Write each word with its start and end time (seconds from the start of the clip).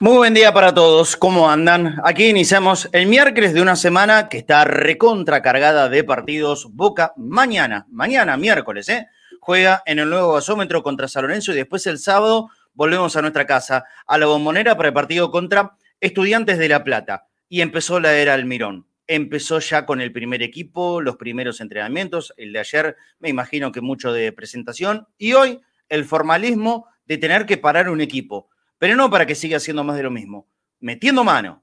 Muy 0.00 0.16
buen 0.16 0.34
día 0.34 0.52
para 0.52 0.74
todos, 0.74 1.16
¿cómo 1.16 1.48
andan? 1.48 2.00
Aquí 2.02 2.24
iniciamos 2.24 2.88
el 2.90 3.06
miércoles 3.06 3.54
de 3.54 3.62
una 3.62 3.76
semana 3.76 4.28
que 4.28 4.38
está 4.38 4.64
recontra 4.64 5.40
cargada 5.40 5.88
de 5.88 6.02
partidos. 6.02 6.66
Boca 6.72 7.12
mañana, 7.16 7.86
mañana 7.88 8.36
miércoles, 8.36 8.88
¿eh? 8.88 9.06
Juega 9.38 9.84
en 9.86 10.00
el 10.00 10.10
nuevo 10.10 10.32
gasómetro 10.32 10.82
contra 10.82 11.06
San 11.06 11.22
Lorenzo 11.22 11.52
y 11.52 11.54
después 11.54 11.86
el 11.86 12.00
sábado 12.00 12.50
volvemos 12.74 13.14
a 13.14 13.22
nuestra 13.22 13.46
casa, 13.46 13.84
a 14.08 14.18
la 14.18 14.26
bombonera 14.26 14.76
para 14.76 14.88
el 14.88 14.94
partido 14.94 15.30
contra 15.30 15.76
Estudiantes 16.00 16.58
de 16.58 16.68
La 16.68 16.82
Plata 16.82 17.28
y 17.52 17.60
empezó 17.60 18.00
la 18.00 18.14
era 18.14 18.32
Almirón. 18.32 18.86
Empezó 19.06 19.58
ya 19.58 19.84
con 19.84 20.00
el 20.00 20.10
primer 20.10 20.42
equipo, 20.42 21.02
los 21.02 21.18
primeros 21.18 21.60
entrenamientos, 21.60 22.32
el 22.38 22.50
de 22.54 22.60
ayer 22.60 22.96
me 23.18 23.28
imagino 23.28 23.70
que 23.72 23.82
mucho 23.82 24.10
de 24.10 24.32
presentación, 24.32 25.06
y 25.18 25.34
hoy 25.34 25.60
el 25.90 26.06
formalismo 26.06 26.86
de 27.04 27.18
tener 27.18 27.44
que 27.44 27.58
parar 27.58 27.90
un 27.90 28.00
equipo, 28.00 28.48
pero 28.78 28.96
no 28.96 29.10
para 29.10 29.26
que 29.26 29.34
siga 29.34 29.58
haciendo 29.58 29.84
más 29.84 29.98
de 29.98 30.02
lo 30.02 30.10
mismo, 30.10 30.48
metiendo 30.80 31.24
mano, 31.24 31.62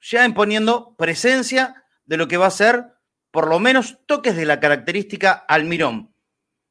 ya 0.00 0.24
imponiendo 0.24 0.96
presencia 0.96 1.84
de 2.04 2.16
lo 2.16 2.26
que 2.26 2.36
va 2.36 2.46
a 2.46 2.50
ser 2.50 2.86
por 3.30 3.46
lo 3.46 3.60
menos 3.60 3.98
toques 4.06 4.34
de 4.34 4.44
la 4.44 4.58
característica 4.58 5.30
Almirón. 5.30 6.12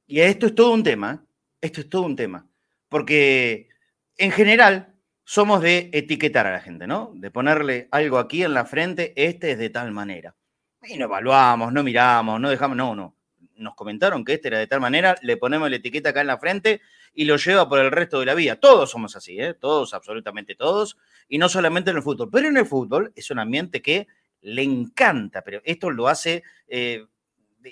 Y 0.07 0.19
esto 0.19 0.47
es 0.47 0.55
todo 0.55 0.73
un 0.73 0.83
tema, 0.83 1.13
¿eh? 1.13 1.25
esto 1.61 1.79
es 1.79 1.89
todo 1.89 2.01
un 2.01 2.17
tema, 2.17 2.49
porque 2.89 3.69
en 4.17 4.31
general 4.31 4.90
somos 5.31 5.61
de 5.61 5.89
etiquetar 5.93 6.45
a 6.45 6.51
la 6.51 6.59
gente, 6.59 6.87
¿no? 6.87 7.13
De 7.15 7.31
ponerle 7.31 7.87
algo 7.91 8.19
aquí 8.19 8.43
en 8.43 8.53
la 8.53 8.65
frente, 8.65 9.13
este 9.15 9.51
es 9.51 9.57
de 9.57 9.69
tal 9.69 9.93
manera. 9.93 10.35
Y 10.83 10.97
no 10.97 11.05
evaluamos, 11.05 11.71
no 11.71 11.83
miramos, 11.83 12.37
no 12.37 12.49
dejamos, 12.49 12.75
no, 12.75 12.93
no. 12.95 13.15
Nos 13.55 13.73
comentaron 13.75 14.25
que 14.25 14.33
este 14.33 14.49
era 14.49 14.59
de 14.59 14.67
tal 14.67 14.81
manera, 14.81 15.15
le 15.21 15.37
ponemos 15.37 15.69
la 15.69 15.77
etiqueta 15.77 16.09
acá 16.09 16.19
en 16.19 16.27
la 16.27 16.37
frente 16.37 16.81
y 17.13 17.23
lo 17.23 17.37
lleva 17.37 17.69
por 17.69 17.79
el 17.79 17.91
resto 17.91 18.19
de 18.19 18.25
la 18.25 18.33
vida. 18.33 18.57
Todos 18.57 18.91
somos 18.91 19.15
así, 19.15 19.39
¿eh? 19.39 19.53
Todos, 19.53 19.93
absolutamente 19.93 20.53
todos. 20.55 20.97
Y 21.29 21.37
no 21.37 21.47
solamente 21.47 21.91
en 21.91 21.95
el 21.95 22.03
fútbol. 22.03 22.29
Pero 22.29 22.49
en 22.49 22.57
el 22.57 22.65
fútbol 22.65 23.13
es 23.15 23.31
un 23.31 23.39
ambiente 23.39 23.81
que 23.81 24.07
le 24.41 24.63
encanta, 24.63 25.43
pero 25.43 25.61
esto 25.63 25.91
lo 25.91 26.09
hace 26.09 26.43
eh, 26.67 27.05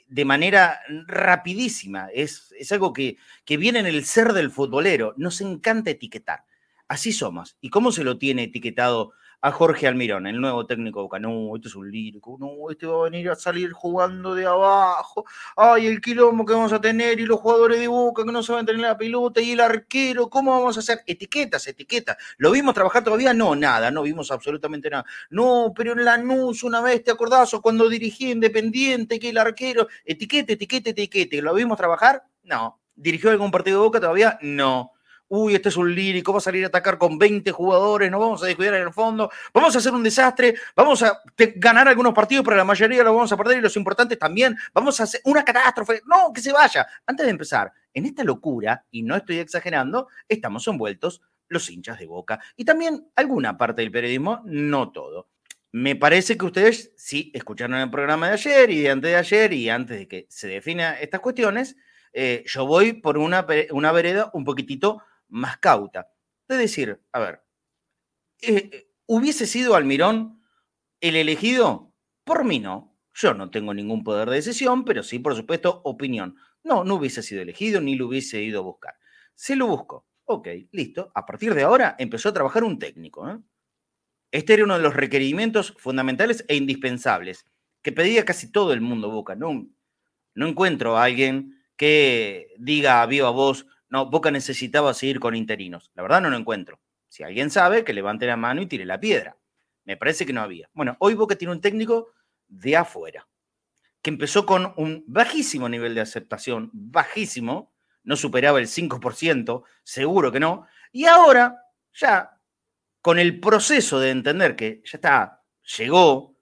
de, 0.07 0.23
manera 0.23 0.79
rapidísima. 1.07 2.07
Es, 2.13 2.55
es 2.57 2.71
algo 2.71 2.93
que, 2.93 3.17
que 3.43 3.57
viene 3.57 3.79
en 3.79 3.87
el 3.87 4.05
ser 4.05 4.31
del 4.31 4.49
futbolero. 4.49 5.13
Nos 5.17 5.41
encanta 5.41 5.89
etiquetar. 5.89 6.45
Así 6.89 7.13
somos. 7.13 7.55
¿Y 7.61 7.69
cómo 7.69 7.91
se 7.91 8.03
lo 8.03 8.17
tiene 8.17 8.45
etiquetado 8.45 9.11
a 9.41 9.51
Jorge 9.51 9.85
Almirón, 9.85 10.25
el 10.25 10.41
nuevo 10.41 10.65
técnico 10.65 10.99
de 10.99 11.03
Boca? 11.03 11.19
No, 11.19 11.55
este 11.55 11.67
es 11.67 11.75
un 11.75 11.91
lírico, 11.91 12.35
no, 12.39 12.71
este 12.71 12.87
va 12.87 13.01
a 13.01 13.09
venir 13.11 13.29
a 13.29 13.35
salir 13.35 13.71
jugando 13.71 14.33
de 14.33 14.47
abajo. 14.47 15.23
Ay, 15.55 15.85
el 15.85 16.01
quilombo 16.01 16.43
que 16.45 16.53
vamos 16.53 16.73
a 16.73 16.81
tener 16.81 17.19
y 17.19 17.27
los 17.27 17.39
jugadores 17.39 17.79
de 17.79 17.87
Boca 17.87 18.25
que 18.25 18.31
no 18.31 18.41
saben 18.41 18.65
tener 18.65 18.81
la 18.81 18.97
pelota 18.97 19.39
y 19.39 19.51
el 19.51 19.59
arquero, 19.59 20.31
¿cómo 20.31 20.51
vamos 20.51 20.77
a 20.77 20.79
hacer? 20.79 21.01
Etiquetas, 21.05 21.67
etiquetas. 21.67 22.17
¿Lo 22.39 22.49
vimos 22.49 22.73
trabajar 22.73 23.03
todavía? 23.03 23.35
No, 23.35 23.55
nada, 23.55 23.91
no 23.91 24.01
vimos 24.01 24.31
absolutamente 24.31 24.89
nada. 24.89 25.05
No, 25.29 25.71
pero 25.75 25.91
en 25.91 26.03
la 26.03 26.17
Lanús 26.17 26.63
una 26.63 26.81
vez, 26.81 27.03
¿te 27.03 27.11
acordás? 27.11 27.53
O 27.53 27.61
cuando 27.61 27.87
dirigí 27.87 28.31
Independiente, 28.31 29.19
que 29.19 29.29
el 29.29 29.37
arquero, 29.37 29.87
etiquete, 30.05 30.53
etiquete, 30.53 30.89
etiquete. 30.89 31.39
¿Lo 31.43 31.53
vimos 31.53 31.77
trabajar? 31.77 32.23
No. 32.41 32.81
¿Dirigió 32.95 33.29
algún 33.29 33.51
partido 33.51 33.77
de 33.77 33.85
Boca 33.85 33.99
todavía? 33.99 34.39
No 34.41 34.93
uy, 35.29 35.55
este 35.55 35.69
es 35.69 35.77
un 35.77 35.93
lírico, 35.93 36.33
va 36.33 36.39
a 36.39 36.41
salir 36.41 36.63
a 36.63 36.67
atacar 36.67 36.97
con 36.97 37.17
20 37.17 37.51
jugadores, 37.51 38.11
no 38.11 38.19
vamos 38.19 38.43
a 38.43 38.47
descuidar 38.47 38.75
en 38.75 38.83
el 38.83 38.93
fondo, 38.93 39.31
vamos 39.53 39.75
a 39.75 39.77
hacer 39.79 39.93
un 39.93 40.03
desastre, 40.03 40.55
vamos 40.75 41.01
a 41.03 41.21
ganar 41.55 41.87
algunos 41.87 42.13
partidos, 42.13 42.43
pero 42.43 42.57
la 42.57 42.65
mayoría 42.65 43.03
lo 43.03 43.13
vamos 43.13 43.31
a 43.31 43.37
perder 43.37 43.59
y 43.59 43.61
los 43.61 43.77
importantes 43.77 44.19
también, 44.19 44.57
vamos 44.73 44.99
a 44.99 45.03
hacer 45.03 45.21
una 45.25 45.43
catástrofe, 45.43 46.01
no, 46.05 46.33
que 46.33 46.41
se 46.41 46.51
vaya. 46.51 46.85
Antes 47.05 47.25
de 47.25 47.31
empezar, 47.31 47.71
en 47.93 48.05
esta 48.05 48.23
locura, 48.23 48.85
y 48.91 49.03
no 49.03 49.15
estoy 49.15 49.39
exagerando, 49.39 50.07
estamos 50.27 50.67
envueltos 50.67 51.21
los 51.47 51.69
hinchas 51.69 51.99
de 51.99 52.05
boca 52.05 52.39
y 52.55 52.63
también 52.63 53.07
alguna 53.15 53.57
parte 53.57 53.81
del 53.81 53.91
periodismo, 53.91 54.41
no 54.45 54.91
todo. 54.91 55.27
Me 55.71 55.95
parece 55.95 56.37
que 56.37 56.45
ustedes 56.45 56.93
sí 56.95 57.31
escucharon 57.33 57.77
el 57.77 57.91
programa 57.91 58.27
de 58.27 58.33
ayer 58.33 58.69
y 58.71 58.81
de 58.81 58.89
antes 58.89 59.11
de 59.11 59.17
ayer 59.17 59.53
y 59.53 59.69
antes 59.69 59.99
de 59.99 60.07
que 60.07 60.25
se 60.29 60.47
definan 60.47 60.95
estas 60.99 61.19
cuestiones, 61.19 61.75
eh, 62.13 62.43
yo 62.47 62.65
voy 62.65 62.93
por 62.93 63.17
una, 63.17 63.45
una 63.71 63.91
vereda 63.91 64.31
un 64.33 64.45
poquitito 64.45 65.03
más 65.29 65.57
cauta. 65.57 66.11
Es 66.47 66.57
decir, 66.57 67.01
a 67.11 67.19
ver, 67.19 67.43
eh, 68.41 68.69
eh, 68.71 68.91
¿hubiese 69.05 69.45
sido 69.45 69.75
Almirón 69.75 70.41
el 71.01 71.15
elegido? 71.15 71.93
Por 72.23 72.43
mí 72.43 72.59
no. 72.59 72.97
Yo 73.13 73.33
no 73.33 73.49
tengo 73.49 73.73
ningún 73.73 74.03
poder 74.03 74.29
de 74.29 74.37
decisión, 74.37 74.85
pero 74.85 75.03
sí, 75.03 75.19
por 75.19 75.35
supuesto, 75.35 75.81
opinión. 75.83 76.35
No, 76.63 76.83
no 76.83 76.95
hubiese 76.95 77.23
sido 77.23 77.41
elegido 77.41 77.81
ni 77.81 77.95
lo 77.95 78.07
hubiese 78.07 78.41
ido 78.41 78.59
a 78.59 78.63
buscar. 78.63 78.95
Se 79.35 79.55
lo 79.55 79.67
busco. 79.67 80.07
Ok, 80.25 80.47
listo. 80.71 81.11
A 81.15 81.25
partir 81.25 81.53
de 81.53 81.63
ahora 81.63 81.95
empezó 81.97 82.29
a 82.29 82.33
trabajar 82.33 82.63
un 82.63 82.77
técnico. 82.77 83.29
¿eh? 83.29 83.39
Este 84.31 84.53
era 84.53 84.63
uno 84.63 84.77
de 84.77 84.83
los 84.83 84.93
requerimientos 84.93 85.75
fundamentales 85.77 86.45
e 86.47 86.55
indispensables 86.55 87.45
que 87.81 87.91
pedía 87.91 88.25
casi 88.25 88.51
todo 88.51 88.73
el 88.73 88.81
mundo 88.81 89.09
Boca. 89.09 89.35
No, 89.35 89.67
no 90.35 90.47
encuentro 90.47 90.97
a 90.97 91.03
alguien 91.05 91.59
que 91.75 92.53
diga 92.59 93.01
a 93.01 93.05
viva 93.05 93.29
voz, 93.31 93.65
no, 93.89 94.09
Boca 94.09 94.31
necesitaba 94.31 94.93
seguir 94.93 95.19
con 95.19 95.35
interinos. 95.35 95.91
La 95.95 96.03
verdad 96.03 96.21
no 96.21 96.29
lo 96.29 96.37
encuentro. 96.37 96.79
Si 97.07 97.23
alguien 97.23 97.49
sabe, 97.49 97.83
que 97.83 97.93
levante 97.93 98.27
la 98.27 98.37
mano 98.37 98.61
y 98.61 98.67
tire 98.67 98.85
la 98.85 98.99
piedra. 98.99 99.37
Me 99.83 99.97
parece 99.97 100.25
que 100.25 100.33
no 100.33 100.41
había. 100.41 100.69
Bueno, 100.73 100.95
hoy 100.99 101.15
Boca 101.15 101.35
tiene 101.35 101.53
un 101.53 101.61
técnico 101.61 102.11
de 102.47 102.77
afuera, 102.77 103.27
que 104.01 104.11
empezó 104.11 104.45
con 104.45 104.73
un 104.77 105.03
bajísimo 105.07 105.67
nivel 105.69 105.95
de 105.95 106.01
aceptación, 106.01 106.69
bajísimo, 106.73 107.73
no 108.03 108.15
superaba 108.15 108.59
el 108.59 108.67
5%, 108.67 109.63
seguro 109.83 110.31
que 110.31 110.39
no, 110.39 110.65
y 110.91 111.05
ahora 111.05 111.63
ya 111.93 112.39
con 113.01 113.19
el 113.19 113.39
proceso 113.39 113.99
de 113.99 114.11
entender 114.11 114.55
que 114.55 114.81
ya 114.83 114.97
está, 114.97 115.43
llegó, 115.77 116.35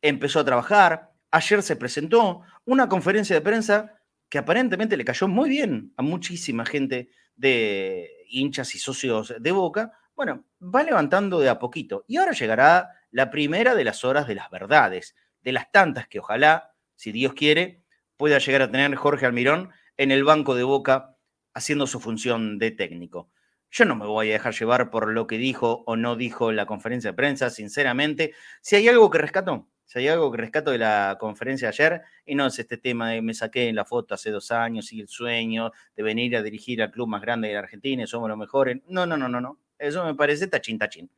empezó 0.00 0.40
a 0.40 0.44
trabajar, 0.44 1.12
ayer 1.30 1.62
se 1.62 1.76
presentó 1.76 2.42
una 2.64 2.88
conferencia 2.88 3.34
de 3.34 3.42
prensa 3.42 3.95
que 4.28 4.38
aparentemente 4.38 4.96
le 4.96 5.04
cayó 5.04 5.28
muy 5.28 5.48
bien 5.48 5.92
a 5.96 6.02
muchísima 6.02 6.64
gente 6.66 7.10
de 7.36 8.10
hinchas 8.28 8.74
y 8.74 8.78
socios 8.78 9.34
de 9.38 9.52
Boca, 9.52 9.92
bueno, 10.14 10.44
va 10.62 10.82
levantando 10.82 11.38
de 11.40 11.48
a 11.48 11.58
poquito. 11.58 12.04
Y 12.08 12.16
ahora 12.16 12.32
llegará 12.32 12.90
la 13.10 13.30
primera 13.30 13.74
de 13.74 13.84
las 13.84 14.04
horas 14.04 14.26
de 14.26 14.34
las 14.34 14.50
verdades, 14.50 15.14
de 15.42 15.52
las 15.52 15.70
tantas 15.70 16.08
que 16.08 16.18
ojalá, 16.18 16.74
si 16.96 17.12
Dios 17.12 17.34
quiere, 17.34 17.82
pueda 18.16 18.38
llegar 18.38 18.62
a 18.62 18.70
tener 18.70 18.94
Jorge 18.96 19.26
Almirón 19.26 19.70
en 19.96 20.10
el 20.10 20.24
banco 20.24 20.54
de 20.54 20.64
Boca 20.64 21.16
haciendo 21.54 21.86
su 21.86 22.00
función 22.00 22.58
de 22.58 22.70
técnico. 22.70 23.30
Yo 23.70 23.84
no 23.84 23.96
me 23.96 24.06
voy 24.06 24.30
a 24.30 24.34
dejar 24.34 24.54
llevar 24.54 24.90
por 24.90 25.12
lo 25.12 25.26
que 25.26 25.38
dijo 25.38 25.84
o 25.86 25.96
no 25.96 26.16
dijo 26.16 26.52
la 26.52 26.66
conferencia 26.66 27.10
de 27.10 27.16
prensa, 27.16 27.50
sinceramente. 27.50 28.34
Si 28.62 28.76
hay 28.76 28.88
algo 28.88 29.10
que 29.10 29.18
rescató, 29.18 29.68
si 29.86 30.00
hay 30.00 30.08
algo 30.08 30.30
que 30.32 30.38
rescato 30.38 30.72
de 30.72 30.78
la 30.78 31.16
conferencia 31.18 31.68
de 31.68 31.74
ayer, 31.74 32.02
y 32.26 32.34
no 32.34 32.46
es 32.46 32.58
este 32.58 32.76
tema 32.76 33.10
de 33.10 33.22
me 33.22 33.32
saqué 33.34 33.68
en 33.68 33.76
la 33.76 33.84
foto 33.84 34.14
hace 34.14 34.30
dos 34.30 34.50
años 34.50 34.92
y 34.92 35.00
el 35.00 35.08
sueño 35.08 35.72
de 35.94 36.02
venir 36.02 36.36
a 36.36 36.42
dirigir 36.42 36.82
al 36.82 36.90
club 36.90 37.06
más 37.08 37.22
grande 37.22 37.48
de 37.48 37.54
la 37.54 37.60
Argentina 37.60 38.02
y 38.02 38.06
somos 38.06 38.28
los 38.28 38.36
mejores. 38.36 38.82
No, 38.88 39.06
no, 39.06 39.16
no, 39.16 39.28
no, 39.28 39.40
no. 39.40 39.60
Eso 39.78 40.04
me 40.04 40.14
parece 40.14 40.48
tachín, 40.48 40.78
tachín. 40.78 41.08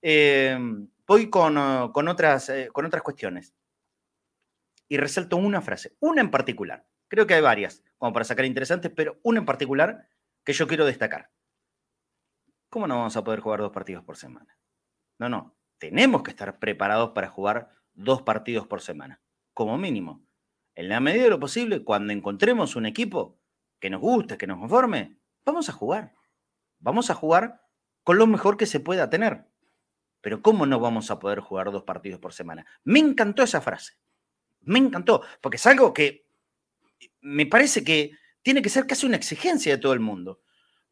Em, 0.00 0.88
voy 1.06 1.28
con, 1.28 1.58
uh, 1.58 1.92
con, 1.92 2.08
otras, 2.08 2.48
eh, 2.48 2.70
con 2.72 2.86
otras 2.86 3.02
cuestiones. 3.02 3.54
Y 4.88 4.96
resalto 4.96 5.36
una 5.36 5.60
frase, 5.60 5.94
una 6.00 6.22
en 6.22 6.30
particular. 6.30 6.86
Creo 7.08 7.26
que 7.26 7.34
hay 7.34 7.42
varias, 7.42 7.84
como 7.98 8.14
para 8.14 8.24
sacar 8.24 8.46
interesantes, 8.46 8.90
pero 8.94 9.18
una 9.22 9.40
en 9.40 9.46
particular 9.46 10.08
que 10.44 10.54
yo 10.54 10.66
quiero 10.66 10.86
destacar. 10.86 11.30
¿Cómo 12.70 12.86
no 12.86 12.96
vamos 12.96 13.16
a 13.16 13.24
poder 13.24 13.40
jugar 13.40 13.60
dos 13.60 13.72
partidos 13.72 14.02
por 14.02 14.16
semana? 14.16 14.56
No, 15.18 15.28
no. 15.28 15.54
Tenemos 15.78 16.22
que 16.22 16.30
estar 16.30 16.58
preparados 16.58 17.10
para 17.10 17.28
jugar 17.28 17.77
dos 17.98 18.22
partidos 18.22 18.66
por 18.66 18.80
semana, 18.80 19.20
como 19.52 19.76
mínimo. 19.76 20.22
En 20.74 20.88
la 20.88 21.00
medida 21.00 21.24
de 21.24 21.30
lo 21.30 21.40
posible, 21.40 21.82
cuando 21.82 22.12
encontremos 22.12 22.76
un 22.76 22.86
equipo 22.86 23.38
que 23.80 23.90
nos 23.90 24.00
guste, 24.00 24.38
que 24.38 24.46
nos 24.46 24.58
conforme, 24.58 25.18
vamos 25.44 25.68
a 25.68 25.72
jugar. 25.72 26.14
Vamos 26.78 27.10
a 27.10 27.14
jugar 27.14 27.60
con 28.04 28.16
lo 28.16 28.26
mejor 28.26 28.56
que 28.56 28.66
se 28.66 28.80
pueda 28.80 29.10
tener. 29.10 29.46
Pero 30.20 30.40
¿cómo 30.42 30.66
no 30.66 30.78
vamos 30.78 31.10
a 31.10 31.18
poder 31.18 31.40
jugar 31.40 31.72
dos 31.72 31.82
partidos 31.82 32.20
por 32.20 32.32
semana? 32.32 32.64
Me 32.84 33.00
encantó 33.00 33.42
esa 33.42 33.60
frase. 33.60 33.94
Me 34.60 34.78
encantó, 34.78 35.22
porque 35.40 35.56
es 35.56 35.66
algo 35.66 35.92
que 35.92 36.26
me 37.20 37.46
parece 37.46 37.82
que 37.82 38.12
tiene 38.42 38.62
que 38.62 38.70
ser 38.70 38.86
casi 38.86 39.06
una 39.06 39.16
exigencia 39.16 39.74
de 39.74 39.80
todo 39.80 39.92
el 39.92 40.00
mundo. 40.00 40.40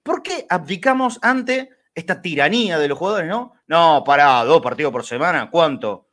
¿Por 0.03 0.23
qué 0.23 0.47
abdicamos 0.49 1.19
ante 1.23 1.71
esta 1.95 2.21
tiranía 2.21 2.79
de 2.79 2.89
los 2.89 2.99
jugadores, 2.99 3.29
no? 3.29 3.55
No, 3.67 4.03
para 4.05 4.45
dos 4.45 4.61
partidos 4.61 4.93
por 4.93 5.05
semana, 5.05 5.51
¿cuánto? 5.51 6.06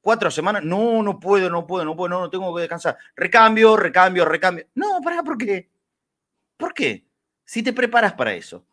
Cuatro 0.00 0.30
semanas, 0.30 0.64
no, 0.64 1.02
no 1.02 1.18
puedo, 1.20 1.50
no 1.50 1.66
puedo, 1.66 1.84
no 1.84 1.96
puedo, 1.96 2.08
no, 2.08 2.20
no 2.20 2.30
tengo 2.30 2.54
que 2.54 2.62
descansar. 2.62 2.98
Recambio, 3.16 3.76
recambio, 3.76 4.24
recambio. 4.24 4.66
No, 4.74 5.00
para, 5.02 5.22
¿por 5.22 5.38
qué? 5.38 5.70
¿Por 6.56 6.74
qué? 6.74 7.06
Si 7.44 7.62
te 7.62 7.72
preparas 7.72 8.14
para 8.14 8.34
eso. 8.34 8.66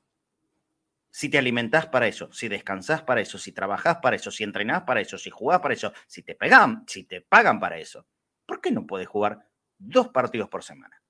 si 1.10 1.30
te 1.30 1.38
alimentás 1.38 1.88
para 1.88 2.08
eso, 2.08 2.32
si 2.32 2.48
descansás 2.48 3.02
para 3.02 3.22
eso, 3.22 3.38
si 3.40 3.52
trabajás 3.52 3.98
para 3.98 4.16
eso, 4.16 4.30
si 4.30 4.44
entrenás 4.44 4.84
para 4.84 5.02
eso, 5.02 5.18
si 5.18 5.30
jugás 5.30 5.60
para 5.62 5.74
eso, 5.74 5.92
si 6.06 6.22
te 6.22 6.36
pegan, 6.36 6.84
si 6.88 7.04
te 7.06 7.22
pagan 7.22 7.60
para 7.60 7.78
eso, 7.78 8.06
¿por 8.46 8.62
qué 8.62 8.72
no 8.72 8.86
puedes 8.86 9.08
jugar 9.08 9.48
dos 9.80 10.10
partidos 10.10 10.50
por 10.50 10.64
semana? 10.64 11.02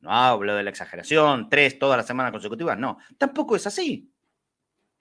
No 0.00 0.10
hablo 0.12 0.54
de 0.54 0.62
la 0.62 0.70
exageración, 0.70 1.48
tres 1.48 1.78
todas 1.78 1.96
las 1.96 2.06
semanas 2.06 2.32
consecutivas, 2.32 2.78
no, 2.78 2.98
tampoco 3.18 3.56
es 3.56 3.66
así. 3.66 4.12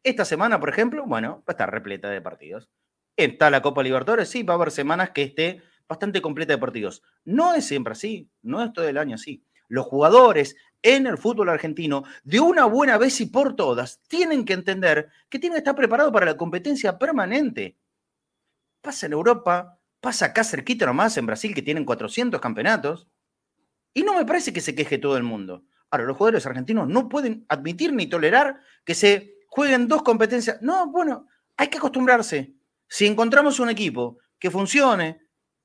Esta 0.04 0.24
semana, 0.26 0.60
por 0.60 0.70
ejemplo, 0.70 1.06
bueno, 1.06 1.40
va 1.40 1.44
a 1.48 1.52
estar 1.52 1.72
repleta 1.72 2.10
de 2.10 2.22
partidos. 2.22 2.70
Está 3.18 3.50
la 3.50 3.62
Copa 3.62 3.84
Libertadores, 3.84 4.30
sí, 4.30 4.44
va 4.44 4.54
a 4.54 4.58
haber 4.58 4.72
semanas 4.72 5.12
que 5.12 5.24
esté 5.24 5.62
bastante 5.88 6.22
completa 6.22 6.54
de 6.54 6.60
partidos. 6.60 7.04
No 7.24 7.54
es 7.54 7.66
siempre 7.66 7.94
así, 7.94 8.30
no 8.42 8.64
es 8.64 8.74
todo 8.74 8.88
el 8.88 8.98
año 8.98 9.16
así. 9.16 9.44
Los 9.68 9.86
jugadores 9.86 10.56
en 10.82 11.08
el 11.08 11.18
fútbol 11.18 11.50
argentino, 11.50 12.04
de 12.24 12.40
una 12.40 12.66
buena 12.66 12.98
vez 12.98 13.20
y 13.22 13.26
por 13.26 13.56
todas, 13.56 14.02
tienen 14.08 14.46
que 14.46 14.54
entender 14.54 15.10
que 15.30 15.40
tienen 15.40 15.56
que 15.56 15.60
estar 15.60 15.76
preparados 15.76 16.14
para 16.14 16.28
la 16.28 16.38
competencia 16.38 17.00
permanente. 17.00 17.76
Pasa 18.82 19.08
en 19.08 19.14
Europa, 19.14 19.80
pasa 20.00 20.28
acá 20.28 20.44
cerquita 20.44 20.86
nomás 20.86 21.18
en 21.18 21.26
Brasil, 21.26 21.56
que 21.56 21.64
tienen 21.64 21.86
400 21.86 22.40
campeonatos, 22.40 23.08
y 23.94 24.04
no 24.04 24.14
me 24.14 24.26
parece 24.26 24.54
que 24.54 24.62
se 24.62 24.76
queje 24.76 24.98
todo 24.98 25.18
el 25.18 25.24
mundo. 25.24 25.64
Ahora, 25.90 26.04
los 26.04 26.18
jugadores 26.18 26.46
argentinos 26.46 26.88
no 26.88 27.10
pueden 27.10 27.46
admitir 27.48 27.94
ni 27.94 28.08
tolerar 28.08 28.60
que 28.84 28.94
se 28.94 29.38
jueguen 29.48 29.88
dos 29.88 30.04
competencias. 30.04 30.62
No, 30.62 30.92
bueno, 30.92 31.28
hay 31.58 31.70
que 31.70 31.78
acostumbrarse. 31.78 32.55
Si 32.88 33.06
encontramos 33.06 33.60
un 33.60 33.70
equipo 33.70 34.20
que 34.40 34.52
funcione, 34.52 35.22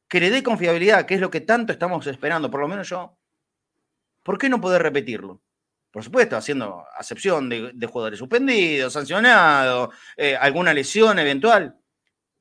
que 0.08 0.20
le 0.20 0.30
dé 0.30 0.42
confiabilidad, 0.42 1.06
que 1.06 1.14
es 1.14 1.20
lo 1.20 1.30
que 1.30 1.40
tanto 1.40 1.72
estamos 1.72 2.06
esperando, 2.06 2.50
por 2.50 2.60
lo 2.60 2.68
menos 2.68 2.88
yo, 2.88 3.16
¿por 4.22 4.38
qué 4.38 4.48
no 4.48 4.60
poder 4.60 4.82
repetirlo? 4.82 5.42
Por 5.90 6.04
supuesto, 6.04 6.36
haciendo 6.36 6.84
acepción 6.96 7.48
de, 7.48 7.86
jugadores 7.86 8.18
suspendidos, 8.18 8.92
sancionados, 8.92 9.94
eh, 10.16 10.36
alguna 10.36 10.72
lesión 10.72 11.18
eventual. 11.18 11.76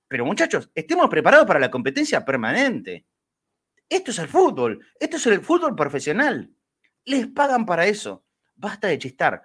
Pero 0.08 0.26
muchachos, 0.26 0.70
estemos 0.74 1.10
preparados 1.10 1.48
para 1.48 1.60
la 1.60 1.72
competencia 1.72 2.24
permanente. 2.24 3.06
Esto 3.88 4.12
es 4.12 4.20
el 4.20 4.28
fútbol, 4.28 4.86
esto 5.00 5.18
es 5.18 5.26
el 5.28 5.42
fútbol 5.42 5.76
profesional. 5.76 6.52
Les 7.06 7.28
pagan 7.28 7.66
para 7.66 7.88
eso. 7.88 8.24
Basta 8.56 8.88
de 8.88 9.00
chistar. 9.00 9.42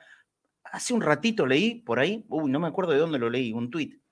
Hace 0.64 0.92
un 0.92 1.00
ratito 1.00 1.46
leí 1.46 1.76
por 1.80 1.98
ahí, 1.98 2.24
uy, 2.28 2.50
no 2.50 2.60
me 2.60 2.68
acuerdo 2.68 2.92
de 2.92 2.98
dónde 2.98 3.18
lo 3.18 3.30
leí, 3.30 3.52
un 3.52 3.70
tuit, 3.70 4.02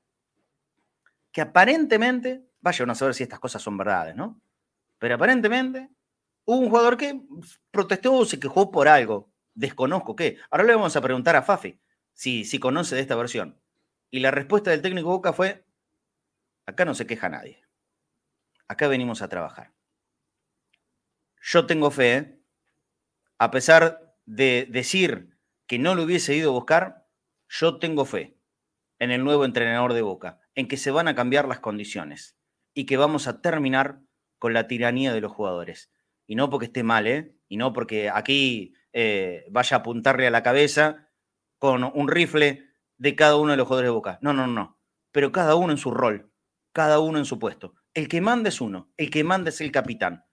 que 1.33 1.41
aparentemente, 1.41 2.47
vaya 2.61 2.85
a 2.85 2.95
saber 2.95 3.15
si 3.15 3.23
estas 3.23 3.41
cosas 3.41 3.63
son 3.63 3.77
verdades, 3.77 4.15
¿no? 4.15 4.41
Pero 4.99 5.17
aparentemente 5.17 5.91
hubo 6.45 6.59
un 6.59 6.69
jugador 6.69 6.97
que 6.97 7.21
protestó 7.71 8.15
o 8.15 8.25
se 8.25 8.39
quejó 8.39 8.71
por 8.71 8.87
algo. 8.89 9.33
Desconozco 9.55 10.15
qué. 10.15 10.39
Ahora 10.51 10.65
le 10.65 10.75
vamos 10.75 10.95
a 10.95 11.01
preguntar 11.01 11.37
a 11.37 11.43
Fafi 11.43 11.81
si, 12.13 12.45
si 12.45 12.59
conoce 12.59 12.95
de 12.95 13.01
esta 13.01 13.17
versión. 13.17 13.61
Y 14.11 14.21
la 14.21 14.31
respuesta 14.31 14.71
del 14.71 14.83
técnico 14.83 15.09
Boca 15.09 15.33
fue, 15.33 15.65
acá 16.67 16.85
no 16.85 16.95
se 16.95 17.07
queja 17.07 17.29
nadie. 17.29 17.65
Acá 18.69 18.87
venimos 18.87 19.23
a 19.23 19.29
trabajar. 19.29 19.73
Yo 21.41 21.67
tengo 21.67 21.91
fe, 21.91 22.41
a 23.39 23.51
pesar 23.51 24.15
de 24.27 24.69
decir 24.71 25.37
que 25.67 25.79
no 25.79 25.95
lo 25.95 26.05
hubiese 26.05 26.35
ido 26.35 26.51
a 26.51 26.55
buscar, 26.55 27.07
yo 27.49 27.79
tengo 27.79 28.05
fe 28.05 28.37
en 28.99 29.11
el 29.11 29.25
nuevo 29.25 29.45
entrenador 29.45 29.95
de 29.95 30.03
Boca, 30.03 30.42
en 30.55 30.69
que 30.69 30.77
se 30.77 30.91
van 30.91 31.09
a 31.09 31.15
cambiar 31.15 31.49
las 31.49 31.61
condiciones 31.61 32.37
y 32.75 32.87
que 32.87 32.97
vamos 32.97 33.27
a 33.27 33.41
terminar 33.41 34.01
con 34.39 34.53
la 34.53 34.67
tiranía 34.67 35.13
de 35.13 35.21
los 35.21 35.33
jugadores 35.33 35.93
y 36.27 36.35
no 36.35 36.51
porque 36.51 36.67
esté 36.67 36.83
mal, 36.83 37.07
¿eh? 37.07 37.35
Y 37.49 37.57
no 37.57 37.73
porque 37.73 38.11
aquí 38.11 38.75
eh, 38.93 39.45
vaya 39.51 39.77
a 39.77 39.81
apuntarle 39.81 40.27
a 40.27 40.31
la 40.31 40.43
cabeza 40.43 41.09
con 41.59 41.85
un 41.85 42.09
rifle 42.09 42.71
de 42.97 43.15
cada 43.17 43.37
uno 43.37 43.51
de 43.51 43.57
los 43.57 43.67
jugadores 43.67 43.89
de 43.89 43.95
Boca. 43.95 44.19
No, 44.23 44.33
no, 44.33 44.47
no. 44.47 44.79
Pero 45.11 45.33
cada 45.33 45.55
uno 45.57 45.73
en 45.73 45.79
su 45.79 45.91
rol, 45.91 46.33
cada 46.73 47.01
uno 47.01 47.19
en 47.19 47.25
su 47.25 47.39
puesto. 47.39 47.75
El 47.95 48.09
que 48.09 48.21
manda 48.21 48.49
es 48.49 48.61
uno, 48.61 48.93
el 48.97 49.11
que 49.11 49.25
manda 49.25 49.51
es 49.51 49.61
el 49.61 49.73
capitán. 49.73 50.25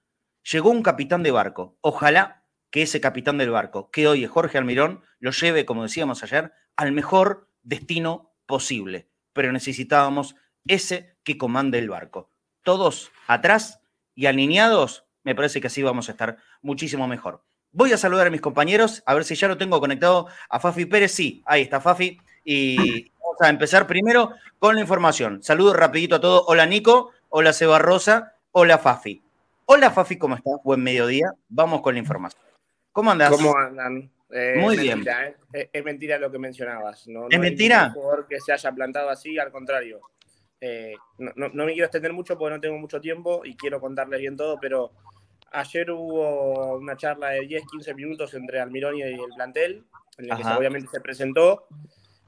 Llegó 0.49 0.69
un 0.69 0.83
capitán 0.83 1.23
de 1.23 1.31
barco. 1.31 1.77
Ojalá 1.81 2.45
que 2.71 2.83
ese 2.83 3.01
capitán 3.01 3.37
del 3.37 3.49
barco, 3.49 3.91
que 3.91 4.07
hoy 4.07 4.23
es 4.23 4.29
Jorge 4.29 4.57
Almirón, 4.57 5.03
lo 5.19 5.31
lleve, 5.31 5.65
como 5.65 5.83
decíamos 5.83 6.23
ayer, 6.23 6.53
al 6.75 6.91
mejor 6.91 7.51
destino 7.61 8.33
posible. 8.45 9.09
Pero 9.33 9.51
necesitábamos 9.51 10.35
ese 10.65 11.15
que 11.23 11.37
comande 11.37 11.79
el 11.79 11.89
barco. 11.89 12.29
Todos 12.63 13.11
atrás 13.27 13.79
y 14.15 14.25
alineados 14.25 15.05
me 15.23 15.35
parece 15.35 15.61
que 15.61 15.67
así 15.67 15.83
vamos 15.83 16.09
a 16.09 16.13
estar 16.13 16.37
muchísimo 16.61 17.07
mejor. 17.07 17.43
Voy 17.71 17.93
a 17.93 17.97
saludar 17.97 18.27
a 18.27 18.31
mis 18.31 18.41
compañeros, 18.41 19.03
a 19.05 19.13
ver 19.13 19.23
si 19.23 19.35
ya 19.35 19.47
lo 19.47 19.57
tengo 19.57 19.79
conectado 19.79 20.27
a 20.49 20.59
Fafi 20.59 20.85
Pérez. 20.85 21.13
Sí, 21.13 21.43
ahí 21.45 21.61
está 21.61 21.79
Fafi. 21.79 22.19
Y 22.43 22.75
vamos 23.21 23.41
a 23.41 23.49
empezar 23.49 23.85
primero 23.85 24.33
con 24.57 24.75
la 24.75 24.81
información. 24.81 25.43
Saludo 25.43 25.73
rapidito 25.73 26.15
a 26.15 26.21
todos. 26.21 26.43
Hola 26.47 26.65
Nico, 26.65 27.11
hola 27.29 27.53
Seba 27.53 27.79
Rosa, 27.79 28.33
hola 28.51 28.79
Fafi. 28.79 29.21
Hola 29.65 29.91
Fafi, 29.91 30.17
¿cómo 30.17 30.35
estás? 30.35 30.55
Buen 30.63 30.81
mediodía. 30.81 31.31
Vamos 31.47 31.81
con 31.81 31.93
la 31.93 31.99
información. 31.99 32.41
¿Cómo 32.91 33.11
andas? 33.11 33.29
¿Cómo 33.29 33.55
andan? 33.55 34.09
Eh, 34.31 34.55
Muy 34.57 34.77
bien. 34.77 35.03
¿eh? 35.53 35.69
Es 35.73 35.83
mentira 35.83 36.17
lo 36.17 36.31
que 36.31 36.37
mencionabas. 36.37 37.07
No, 37.07 37.27
¿Es 37.29 37.39
mentira? 37.39 37.93
No 37.95 38.27
que 38.27 38.39
se 38.39 38.53
haya 38.53 38.71
plantado 38.71 39.09
así, 39.09 39.37
al 39.39 39.51
contrario. 39.51 40.01
Eh, 40.61 40.93
no, 41.17 41.31
no, 41.35 41.65
me 41.65 41.71
quiero 41.71 41.85
extender 41.85 42.13
mucho 42.13 42.37
porque 42.37 42.55
no 42.55 42.61
tengo 42.61 42.77
mucho 42.77 42.99
tiempo 42.99 43.41
y 43.45 43.55
quiero 43.55 43.79
contarles 43.79 44.19
bien 44.19 44.35
todo, 44.35 44.59
pero 44.59 44.91
Ayer 45.51 45.89
hubo 45.91 46.77
una 46.77 46.95
charla 46.95 47.29
de 47.29 47.41
10, 47.41 47.63
15 47.71 47.93
minutos 47.95 48.33
entre 48.35 48.59
Almirón 48.59 48.97
y 48.97 49.01
el 49.01 49.19
plantel, 49.35 49.83
en 50.17 50.31
el 50.31 50.37
que 50.37 50.47
obviamente 50.47 50.89
se 50.91 51.01
presentó, 51.01 51.65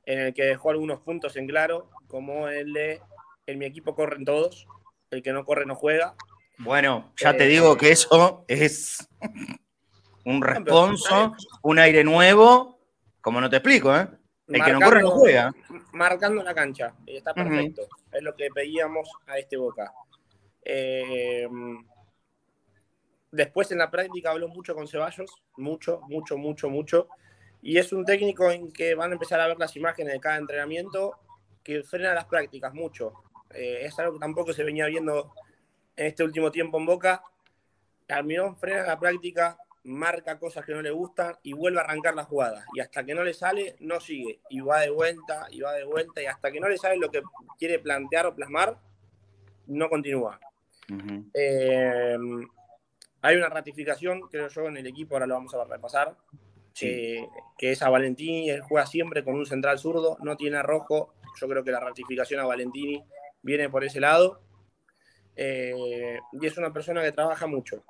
en 0.05 0.19
el 0.19 0.33
que 0.33 0.43
dejó 0.45 0.71
algunos 0.71 1.01
puntos 1.01 1.35
en 1.35 1.47
claro, 1.47 1.89
como 2.07 2.47
el 2.47 2.73
de 2.73 2.99
en 3.45 3.59
mi 3.59 3.65
equipo 3.65 3.95
corren 3.95 4.25
todos, 4.25 4.65
el 5.11 5.21
que 5.21 5.33
no 5.33 5.45
corre 5.45 5.65
no 5.65 5.75
juega. 5.75 6.15
Bueno, 6.57 7.13
ya 7.17 7.35
te 7.35 7.45
eh, 7.45 7.47
digo 7.47 7.77
que 7.77 7.91
eso 7.91 8.43
es 8.47 9.07
un 10.25 10.41
responso, 10.41 11.35
un 11.63 11.79
aire 11.79 12.03
nuevo, 12.03 12.79
como 13.21 13.41
no 13.41 13.49
te 13.49 13.57
explico, 13.57 13.95
¿eh? 13.95 14.07
El 14.47 14.63
que 14.63 14.73
no 14.73 14.81
corre 14.81 15.01
no 15.01 15.11
juega. 15.11 15.53
Marcando 15.93 16.43
la 16.43 16.53
cancha, 16.53 16.93
está 17.05 17.33
perfecto. 17.33 17.83
Es 18.11 18.21
lo 18.21 18.35
que 18.35 18.49
pedíamos 18.53 19.09
a 19.27 19.37
este 19.37 19.55
Boca. 19.55 19.93
Eh, 20.63 21.47
Después 23.31 23.71
en 23.71 23.77
la 23.77 23.89
práctica 23.89 24.31
habló 24.31 24.49
mucho 24.49 24.75
con 24.75 24.89
Ceballos, 24.89 25.41
mucho, 25.55 26.01
mucho, 26.09 26.37
mucho, 26.37 26.69
mucho. 26.69 27.07
Y 27.61 27.77
es 27.77 27.93
un 27.93 28.03
técnico 28.03 28.51
en 28.51 28.71
que 28.73 28.93
van 28.93 29.11
a 29.11 29.13
empezar 29.13 29.39
a 29.39 29.47
ver 29.47 29.57
las 29.57 29.75
imágenes 29.77 30.13
de 30.13 30.19
cada 30.19 30.35
entrenamiento 30.35 31.17
que 31.63 31.81
frena 31.83 32.13
las 32.13 32.25
prácticas 32.25 32.73
mucho. 32.73 33.13
Eh, 33.51 33.83
es 33.83 33.97
algo 33.99 34.13
que 34.13 34.19
tampoco 34.19 34.51
se 34.51 34.65
venía 34.65 34.87
viendo 34.87 35.33
en 35.95 36.07
este 36.07 36.23
último 36.23 36.51
tiempo 36.51 36.77
en 36.77 36.85
Boca. 36.85 37.23
Almirón 38.09 38.57
frena 38.57 38.83
la 38.83 38.99
práctica, 38.99 39.57
marca 39.83 40.37
cosas 40.39 40.65
que 40.65 40.73
no 40.73 40.81
le 40.81 40.91
gustan 40.91 41.35
y 41.43 41.53
vuelve 41.53 41.79
a 41.79 41.83
arrancar 41.83 42.15
la 42.15 42.23
jugada. 42.23 42.65
Y 42.73 42.79
hasta 42.79 43.03
que 43.03 43.15
no 43.15 43.23
le 43.23 43.33
sale, 43.33 43.75
no 43.79 43.99
sigue. 43.99 44.41
Y 44.49 44.61
va 44.61 44.81
de 44.81 44.89
vuelta, 44.89 45.47
y 45.49 45.61
va 45.61 45.73
de 45.73 45.83
vuelta. 45.83 46.21
Y 46.21 46.25
hasta 46.25 46.51
que 46.51 46.59
no 46.59 46.69
le 46.69 46.77
sale 46.77 46.97
lo 46.97 47.09
que 47.09 47.21
quiere 47.57 47.79
plantear 47.79 48.25
o 48.27 48.35
plasmar, 48.35 48.77
no 49.67 49.89
continúa. 49.89 50.39
Hay 53.23 53.35
una 53.35 53.49
ratificación, 53.49 54.21
creo 54.31 54.47
yo, 54.47 54.67
en 54.67 54.77
el 54.77 54.87
equipo, 54.87 55.15
ahora 55.15 55.27
lo 55.27 55.35
vamos 55.35 55.53
a 55.53 55.63
repasar, 55.63 56.17
que 56.73 57.29
es 57.59 57.81
a 57.81 57.89
Valentini, 57.89 58.49
él 58.49 58.61
juega 58.61 58.87
siempre 58.87 59.23
con 59.23 59.35
un 59.35 59.45
central 59.45 59.77
zurdo, 59.77 60.17
no 60.21 60.35
tiene 60.37 60.61
rojo, 60.63 61.13
yo 61.39 61.47
creo 61.47 61.63
que 61.63 61.71
la 61.71 61.79
ratificación 61.79 62.39
a 62.39 62.45
Valentini 62.45 63.03
viene 63.43 63.69
por 63.69 63.83
ese 63.83 63.99
lado, 63.99 64.41
eh, 65.35 66.19
y 66.33 66.45
es 66.45 66.57
una 66.57 66.73
persona 66.73 67.03
que 67.03 67.11
trabaja 67.11 67.45
mucho. 67.47 67.83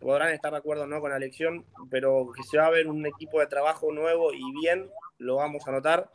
Podrán 0.00 0.32
estar 0.32 0.52
de 0.52 0.58
acuerdo 0.58 0.84
o 0.84 0.86
no 0.86 1.00
con 1.00 1.10
la 1.10 1.16
elección, 1.16 1.64
pero 1.90 2.30
que 2.34 2.42
se 2.42 2.58
va 2.58 2.66
a 2.66 2.70
ver 2.70 2.88
un 2.88 3.06
equipo 3.06 3.40
de 3.40 3.46
trabajo 3.46 3.92
nuevo 3.92 4.32
y 4.32 4.42
bien, 4.60 4.90
lo 5.18 5.36
vamos 5.36 5.66
a 5.66 5.72
notar 5.72 6.10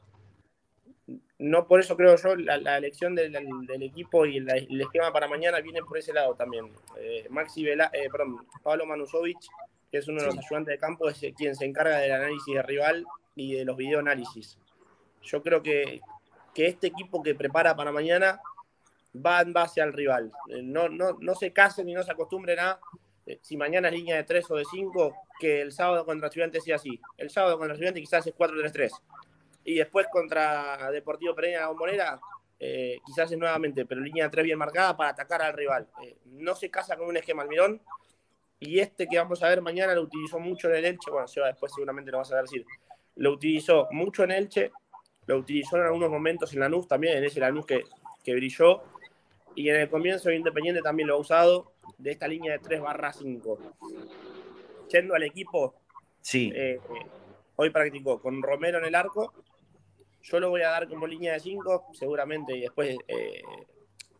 no 1.40 1.68
por 1.68 1.80
eso 1.80 1.96
creo 1.96 2.16
yo, 2.18 2.36
la, 2.36 2.78
elección 2.78 3.16
del, 3.16 3.34
equipo 3.82 4.26
y 4.26 4.38
el, 4.38 4.82
esquema 4.82 5.12
para 5.14 5.28
mañana 5.28 5.62
viene 5.62 5.82
por 5.82 5.98
ese 5.98 6.14
lado 6.14 6.36
también. 6.36 6.72
Eh, 6.98 7.28
Maxi 7.30 7.64
Vela, 7.64 7.90
eh, 7.94 8.10
perdón, 8.12 8.46
Pablo 8.62 8.86
Manusovic, 8.86 9.38
que 9.90 10.00
es 10.00 10.08
uno 10.08 10.20
de 10.20 10.28
los 10.28 10.38
ayudantes 10.38 10.74
de 10.74 10.80
campo, 10.80 11.10
es 11.10 11.26
quien 11.38 11.56
se 11.56 11.66
encarga 11.66 11.98
del 11.98 12.12
análisis 12.12 12.54
de 12.54 12.62
rival 12.62 13.06
y 13.36 13.54
de 13.54 13.66
los 13.66 13.78
videoanálisis. 13.78 14.58
Yo 15.24 15.42
creo 15.42 15.64
que, 15.64 16.02
que 16.54 16.68
este 16.68 16.88
equipo 16.88 17.24
que 17.24 17.36
prepara 17.36 17.76
para 17.76 17.94
mañana 17.94 18.42
va 19.16 19.42
en 19.42 19.54
base 19.54 19.82
al 19.82 19.94
rival. 19.94 20.34
Eh, 20.50 20.62
no, 20.62 20.90
no, 20.90 21.18
no 21.22 21.36
se 21.36 21.54
casen 21.54 21.88
y 21.88 21.94
no 21.94 22.04
se 22.04 22.12
acostumbren 22.12 22.60
a, 22.60 22.80
si 23.42 23.58
mañana 23.58 23.90
es 23.90 23.94
línea 23.94 24.16
de 24.16 24.24
3 24.24 24.50
o 24.52 24.56
de 24.56 24.66
5, 24.66 25.14
que 25.40 25.62
el 25.62 25.72
sábado 25.72 26.06
contra 26.06 26.28
Estudiantes 26.28 26.64
sea 26.64 26.78
así. 26.78 27.00
El 27.18 27.30
sábado 27.30 27.58
contra 27.58 27.74
Estudiantes 27.74 28.02
quizás 28.02 28.26
es 28.26 28.36
4-3-3 28.36 28.92
y 29.64 29.76
después 29.76 30.08
contra 30.12 30.90
Deportivo 30.92 31.36
Pereira 31.36 31.68
Bombonera, 31.68 32.20
eh, 32.60 32.98
quizás 33.06 33.32
es 33.32 33.38
nuevamente, 33.38 33.86
pero 33.86 34.02
línea 34.02 34.30
3 34.30 34.44
bien 34.44 34.58
marcada 34.58 34.98
para 34.98 35.12
atacar 35.12 35.42
al 35.42 35.54
rival. 35.54 35.88
Eh, 36.04 36.18
no 36.26 36.56
se 36.56 36.72
casa 36.72 36.98
con 36.98 37.08
un 37.08 37.18
esquema 37.18 37.44
Almirón. 37.44 37.82
Y 38.60 38.80
este 38.80 39.08
que 39.08 39.18
vamos 39.18 39.42
a 39.42 39.48
ver 39.48 39.62
mañana 39.62 39.94
lo 39.94 40.02
utilizó 40.02 40.40
mucho 40.40 40.70
en 40.70 40.78
el 40.78 40.86
Elche. 40.86 41.12
Bueno, 41.12 41.28
Seba 41.28 41.48
después 41.48 41.72
seguramente 41.74 42.12
lo 42.12 42.18
vas 42.18 42.32
a 42.34 42.42
decir. 42.42 42.66
Lo 43.16 43.32
utilizó 43.34 43.88
mucho 43.92 44.24
en 44.24 44.32
Elche, 44.32 44.72
lo 45.28 45.38
utilizó 45.38 45.78
en 45.78 45.84
algunos 45.84 46.10
momentos 46.10 46.52
en 46.54 46.62
Lanús 46.62 46.88
también, 46.88 47.18
en 47.18 47.24
ese 47.24 47.40
Lanús 47.40 47.66
que, 47.66 47.84
que 48.24 48.34
brilló. 48.34 48.82
Y 49.56 49.70
en 49.70 49.78
el 49.78 49.90
comienzo 49.90 50.30
de 50.30 50.36
Independiente 50.36 50.82
también 50.82 51.08
lo 51.08 51.16
ha 51.16 51.18
usado, 51.18 51.72
de 51.98 52.12
esta 52.12 52.28
línea 52.28 52.54
de 52.54 52.60
3 52.60 52.82
barra 52.82 53.12
5. 53.14 53.60
Yendo 54.92 55.16
al 55.16 55.24
equipo, 55.24 55.76
Sí. 56.22 56.52
eh, 56.56 56.80
hoy 57.56 57.70
practicó 57.70 58.22
con 58.22 58.42
Romero 58.42 58.78
en 58.80 58.86
el 58.86 58.96
arco. 58.96 59.34
Yo 60.22 60.40
lo 60.40 60.50
voy 60.50 60.62
a 60.62 60.70
dar 60.70 60.88
como 60.90 61.08
línea 61.08 61.34
de 61.34 61.40
5, 61.40 61.88
seguramente, 61.94 62.56
y 62.56 62.62
después 62.62 62.98
eh, 63.08 63.42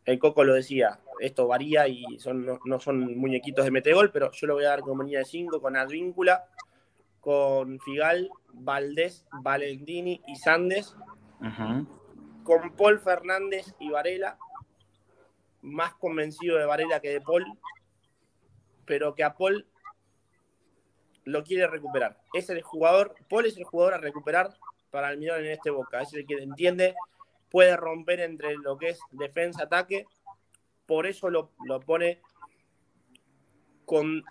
el 0.06 0.18
Coco 0.18 0.44
lo 0.44 0.54
decía, 0.54 1.00
esto 1.20 1.48
varía 1.48 1.88
y 1.88 2.20
son, 2.20 2.46
no, 2.46 2.60
no 2.66 2.80
son 2.80 3.18
muñequitos 3.18 3.66
de 3.66 3.72
metegol, 3.72 4.12
pero 4.12 4.32
yo 4.32 4.48
lo 4.48 4.54
voy 4.56 4.64
a 4.66 4.70
dar 4.70 4.82
como 4.82 5.04
línea 5.04 5.20
de 5.20 5.26
5 5.26 5.62
con 5.62 5.76
Advíncula, 5.76 6.46
con 7.20 7.80
Figal, 7.82 8.30
Valdés, 8.54 9.26
Valentini 9.44 10.22
y 10.26 10.36
Sandes, 10.38 10.96
con 12.44 12.72
Paul 12.76 13.00
Fernández 13.00 13.76
y 13.80 13.90
Varela, 13.90 14.38
más 15.62 15.94
convencido 15.96 16.58
de 16.58 16.66
Varela 16.66 17.00
que 17.00 17.10
de 17.10 17.22
Paul, 17.22 17.46
pero 18.86 19.14
que 19.16 19.24
a 19.24 19.36
Paul 19.36 19.68
lo 21.26 21.44
quiere 21.44 21.68
recuperar. 21.68 22.18
Es 22.34 22.50
el 22.50 22.62
jugador, 22.62 23.16
Paul 23.30 23.46
es 23.46 23.58
el 23.58 23.64
jugador 23.64 23.94
a 23.94 23.98
recuperar 23.98 24.54
para 24.90 25.10
Almirón 25.10 25.40
en 25.42 25.52
este 25.52 25.70
Boca. 25.70 26.02
Es 26.02 26.14
el 26.14 26.26
que 26.26 26.36
entiende, 26.36 26.96
puede 27.50 27.78
romper 27.78 28.20
entre 28.22 28.56
lo 28.56 28.78
que 28.78 28.90
es 28.90 29.00
defensa-ataque, 29.12 30.08
por 30.86 31.06
eso 31.06 31.30
lo, 31.30 31.52
lo 31.66 31.80
pone 31.80 32.22
con 33.86 34.24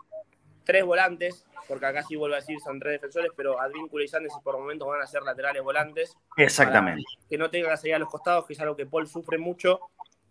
tres 0.64 0.85
volantes, 0.85 1.47
porque 1.66 1.87
acá 1.87 2.02
sí 2.02 2.16
vuelvo 2.16 2.35
a 2.35 2.40
decir 2.40 2.61
son 2.61 2.78
tres 2.78 2.92
defensores, 2.92 3.30
pero 3.37 3.61
Advíncula 3.61 4.04
y 4.04 4.08
Sandes 4.08 4.32
por 4.42 4.58
momentos 4.58 4.87
van 4.87 5.00
a 5.00 5.06
ser 5.06 5.23
laterales 5.23 5.62
volantes 5.62 6.16
Exactamente. 6.37 7.02
que 7.28 7.38
no 7.38 7.50
tenga 7.50 7.70
que 7.70 7.76
salir 7.76 7.94
a 7.94 7.99
los 7.99 8.08
costados, 8.08 8.47
que 8.47 8.52
es 8.52 8.61
algo 8.61 8.76
que 8.76 8.87
Paul 8.87 9.06
sufre 9.06 9.38
mucho, 9.38 9.80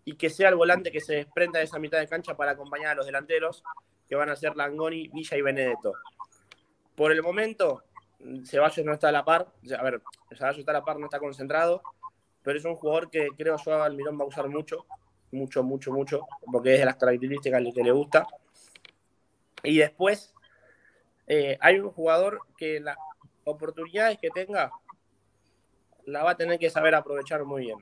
y 0.08 0.16
que 0.16 0.30
sea 0.30 0.48
el 0.48 0.54
volante 0.54 0.90
que 0.90 1.02
se 1.02 1.16
desprenda 1.16 1.58
de 1.58 1.66
esa 1.66 1.78
mitad 1.78 1.98
de 1.98 2.08
cancha 2.08 2.34
para 2.34 2.52
acompañar 2.52 2.92
a 2.92 2.94
los 2.94 3.04
delanteros, 3.04 3.62
que 4.08 4.14
van 4.14 4.30
a 4.30 4.36
ser 4.36 4.56
Langoni, 4.56 5.08
Villa 5.08 5.36
y 5.36 5.42
Benedetto. 5.42 5.92
Por 6.94 7.12
el 7.12 7.22
momento, 7.22 7.84
Ceballos 8.46 8.86
no 8.86 8.94
está 8.94 9.10
a 9.10 9.12
la 9.12 9.22
par, 9.22 9.52
a 9.78 9.82
ver, 9.82 10.00
Ceballos 10.34 10.60
está 10.60 10.70
a 10.70 10.80
la 10.80 10.84
par, 10.84 10.98
no 10.98 11.04
está 11.04 11.18
concentrado, 11.18 11.82
pero 12.42 12.58
es 12.58 12.64
un 12.64 12.76
jugador 12.76 13.10
que 13.10 13.28
creo 13.36 13.58
yo 13.62 13.82
Almirón 13.82 14.18
va 14.18 14.24
a 14.24 14.28
usar 14.28 14.48
mucho, 14.48 14.86
mucho, 15.30 15.62
mucho, 15.62 15.92
mucho, 15.92 16.26
porque 16.50 16.72
es 16.72 16.80
de 16.80 16.86
las 16.86 16.96
características 16.96 17.62
que 17.74 17.84
le 17.84 17.92
gusta. 17.92 18.26
Y 19.62 19.76
después, 19.76 20.32
eh, 21.26 21.58
hay 21.60 21.80
un 21.80 21.90
jugador 21.90 22.40
que 22.56 22.80
las 22.80 22.96
oportunidades 23.44 24.18
que 24.18 24.30
tenga 24.30 24.72
la 26.06 26.24
va 26.24 26.30
a 26.30 26.36
tener 26.38 26.58
que 26.58 26.70
saber 26.70 26.94
aprovechar 26.94 27.44
muy 27.44 27.66
bien. 27.66 27.78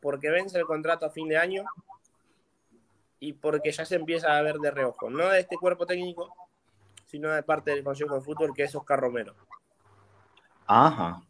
Porque 0.00 0.30
vence 0.30 0.58
el 0.58 0.64
contrato 0.64 1.06
a 1.06 1.10
fin 1.10 1.28
de 1.28 1.36
año 1.36 1.64
y 3.18 3.34
porque 3.34 3.70
ya 3.70 3.84
se 3.84 3.96
empieza 3.96 4.36
a 4.36 4.42
ver 4.42 4.56
de 4.56 4.70
reojo, 4.70 5.10
no 5.10 5.28
de 5.28 5.40
este 5.40 5.56
cuerpo 5.56 5.86
técnico, 5.86 6.34
sino 7.06 7.30
de 7.30 7.42
parte 7.42 7.70
del 7.70 7.84
Consejo 7.84 8.14
de 8.14 8.22
Fútbol, 8.22 8.54
que 8.54 8.64
es 8.64 8.74
Oscar 8.74 8.98
Romero. 8.98 9.34
Ajá. 10.66 11.22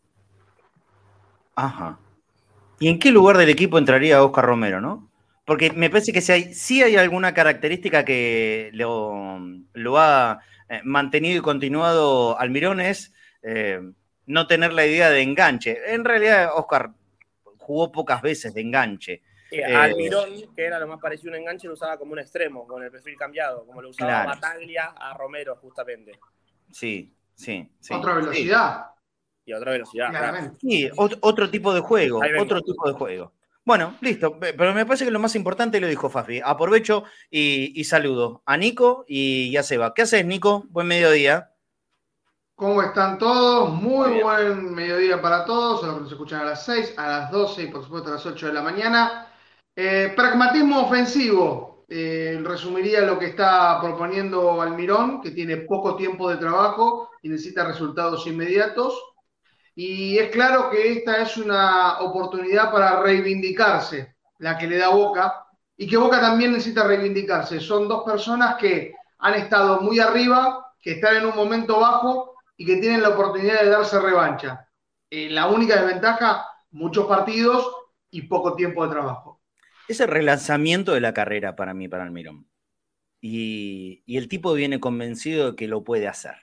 Ajá. 1.56 1.98
¿Y 2.78 2.88
en 2.88 2.98
qué 2.98 3.10
lugar 3.10 3.36
del 3.36 3.48
equipo 3.50 3.76
entraría 3.76 4.22
Oscar 4.22 4.46
Romero, 4.46 4.80
no? 4.80 5.10
Porque 5.44 5.72
me 5.72 5.90
parece 5.90 6.12
que 6.12 6.20
si 6.20 6.32
hay, 6.32 6.54
sí 6.54 6.82
hay 6.82 6.96
alguna 6.96 7.34
característica 7.34 8.04
que 8.04 8.70
lo, 8.72 9.38
lo 9.72 9.98
ha 9.98 10.40
eh, 10.68 10.80
mantenido 10.84 11.38
y 11.38 11.42
continuado 11.42 12.38
Almirón 12.38 12.80
es 12.80 13.12
eh, 13.42 13.80
no 14.26 14.46
tener 14.46 14.72
la 14.72 14.86
idea 14.86 15.10
de 15.10 15.22
enganche. 15.22 15.78
En 15.92 16.04
realidad, 16.04 16.52
Oscar 16.54 16.92
jugó 17.70 17.92
pocas 17.92 18.20
veces 18.20 18.52
de 18.52 18.62
enganche. 18.62 19.12
Eh, 19.52 19.62
Eh, 19.62 19.74
Almirón, 19.76 20.52
que 20.56 20.64
era 20.64 20.78
lo 20.80 20.88
más 20.88 20.98
parecido 21.00 21.32
a 21.32 21.36
un 21.36 21.40
enganche, 21.42 21.68
lo 21.68 21.74
usaba 21.74 21.96
como 21.96 22.12
un 22.12 22.18
extremo, 22.18 22.66
con 22.66 22.82
el 22.82 22.90
perfil 22.90 23.16
cambiado, 23.16 23.64
como 23.64 23.80
lo 23.80 23.90
usaba 23.90 24.10
Claro. 24.24 24.28
Bataglia 24.30 24.86
a 24.96 25.16
Romero, 25.16 25.54
justamente. 25.56 26.18
Sí, 26.72 27.12
sí, 27.34 27.68
sí. 27.78 27.94
Otra 27.94 28.14
velocidad, 28.14 28.86
Y 29.44 29.52
otra 29.52 29.70
velocidad. 29.72 30.10
claramente. 30.10 30.58
Sí, 30.60 30.88
ot- 30.96 31.18
otro 31.22 31.48
tipo 31.50 31.72
de 31.72 31.80
juego, 31.80 32.20
otro 32.38 32.60
tipo 32.60 32.88
de 32.88 32.94
juego. 32.94 33.32
Bueno, 33.64 33.96
listo, 34.00 34.38
pe- 34.40 34.54
pero 34.54 34.74
me 34.74 34.84
parece 34.86 35.04
que 35.04 35.10
lo 35.12 35.18
más 35.20 35.36
importante 35.36 35.80
lo 35.80 35.86
dijo 35.86 36.08
Fafi. 36.10 36.40
Aprovecho 36.44 37.04
y, 37.30 37.72
y 37.80 37.84
saludo 37.84 38.42
a 38.46 38.56
Nico 38.56 39.04
y 39.06 39.56
a 39.56 39.62
Seba. 39.62 39.94
¿Qué 39.94 40.02
haces, 40.02 40.24
Nico? 40.26 40.64
Buen 40.70 40.88
mediodía. 40.88 41.50
¿Cómo 42.60 42.82
están 42.82 43.16
todos? 43.16 43.72
Muy 43.72 44.10
bien. 44.10 44.22
buen 44.22 44.74
mediodía 44.74 45.22
para 45.22 45.46
todos, 45.46 45.82
a 45.82 45.86
los 45.86 45.94
que 45.94 46.02
nos 46.02 46.12
escuchan 46.12 46.42
a 46.42 46.44
las 46.44 46.66
6, 46.66 46.92
a 46.98 47.08
las 47.08 47.30
12 47.30 47.62
y 47.62 47.66
por 47.68 47.82
supuesto 47.82 48.10
a 48.10 48.16
las 48.16 48.26
8 48.26 48.48
de 48.48 48.52
la 48.52 48.60
mañana. 48.60 49.32
Eh, 49.74 50.12
pragmatismo 50.14 50.82
ofensivo, 50.82 51.86
eh, 51.88 52.38
resumiría 52.44 53.00
lo 53.00 53.18
que 53.18 53.28
está 53.28 53.80
proponiendo 53.80 54.60
Almirón, 54.60 55.22
que 55.22 55.30
tiene 55.30 55.56
poco 55.56 55.96
tiempo 55.96 56.28
de 56.28 56.36
trabajo 56.36 57.08
y 57.22 57.30
necesita 57.30 57.64
resultados 57.64 58.26
inmediatos. 58.26 58.92
Y 59.74 60.18
es 60.18 60.28
claro 60.28 60.68
que 60.68 60.92
esta 60.92 61.22
es 61.22 61.38
una 61.38 62.00
oportunidad 62.00 62.70
para 62.70 63.00
reivindicarse, 63.00 64.16
la 64.36 64.58
que 64.58 64.66
le 64.66 64.76
da 64.76 64.90
Boca, 64.90 65.46
y 65.78 65.86
que 65.86 65.96
Boca 65.96 66.20
también 66.20 66.52
necesita 66.52 66.84
reivindicarse. 66.86 67.58
Son 67.58 67.88
dos 67.88 68.04
personas 68.04 68.56
que 68.56 68.92
han 69.18 69.32
estado 69.32 69.80
muy 69.80 69.98
arriba, 69.98 70.74
que 70.78 70.92
están 70.92 71.16
en 71.16 71.24
un 71.24 71.34
momento 71.34 71.80
bajo 71.80 72.29
y 72.60 72.66
que 72.66 72.76
tienen 72.76 73.00
la 73.00 73.08
oportunidad 73.08 73.62
de 73.62 73.70
darse 73.70 73.98
revancha. 73.98 74.68
Eh, 75.08 75.30
la 75.30 75.46
única 75.46 75.80
desventaja, 75.80 76.44
muchos 76.72 77.06
partidos 77.06 77.66
y 78.10 78.20
poco 78.28 78.54
tiempo 78.54 78.84
de 78.84 78.92
trabajo. 78.92 79.40
Es 79.88 79.98
el 80.00 80.08
relanzamiento 80.08 80.92
de 80.92 81.00
la 81.00 81.14
carrera 81.14 81.56
para 81.56 81.72
mí, 81.72 81.88
para 81.88 82.04
Almirón. 82.04 82.46
Y, 83.18 84.02
y 84.04 84.18
el 84.18 84.28
tipo 84.28 84.52
viene 84.52 84.78
convencido 84.78 85.52
de 85.52 85.56
que 85.56 85.68
lo 85.68 85.84
puede 85.84 86.06
hacer. 86.06 86.34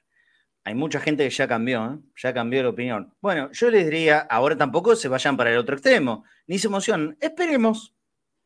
Hay 0.63 0.73
mucha 0.73 0.99
gente 0.99 1.23
que 1.23 1.29
ya 1.29 1.47
cambió, 1.47 1.85
¿eh? 1.85 1.99
ya 2.15 2.33
cambió 2.33 2.63
de 2.63 2.69
opinión. 2.69 3.13
Bueno, 3.21 3.51
yo 3.51 3.69
les 3.69 3.85
diría, 3.85 4.21
ahora 4.21 4.57
tampoco 4.57 4.95
se 4.95 5.09
vayan 5.09 5.37
para 5.37 5.51
el 5.51 5.59
otro 5.59 5.75
extremo, 5.75 6.23
ni 6.47 6.57
se 6.57 6.65
emocionen. 6.65 7.15
Esperemos. 7.21 7.95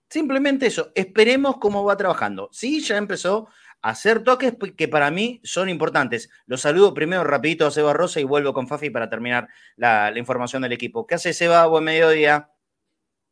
Simplemente 0.10 0.66
eso, 0.66 0.92
esperemos 0.94 1.56
cómo 1.56 1.86
va 1.86 1.96
trabajando. 1.96 2.50
Sí, 2.52 2.82
ya 2.82 2.98
empezó 2.98 3.48
hacer 3.82 4.24
toques 4.24 4.54
que 4.78 4.88
para 4.88 5.10
mí 5.12 5.40
son 5.44 5.70
importantes. 5.70 6.30
Los 6.46 6.62
saludo 6.62 6.94
primero 6.94 7.24
rapidito 7.24 7.66
a 7.66 7.72
Seba 7.72 7.94
Rosa 7.94 8.20
y 8.20 8.24
vuelvo 8.24 8.54
con 8.54 8.68
Fafi 8.68 8.90
para 8.90 9.10
terminar 9.10 9.48
la, 9.76 10.12
la 10.12 10.20
información 10.20 10.62
del 10.62 10.72
equipo. 10.74 11.08
¿Qué 11.08 11.16
hace 11.16 11.34
Seba? 11.34 11.66
Buen 11.68 11.84
mediodía. 11.84 12.50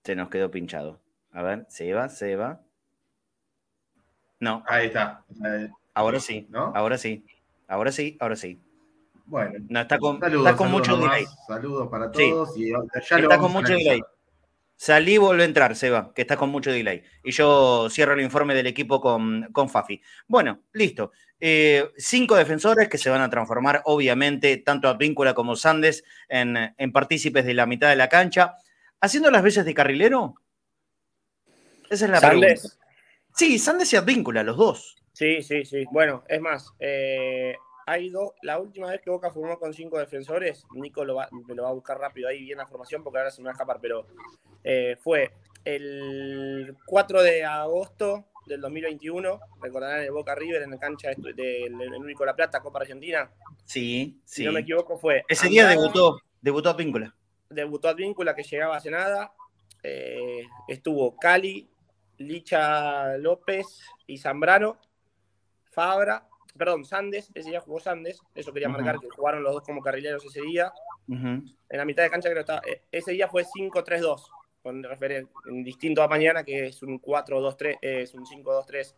Se 0.04 0.16
nos 0.16 0.30
quedó 0.30 0.50
pinchado. 0.50 1.00
A 1.32 1.42
ver, 1.44 1.66
Seba, 1.70 2.10
Seba. 2.10 2.62
No, 4.40 4.64
Ahí 4.68 4.88
está. 4.88 5.24
Eh, 5.46 5.70
ahora 5.94 6.20
sí, 6.20 6.48
¿No? 6.50 6.72
ahora 6.76 6.98
sí, 6.98 7.26
ahora 7.68 7.92
sí, 7.92 8.18
ahora 8.22 8.36
sí. 8.38 8.60
Bueno. 9.26 9.60
No, 9.70 9.82
está 9.82 10.00
con, 10.00 10.20
Saludos, 10.20 10.48
está 10.48 10.58
con 10.58 10.68
saludos 10.70 10.88
mucho 10.90 11.02
delay. 11.02 11.26
Saludos 11.48 11.88
para 11.90 12.14
Sí. 12.14 12.30
todos. 12.32 12.58
Y 12.58 12.70
ya 12.72 12.78
Está 13.18 13.38
con 13.38 13.52
mucho 13.52 13.74
delay. 13.74 14.02
Salí 14.82 15.16
y 15.16 15.18
vuelve 15.18 15.44
a 15.44 15.46
entrar, 15.46 15.76
Seba, 15.76 16.14
que 16.16 16.22
está 16.22 16.38
con 16.38 16.52
mucho 16.52 16.72
delay. 16.72 17.04
Y 17.22 17.32
yo 17.32 17.90
cierro 17.90 18.14
el 18.14 18.22
informe 18.22 18.56
del 18.56 18.66
equipo 18.66 19.02
con, 19.02 19.50
con 19.52 19.70
Fafi. 19.70 20.02
Bueno, 20.26 20.62
listo. 20.72 21.12
Eh, 21.38 21.92
cinco 21.98 22.38
defensores 22.38 22.88
que 22.88 22.98
se 22.98 23.10
van 23.10 23.20
a 23.20 23.30
transformar, 23.30 23.82
obviamente, 23.84 24.56
tanto 24.56 24.88
Advíncula 24.88 25.34
como 25.34 25.58
Sandes, 25.58 26.06
en, 26.30 26.56
en 26.78 26.92
partícipes 26.94 27.44
de 27.44 27.56
la 27.56 27.66
mitad 27.66 27.90
de 27.90 27.98
la 27.98 28.08
cancha. 28.08 28.56
¿Haciendo 29.02 29.30
las 29.32 29.44
veces 29.44 29.66
de 29.66 29.74
carrilero? 29.74 30.36
Esa 31.90 32.06
es 32.06 32.12
la 32.12 32.22
pregunta. 32.22 32.48
Sandes. 32.48 32.80
Sí, 33.36 33.60
Sandes 33.60 33.92
y 33.92 33.98
Advíncula, 33.98 34.44
los 34.44 34.56
dos. 34.56 34.96
Sí, 35.12 35.44
sí, 35.44 35.66
sí. 35.66 35.84
Bueno, 35.92 36.24
es 36.30 36.40
más, 36.40 36.72
eh, 36.80 37.54
hay 37.90 38.10
dos. 38.10 38.34
La 38.44 38.60
última 38.60 38.88
vez 38.88 39.02
que 39.02 39.10
Boca 39.10 39.32
formó 39.32 39.58
con 39.58 39.74
cinco 39.74 39.98
defensores, 39.98 40.64
Nico 40.74 41.04
lo 41.04 41.16
va, 41.16 41.28
me 41.32 41.56
lo 41.56 41.64
va 41.64 41.70
a 41.70 41.74
buscar 41.74 41.98
rápido 41.98 42.28
ahí 42.30 42.44
bien 42.44 42.60
la 42.60 42.68
formación 42.68 43.04
porque 43.04 43.18
ahora 43.18 43.32
se 43.32 43.42
me 43.42 43.46
va 43.46 43.52
a 43.52 43.54
escapar, 43.54 43.80
pero 43.82 44.06
eh, 44.64 44.96
fue 45.02 45.32
el 45.66 46.76
4 46.86 47.24
de 47.24 47.44
agosto 47.44 48.26
del 48.46 48.62
2021, 48.62 49.40
recordarán 49.62 50.02
el 50.04 50.12
Boca 50.12 50.36
River 50.36 50.62
en 50.62 50.72
la 50.72 50.78
cancha 50.78 51.10
del 51.10 51.36
del 51.36 51.74
único 51.96 52.26
La 52.26 52.36
Plata, 52.36 52.62
Copa 52.62 52.80
Argentina. 52.80 53.30
Sí, 53.66 54.20
Si 54.24 54.42
sí. 54.42 54.46
no 54.46 54.52
me 54.52 54.62
equivoco, 54.62 54.98
fue. 54.98 55.24
Ese 55.28 55.48
día 55.50 55.68
debutó, 55.68 56.20
debutó 56.42 56.70
Advíncula. 56.70 57.16
debutó 57.50 57.90
Advíncula 57.90 58.36
que 58.36 58.44
llegaba 58.44 58.78
hace 58.78 58.92
nada. 58.92 59.34
Eh, 59.84 60.44
estuvo 60.68 61.16
Cali, 61.18 61.70
Licha 62.18 63.18
López 63.18 63.82
y 64.08 64.18
Zambrano, 64.18 64.78
Fabra, 65.72 66.28
perdón, 66.58 66.86
Sandes, 66.86 67.32
ese 67.34 67.50
día 67.50 67.62
jugó 67.62 67.80
Sandes, 67.80 68.22
eso 68.36 68.52
quería 68.54 68.68
Ujú. 68.70 68.78
marcar 68.78 69.00
que 69.00 69.10
jugaron 69.10 69.44
los 69.44 69.54
dos 69.54 69.64
como 69.64 69.82
carrileros 69.82 70.24
ese 70.26 70.42
día. 70.42 70.72
Ujú. 71.08 71.18
En 71.70 71.78
la 71.78 71.86
mitad 71.86 72.04
de 72.04 72.10
cancha 72.10 72.30
creo 72.30 72.44
que 72.44 72.52
estaba, 72.52 72.62
eh, 72.68 72.82
ese 72.92 73.12
día 73.12 73.28
fue 73.28 73.44
5-3-2, 73.46 74.30
con 74.62 74.84
referen- 74.84 75.30
en 75.48 75.64
distinto 75.64 76.02
a 76.04 76.08
mañana 76.08 76.44
que 76.44 76.68
es 76.68 76.82
un 76.84 77.00
4-2-3, 77.00 77.78
eh, 77.82 78.02
es 78.02 78.14
un 78.14 78.26
5-2-3. 78.26 78.96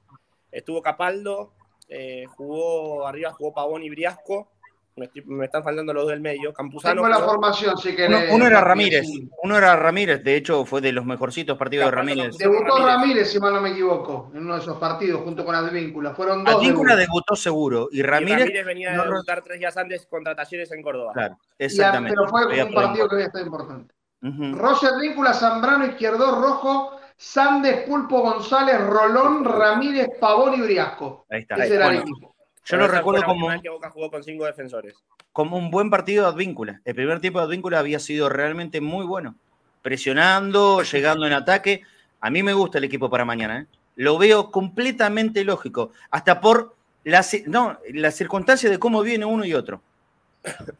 Estuvo 0.52 0.82
Capaldo, 0.82 1.54
eh, 1.88 2.26
jugó 2.36 3.06
arriba, 3.08 3.32
jugó 3.32 3.54
Pavón 3.54 3.84
y 3.84 3.90
Briasco, 3.90 4.52
me, 4.96 5.06
estoy- 5.06 5.24
me 5.26 5.46
están 5.46 5.64
faltando 5.64 5.94
los 5.94 6.04
dos 6.04 6.12
del 6.12 6.22
medio. 6.22 6.54
Campuzano. 6.54 6.96
Tengo 7.02 7.08
la 7.08 7.20
formación, 7.20 7.78
si 7.78 7.90
Uno, 7.90 7.98
querés. 7.98 8.32
uno 8.34 8.46
era 8.46 8.62
Ramírez, 8.62 9.08
uno 9.44 9.58
era 9.58 9.76
Ramírez, 9.76 10.24
de 10.24 10.36
hecho 10.36 10.66
fue 10.66 10.82
de 10.82 10.92
los 10.92 11.06
mejorcitos 11.06 11.58
partidos 11.58 11.86
de 11.86 11.92
Ramírez. 11.92 12.38
Debutó 12.38 12.78
Ramírez. 12.78 12.86
Ramírez, 12.86 13.32
si 13.32 13.40
mal 13.40 13.54
no 13.54 13.62
me 13.62 13.70
equivoco, 13.72 14.32
en 14.34 14.42
uno 14.44 14.56
de 14.56 14.62
esos 14.62 14.78
partidos, 14.78 15.22
junto 15.24 15.46
con 15.46 15.56
Advíncula. 15.56 16.14
Fueron 16.14 16.44
dos. 16.44 16.56
Advíncula 16.56 16.96
debutó 16.96 17.36
seguro 17.36 17.88
y 17.92 18.00
y 18.00 18.04
Ramírez, 18.04 18.40
Ramírez 18.40 18.66
venía 18.66 18.92
no 18.94 19.04
de 19.04 19.10
debutar 19.10 19.42
tres 19.42 19.60
días 19.60 19.78
antes 19.78 20.06
contra 20.08 20.36
Talleres 20.36 20.72
en 20.72 20.82
Córdoba. 20.82 21.12
claro, 21.14 21.38
Y 21.60 21.66
exactamente. 21.66 22.16
pero 22.18 22.30
fue 22.30 22.64
un 22.64 22.74
partido 22.74 23.04
ahí. 23.06 23.10
que 23.10 23.16
había 23.16 23.26
estado 23.28 23.46
importante. 23.46 23.94
Ujú. 24.24 24.56
Rossi 24.56 24.86
Advíncula, 24.86 25.34
Zambrano, 25.34 25.86
Izquierdo, 25.86 26.42
Rojo, 26.42 27.00
Sandes, 27.18 27.88
Pulpo, 27.88 28.22
González, 28.22 28.80
Rolón, 28.82 29.46
Ramírez, 29.46 30.10
Pavón 30.20 30.56
y 30.56 30.62
Briasco. 30.62 31.26
Ahí 31.30 31.42
está. 31.42 31.56
Ese 31.56 31.76
era 31.76 31.86
el 31.88 31.96
Bueno, 31.98 32.02
equipo. 32.12 32.31
Yo 32.64 32.78
Pero 32.78 32.88
lo 32.88 32.88
recuerdo 32.88 33.24
como, 33.26 33.62
que 33.62 33.70
Boca 33.70 33.90
jugó 33.90 34.12
con 34.12 34.24
cinco 34.24 34.46
defensores. 34.46 34.96
como 35.32 35.58
un 35.58 35.72
buen 35.72 35.90
partido 35.90 36.26
de 36.26 36.30
Advíncula. 36.32 36.82
El 36.86 36.96
primer 36.96 37.20
tiempo 37.20 37.40
de 37.40 37.46
Advíncula 37.46 37.80
había 37.80 38.00
sido 38.00 38.30
realmente 38.30 38.82
muy 38.82 39.06
bueno. 39.06 39.36
Presionando, 39.82 40.84
llegando 40.84 41.26
en 41.26 41.34
ataque. 41.34 41.82
A 42.20 42.30
mí 42.30 42.44
me 42.44 42.54
gusta 42.54 42.78
el 42.78 42.84
equipo 42.84 43.10
para 43.10 43.26
mañana. 43.26 43.62
¿eh? 43.62 43.66
Lo 43.96 44.18
veo 44.18 44.52
completamente 44.52 45.44
lógico. 45.44 45.92
Hasta 46.12 46.40
por 46.40 46.76
la, 47.04 47.20
ci- 47.22 47.46
no, 47.48 47.80
la 47.94 48.12
circunstancia 48.12 48.70
de 48.70 48.78
cómo 48.80 49.02
viene 49.02 49.26
uno 49.26 49.44
y 49.44 49.54
otro. 49.54 49.82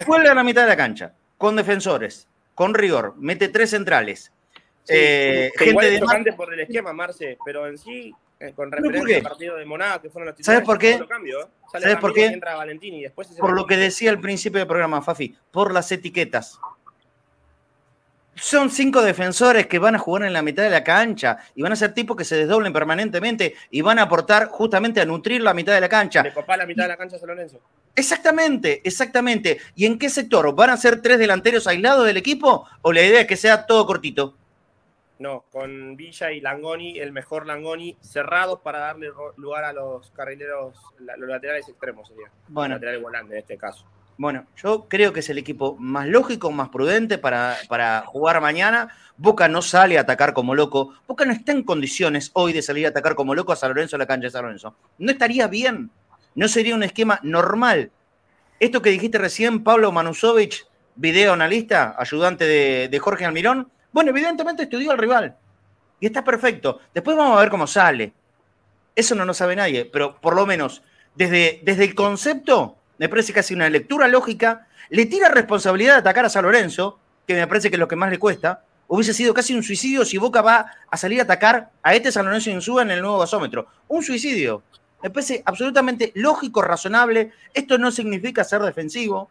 Vuelve 0.06 0.30
a 0.30 0.36
la 0.36 0.44
mitad 0.44 0.62
de 0.64 0.70
la 0.70 0.78
cancha, 0.78 1.14
con 1.38 1.56
defensores, 1.56 2.28
con 2.56 2.74
rigor, 2.74 3.16
mete 3.18 3.48
tres 3.50 3.72
centrales. 3.72 4.32
Sí, 4.84 4.94
Eh, 4.96 5.52
igual 5.68 5.86
gente 5.86 6.20
es 6.20 6.26
de 6.26 6.34
por 6.34 6.54
el 6.54 6.60
esquema, 6.62 6.94
Marce, 6.94 7.38
pero 7.46 7.68
en 7.68 7.78
sí, 7.78 8.14
con 8.56 8.70
¿Pero 8.70 8.84
por 8.84 8.92
referencia 8.92 9.18
al 9.18 9.24
partido 9.24 9.56
de 9.56 9.66
Monaga, 9.66 10.02
que 10.02 10.10
fueron 10.10 10.28
los 10.28 10.36
¿Sabes 10.46 10.64
titulares, 10.64 10.66
por 10.66 10.78
qué? 10.80 11.08
cambio, 11.08 11.42
¿eh? 11.42 11.48
¿Sabes 11.72 11.96
por 11.98 12.14
qué? 12.14 12.26
entra 12.26 12.56
Valentini 12.56 13.00
y 13.00 13.04
después 13.04 13.28
por 13.40 13.54
lo 13.54 13.66
que 13.66 13.78
decía 13.78 14.10
al 14.10 14.20
principio 14.20 14.60
del 14.60 14.68
programa, 14.68 15.02
Fafi, 15.02 15.36
por 15.52 15.74
las 15.74 15.92
etiquetas. 15.92 16.60
Son 18.34 18.72
cinco 18.72 19.02
defensores 19.02 19.68
que 19.68 19.78
van 19.78 19.96
a 19.96 20.00
jugar 20.00 20.24
en 20.24 20.34
la 20.34 20.42
mitad 20.42 20.64
de 20.64 20.70
la 20.70 20.84
cancha 20.84 21.38
y 21.54 21.62
van 21.62 21.74
a 21.74 21.76
ser 21.76 21.94
tipos 21.94 22.18
que 22.18 22.24
se 22.24 22.36
desdoblen 22.38 22.74
permanentemente 22.74 23.56
y 23.70 23.82
van 23.82 24.00
a 24.00 24.04
aportar 24.04 24.48
justamente 24.48 25.02
a 25.02 25.06
nutrir 25.06 25.42
la 25.42 25.54
mitad 25.54 25.74
de 25.74 25.82
la 25.82 25.90
cancha. 25.90 26.24
Le 26.24 26.34
copá 26.34 26.58
la 26.58 26.66
mitad 26.66 26.84
de 26.86 26.90
la 26.90 26.98
cancha 26.98 27.18
a 27.18 27.20
San 27.20 27.28
Lorenzo. 27.28 27.60
Exactamente, 27.96 28.82
exactamente. 28.84 29.60
¿Y 29.76 29.86
en 29.86 30.00
qué 30.00 30.10
sector? 30.10 30.56
¿Van 30.56 30.70
a 30.70 30.78
ser 30.78 31.02
tres 31.02 31.20
delanteros 31.20 31.68
aislados 31.68 32.06
del 32.06 32.18
equipo 32.18 32.68
o 32.82 32.94
la 32.94 33.02
idea 33.02 33.22
es 33.22 33.28
que 33.28 33.36
sea 33.36 33.66
todo 33.66 33.86
cortito? 33.86 34.38
No, 35.22 35.46
con 35.52 35.96
Villa 35.96 36.32
y 36.32 36.42
Langoni, 36.42 36.98
el 36.98 37.12
mejor 37.12 37.46
Langoni, 37.46 37.96
cerrados 38.02 38.60
para 38.62 38.80
darle 38.80 39.12
lugar 39.38 39.64
a 39.66 39.72
los 39.72 40.10
carrileros, 40.10 40.74
la- 40.98 41.16
los 41.16 41.30
laterales 41.30 41.70
extremos 41.70 42.08
sería. 42.08 42.32
Bueno, 42.48 42.74
Lateral 42.74 43.00
volante 43.04 43.34
en 43.34 43.40
este 43.42 43.56
caso. 43.56 43.86
Bueno, 44.18 44.48
yo 44.58 44.88
creo 44.90 45.14
que 45.14 45.20
es 45.20 45.30
el 45.30 45.38
equipo 45.38 45.76
más 45.78 46.08
lógico, 46.08 46.50
más 46.50 46.70
prudente 46.70 47.20
para, 47.20 47.56
para 47.70 48.02
jugar 48.08 48.42
mañana. 48.42 48.90
Boca 49.16 49.48
no 49.48 49.62
sale 49.62 50.00
a 50.00 50.02
atacar 50.02 50.34
como 50.34 50.56
loco. 50.56 50.96
Boca 51.08 51.24
no 51.24 51.34
está 51.34 51.52
en 51.52 51.62
condiciones 51.64 52.32
hoy 52.34 52.52
de 52.52 52.64
salir 52.64 52.88
a 52.88 52.90
atacar 52.90 53.14
como 53.14 53.36
loco 53.36 53.52
a 53.52 53.56
San 53.56 53.70
Lorenzo, 53.70 53.98
a 53.98 54.00
la 54.00 54.08
cancha 54.08 54.26
de 54.26 54.32
San 54.32 54.42
Lorenzo. 54.44 54.76
No 54.98 55.12
estaría 55.12 55.48
bien. 55.48 55.92
No 56.34 56.48
sería 56.48 56.74
un 56.74 56.82
esquema 56.84 57.20
normal. 57.22 57.92
Esto 58.60 58.82
que 58.82 58.90
dijiste 58.90 59.20
recién, 59.20 59.64
Pablo 59.64 59.92
Manusovich, 59.92 60.66
video 60.96 61.34
analista, 61.34 61.94
ayudante 62.00 62.46
de, 62.46 62.88
de 62.90 63.00
Jorge 63.00 63.26
Almirón, 63.26 63.72
bueno, 63.92 64.12
evidentemente 64.12 64.64
estudió 64.64 64.92
al 64.92 64.98
rival. 64.98 65.36
Y 66.00 66.06
está 66.08 66.24
perfecto. 66.24 66.80
Después 66.94 67.16
vamos 67.16 67.38
a 67.38 67.42
ver 67.42 67.50
cómo 67.50 67.68
sale. 67.68 68.14
Eso 68.96 69.16
no 69.16 69.26
lo 69.26 69.34
sabe 69.34 69.56
nadie, 69.56 69.86
pero 69.86 70.20
por 70.20 70.36
lo 70.36 70.46
menos 70.46 70.82
desde, 71.16 71.62
desde 71.64 71.86
el 71.86 71.96
concepto, 71.96 72.78
me 72.98 73.10
parece 73.10 73.34
casi 73.34 73.54
una 73.54 73.70
lectura 73.70 74.08
lógica, 74.08 74.68
le 74.90 75.06
tira 75.06 75.30
responsabilidad 75.30 75.94
de 75.94 76.00
atacar 76.00 76.26
a 76.26 76.30
San 76.30 76.44
Lorenzo, 76.44 77.00
que 77.26 77.36
me 77.36 77.48
parece 77.48 77.70
que 77.70 77.76
es 77.76 77.80
lo 77.80 77.88
que 77.88 77.96
más 77.96 78.10
le 78.10 78.20
cuesta. 78.20 78.64
Hubiese 78.88 79.14
sido 79.14 79.34
casi 79.34 79.56
un 79.56 79.64
suicidio 79.64 80.04
si 80.04 80.18
Boca 80.18 80.42
va 80.42 80.66
a 80.90 80.98
salir 80.98 81.20
a 81.22 81.24
atacar 81.24 81.72
a 81.82 81.96
este 81.96 82.12
San 82.12 82.26
Lorenzo 82.26 82.50
Insúa 82.50 82.82
en 82.82 82.92
el 82.92 83.02
nuevo 83.02 83.20
gasómetro. 83.20 83.68
Un 83.88 84.04
suicidio. 84.04 84.64
Me 85.02 85.10
parece 85.10 85.42
absolutamente 85.46 86.12
lógico, 86.16 86.62
razonable. 86.62 87.32
Esto 87.54 87.78
no 87.78 87.92
significa 87.92 88.44
ser 88.44 88.62
defensivo. 88.62 89.30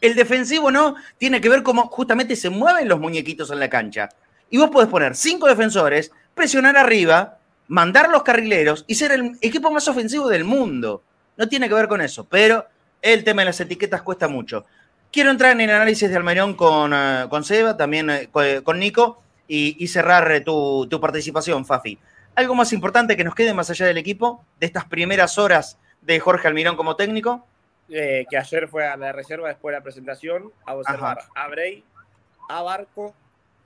El 0.00 0.14
defensivo 0.14 0.70
no 0.70 0.94
tiene 1.18 1.40
que 1.40 1.48
ver 1.48 1.62
cómo 1.62 1.88
justamente 1.88 2.36
se 2.36 2.50
mueven 2.50 2.88
los 2.88 2.98
muñequitos 3.00 3.50
en 3.50 3.60
la 3.60 3.68
cancha. 3.68 4.08
Y 4.48 4.58
vos 4.58 4.70
podés 4.70 4.88
poner 4.88 5.14
cinco 5.14 5.46
defensores, 5.46 6.10
presionar 6.34 6.76
arriba, 6.76 7.38
mandar 7.68 8.08
los 8.10 8.22
carrileros 8.22 8.84
y 8.88 8.94
ser 8.96 9.12
el 9.12 9.36
equipo 9.40 9.70
más 9.70 9.86
ofensivo 9.88 10.28
del 10.28 10.44
mundo. 10.44 11.02
No 11.36 11.48
tiene 11.48 11.68
que 11.68 11.74
ver 11.74 11.86
con 11.88 12.00
eso, 12.00 12.24
pero 12.24 12.66
el 13.02 13.24
tema 13.24 13.42
de 13.42 13.46
las 13.46 13.60
etiquetas 13.60 14.02
cuesta 14.02 14.26
mucho. 14.26 14.64
Quiero 15.12 15.30
entrar 15.30 15.52
en 15.52 15.60
el 15.62 15.70
análisis 15.70 16.08
de 16.08 16.16
Almerón 16.16 16.54
con, 16.54 16.92
eh, 16.94 17.26
con 17.28 17.44
Seba, 17.44 17.76
también 17.76 18.10
eh, 18.10 18.28
co- 18.30 18.62
con 18.64 18.78
Nico, 18.78 19.22
y, 19.48 19.76
y 19.82 19.88
cerrar 19.88 20.30
eh, 20.32 20.40
tu, 20.40 20.86
tu 20.88 21.00
participación, 21.00 21.66
Fafi. 21.66 21.98
¿Algo 22.36 22.54
más 22.54 22.72
importante 22.72 23.16
que 23.16 23.24
nos 23.24 23.34
quede 23.34 23.52
más 23.52 23.70
allá 23.70 23.86
del 23.86 23.98
equipo, 23.98 24.44
de 24.60 24.66
estas 24.66 24.84
primeras 24.84 25.36
horas 25.38 25.78
de 26.02 26.20
Jorge 26.20 26.46
Almirón 26.46 26.76
como 26.76 26.94
técnico? 26.96 27.46
Eh, 27.92 28.24
que 28.30 28.38
ayer 28.38 28.68
fue 28.68 28.86
a 28.86 28.96
la 28.96 29.10
reserva 29.10 29.48
después 29.48 29.72
de 29.72 29.78
la 29.78 29.82
presentación 29.82 30.52
a 30.64 30.76
observar 30.76 31.18
a 31.34 31.48
Bray, 31.48 31.84
a 32.48 32.62
Barco 32.62 33.14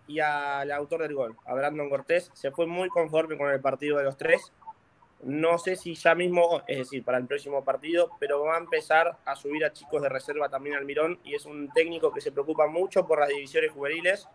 y 0.07 0.21
al 0.21 0.73
autor 0.73 1.03
del 1.03 1.15
gol, 1.15 1.37
a 1.45 1.53
Brandon 1.53 1.91
Cortés. 1.91 2.31
Se 2.33 2.51
fue 2.51 2.67
muy 2.67 2.89
conforme 2.89 3.37
con 3.37 3.51
el 3.51 3.61
partido 3.61 3.99
de 3.99 4.05
los 4.05 4.17
tres. 4.17 4.53
No 5.23 5.59
sé 5.59 5.77
si 5.77 5.95
ya 5.95 6.15
mismo, 6.15 6.63
es 6.67 6.79
decir, 6.79 7.05
para 7.05 7.19
el 7.19 7.27
próximo 7.27 7.65
partido, 7.65 8.11
pero 8.19 8.43
va 8.43 8.57
a 8.57 8.59
empezar 8.59 9.17
a 9.27 9.37
subir 9.37 9.65
a 9.65 9.73
chicos 9.73 10.03
de 10.03 10.09
reserva 10.09 10.49
también 10.49 10.77
al 10.77 10.85
Mirón 10.87 11.19
y 11.23 11.35
es 11.35 11.45
un 11.45 11.71
técnico 11.73 12.13
que 12.13 12.21
se 12.21 12.33
preocupa 12.33 12.67
mucho 12.67 13.07
por 13.07 13.21
las 13.21 13.29
divisiones 13.29 13.73
juveniles, 13.73 14.29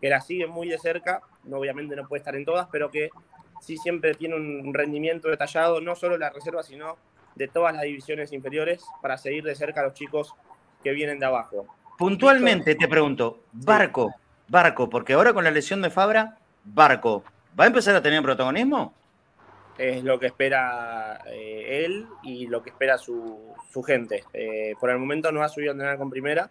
que 0.00 0.08
las 0.08 0.26
sigue 0.26 0.46
muy 0.46 0.68
de 0.68 0.78
cerca, 0.78 1.22
no, 1.44 1.58
obviamente 1.58 1.96
no 1.96 2.06
puede 2.08 2.20
estar 2.20 2.34
en 2.34 2.44
todas, 2.44 2.68
pero 2.70 2.90
que 2.90 3.10
sí 3.60 3.76
siempre 3.78 4.14
tiene 4.14 4.36
un 4.36 4.74
rendimiento 4.74 5.28
detallado, 5.28 5.80
no 5.80 5.96
solo 5.96 6.18
la 6.18 6.30
reserva, 6.30 6.62
sino 6.62 6.98
de 7.34 7.48
todas 7.48 7.74
las 7.74 7.82
divisiones 7.82 8.32
inferiores, 8.32 8.84
para 9.02 9.18
seguir 9.18 9.44
de 9.44 9.54
cerca 9.54 9.80
a 9.80 9.84
los 9.84 9.94
chicos 9.94 10.34
que 10.82 10.92
vienen 10.92 11.18
de 11.18 11.26
abajo. 11.26 11.66
Puntualmente 11.98 12.74
te 12.74 12.88
pregunto, 12.88 13.40
Barco, 13.52 14.14
Barco, 14.48 14.90
porque 14.90 15.14
ahora 15.14 15.32
con 15.32 15.44
la 15.44 15.50
lesión 15.50 15.82
de 15.82 15.90
Fabra, 15.90 16.38
Barco, 16.64 17.24
¿va 17.58 17.64
a 17.64 17.66
empezar 17.68 17.94
a 17.94 18.02
tener 18.02 18.22
protagonismo? 18.22 18.92
es 19.78 20.04
lo 20.04 20.18
que 20.18 20.26
espera 20.26 21.20
eh, 21.26 21.84
él 21.84 22.06
y 22.22 22.46
lo 22.46 22.62
que 22.62 22.70
espera 22.70 22.98
su, 22.98 23.54
su 23.72 23.82
gente. 23.82 24.24
Eh, 24.32 24.74
por 24.78 24.90
el 24.90 24.98
momento 24.98 25.32
no 25.32 25.42
ha 25.42 25.48
subido 25.48 25.70
a 25.70 25.72
entrenar 25.72 25.98
con 25.98 26.10
primera. 26.10 26.50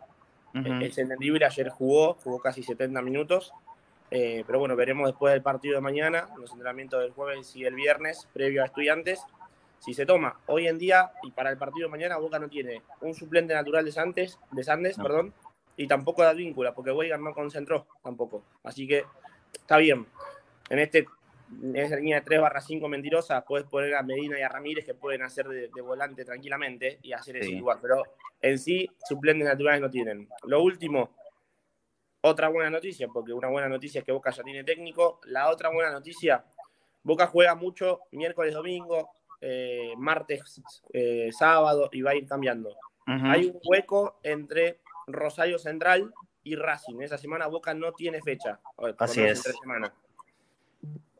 Ujú. 0.53 0.73
Es 0.81 0.97
entendible, 0.97 1.45
ayer 1.45 1.69
jugó, 1.69 2.15
jugó 2.15 2.39
casi 2.39 2.63
70 2.63 3.01
minutos. 3.01 3.53
Eh, 4.11 4.43
pero 4.45 4.59
bueno, 4.59 4.75
veremos 4.75 5.07
después 5.07 5.33
del 5.33 5.41
partido 5.41 5.75
de 5.75 5.81
mañana, 5.81 6.27
los 6.37 6.51
entrenamientos 6.51 7.01
del 7.01 7.11
jueves 7.11 7.55
y 7.55 7.65
el 7.65 7.73
viernes, 7.73 8.27
previo 8.31 8.61
a 8.61 8.65
estudiantes, 8.65 9.23
si 9.83 9.93
se 9.93 10.05
toma. 10.05 10.39
Hoy 10.47 10.67
en 10.67 10.77
día, 10.77 11.11
y 11.23 11.31
para 11.31 11.49
el 11.49 11.57
partido 11.57 11.87
de 11.87 11.91
mañana, 11.91 12.17
Boca 12.17 12.39
no 12.39 12.47
tiene 12.47 12.81
un 13.01 13.13
suplente 13.13 13.53
natural 13.53 13.83
de 13.83 13.91
Sandes, 13.91 14.39
de 14.51 14.63
Sandes 14.63 14.97
No. 14.97 15.03
perdón, 15.03 15.33
y 15.75 15.87
tampoco 15.87 16.21
de 16.21 16.29
Advíncula, 16.29 16.73
porque 16.73 16.91
Weigar 16.91 17.19
no 17.19 17.33
concentró 17.33 17.87
tampoco. 18.01 18.43
Así 18.63 18.87
que 18.87 19.05
está 19.53 19.77
bien. 19.77 20.05
En 20.69 20.79
este 20.79 21.05
en 21.61 21.75
esa 21.75 21.97
línea 21.97 22.19
de 22.19 22.25
3 22.25 22.41
barra 22.41 22.61
5 22.61 22.87
mentirosa, 22.87 23.43
puedes 23.45 23.67
poner 23.67 23.93
a 23.95 24.01
Medina 24.01 24.39
y 24.39 24.41
a 24.41 24.49
Ramírez 24.49 24.85
que 24.85 24.95
pueden 24.95 25.21
hacer 25.21 25.47
de, 25.47 25.67
de 25.67 25.81
volante 25.81 26.25
tranquilamente 26.25 26.97
y 27.03 27.11
hacer 27.13 27.37
ese 27.37 27.49
Sí. 27.49 27.57
lugar. 27.59 27.77
Pero 27.81 28.03
en 28.41 28.57
sí, 28.57 28.89
suplentes 29.07 29.47
naturales 29.47 29.81
no 29.81 29.89
tienen. 29.91 30.27
Lo 30.45 30.63
último, 30.63 31.11
otra 32.21 32.47
buena 32.47 32.69
noticia, 32.69 33.07
porque 33.09 33.33
una 33.33 33.49
buena 33.49 33.67
noticia 33.69 33.99
es 33.99 34.05
que 34.05 34.11
Boca 34.13 34.31
ya 34.31 34.41
tiene 34.43 34.63
técnico. 34.63 35.19
La 35.25 35.49
otra 35.49 35.69
buena 35.69 35.91
noticia, 35.91 36.43
Boca 37.03 37.27
juega 37.27 37.53
mucho 37.53 37.99
miércoles, 38.11 38.53
domingo, 38.53 39.11
eh, 39.41 39.93
martes, 39.97 40.61
eh, 40.93 41.29
sábado 41.31 41.89
y 41.91 42.01
va 42.01 42.11
a 42.11 42.15
ir 42.15 42.27
cambiando. 42.27 42.75
Hay 43.05 43.47
un 43.47 43.59
hueco 43.65 44.19
entre 44.23 44.79
Rosario 45.07 45.59
Central 45.59 46.13
y 46.43 46.55
Racing. 46.55 47.01
Esa 47.01 47.17
semana 47.17 47.47
Boca 47.47 47.73
no 47.73 47.91
tiene 47.91 48.21
fecha. 48.21 48.59
Así 48.97 49.21
es. 49.21 49.43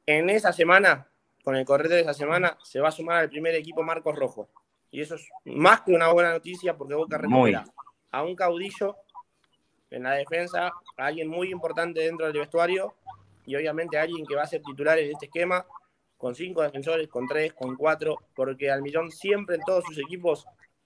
en 0.06 0.30
esa 0.30 0.54
semana, 0.54 1.08
con 1.44 1.56
el 1.56 1.66
correr 1.66 1.90
de 1.90 2.02
esa 2.02 2.14
semana, 2.14 2.58
se 2.64 2.80
va 2.80 2.90
a 2.90 2.92
sumar 2.92 3.18
al 3.18 3.30
primer 3.30 3.54
equipo 3.56 3.84
Marcos 3.84 4.16
Rojo. 4.16 4.48
Y 4.92 5.02
eso 5.02 5.16
es 5.16 5.28
más 5.46 5.82
que 5.82 5.92
una 5.92 6.12
buena 6.12 6.32
noticia 6.32 6.78
porque 6.78 6.94
Boca 6.94 7.18
Muy. 7.28 7.52
recupera 7.52 7.74
a 8.12 8.24
un 8.24 8.36
caudillo 8.36 8.96
en 9.90 10.04
la 10.04 10.12
defensa, 10.12 10.68
a 10.98 11.06
alguien 11.06 11.28
muy 11.28 11.52
importante 11.52 12.00
dentro 12.00 12.28
del 12.28 12.38
vestuario 12.40 12.94
y 13.46 13.56
obviamente 13.56 13.98
a 13.98 14.04
alguien 14.04 14.26
que 14.26 14.36
va 14.36 14.44
a 14.44 14.48
ser 14.48 14.62
titular 14.62 14.98
en 15.00 15.12
este 15.12 15.26
esquema 15.26 15.66
con 16.24 16.36
cinco 16.36 16.62
defensores, 16.62 17.10
con 17.10 17.28
tres, 17.28 17.52
con 17.52 17.76
cuatro, 17.76 18.18
porque 18.34 18.72
Almirón 18.72 19.12
siempre 19.12 19.58
en 19.58 19.62
todos 19.68 19.84
sus 19.84 19.98
equipos 19.98 20.46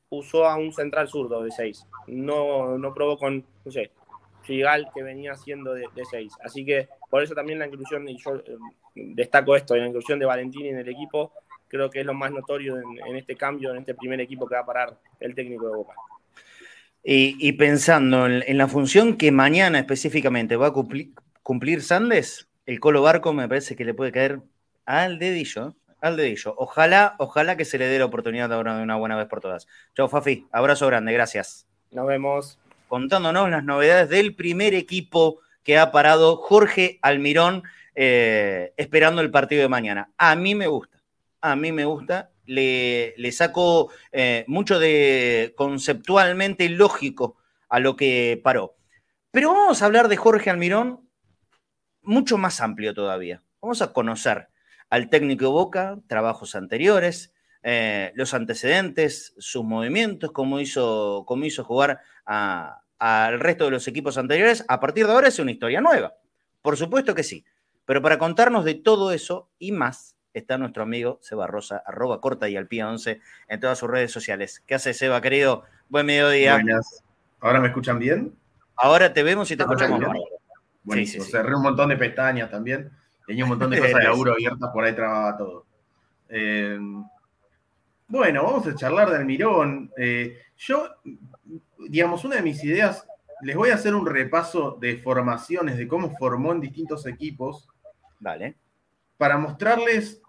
usó 0.09 0.47
a 0.47 0.55
un 0.55 0.73
central 0.73 1.07
zurdo 1.07 1.43
de 1.43 1.51
seis. 1.51 1.85
No, 2.07 2.75
no 2.79 2.91
probó 2.91 3.19
con, 3.19 3.45
no 3.63 3.71
sé, 3.71 3.91
Figal 4.41 4.89
que 4.95 5.03
venía 5.03 5.35
siendo 5.35 5.75
de, 5.75 5.85
seis. 6.09 6.33
Así 6.43 6.65
que 6.65 6.89
por 7.11 7.21
eso 7.21 7.35
también 7.35 7.59
la 7.59 7.67
inclusión, 7.67 8.09
y 8.09 8.17
yo 8.17 8.37
eh, 8.37 8.57
destaco 8.95 9.55
esto, 9.55 9.75
la 9.75 9.85
inclusión 9.85 10.17
de 10.17 10.25
Valentini 10.25 10.69
en 10.69 10.79
el 10.79 10.89
equipo, 10.89 11.31
creo 11.67 11.87
que 11.91 11.99
es 11.99 12.05
lo 12.07 12.15
más 12.15 12.31
notorio 12.31 12.75
en, 12.79 13.15
este 13.15 13.35
cambio, 13.35 13.69
en 13.69 13.77
este 13.77 13.93
primer 13.93 14.19
equipo 14.19 14.47
que 14.47 14.55
va 14.55 14.61
a 14.61 14.65
parar 14.65 14.97
el 15.19 15.35
técnico 15.35 15.69
de 15.69 15.75
Boca. 15.75 15.93
Y, 17.03 17.51
pensando 17.51 18.25
en, 18.25 18.43
en 18.47 18.57
la 18.57 18.67
función 18.67 19.17
que 19.17 19.31
mañana 19.31 19.77
específicamente 19.77 20.55
va 20.55 20.67
a 20.69 20.73
cumplir, 20.73 21.11
cumplir 21.43 21.83
Sandes, 21.83 22.49
el 22.65 22.79
Colo 22.79 23.03
Barco 23.03 23.33
me 23.33 23.47
parece 23.47 23.75
que 23.75 23.85
le 23.85 23.93
puede 23.93 24.11
caer 24.11 24.41
al 24.87 25.19
dedillo, 25.19 25.75
al 26.01 26.17
dedillo. 26.17 26.55
Ojalá, 26.57 27.15
ojalá 27.19 27.57
que 27.57 27.65
se 27.65 27.77
le 27.77 27.87
dé 27.87 27.99
la 27.99 28.05
oportunidad 28.05 28.51
ahora 28.51 28.77
de 28.77 28.83
una 28.83 28.95
buena 28.95 29.17
vez 29.17 29.27
por 29.27 29.41
todas. 29.41 29.67
Chao, 29.95 30.07
Fafi. 30.07 30.47
Abrazo 30.51 30.87
grande, 30.87 31.13
gracias. 31.13 31.67
Nos 31.91 32.07
vemos. 32.07 32.57
Contándonos 32.87 33.49
las 33.49 33.65
novedades 33.65 34.07
del 34.07 34.33
primer 34.33 34.73
equipo 34.73 35.41
que 35.61 35.77
ha 35.77 35.91
parado 35.91 36.37
Jorge 36.37 36.99
Almirón 37.01 37.63
eh, 37.95 38.73
esperando 38.77 39.21
el 39.21 39.29
partido 39.29 39.61
de 39.61 39.67
mañana. 39.67 40.09
A 40.17 40.37
mí 40.37 40.55
me 40.55 40.67
gusta, 40.67 41.03
a 41.41 41.57
mí 41.57 41.73
me 41.73 41.83
gusta. 41.83 42.31
Le, 42.45 43.13
le 43.17 43.31
saco 43.33 43.91
eh, 44.13 44.45
mucho 44.47 44.79
de 44.79 45.53
conceptualmente 45.57 46.69
lógico 46.69 47.35
a 47.67 47.81
lo 47.81 47.97
que 47.97 48.39
paró. 48.41 48.77
Pero 49.31 49.51
vamos 49.51 49.81
a 49.81 49.85
hablar 49.85 50.07
de 50.07 50.15
Jorge 50.15 50.49
Almirón 50.49 51.09
mucho 52.01 52.37
más 52.37 52.61
amplio 52.61 52.93
todavía. 52.93 53.43
Vamos 53.59 53.81
a 53.81 53.91
conocer 53.91 54.47
al 54.89 55.09
técnico 55.09 55.51
Boca, 55.51 55.97
trabajos 56.07 56.55
anteriores, 56.55 57.33
eh, 57.63 58.11
los 58.15 58.33
antecedentes, 58.33 59.33
sus 59.37 59.63
movimientos, 59.63 60.31
cómo 60.31 60.59
hizo, 60.59 61.25
cómo 61.27 61.45
hizo 61.45 61.63
jugar 61.63 62.01
al 62.25 63.39
resto 63.39 63.65
de 63.65 63.71
los 63.71 63.87
equipos 63.87 64.17
anteriores. 64.17 64.63
A 64.67 64.79
partir 64.79 65.05
de 65.05 65.13
ahora 65.13 65.27
es 65.27 65.39
una 65.39 65.51
historia 65.51 65.81
nueva. 65.81 66.15
Por 66.61 66.77
supuesto 66.77 67.13
que 67.13 67.23
sí. 67.23 67.45
Pero 67.85 68.01
para 68.01 68.17
contarnos 68.17 68.65
de 68.65 68.75
todo 68.75 69.11
eso 69.11 69.49
y 69.59 69.71
más, 69.71 70.15
está 70.33 70.57
nuestro 70.57 70.83
amigo 70.83 71.19
Seba 71.21 71.47
Rosa, 71.47 71.81
arroba 71.85 72.21
corta 72.21 72.49
y 72.49 72.55
al 72.55 72.67
pie 72.67 72.83
11 72.83 73.21
en 73.47 73.59
todas 73.59 73.77
sus 73.79 73.89
redes 73.89 74.11
sociales. 74.11 74.63
¿Qué 74.65 74.75
hace 74.75 74.93
Seba, 74.93 75.21
querido? 75.21 75.63
Buen 75.89 76.05
mediodía. 76.05 76.53
Buenas. 76.53 77.03
¿Ahora 77.39 77.59
me 77.59 77.67
escuchan 77.67 77.99
bien? 77.99 78.35
Ahora 78.75 79.13
te 79.13 79.23
vemos 79.23 79.49
y 79.51 79.57
te 79.57 79.63
escuchamos. 79.63 80.01
Buenísimo. 80.83 81.23
sí. 81.23 81.31
Cerré 81.31 81.55
un 81.55 81.63
montón 81.63 81.89
de 81.89 81.97
pestañas 81.97 82.49
también. 82.49 82.91
Tenía 83.27 83.43
un 83.43 83.49
montón 83.51 83.69
de 83.69 83.77
cosas 83.81 83.93
de 83.99 84.03
laburo 84.05 84.31
abiertas, 84.33 84.69
por 84.73 84.83
ahí 84.83 84.95
trababa 84.95 85.37
todo. 85.37 85.65
Eh, 86.29 86.79
bueno, 88.07 88.43
vamos 88.43 88.65
a 88.67 88.75
charlar 88.75 89.09
de 89.09 89.17
Almirón. 89.17 89.91
Eh, 89.97 90.39
yo, 90.57 90.87
digamos, 91.89 92.23
una 92.25 92.37
de 92.37 92.41
mis 92.41 92.63
ideas, 92.63 93.05
les 93.41 93.55
voy 93.55 93.69
a 93.69 93.75
hacer 93.75 93.93
un 93.93 94.05
repaso 94.05 94.77
de 94.79 94.97
formaciones, 94.97 95.77
de 95.77 95.87
cómo 95.87 96.15
formó 96.17 96.53
en 96.53 96.61
distintos 96.61 97.05
equipos, 97.05 97.67
Dale. 98.19 98.55
para 99.17 99.37
mostrarles 99.37 100.21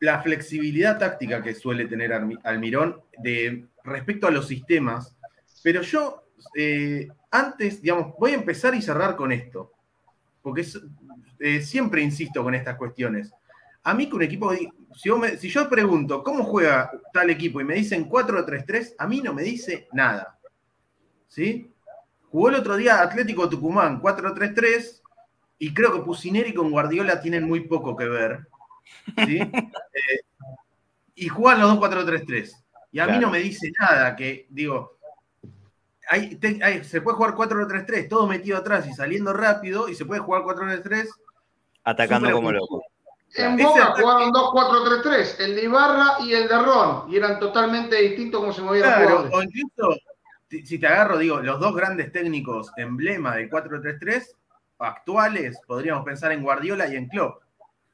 la 0.00 0.20
flexibilidad 0.22 0.98
táctica 0.98 1.42
que 1.42 1.54
suele 1.54 1.84
tener 1.86 2.10
Almi- 2.10 2.40
Almirón 2.42 3.00
de, 3.18 3.66
respecto 3.84 4.26
a 4.26 4.30
los 4.32 4.48
sistemas. 4.48 5.14
Pero 5.62 5.82
yo, 5.82 6.24
eh, 6.56 7.08
antes, 7.30 7.80
digamos, 7.82 8.14
voy 8.18 8.32
a 8.32 8.36
empezar 8.36 8.74
y 8.74 8.82
cerrar 8.82 9.14
con 9.14 9.30
esto, 9.30 9.71
porque 10.42 10.62
es- 10.62 10.80
eh, 11.38 11.60
siempre 11.62 12.02
insisto 12.02 12.42
con 12.42 12.54
estas 12.54 12.76
cuestiones. 12.76 13.32
A 13.84 13.94
mí 13.94 14.08
que 14.08 14.14
un 14.16 14.22
equipo, 14.22 14.52
si 14.54 14.68
yo, 15.04 15.18
me- 15.18 15.36
si 15.36 15.48
yo 15.48 15.68
pregunto 15.68 16.22
cómo 16.22 16.44
juega 16.44 16.90
tal 17.12 17.30
equipo 17.30 17.60
y 17.60 17.64
me 17.64 17.74
dicen 17.74 18.04
4-3-3, 18.08 18.94
a 18.98 19.06
mí 19.06 19.20
no 19.20 19.32
me 19.34 19.42
dice 19.42 19.88
nada. 19.92 20.38
¿Sí? 21.28 21.70
Jugó 22.30 22.48
el 22.48 22.56
otro 22.56 22.76
día 22.76 23.02
Atlético 23.02 23.48
Tucumán 23.48 24.00
4-3-3 24.00 25.02
y 25.58 25.72
creo 25.74 25.92
que 25.92 26.00
Pusineri 26.00 26.52
con 26.54 26.70
Guardiola 26.70 27.20
tienen 27.20 27.44
muy 27.44 27.60
poco 27.60 27.96
que 27.96 28.06
ver. 28.06 28.46
¿sí? 29.26 29.38
Eh, 29.94 30.20
y 31.14 31.28
juegan 31.28 31.60
los 31.60 31.70
dos 31.70 31.78
4-3-3. 31.78 32.64
Y 32.90 32.98
a 32.98 33.04
mí 33.04 33.12
Claro. 33.12 33.26
no 33.26 33.30
me 33.32 33.38
dice 33.40 33.70
nada 33.78 34.16
que, 34.16 34.46
digo, 34.50 34.98
hay- 36.08 36.36
te- 36.36 36.62
hay- 36.62 36.84
se 36.84 37.00
puede 37.00 37.16
jugar 37.16 37.34
4-3-3, 37.34 38.08
todo 38.08 38.26
metido 38.26 38.56
atrás 38.58 38.86
y 38.86 38.92
saliendo 38.92 39.32
rápido, 39.32 39.88
y 39.88 39.94
se 39.94 40.04
puede 40.04 40.20
jugar 40.20 40.42
4-3-3. 40.42 41.10
Atacando 41.84 42.30
como 42.32 42.52
loco. 42.52 42.82
En 43.34 43.54
Ese 43.54 43.64
Boca 43.66 43.84
ataque- 43.84 44.02
jugaron 44.02 44.32
2-4-3-3, 44.32 45.40
el 45.40 45.54
de 45.56 45.64
Ibarra 45.64 46.16
y 46.20 46.34
el 46.34 46.48
de 46.48 46.58
Ron, 46.58 47.10
y 47.10 47.16
eran 47.16 47.40
totalmente 47.40 47.96
distintos 47.96 48.40
como 48.40 48.52
se 48.52 48.60
movían 48.62 48.84
los 48.84 48.94
Claro, 48.94 49.16
jugadores. 49.22 49.34
o 49.34 49.42
incluso, 49.42 50.00
si 50.48 50.78
te 50.78 50.86
agarro, 50.86 51.16
digo, 51.18 51.40
los 51.40 51.58
dos 51.58 51.74
grandes 51.74 52.12
técnicos 52.12 52.70
emblema 52.76 53.36
del 53.36 53.48
4-3-3 53.48 54.36
actuales, 54.78 55.58
podríamos 55.66 56.04
pensar 56.04 56.30
en 56.32 56.42
Guardiola 56.42 56.88
y 56.88 56.96
en 56.96 57.08
Klopp. 57.08 57.42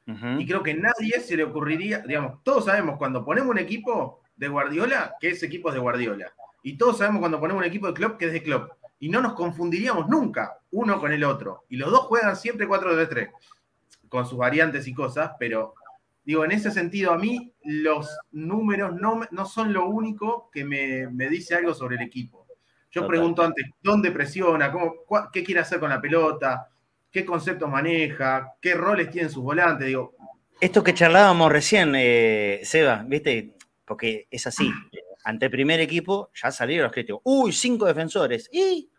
Ujú. 0.08 0.26
Y 0.40 0.46
creo 0.46 0.62
que 0.62 0.74
nadie 0.74 1.20
se 1.20 1.36
le 1.36 1.44
ocurriría, 1.44 1.98
digamos, 1.98 2.42
todos 2.42 2.64
sabemos 2.64 2.96
cuando 2.98 3.24
ponemos 3.24 3.50
un 3.50 3.58
equipo 3.58 4.20
de 4.36 4.48
Guardiola, 4.48 5.14
que 5.20 5.30
ese 5.30 5.46
equipo 5.46 5.68
es 5.68 5.74
de 5.74 5.80
Guardiola. 5.80 6.32
Y 6.68 6.76
todos 6.76 6.98
sabemos 6.98 7.20
cuando 7.20 7.40
ponemos 7.40 7.60
un 7.62 7.66
equipo 7.68 7.86
de 7.86 7.94
Klopp, 7.94 8.18
que 8.18 8.26
es 8.26 8.32
de 8.32 8.42
Klopp. 8.42 8.72
Y 9.00 9.08
no 9.08 9.20
nos 9.22 9.34
confundiríamos 9.34 10.08
nunca 10.08 10.58
uno 10.72 11.00
con 11.00 11.12
el 11.12 11.24
otro. 11.24 11.64
Y 11.68 11.76
los 11.76 11.90
dos 11.90 12.00
juegan 12.00 12.36
siempre 12.36 12.66
4-3-3, 12.68 13.30
con 14.08 14.26
sus 14.26 14.38
variantes 14.38 14.86
y 14.86 14.92
cosas, 14.94 15.32
pero 15.38 15.74
digo, 16.24 16.44
en 16.44 16.50
ese 16.52 16.70
sentido, 16.70 17.12
a 17.12 17.18
mí 17.18 17.52
los 17.64 18.08
números 18.32 18.94
no, 19.00 19.20
no 19.30 19.46
son 19.46 19.72
lo 19.72 19.86
único 19.86 20.50
que 20.52 20.64
me, 20.64 21.08
me 21.08 21.28
dice 21.28 21.54
algo 21.54 21.72
sobre 21.74 21.96
el 21.96 22.02
equipo. 22.02 22.46
Yo 22.90 23.02
Total. 23.02 23.08
pregunto 23.08 23.42
antes, 23.42 23.66
¿dónde 23.82 24.10
presiona? 24.10 24.70
¿Cómo, 24.72 24.94
cua- 25.06 25.30
¿Qué 25.32 25.44
quiere 25.44 25.60
hacer 25.60 25.78
con 25.78 25.90
la 25.90 26.00
pelota? 26.00 26.68
¿Qué 27.10 27.24
conceptos 27.24 27.70
maneja? 27.70 28.54
¿Qué 28.60 28.74
roles 28.74 29.10
tienen 29.10 29.30
sus 29.30 29.42
volantes? 29.42 29.86
Digo, 29.86 30.14
Esto 30.60 30.82
que 30.84 30.92
charlábamos 30.94 31.50
recién, 31.52 31.92
eh, 31.96 32.60
Seba, 32.64 33.04
¿viste? 33.06 33.54
Porque 33.86 34.26
es 34.30 34.46
así. 34.46 34.70
Ante 35.28 35.44
el 35.44 35.50
primer 35.50 35.78
equipo 35.80 36.30
ya 36.32 36.50
salieron 36.50 36.84
los 36.84 36.92
críticos. 36.92 37.20
Uy, 37.22 37.52
cinco 37.52 37.84
defensores. 37.84 38.48
¿Y? 38.50 38.90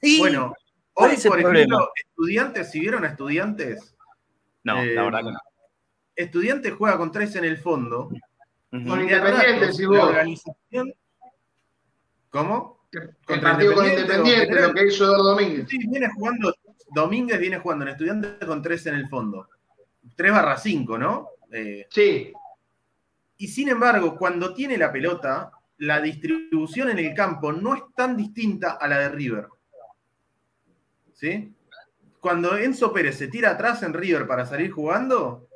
¿Y? 0.00 0.20
Bueno, 0.20 0.54
¿cuál 0.92 1.10
hoy, 1.10 1.16
es 1.16 1.24
el 1.24 1.30
por 1.32 1.40
problema? 1.40 1.74
ejemplo, 1.74 1.92
estudiantes, 1.96 2.70
si 2.70 2.78
vieron 2.78 3.04
a 3.04 3.08
estudiantes, 3.08 3.96
no, 4.62 4.80
eh, 4.80 4.94
la 4.94 5.02
verdad 5.02 5.18
que 5.18 5.32
no. 5.32 5.38
estudiantes 6.14 6.72
juega 6.74 6.96
con 6.96 7.10
tres 7.10 7.34
en 7.34 7.44
el 7.44 7.58
fondo. 7.58 8.08
Con 8.70 9.00
Independiente, 9.00 9.82
la 9.82 9.88
vos. 9.88 10.08
organización. 10.10 10.94
¿Cómo? 12.30 12.86
El 12.92 13.16
Contra 13.26 13.50
partido 13.50 13.74
con 13.74 13.86
Independiente, 13.88 14.60
lo 14.62 14.72
que 14.74 14.86
hizo 14.86 15.04
Eduardo 15.06 15.24
Domínguez. 15.30 15.66
Sí, 15.68 15.78
viene 15.88 16.08
jugando, 16.14 16.54
Domínguez 16.94 17.40
viene 17.40 17.58
jugando 17.58 17.84
en 17.84 17.88
estudiantes 17.90 18.46
con 18.46 18.62
tres 18.62 18.86
en 18.86 18.94
el 18.94 19.08
fondo. 19.08 19.48
3 20.14 20.30
barra 20.32 20.56
5, 20.56 20.98
¿no? 20.98 21.30
Eh, 21.50 21.86
Sí, 21.90 22.32
y 23.42 23.48
sin 23.48 23.68
embargo, 23.68 24.16
cuando 24.16 24.54
tiene 24.54 24.78
la 24.78 24.92
pelota, 24.92 25.50
la 25.78 26.00
distribución 26.00 26.90
en 26.90 27.00
el 27.00 27.12
campo 27.12 27.50
no 27.50 27.74
es 27.74 27.82
tan 27.96 28.16
distinta 28.16 28.78
a 28.80 28.86
la 28.86 29.00
de 29.00 29.08
River. 29.08 29.48
¿Sí? 31.12 31.52
Cuando 32.20 32.56
Enzo 32.56 32.92
Pérez 32.92 33.18
se 33.18 33.26
tira 33.26 33.50
atrás 33.50 33.82
en 33.82 33.94
River 33.94 34.28
para 34.28 34.46
salir 34.46 34.70
jugando, 34.70 35.48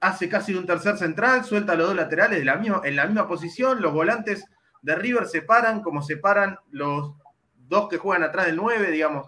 hace 0.00 0.28
casi 0.28 0.52
un 0.52 0.66
tercer 0.66 0.98
central, 0.98 1.46
suelta 1.46 1.76
los 1.76 1.86
dos 1.86 1.96
laterales 1.96 2.40
en 2.40 2.96
la 2.96 3.06
misma 3.06 3.26
posición, 3.26 3.80
los 3.80 3.94
volantes 3.94 4.44
de 4.82 4.96
River 4.96 5.26
se 5.28 5.40
paran 5.40 5.80
como 5.80 6.02
se 6.02 6.18
paran 6.18 6.58
los 6.70 7.14
dos 7.54 7.88
que 7.88 7.96
juegan 7.96 8.22
atrás 8.22 8.44
del 8.44 8.56
9, 8.56 8.90
digamos. 8.90 9.26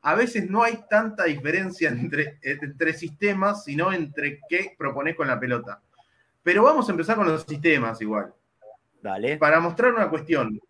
A 0.00 0.14
veces 0.14 0.48
no 0.48 0.62
hay 0.62 0.82
tanta 0.88 1.24
diferencia 1.24 1.90
entre, 1.90 2.38
entre 2.40 2.94
sistemas, 2.94 3.64
sino 3.64 3.92
entre 3.92 4.40
qué 4.48 4.74
propones 4.78 5.14
con 5.14 5.28
la 5.28 5.38
pelota. 5.38 5.82
Pero 6.46 6.62
vamos 6.62 6.88
a 6.88 6.92
empezar 6.92 7.16
con 7.16 7.26
los 7.26 7.42
sistemas 7.42 8.00
igual. 8.00 8.32
Dale. 9.02 9.36
Para 9.36 9.58
mostrar 9.58 9.92
una 9.92 10.08
cuestión, 10.08 10.60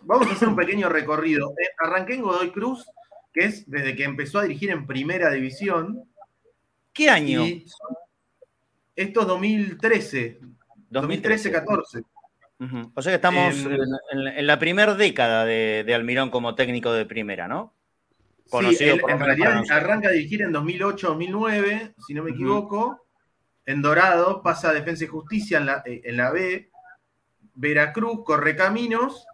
vamos 0.00 0.26
a 0.28 0.32
hacer 0.32 0.48
un 0.48 0.56
pequeño 0.56 0.88
recorrido. 0.88 1.50
Eh, 1.50 1.68
Arranqué 1.78 2.14
en 2.14 2.22
Godoy 2.22 2.50
Cruz, 2.52 2.86
que 3.30 3.44
es 3.44 3.70
desde 3.70 3.94
que 3.96 4.04
empezó 4.04 4.38
a 4.38 4.44
dirigir 4.44 4.70
en 4.70 4.86
primera 4.86 5.30
división. 5.30 6.08
¿Qué 6.94 7.10
año? 7.10 7.42
Esto 8.96 9.20
es 9.20 9.26
2013, 9.26 10.40
2013-14. 10.90 12.02
Ujú. 12.60 12.92
O 12.94 13.02
sea 13.02 13.12
que 13.12 13.16
estamos 13.16 13.56
En- 13.58 14.28
en, 14.38 14.46
la 14.46 14.58
primera 14.58 14.94
década 14.94 15.44
de, 15.44 15.84
de 15.84 15.94
Almirón 15.94 16.30
como 16.30 16.54
técnico 16.54 16.90
de 16.94 17.04
primera, 17.04 17.46
¿no? 17.46 17.74
Sí, 18.46 18.50
Conocido 18.50 18.94
él 18.94 19.00
lo 19.02 19.08
en 19.10 19.18
realidad 19.20 19.62
arranca 19.70 20.08
a 20.08 20.12
dirigir 20.12 20.40
en 20.40 20.52
2008-2009, 20.54 21.92
si 22.06 22.14
no 22.14 22.22
me 22.22 22.30
equivoco. 22.30 23.03
En 23.66 23.82
Dorado 23.82 24.42
pasa 24.42 24.70
a 24.70 24.74
Defensa 24.74 25.04
y 25.04 25.08
Justicia 25.08 25.58
en 25.58 25.66
la, 25.66 25.82
eh, 25.86 26.02
en 26.04 26.16
la 26.16 26.30
B. 26.30 26.70
Veracruz, 27.54 28.24
Correcaminos. 28.24 29.26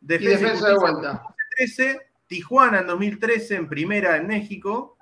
y 0.00 0.06
Defensa, 0.06 0.44
defensa 0.46 0.68
de 0.68 0.74
vuelta. 0.76 1.22
2013, 1.58 2.00
Tijuana 2.26 2.80
en 2.80 2.86
2013 2.86 3.56
en 3.56 3.68
primera 3.68 4.16
en 4.16 4.26
México 4.26 4.98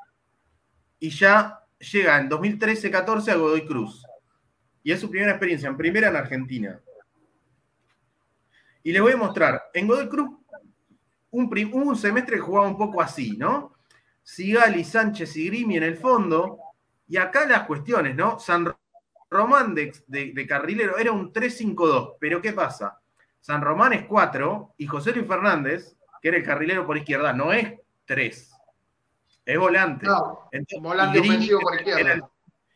y 0.98 1.10
ya 1.10 1.60
llega 1.78 2.18
en 2.18 2.30
2013-14 2.30 3.32
a 3.32 3.34
Godoy 3.36 3.66
Cruz. 3.66 4.04
Y 4.82 4.92
es 4.92 5.00
su 5.00 5.10
primera 5.10 5.32
experiencia 5.32 5.68
en 5.68 5.76
primera 5.76 6.08
en 6.08 6.16
Argentina. 6.16 6.80
Y 8.82 8.92
les 8.92 9.02
voy 9.02 9.12
a 9.12 9.16
mostrar, 9.16 9.62
en 9.74 9.86
Godoy 9.86 10.08
Cruz 10.08 10.30
un, 11.30 11.70
un 11.72 11.96
semestre 11.96 12.36
que 12.36 12.42
jugaba 12.42 12.68
un 12.68 12.78
poco 12.78 13.02
así, 13.02 13.36
¿no? 13.36 13.74
Sigali, 14.22 14.84
Sánchez 14.84 15.36
y 15.36 15.46
Grimi 15.46 15.76
en 15.76 15.82
el 15.82 15.96
fondo. 15.96 16.58
Y 17.08 17.16
acá 17.16 17.46
las 17.46 17.62
cuestiones, 17.66 18.14
¿no? 18.16 18.38
San 18.38 18.74
Román 19.30 19.74
de, 19.74 19.92
de- 20.06 20.32
de 20.32 20.46
carrilero 20.46 20.98
era 20.98 21.12
un 21.12 21.32
3-5-2, 21.32 22.14
pero 22.20 22.40
¿qué 22.42 22.52
pasa? 22.52 22.98
San 23.40 23.60
Román 23.62 23.92
es 23.92 24.04
4 24.06 24.74
y 24.78 24.86
José 24.86 25.12
Luis 25.12 25.26
Fernández, 25.26 25.96
que 26.20 26.28
era 26.28 26.36
el 26.38 26.44
carrilero 26.44 26.86
por 26.86 26.96
izquierda, 26.96 27.32
no 27.32 27.52
es 27.52 27.72
3. 28.06 28.52
Es 29.44 29.58
volante. 29.58 30.06
No, 30.06 30.48
Entonces, 30.50 30.80
volante 30.82 31.18
y 31.18 31.20
Grimi, 31.20 31.34
ofensivo 31.36 31.60
por 31.60 31.72
que 31.72 31.78
izquierda. 31.78 32.00
era 32.00 32.12
el- 32.14 32.22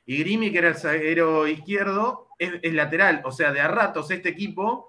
y 0.07 0.19
Grimi, 0.19 0.51
que 0.53 0.59
era 0.59 0.69
el 0.69 0.75
zaguero 0.77 1.47
izquierdo, 1.47 2.29
es, 2.39 2.53
es 2.63 2.73
lateral. 2.75 3.23
O 3.25 3.33
sea, 3.33 3.53
de 3.53 3.61
a 3.61 3.69
ratos 3.69 4.11
este 4.11 4.29
equipo 4.29 4.89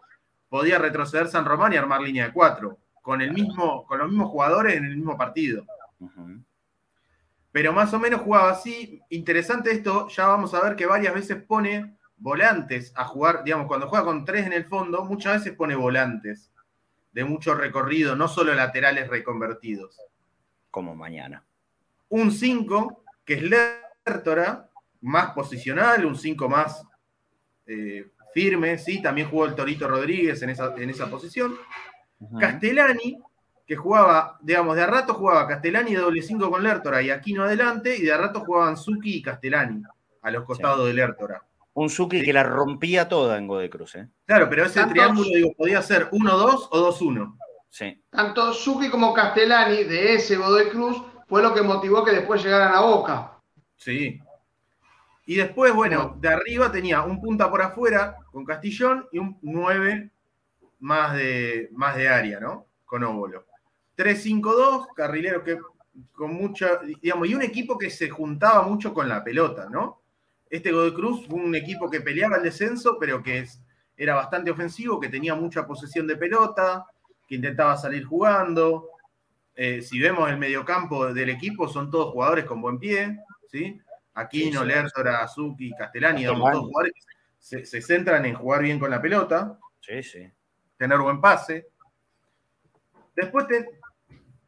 podía 0.50 0.78
retroceder 0.80 1.28
San 1.28 1.46
Román 1.46 1.74
y 1.74 1.78
armar 1.78 2.02
línea 2.02 2.28
de 2.28 2.34
4. 2.34 2.78
Con, 3.02 3.22
el 3.22 3.32
mismo, 3.34 3.86
con 3.88 3.98
los 4.00 4.10
mismos 4.10 4.30
jugadores 4.30 4.76
en 4.76 4.86
el 4.86 4.96
mismo 4.96 5.18
partido. 5.18 5.64
Ujú. 6.00 6.40
Pero 7.52 7.74
más 7.74 7.94
o 7.94 8.00
menos 8.00 8.22
jugaba 8.22 8.52
así. 8.52 9.02
Interesante 9.10 9.72
esto, 9.72 10.08
ya 10.10 10.28
vamos 10.28 10.54
a 10.54 10.62
ver 10.62 10.76
que 10.76 10.86
varias 10.86 11.14
veces 11.14 11.42
pone 11.44 11.98
volantes 12.18 12.94
a 12.96 13.06
jugar, 13.06 13.44
digamos, 13.44 13.68
cuando 13.68 13.88
juega 13.88 14.06
con 14.06 14.26
tres 14.26 14.46
en 14.46 14.54
el 14.54 14.66
fondo, 14.66 15.04
muchas 15.04 15.40
veces 15.40 15.58
pone 15.58 15.76
volantes 15.76 16.52
de 17.12 17.26
mucho 17.26 17.56
recorrido, 17.56 18.16
no 18.16 18.28
solo 18.28 18.54
laterales 18.54 19.10
reconvertidos. 19.10 20.00
Como 20.70 20.96
mañana. 20.96 21.44
Un 22.10 22.32
5, 22.32 23.04
que 23.26 23.34
es 23.34 23.44
Lertora, 23.44 24.70
más 25.02 25.32
posicional, 25.32 26.06
un 26.06 26.16
5 26.16 26.48
más 26.48 26.86
eh, 27.66 28.12
firme, 28.34 28.78
sí, 28.78 29.02
también 29.02 29.30
jugó 29.30 29.46
el 29.46 29.56
Torito 29.56 29.88
Rodríguez 29.88 30.42
en 30.42 30.52
esa, 30.52 30.74
en 30.78 30.90
esa 30.90 31.10
posición. 31.10 31.56
Castellani, 32.40 33.18
que 33.72 33.78
jugaba, 33.78 34.38
digamos, 34.42 34.76
de 34.76 34.82
a 34.82 34.86
rato 34.86 35.14
jugaba 35.14 35.48
Castellani 35.48 35.94
de 35.94 36.02
doble 36.02 36.22
5 36.22 36.52
con 36.52 36.62
Lertora 36.62 37.02
y 37.02 37.10
Aquino 37.10 37.46
adelante, 37.46 37.96
y 37.96 38.02
de 38.02 38.12
a 38.12 38.18
rato 38.18 38.42
jugaban 38.42 38.76
Zucchi 38.76 39.20
y 39.20 39.22
Castellani 39.22 39.82
a 40.24 40.30
los 40.30 40.44
costados 40.44 40.86
de 40.86 40.94
Lertora. 40.94 41.42
Un 41.76 41.90
Suki 41.90 42.20
Sí. 42.20 42.26
que 42.26 42.34
la 42.34 42.44
rompía 42.44 43.08
toda 43.08 43.38
en 43.38 43.48
Godecruz, 43.48 43.96
¿eh? 43.96 44.10
Claro, 44.26 44.50
pero 44.50 44.66
ese 44.66 44.86
triángulo, 44.88 45.30
digo, 45.30 45.54
podía 45.58 45.82
ser 45.82 46.10
1-2 46.12 46.68
o 46.70 46.80
2-1. 46.80 47.38
Sí. 47.70 48.04
Tanto 48.10 48.52
Suki 48.52 48.90
como 48.90 49.14
Castellani 49.14 49.86
de 49.86 50.16
ese 50.16 50.36
Godoy 50.36 50.68
Cruz 50.68 51.02
fue 51.30 51.42
lo 51.42 51.54
que 51.54 51.62
motivó 51.62 52.04
que 52.04 52.12
después 52.12 52.44
llegaran 52.44 52.74
a 52.74 52.82
Boca. 52.82 53.38
Sí. 53.78 54.20
Y 55.26 55.36
después, 55.36 55.74
bueno, 55.74 56.18
de 56.20 56.28
arriba 56.28 56.70
tenía 56.70 57.04
un 57.04 57.22
punta 57.22 57.50
por 57.50 57.62
afuera 57.62 58.18
con 58.34 58.44
Castillón 58.44 59.08
y 59.14 59.20
un 59.20 59.40
9 59.42 60.12
más 60.80 61.14
de, 61.16 61.70
más 61.72 61.96
de 61.96 62.10
área, 62.10 62.42
¿no? 62.42 62.66
Con 62.84 63.06
óvulo. 63.06 63.46
3-5-2, 63.96 64.88
carrilero 64.96 65.44
que 65.44 65.58
con 66.14 66.34
mucha, 66.34 66.78
digamos, 67.02 67.28
y 67.28 67.36
un 67.36 67.42
equipo 67.42 67.78
que 67.78 67.90
se 67.90 68.10
juntaba 68.10 68.62
mucho 68.64 68.94
con 68.94 69.10
la 69.10 69.24
pelota, 69.24 69.68
¿no? 69.70 70.02
Este 70.50 70.72
Godoy 70.72 70.94
Cruz 70.94 71.28
fue 71.28 71.40
un 71.40 71.56
equipo 71.56 71.90
que 71.90 72.02
peleaba 72.02 72.38
el 72.38 72.44
descenso, 72.44 72.98
pero 73.00 73.22
que 73.22 73.40
es- 73.40 73.62
era 73.98 74.16
bastante 74.16 74.52
ofensivo, 74.52 75.00
que 75.00 75.10
tenía 75.10 75.36
mucha 75.36 75.66
posesión 75.68 76.08
de 76.08 76.16
pelota, 76.18 76.86
que 77.28 77.36
intentaba 77.36 77.78
salir 77.78 78.04
jugando. 78.06 78.90
Eh, 79.56 79.82
si 79.82 80.00
vemos 80.00 80.30
el 80.30 80.38
mediocampo 80.38 81.14
del 81.14 81.30
equipo, 81.30 81.68
son 81.68 81.92
todos 81.92 82.12
jugadores 82.14 82.46
con 82.46 82.62
buen 82.62 82.80
pie, 82.80 83.18
¿sí? 83.48 83.80
Aquino, 84.14 84.62
Sí, 84.62 84.68
sí. 84.68 84.74
Lertora, 84.74 85.24
Azuki, 85.24 85.72
Castellani, 85.78 86.26
todos 86.26 86.40
jugadores 86.40 86.94
que 86.94 87.02
se, 87.38 87.66
se 87.66 87.82
centran 87.82 88.26
en 88.26 88.36
jugar 88.36 88.62
bien 88.64 88.80
con 88.80 88.90
la 88.90 89.02
pelota 89.02 89.58
Sí, 89.80 90.02
sí. 90.04 90.30
tener 90.78 90.98
buen 91.00 91.22
pase. 91.22 91.68
Después, 93.16 93.48
te- 93.48 93.68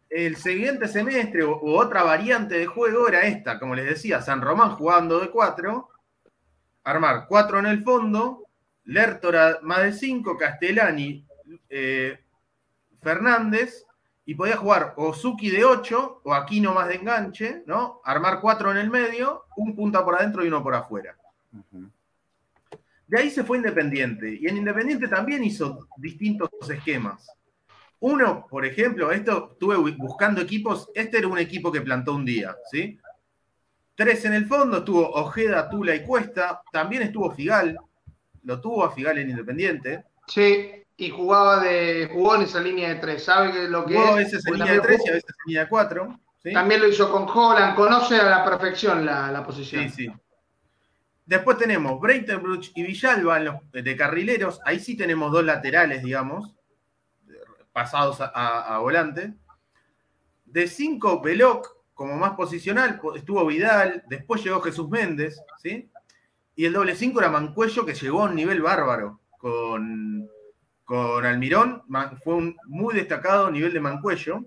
el 0.10 0.36
siguiente 0.36 0.88
semestre 0.88 1.44
o, 1.44 1.60
u 1.62 1.76
otra 1.76 2.04
variante 2.04 2.58
de 2.58 2.66
juego 2.68 3.08
era 3.08 3.22
esta, 3.22 3.60
como 3.60 3.76
les 3.76 3.86
decía, 3.86 4.22
San 4.22 4.42
Román 4.42 4.76
jugando 4.76 5.20
de 5.20 5.30
4, 5.32 5.90
armar 6.84 7.26
4 7.28 7.60
en 7.60 7.66
el 7.66 7.84
fondo, 7.84 8.46
Lertora 8.86 9.60
más 9.64 9.84
de 9.84 9.94
5, 9.94 10.38
Castellani, 10.38 11.26
eh, 11.70 12.20
Fernández, 13.02 13.86
y 14.26 14.36
podía 14.36 14.56
jugar 14.58 14.94
o 14.98 15.14
Zucchi 15.14 15.50
de 15.50 15.66
8 15.66 16.22
o 16.24 16.34
Aquino 16.34 16.74
más 16.74 16.88
de 16.88 16.96
enganche, 16.96 17.64
¿no? 17.66 18.00
Armar 18.06 18.40
4 18.40 18.72
en 18.72 18.78
el 18.78 18.90
medio, 18.90 19.46
un 19.58 19.76
punta 19.76 20.04
por 20.06 20.16
adentro 20.16 20.44
y 20.46 20.48
uno 20.48 20.64
por 20.64 20.76
afuera. 20.76 21.16
De 23.08 23.20
ahí 23.20 23.30
se 23.30 23.44
fue 23.44 23.58
Independiente. 23.58 24.34
Y 24.40 24.48
en 24.48 24.58
Independiente 24.58 25.08
también 25.10 25.44
hizo 25.44 25.88
distintos 25.98 26.50
esquemas. 26.70 27.28
Uno, 28.06 28.46
por 28.50 28.66
ejemplo, 28.66 29.12
esto 29.14 29.52
estuve 29.54 29.78
bu- 29.78 29.96
buscando 29.98 30.42
equipos. 30.42 30.90
Este 30.94 31.20
era 31.20 31.28
un 31.30 31.38
equipo 31.38 31.72
que 31.72 31.80
plantó 31.80 32.14
un 32.14 32.26
día, 32.26 32.54
¿sí? 32.70 33.00
Tres 33.96 34.26
en 34.26 34.34
el 34.34 34.46
fondo, 34.46 34.80
estuvo 34.80 35.10
Ojeda, 35.10 35.70
Tula 35.70 35.96
y 35.96 36.04
Cuesta. 36.04 36.62
También 36.72 37.04
estuvo 37.04 37.32
Figal. 37.32 37.78
Lo 38.44 38.60
tuvo 38.60 38.84
a 38.84 38.92
Figal 38.92 39.20
en 39.20 39.30
Independiente. 39.30 40.04
Sí, 40.28 40.70
y 40.98 41.10
jugaba 41.12 41.64
de, 41.64 42.10
jugó 42.12 42.36
en 42.36 42.42
esa 42.42 42.60
línea 42.60 42.90
de 42.90 42.96
tres. 42.96 43.24
¿Sabe 43.24 43.54
que 43.54 43.68
lo 43.70 43.86
que 43.86 43.94
Jugó 43.96 44.08
a 44.16 44.22
es? 44.22 44.32
veces 44.32 44.48
en 44.48 44.54
línea 44.56 44.74
de 44.74 44.80
tres 44.82 45.02
y 45.06 45.10
a 45.10 45.14
veces 45.14 45.30
en 45.30 45.36
línea 45.48 45.64
de 45.64 45.70
cuatro. 45.70 46.20
¿sí? 46.44 46.52
También 46.52 46.82
lo 46.82 46.88
hizo 46.90 47.10
con 47.10 47.26
Holland, 47.30 47.74
conoce 47.76 48.18
a 48.18 48.24
la 48.30 48.44
perfección 48.44 49.06
la, 49.06 49.32
la 49.32 49.46
posición. 49.46 49.90
Sí, 49.90 50.08
sí. 50.08 50.14
Después 51.26 51.58
tenemos 51.58 52.02
Breitenbruch 52.02 52.72
y 52.76 52.84
Villalba 52.84 53.38
en 53.38 53.46
los- 53.46 53.56
de 53.72 53.96
carrileros. 53.96 54.60
Ahí 54.66 54.80
sí 54.80 54.98
tenemos 54.98 55.32
dos 55.32 55.46
laterales, 55.46 56.04
digamos, 56.04 56.54
pasados 57.74 58.20
a, 58.22 58.78
volante. 58.80 59.34
De 60.46 60.68
cinco, 60.68 61.20
Veloc, 61.22 61.68
como 61.94 62.16
más 62.16 62.32
posicional, 62.32 63.00
po- 63.00 63.16
estuvo 63.16 63.46
Vidal. 63.46 64.04
Después 64.08 64.44
llegó 64.44 64.62
Jesús 64.62 64.90
Méndez, 64.90 65.42
¿sí? 65.62 65.90
Y 66.56 66.66
el 66.66 66.74
doble 66.74 66.96
cinco 66.96 67.20
era 67.20 67.30
Mancuello, 67.32 67.86
que 67.86 67.96
llegó 67.96 68.22
a 68.22 68.30
un 68.30 68.36
nivel 68.36 68.62
bárbaro 68.62 69.20
con, 69.40 70.30
con 70.86 71.26
Almirón. 71.26 71.84
Fue 72.24 72.36
un 72.36 72.56
muy 72.68 72.94
destacado 72.94 73.50
nivel 73.50 73.74
de 73.74 73.80
Mancuello. 73.80 74.46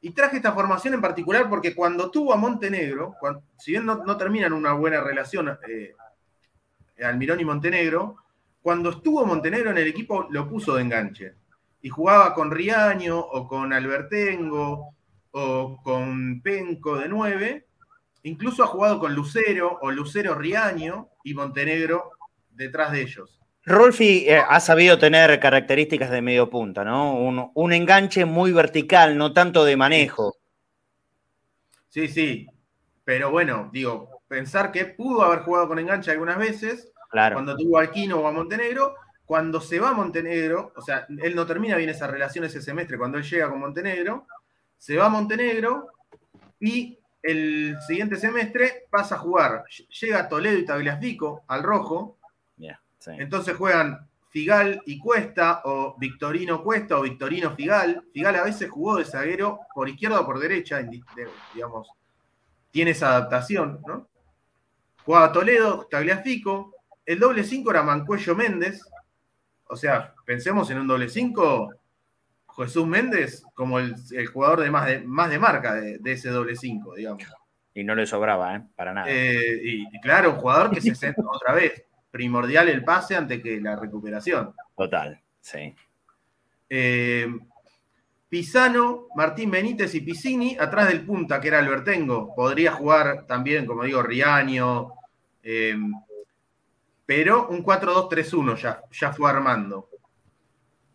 Y 0.00 0.12
traje 0.12 0.36
esta 0.38 0.52
formación 0.52 0.94
en 0.94 1.02
particular 1.02 1.46
porque 1.50 1.74
cuando 1.74 2.10
tuvo 2.10 2.32
a 2.32 2.36
Montenegro, 2.38 3.16
si 3.58 3.72
bien 3.72 3.84
no, 3.84 3.96
no 3.96 4.16
terminan 4.16 4.54
una 4.54 4.72
buena 4.72 5.02
relación 5.02 5.58
eh, 5.68 5.94
Almirón 7.04 7.38
y 7.40 7.44
Montenegro, 7.44 8.16
cuando 8.62 8.88
estuvo 8.88 9.26
Montenegro 9.26 9.70
en 9.70 9.76
el 9.76 9.88
equipo 9.88 10.26
lo 10.30 10.48
puso 10.48 10.74
de 10.74 10.82
enganche. 10.82 11.34
Y 11.82 11.88
jugaba 11.88 12.34
con 12.34 12.50
Riaño 12.50 13.18
o 13.18 13.48
con 13.48 13.72
Albertengo 13.72 14.94
o 15.32 15.80
con 15.82 16.40
Penco 16.42 16.96
de 16.98 17.08
9. 17.08 17.66
Incluso 18.24 18.62
ha 18.62 18.66
jugado 18.66 18.98
con 19.00 19.14
Lucero 19.14 19.78
o 19.80 19.90
Lucero 19.90 20.34
Riaño 20.34 21.08
y 21.24 21.32
Montenegro 21.34 22.10
detrás 22.50 22.92
de 22.92 23.02
ellos. 23.02 23.40
Rolfi 23.64 24.24
eh, 24.28 24.36
ha 24.46 24.58
sabido 24.60 24.98
tener 24.98 25.38
características 25.38 26.10
de 26.10 26.22
medio 26.22 26.50
punta, 26.50 26.84
¿no? 26.84 27.14
Un, 27.14 27.50
un 27.54 27.72
enganche 27.72 28.24
muy 28.24 28.52
vertical, 28.52 29.16
no 29.16 29.32
tanto 29.32 29.64
de 29.64 29.76
manejo. 29.76 30.36
Sí, 31.88 32.08
sí. 32.08 32.46
Pero 33.04 33.30
bueno, 33.30 33.70
digo, 33.72 34.22
pensar 34.28 34.70
que 34.72 34.84
pudo 34.86 35.22
haber 35.22 35.40
jugado 35.40 35.68
con 35.68 35.78
enganche 35.78 36.10
algunas 36.10 36.38
veces, 36.38 36.92
Claro. 37.10 37.34
cuando 37.34 37.56
tuvo 37.56 37.78
a 37.78 37.82
Aquino 37.82 38.20
o 38.20 38.26
a 38.28 38.32
Montenegro, 38.32 38.94
cuando 39.30 39.60
se 39.60 39.78
va 39.78 39.90
a 39.90 39.92
Montenegro, 39.92 40.72
o 40.74 40.82
sea, 40.82 41.06
él 41.08 41.36
no 41.36 41.46
termina 41.46 41.76
bien 41.76 41.88
esa 41.88 42.08
relación 42.08 42.44
ese 42.44 42.60
semestre 42.60 42.98
cuando 42.98 43.16
él 43.16 43.22
llega 43.22 43.48
con 43.48 43.60
Montenegro, 43.60 44.26
se 44.76 44.96
va 44.96 45.06
a 45.06 45.08
Montenegro 45.08 45.86
y 46.58 46.98
el 47.22 47.76
siguiente 47.86 48.16
semestre 48.16 48.88
pasa 48.90 49.14
a 49.14 49.18
jugar, 49.18 49.62
llega 50.00 50.28
Toledo 50.28 50.58
y 50.58 50.64
Tagliafico 50.64 51.44
al 51.46 51.62
rojo, 51.62 52.18
sí. 52.58 53.12
entonces 53.18 53.56
juegan 53.56 54.00
Figal 54.30 54.82
y 54.84 54.98
Cuesta, 54.98 55.62
o 55.62 55.94
Victorino 55.96 56.64
Cuesta, 56.64 56.98
o 56.98 57.02
Victorino 57.02 57.54
Figal. 57.54 58.02
Figal 58.12 58.34
a 58.34 58.42
veces 58.42 58.68
jugó 58.68 58.96
de 58.96 59.04
zaguero 59.04 59.60
por 59.72 59.88
izquierda 59.88 60.22
o 60.22 60.26
por 60.26 60.40
derecha, 60.40 60.82
digamos, 61.54 61.88
tiene 62.72 62.90
esa 62.90 63.10
adaptación, 63.10 63.80
¿no? 63.86 64.08
Jugaba 65.04 65.30
Toledo, 65.30 65.86
Tagliafico. 65.88 66.74
El 67.06 67.20
doble 67.20 67.44
5 67.44 67.70
era 67.70 67.84
Mancuello 67.84 68.34
Méndez. 68.34 68.82
O 69.70 69.76
sea, 69.76 70.14
pensemos 70.24 70.70
en 70.70 70.78
un 70.78 70.88
doble 70.88 71.08
5, 71.08 71.74
Jesús 72.56 72.86
Méndez 72.86 73.44
como 73.54 73.78
el, 73.78 73.94
el 74.12 74.26
jugador 74.26 74.60
de 74.60 74.70
más 74.70 74.86
de, 74.86 75.00
más 75.00 75.30
de 75.30 75.38
marca 75.38 75.74
de, 75.74 75.98
de 75.98 76.12
ese 76.12 76.30
doble 76.30 76.56
5, 76.56 76.94
digamos. 76.96 77.22
Y 77.72 77.84
no 77.84 77.94
le 77.94 78.06
sobraba, 78.06 78.56
¿eh? 78.56 78.62
Para 78.74 78.92
nada. 78.92 79.06
Eh, 79.08 79.60
y, 79.62 79.96
y 79.96 80.00
claro, 80.00 80.30
un 80.30 80.36
jugador 80.36 80.70
que 80.70 80.80
se 80.80 80.94
centra 80.94 81.24
otra 81.32 81.54
vez. 81.54 81.84
Primordial 82.10 82.68
el 82.68 82.84
pase 82.84 83.14
antes 83.14 83.40
que 83.40 83.60
la 83.60 83.76
recuperación. 83.76 84.52
Total, 84.76 85.20
sí. 85.40 85.74
Eh, 86.68 87.28
Pisano, 88.28 89.06
Martín 89.14 89.50
Benítez 89.50 89.94
y 89.94 90.00
Piscini, 90.00 90.56
atrás 90.58 90.88
del 90.88 91.04
punta, 91.04 91.40
que 91.40 91.48
era 91.48 91.60
Albertengo. 91.60 92.34
Podría 92.34 92.72
jugar 92.72 93.26
también, 93.26 93.66
como 93.66 93.84
digo, 93.84 94.02
Riaño. 94.02 94.92
Pero 97.10 97.48
un 97.48 97.64
4-2-3-1 97.64 98.54
ya, 98.54 98.84
ya 98.92 99.12
fue 99.12 99.28
armando. 99.28 99.88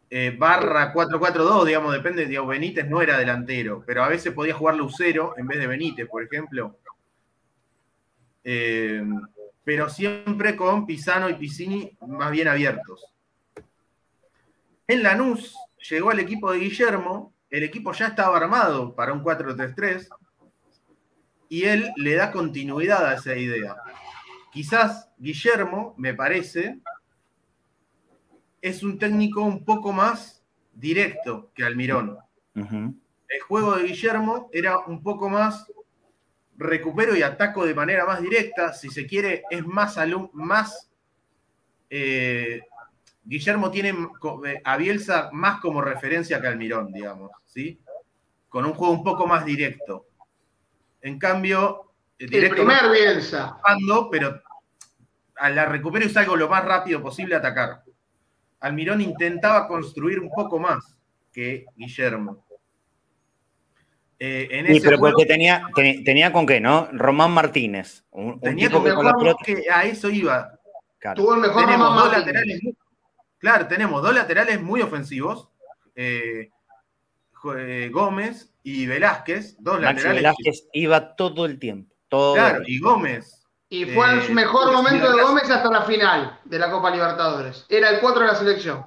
Eh, 0.10 0.34
barra 0.40 0.94
4-4-2, 0.94 1.66
digamos, 1.66 1.92
depende, 1.92 2.26
digamos, 2.26 2.52
Benítez 2.52 2.88
no 2.88 3.02
era 3.02 3.18
delantero, 3.18 3.84
pero 3.86 4.02
a 4.02 4.08
veces 4.08 4.32
podía 4.32 4.54
jugar 4.54 4.78
Lucero 4.78 5.34
en 5.36 5.46
vez 5.46 5.60
de 5.60 5.68
Benítez, 5.68 6.08
por 6.08 6.24
ejemplo. 6.24 6.80
Eh, 8.46 9.04
pero 9.66 9.90
siempre 9.90 10.56
con 10.56 10.86
Pisano 10.86 11.30
y 11.30 11.34
Piscini 11.34 11.92
más 12.08 12.32
bien 12.32 12.48
abiertos. 12.48 13.14
En 14.88 15.04
Lanús 15.04 15.54
llegó 15.90 16.12
al 16.12 16.20
equipo 16.22 16.50
de 16.50 16.60
Guillermo, 16.60 17.34
el 17.50 17.64
equipo 17.64 17.92
ya 17.92 18.08
estaba 18.08 18.38
armado 18.38 18.96
para 18.96 19.12
un 19.12 19.22
4-3-3 19.22 20.08
y 21.50 21.66
él 21.66 21.92
le 21.98 22.16
da 22.16 22.32
continuidad 22.32 23.06
a 23.06 23.16
esa 23.16 23.36
idea. 23.36 23.76
Quizás 24.56 25.10
Guillermo, 25.18 25.96
me 25.98 26.14
parece, 26.14 26.80
es 28.62 28.84
un 28.84 28.98
técnico 28.98 29.42
un 29.42 29.66
poco 29.66 29.92
más 29.92 30.42
directo 30.74 31.52
que 31.54 31.66
Almirón. 31.66 32.18
El 32.54 33.42
juego 33.46 33.76
de 33.76 33.84
Guillermo 33.84 34.50
era 34.54 34.80
un 34.80 35.04
poco 35.04 35.28
más 35.28 35.70
recupero 36.56 37.18
y 37.18 37.22
ataco 37.22 37.66
de 37.66 37.76
manera 37.76 38.06
más 38.06 38.22
directa, 38.22 38.72
si 38.72 38.90
se 38.90 39.06
quiere, 39.06 39.44
es 39.50 39.66
más, 39.66 39.98
más 40.32 40.90
eh, 41.90 42.62
Guillermo 43.26 43.72
tiene 43.72 43.90
eh, 43.90 44.62
a 44.64 44.78
Bielsa 44.78 45.32
más 45.34 45.60
como 45.60 45.82
referencia 45.82 46.40
que 46.40 46.48
Almirón, 46.48 46.94
digamos, 46.94 47.32
¿sí? 47.44 47.78
Con 48.48 48.64
un 48.64 48.74
juego 48.74 48.94
un 48.94 49.04
poco 49.04 49.28
más 49.28 49.44
directo. 49.44 50.06
En 51.02 51.20
cambio, 51.20 51.92
el 52.20 52.50
primer 52.50 52.90
Bielsa. 52.92 53.58
Pero 54.12 54.42
a 55.38 55.50
la 55.50 55.66
recupero 55.66 56.06
y 56.06 56.10
salgo 56.10 56.36
lo 56.36 56.48
más 56.48 56.64
rápido 56.64 57.02
posible 57.02 57.36
a 57.36 57.40
atacar. 57.40 57.84
Almirón 58.62 59.02
intentaba 59.02 59.68
construir 59.68 60.20
un 60.20 60.30
poco 60.30 60.60
más 60.60 60.98
que 61.32 61.66
Guillermo. 61.76 62.46
Eh, 64.18 64.48
en 64.50 64.68
sí, 64.68 64.80
pero 64.82 64.98
porque 64.98 65.26
tenía, 65.26 65.68
tenía 65.76 66.32
con 66.32 66.46
qué, 66.46 66.62
¿no? 66.62 66.88
Román 66.94 67.32
Martínez. 67.32 68.06
tenía 68.42 68.70
con 68.72 68.84
que 69.44 69.66
a 69.70 69.84
eso 69.84 70.10
iba. 70.10 70.58
Tuvo 71.16 71.36
el 71.36 71.42
mejor 71.42 71.66
tenemos 71.66 71.96
dos 71.96 72.12
laterales. 72.12 72.62
Claro, 73.38 73.68
tenemos 73.68 74.02
dos 74.02 74.16
laterales 74.16 74.62
muy 74.62 74.82
ofensivos. 74.82 75.50
Eh, 75.96 76.50
eh, 77.58 77.90
Gómez 77.92 78.54
y 78.64 78.88
Velázquez, 78.88 79.58
dos 79.60 79.80
laterales. 79.80 80.16
Velázquez 80.16 80.68
iba 80.74 81.16
todo 81.16 81.46
el 81.46 81.60
tiempo. 81.60 81.95
Claro, 82.10 82.64
y 82.66 82.80
Gómez. 82.80 83.46
Y 83.70 83.86
fue 83.86 84.12
el 84.14 84.34
mejor 84.34 84.72
momento 84.72 85.12
de 85.12 85.22
Gómez 85.22 85.50
hasta 85.50 85.70
la 85.70 85.82
final 85.82 86.40
de 86.46 86.60
la 86.60 86.70
Copa 86.70 86.92
Libertadores. 86.92 87.66
Era 87.68 87.90
el 87.90 88.00
4 88.00 88.22
de 88.22 88.28
la 88.28 88.36
selección. 88.36 88.86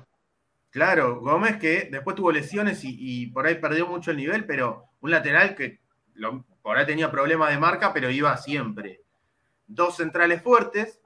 Claro, 0.71 1.21
Gómez 1.21 1.57
que 1.57 1.89
después 1.91 2.15
tuvo 2.15 2.31
lesiones 2.31 2.81
y, 2.83 3.27
por 3.29 3.47
ahí 3.47 3.57
perdió 3.57 3.87
mucho 3.87 4.11
el 4.11 4.19
nivel, 4.19 4.45
pero 4.45 4.85
un 5.01 5.11
lateral 5.11 5.55
que 5.55 5.81
por 6.63 6.77
ahí 6.77 6.87
tenía 6.87 7.11
problemas 7.11 7.51
de 7.51 7.59
marca, 7.59 7.93
pero 7.93 8.11
iba 8.11 8.37
siempre. 8.37 9.03
Dos 9.67 9.97
centrales 9.97 10.43
fuertes. 10.43 11.01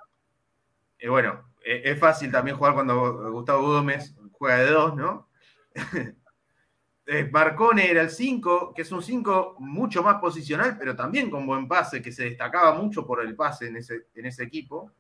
Y 0.99 1.09
bueno, 1.09 1.45
e, 1.65 1.83
es 1.91 1.99
fácil 1.99 2.31
también 2.31 2.57
jugar 2.57 2.75
cuando 2.75 3.31
Gustavo 3.31 3.63
Gómez 3.63 4.15
juega 4.33 4.59
de 4.59 4.71
dos, 4.71 4.95
¿no? 4.97 5.29
Marcone 7.31 7.91
era 7.91 8.03
el 8.03 8.11
5, 8.11 8.73
que 8.75 8.83
es 8.83 8.93
un 8.93 9.03
5 9.03 9.57
mucho 9.59 10.03
más 10.03 10.21
posicional, 10.21 10.77
pero 10.79 10.95
también 10.95 11.31
con 11.31 11.47
buen 11.47 11.67
pase, 11.67 12.01
que 12.01 12.13
se 12.13 12.25
destacaba 12.25 12.75
mucho 12.75 13.07
por 13.07 13.21
el 13.23 13.35
pase 13.35 13.69
en 13.69 13.77
ese, 13.77 14.07
en 14.15 14.27
ese 14.27 14.45
equipo. 14.45 14.93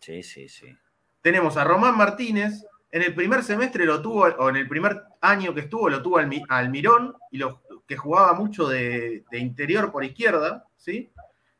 Sí, 0.00 0.22
sí, 0.22 0.48
sí. 0.48 0.74
Tenemos 1.20 1.56
a 1.56 1.64
Román 1.64 1.96
Martínez, 1.96 2.64
en 2.90 3.02
el 3.02 3.14
primer 3.14 3.42
semestre 3.42 3.84
lo 3.84 4.00
tuvo, 4.00 4.22
o 4.22 4.48
en 4.48 4.56
el 4.56 4.68
primer 4.68 5.02
año 5.20 5.54
que 5.54 5.60
estuvo, 5.60 5.88
lo 5.88 6.02
tuvo 6.02 6.18
Almirón, 6.18 7.14
y 7.30 7.38
lo, 7.38 7.62
que 7.86 7.96
jugaba 7.96 8.32
mucho 8.34 8.68
de, 8.68 9.24
interior 9.32 9.90
por 9.92 10.04
izquierda, 10.04 10.64
¿sí? 10.76 11.12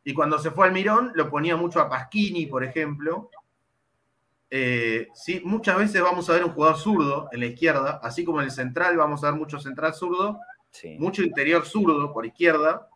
Y 0.04 0.14
cuando 0.14 0.38
se 0.38 0.50
fue 0.50 0.66
Almirón, 0.66 1.12
lo 1.14 1.28
ponía 1.28 1.56
mucho 1.56 1.80
a 1.80 1.88
Pasquini, 1.88 2.46
por 2.46 2.64
ejemplo. 2.64 3.30
Eh, 4.52 5.08
sí, 5.14 5.40
muchas 5.44 5.78
veces 5.78 6.02
vamos 6.02 6.28
a 6.28 6.32
ver 6.32 6.44
un 6.44 6.50
jugador 6.50 6.76
zurdo 6.76 7.28
en 7.30 7.40
la 7.40 7.46
izquierda, 7.46 8.00
así 8.02 8.24
como 8.24 8.40
en 8.40 8.46
el 8.46 8.50
central 8.50 8.96
vamos 8.96 9.22
a 9.22 9.30
ver 9.30 9.38
mucho 9.38 9.60
central 9.60 9.94
zurdo, 9.94 10.40
mucho 10.98 11.22
interior 11.22 11.64
zurdo 11.64 12.12
por 12.12 12.26
izquierda, 12.26 12.88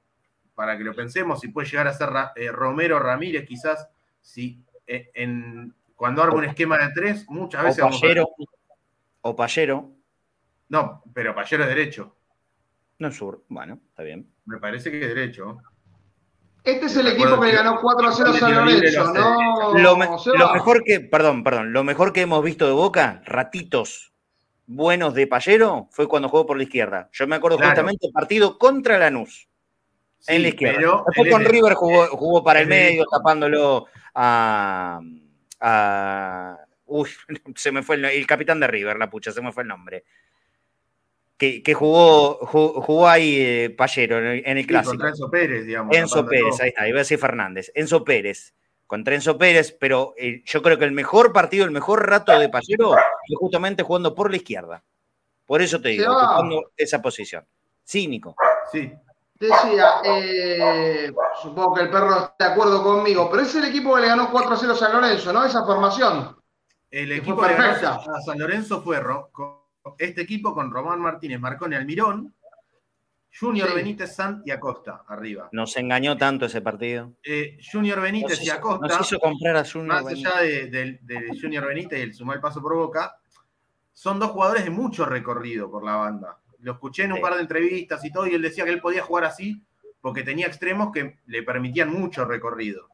para 0.54 0.76
que 0.76 0.84
lo 0.84 0.94
pensemos, 0.94 1.40
si 1.40 1.48
puede 1.48 1.68
llegar 1.68 1.86
a 1.86 1.94
ser 1.94 2.08
eh, 2.36 2.50
Romero 2.50 2.98
Ramírez, 2.98 3.46
quizás, 3.46 3.88
si 4.20 4.64
eh, 4.86 5.10
en, 5.14 5.74
cuando 5.94 6.22
arma 6.22 6.38
un 6.38 6.44
esquema 6.44 6.78
de 6.78 6.92
tres, 6.92 7.24
muchas 7.28 7.64
veces. 7.64 7.84
O 7.84 7.88
Pallero. 7.88 8.28
O 9.22 9.36
Pallero. 9.36 9.92
No, 10.68 11.02
pero 11.12 11.34
Pallero 11.34 11.64
es 11.64 11.68
derecho. 11.68 12.16
No 12.98 13.08
es 13.08 13.16
sur. 13.16 13.44
Bueno, 13.48 13.80
está 13.88 14.02
bien. 14.02 14.28
Me 14.44 14.58
parece 14.58 14.90
que 14.90 15.00
es 15.00 15.08
derecho. 15.08 15.58
Este 16.64 16.86
es 16.86 16.96
el 16.96 17.08
equipo 17.08 17.38
que, 17.40 17.52
ganó 17.52 17.78
4 17.80 18.08
a 18.08 18.12
0 18.12 18.32
San 18.38 18.54
Lorenzo, 18.54 19.12
¿no? 19.12 19.74
Lo, 19.78 19.96
mejor 19.96 20.82
que, 20.82 21.00
perdón, 21.00 21.44
perdón, 21.44 21.72
lo 21.72 21.84
mejor 21.84 22.12
que 22.12 22.22
hemos 22.22 22.42
visto 22.42 22.66
de 22.66 22.72
Boca, 22.72 23.22
ratitos 23.26 24.12
buenos 24.66 25.12
de 25.12 25.26
Pallero, 25.26 25.88
fue 25.90 26.08
cuando 26.08 26.30
jugó 26.30 26.46
por 26.46 26.56
la 26.56 26.62
izquierda. 26.62 27.10
Yo 27.12 27.26
me 27.26 27.36
acuerdo 27.36 27.58
justamente 27.58 28.08
partido 28.12 28.58
contra 28.58 28.98
Lanús. 28.98 29.46
en 30.26 30.40
la 30.40 30.48
izquierda. 30.48 31.02
Después 31.06 31.30
con 31.30 31.44
River 31.44 31.74
jugó, 31.74 32.06
jugó 32.08 32.42
para 32.42 32.60
el 32.60 32.66
medio, 32.66 33.04
tapándolo 33.10 33.86
a 34.14 35.00
uy, 36.86 37.10
se 37.56 37.72
me 37.72 37.82
fue 37.82 37.96
el, 37.96 38.26
capitán 38.26 38.60
de 38.60 38.66
River, 38.66 38.98
la 38.98 39.10
pucha, 39.10 39.32
se 39.32 39.42
me 39.42 39.52
fue 39.52 39.62
el 39.62 39.68
nombre. 39.68 40.04
Que, 41.36 41.74
jugó, 41.74 42.36
jugó, 42.46 43.08
ahí 43.08 43.36
eh, 43.38 43.70
Pallero 43.76 44.18
en 44.18 44.56
el, 44.56 44.66
clásico. 44.66 44.92
Contra 44.92 45.08
Enzo 45.10 45.30
Pérez, 45.30 45.66
digamos. 45.66 45.94
Enzo 45.94 46.24
Pérez, 46.24 46.60
ahí 46.60 46.68
está, 46.68 46.88
iba 46.88 46.98
a 46.98 47.02
decir 47.02 47.18
Fernández. 47.18 47.70
Enzo 47.74 48.04
Pérez, 48.04 48.54
contra 48.86 49.14
Enzo 49.14 49.36
Pérez, 49.36 49.76
pero 49.78 50.14
eh, 50.16 50.42
yo 50.46 50.62
creo 50.62 50.78
que 50.78 50.84
el 50.84 50.92
mejor 50.92 51.32
partido, 51.32 51.64
el 51.64 51.70
mejor 51.70 52.08
rato 52.08 52.38
de 52.38 52.48
Pallero 52.48 52.92
fue 52.92 53.36
justamente 53.36 53.82
jugando 53.82 54.14
por 54.14 54.30
la 54.30 54.36
izquierda. 54.36 54.84
Por 55.44 55.60
eso 55.60 55.80
te 55.80 55.90
digo, 55.90 56.14
jugando 56.14 56.72
esa 56.76 57.02
posición. 57.02 57.44
Cínico. 57.84 58.34
Sí, 58.72 58.90
Decía, 59.38 60.00
eh, 60.04 61.12
supongo 61.42 61.74
que 61.74 61.82
el 61.82 61.90
perro 61.90 62.16
está 62.16 62.34
de 62.38 62.52
acuerdo 62.52 62.82
conmigo, 62.84 63.28
pero 63.28 63.42
es 63.42 63.54
el 63.56 63.64
equipo 63.64 63.94
que 63.94 64.02
le 64.02 64.06
ganó 64.06 64.30
4 64.30 64.50
a 64.50 64.56
0 64.56 64.72
a 64.72 64.76
San 64.76 64.92
Lorenzo, 64.92 65.32
¿no? 65.32 65.44
Esa 65.44 65.64
formación. 65.64 66.36
El 66.90 67.10
equipo 67.12 67.42
que 67.42 67.54
ganó 67.54 67.88
a 67.88 68.22
San 68.24 68.38
Lorenzo 68.38 68.80
fue 68.80 69.00
este 69.98 70.22
equipo 70.22 70.54
con 70.54 70.70
Román 70.70 71.00
Martínez, 71.00 71.40
Marcone 71.40 71.76
Almirón, 71.76 72.34
Junior 73.38 73.74
Benítez, 73.74 74.14
Sant 74.14 74.46
y 74.46 74.52
Acosta 74.52 75.02
arriba. 75.08 75.48
Nos 75.52 75.76
engañó 75.76 76.16
tanto 76.16 76.46
ese 76.46 76.60
partido. 76.60 77.14
Eh, 77.24 77.58
Junior 77.70 78.00
Benítez 78.00 78.40
y 78.42 78.50
Acosta. 78.50 78.86
Nos 78.86 79.00
hizo 79.00 79.18
comprar 79.18 79.56
a 79.56 79.64
Junior 79.64 80.02
Más 80.02 80.06
allá 80.06 80.40
de, 80.40 81.28
Junior 81.40 81.66
Benítez 81.66 81.98
y 81.98 82.02
el 82.02 82.14
sumar 82.14 82.40
paso 82.40 82.62
por 82.62 82.76
boca, 82.76 83.16
son 83.92 84.18
dos 84.20 84.30
jugadores 84.30 84.64
de 84.64 84.70
mucho 84.70 85.04
recorrido 85.04 85.70
por 85.70 85.84
la 85.84 85.96
banda. 85.96 86.38
Lo 86.60 86.72
escuché 86.72 87.04
en 87.04 87.12
un 87.12 87.20
par 87.20 87.34
de 87.34 87.40
entrevistas 87.40 88.04
y 88.04 88.12
todo, 88.12 88.26
y 88.26 88.34
él 88.34 88.42
decía 88.42 88.64
que 88.64 88.70
él 88.70 88.80
podía 88.80 89.02
jugar 89.02 89.24
así 89.24 89.62
porque 90.00 90.22
tenía 90.22 90.46
extremos 90.46 90.92
que 90.92 91.18
le 91.26 91.42
permitían 91.42 91.90
mucho 91.90 92.24
recorrido. 92.24 92.88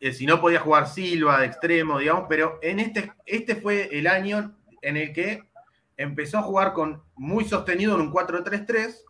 Eh, 0.00 0.12
si 0.12 0.24
no 0.24 0.40
podía 0.40 0.60
jugar 0.60 0.88
Silva 0.88 1.40
de 1.40 1.46
extremo, 1.46 1.98
digamos, 1.98 2.26
pero 2.28 2.58
en 2.62 2.80
este, 2.80 3.12
este 3.26 3.56
fue 3.56 3.88
el 3.96 4.06
año 4.06 4.56
en 4.82 4.96
el 4.96 5.12
que 5.12 5.48
empezó 5.96 6.38
a 6.38 6.42
jugar 6.42 6.72
con 6.72 7.02
muy 7.14 7.44
sostenido 7.44 7.94
en 7.94 8.02
un 8.02 8.12
4-3-3, 8.12 9.04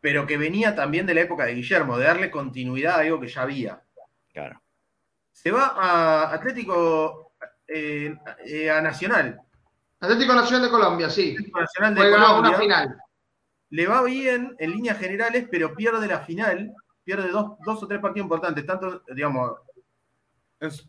pero 0.00 0.26
que 0.26 0.36
venía 0.36 0.74
también 0.74 1.06
de 1.06 1.14
la 1.14 1.22
época 1.22 1.44
de 1.44 1.54
Guillermo, 1.54 1.96
de 1.96 2.04
darle 2.04 2.30
continuidad 2.30 2.96
a 2.96 3.00
algo 3.00 3.20
que 3.20 3.28
ya 3.28 3.42
había. 3.42 3.82
Claro. 4.32 4.60
Se 5.30 5.50
va 5.50 5.74
a 5.76 6.34
Atlético, 6.34 7.32
eh, 7.68 8.16
eh, 8.44 8.70
a 8.70 8.80
Nacional, 8.80 9.40
Atlético 10.04 10.34
Nacional 10.34 10.62
de 10.62 10.70
Colombia, 10.70 11.10
sí. 11.10 11.30
Atlético 11.32 11.60
Nacional 11.60 11.94
de 11.94 12.10
Colombia. 12.10 12.58
final. 12.58 12.96
Le 13.70 13.86
va 13.86 14.02
bien 14.02 14.54
en 14.58 14.70
líneas 14.70 14.98
generales, 14.98 15.48
pero 15.50 15.74
pierde 15.74 16.06
la 16.06 16.20
final, 16.20 16.74
pierde 17.02 17.30
dos, 17.30 17.56
o 17.64 17.88
tres 17.88 18.00
partidos 18.00 18.26
importantes. 18.26 18.66
Tanto, 18.66 19.02
digamos, 19.14 19.52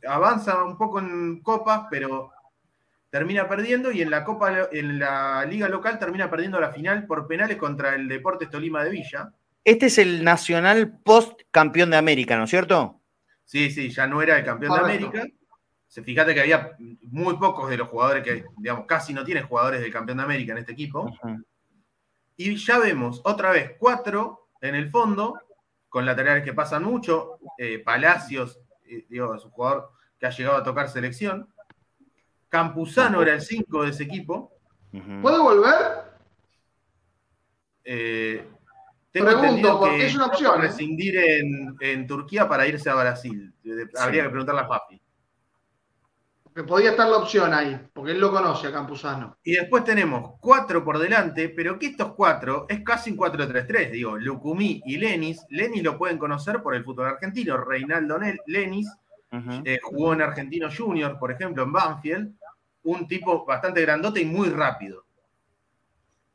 avanza 0.07 0.63
un 0.63 0.77
poco 0.77 0.99
en 0.99 1.41
copas, 1.41 1.88
pero 1.89 2.31
termina 3.15 3.47
perdiendo 3.47 3.93
y 3.93 4.01
en 4.01 4.10
la 4.10 4.25
Copa, 4.25 4.67
en 4.73 4.99
la 4.99 5.45
liga 5.45 5.69
local 5.69 5.97
termina 5.97 6.30
perdiendo 6.30 6.60
la 6.60 6.73
final 6.73 7.08
por 7.08 7.28
penales 7.28 7.56
contra 7.56 7.95
el 7.95 8.09
Deportes 8.09 8.49
Tolima 8.49 8.84
de 8.84 8.89
Villa. 8.89 9.32
Este 9.63 9.86
es 9.86 9.97
el 9.99 10.22
Nacional 10.22 10.99
post 11.01 11.43
campeón 11.49 11.91
de 11.91 11.95
América, 11.95 12.36
¿no 12.36 12.43
es 12.43 12.49
cierto? 12.49 12.99
Sí, 13.45 13.72
sí, 13.72 13.89
ya 13.89 14.05
no 14.05 14.22
era 14.22 14.38
el 14.38 14.43
campeón 14.43 14.74
de 14.74 14.80
América. 14.82 15.26
Se 15.88 16.03
fíjate 16.03 16.34
que 16.34 16.41
había 16.41 16.72
muy 17.03 17.38
pocos 17.38 17.70
de 17.70 17.78
los 17.78 17.88
jugadores 17.88 18.22
que, 18.22 18.43
digamos, 18.57 18.86
casi 18.86 19.13
no 19.13 19.24
tienen 19.24 19.47
jugadores 19.47 19.80
del 19.80 19.93
campeón 19.93 20.18
de 20.18 20.24
América 20.26 20.51
en 20.51 20.57
este 20.57 20.74
equipo. 20.74 21.09
Y 22.36 22.57
ya 22.57 22.80
vemos 22.80 23.22
otra 23.24 23.51
vez 23.51 23.78
cuatro 23.80 24.49
en 24.59 24.76
el 24.76 24.89
fondo, 24.89 25.39
con 25.88 26.05
laterales 26.05 26.43
que 26.43 26.51
pasan 26.51 26.84
mucho. 26.84 27.39
Eh, 27.57 27.80
Palacios, 27.80 28.59
eh, 28.84 29.05
digo, 29.07 29.36
es 29.36 29.45
un 29.45 29.51
jugador 29.51 29.91
que 30.20 30.26
ha 30.26 30.32
llegado 30.32 30.57
a 30.57 30.63
tocar 30.63 30.89
selección. 30.89 31.47
Campuzano 32.56 33.22
era 33.22 33.34
el 33.34 33.41
5 33.41 33.84
de 33.84 33.89
ese 33.89 34.03
equipo. 34.03 34.53
¿Puede 35.22 35.39
volver? 35.39 35.76
Eh, 37.84 38.47
tengo 39.12 39.28
Pregunto, 39.28 39.80
porque 39.80 40.06
es 40.06 40.16
una 40.16 40.28
opción. 40.28 40.62
rescindir 40.62 41.18
en, 41.18 41.76
en, 41.82 42.08
Turquía 42.08 42.47
para 42.47 42.66
irse 42.66 42.89
a 42.89 42.95
Brasil. 42.95 43.53
Habría 43.99 44.24
que 44.24 44.30
preguntarle 44.30 44.62
a 44.62 44.68
Papi. 44.70 45.01
Que 46.56 46.64
podía 46.64 46.91
estar 46.91 47.10
la 47.10 47.18
opción 47.18 47.53
ahí, 47.53 47.78
porque 47.91 48.14
él 48.14 48.22
lo 48.22 48.32
conoce 48.32 48.68
a 48.68 48.72
Campuzano. 48.72 49.38
Y 49.43 49.56
después 49.56 49.84
tenemos 49.84 50.39
cuatro 50.39 50.86
por 50.86 50.97
delante, 50.97 51.49
pero 51.49 51.78
que 51.78 51.88
estos 51.88 52.14
cuatro 52.14 52.66
es 52.70 52.82
casi 52.86 53.12
un 53.12 53.18
4-3-3. 53.18 53.91
Digo, 53.91 54.18
Lucumí 54.18 54.82
y 54.86 54.95
Lenis. 54.95 55.45
Lenis 55.49 55.84
lo 55.84 55.97
pueden 55.97 56.18
conocer 56.18 56.64
por 56.64 56.74
el 56.74 56.86
fútbol 56.86 57.08
argentino. 57.08 57.58
Reinaldo 57.58 58.18
Lenis 58.47 58.89
eh, 59.66 59.80
jugó 59.84 60.14
en 60.14 60.22
Argentino 60.22 60.70
Junior, 60.76 61.20
por 61.20 61.34
ejemplo, 61.34 61.64
en 61.64 61.74
Banfield. 61.74 62.34
Un 62.86 63.07
tipo 63.07 63.45
bastante 63.45 63.81
grandote 63.81 64.21
y 64.21 64.25
muy 64.25 64.49
rápido. 64.49 65.05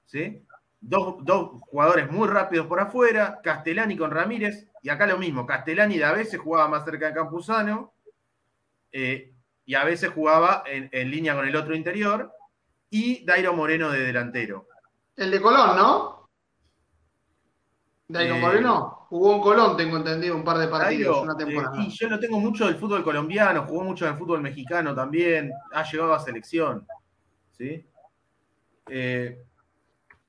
¿Sí? 0.07 0.45
Dos, 0.81 1.17
jugadores 1.63 2.11
muy 2.11 2.29
rápidos 2.29 2.67
por 2.67 2.81
afuera, 2.81 3.41
Castellani 3.43 3.97
con 3.97 4.11
Ramírez, 4.11 4.69
y 4.83 4.89
acá 4.89 5.07
lo 5.07 5.19
mismo, 5.19 5.47
Castellani 5.47 5.99
de 5.99 6.05
a 6.05 6.13
veces 6.13 6.41
jugaba 6.41 6.69
más 6.69 6.85
cerca 6.85 7.07
de 7.07 7.15
Campuzano, 7.15 7.93
eh, 8.93 9.33
y 9.65 9.75
a 9.75 9.85
veces 9.85 10.11
jugaba 10.11 10.65
en, 10.67 11.11
línea 11.11 11.35
con 11.35 11.47
el 11.47 11.55
otro 11.55 11.75
interior, 11.75 12.33
y 12.89 13.25
Dairo 13.25 13.53
Moreno 13.53 13.91
de 13.91 14.01
delantero. 14.01 14.67
El 15.17 15.31
de 15.31 15.41
Colón, 15.41 15.77
¿no? 15.77 16.31
Dairo 18.09 18.37
eh, 18.37 18.41
Moreno 18.41 19.00
jugó 19.11 19.35
en 19.35 19.41
Colón, 19.41 19.77
tengo 19.77 19.97
entendido, 19.97 20.37
un 20.37 20.45
par 20.45 20.57
de 20.59 20.69
partidos, 20.69 21.21
una 21.21 21.37
temporada. 21.37 21.83
y 21.83 21.91
yo 21.91 22.09
no 22.09 22.21
tengo 22.21 22.39
mucho 22.39 22.67
del 22.67 22.77
fútbol 22.77 23.03
colombiano, 23.03 23.67
jugó 23.67 23.83
mucho 23.83 24.07
del 24.07 24.15
fútbol 24.15 24.41
mexicano 24.41 24.95
también, 24.95 25.53
ha 25.73 25.83
llegado 25.83 26.15
a 26.15 26.21
selección. 26.21 26.87
¿sí? 27.51 27.85
Eh, 28.89 29.43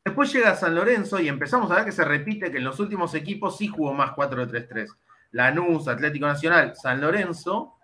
después 0.03 0.33
llega 0.33 0.55
San 0.55 0.73
Lorenzo 0.73 1.19
y 1.19 1.27
empezamos 1.27 1.69
a 1.69 1.75
ver 1.75 1.85
que 1.85 1.91
se 1.91 2.03
repite 2.03 2.51
que 2.51 2.57
en 2.57 2.63
los 2.63 2.79
últimos 2.79 3.13
equipos 3.13 3.55
sí 3.55 3.67
jugó 3.67 3.93
más 3.93 4.13
4-3-3. 4.15 4.87
Lanús, 5.33 5.87
Atlético 5.87 6.25
Nacional, 6.25 6.75
San 6.75 6.99
Lorenzo, 6.99 7.75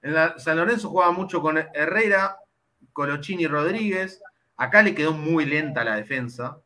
en 0.00 0.14
San 0.38 0.56
Lorenzo 0.56 0.88
jugaba 0.88 1.12
mucho 1.12 1.42
con 1.42 1.58
Herrera, 1.58 2.38
Colochini 2.94 3.42
y 3.42 3.48
Rodríguez. 3.48 4.22
Acá 4.56 4.82
le 4.82 4.94
quedó 4.94 5.12
muy 5.12 5.44
lenta 5.44 5.84
la 5.84 5.96
defensa. 5.96 6.58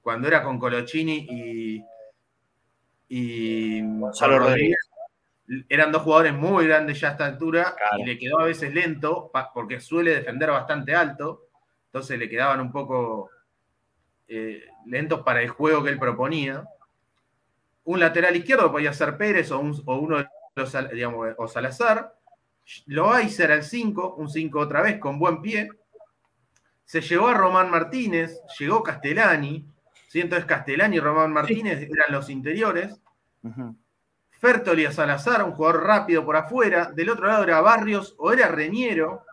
Cuando 0.00 0.28
era 0.28 0.42
con 0.42 0.58
Colochini 0.58 1.26
y, 1.30 1.84
y 3.08 3.80
Gonzalo 3.98 4.38
Rodríguez. 4.38 4.78
Eran 5.68 5.92
dos 5.92 6.02
jugadores 6.02 6.34
muy 6.34 6.66
grandes 6.66 7.00
ya 7.00 7.08
a 7.08 7.12
esta 7.12 7.26
altura 7.26 7.76
y 7.98 8.04
le 8.04 8.18
quedó 8.18 8.40
a 8.40 8.46
veces 8.46 8.74
lento 8.74 9.30
porque 9.54 9.80
suele 9.80 10.16
defender 10.16 10.50
bastante 10.50 10.94
alto. 10.94 11.48
Entonces 11.86 12.18
le 12.18 12.28
quedaban 12.28 12.60
un 12.60 12.72
poco 12.72 13.30
eh, 14.26 14.64
lentos 14.86 15.20
para 15.22 15.40
el 15.40 15.48
juego 15.48 15.84
que 15.84 15.90
él 15.90 15.98
proponía. 15.98 16.64
Un 17.84 18.00
lateral 18.00 18.34
izquierdo 18.34 18.72
podía 18.72 18.92
ser 18.92 19.16
Pérez 19.16 19.52
o, 19.52 19.60
uno 19.60 20.18
de 20.18 20.26
los, 20.56 20.90
digamos, 20.90 21.28
o 21.38 21.46
Salazar. 21.46 22.16
Loaiza 22.86 23.44
era 23.44 23.54
el 23.54 23.62
5, 23.62 24.16
un 24.16 24.28
5 24.28 24.58
otra 24.58 24.82
vez, 24.82 24.98
con 24.98 25.20
buen 25.20 25.40
pie. 25.40 25.68
Se 26.84 27.00
llevó 27.00 27.28
a 27.28 27.34
Román 27.34 27.70
Martínez, 27.70 28.40
llegó 28.58 28.82
Castellani, 28.82 29.64
¿sí? 30.06 30.20
entonces 30.20 30.46
Castellani 30.46 30.96
y 30.96 31.00
Román 31.00 31.32
Martínez 31.32 31.82
eran 31.82 32.10
los 32.10 32.30
interiores. 32.30 33.00
Fertoli 34.30 34.84
a 34.84 34.92
Salazar, 34.92 35.42
un 35.42 35.52
jugador 35.52 35.84
rápido 35.84 36.24
por 36.24 36.36
afuera. 36.36 36.90
Del 36.92 37.10
otro 37.10 37.26
lado 37.26 37.44
era 37.44 37.60
Barrios 37.60 38.14
o 38.18 38.32
era 38.32 38.48
Reñero, 38.48 39.24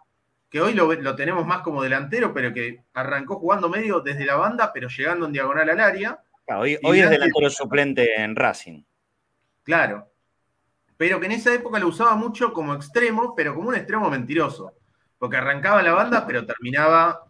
que 0.49 0.61
hoy 0.61 0.73
lo, 0.73 1.15
tenemos 1.15 1.45
más 1.45 1.61
como 1.61 1.81
delantero, 1.81 2.33
pero 2.33 2.53
que 2.53 2.83
arrancó 2.93 3.37
jugando 3.37 3.69
medio 3.69 3.99
desde 3.99 4.25
la 4.25 4.35
banda, 4.35 4.71
pero 4.73 4.87
llegando 4.87 5.25
en 5.25 5.33
diagonal 5.33 5.69
al 5.69 5.79
área. 5.79 6.19
hoy, 6.47 6.77
hoy 6.83 6.99
es 6.99 7.09
delantero 7.09 7.49
suplente 7.49 8.15
en 8.15 8.35
Racing. 8.35 8.83
Claro 9.63 10.13
pero 11.03 11.19
que 11.19 11.25
en 11.25 11.33
esa 11.33 11.53
época 11.53 11.79
lo 11.79 11.89
usaba 11.89 12.15
mucho 12.15 12.53
como 12.53 12.73
extremo, 12.73 13.33
pero 13.35 13.53
como 13.53 13.67
un 13.67 13.75
extremo 13.75 14.09
mentiroso, 14.09 14.73
porque 15.17 15.35
arrancaba 15.35 15.83
la 15.83 15.91
banda, 15.91 16.25
pero 16.25 16.45
terminaba 16.45 17.25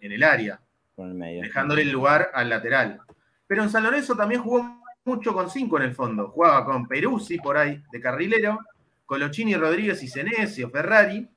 en 0.00 0.12
el 0.12 0.22
área, 0.22 0.60
dejándole 0.96 1.82
el 1.82 1.90
lugar 1.90 2.30
al 2.34 2.48
lateral. 2.48 3.00
Pero 3.46 3.62
en 3.62 3.70
San 3.70 3.82
Lorenzo 3.82 4.16
también 4.16 4.42
jugó 4.42 4.82
mucho 5.04 5.34
con 5.34 5.50
cinco 5.50 5.76
en 5.76 5.84
el 5.84 5.94
fondo, 5.94 6.28
jugaba 6.30 6.64
con 6.64 6.86
Peruzzi 6.88 7.38
por 7.38 7.56
ahí 7.56 7.82
de 7.92 8.00
carrilero, 8.00 8.58
Colochini, 9.04 9.54
Rodríguez 9.54 10.02
y 10.02 10.08
Senesio, 10.08 10.70
Ferrari, 10.70 11.28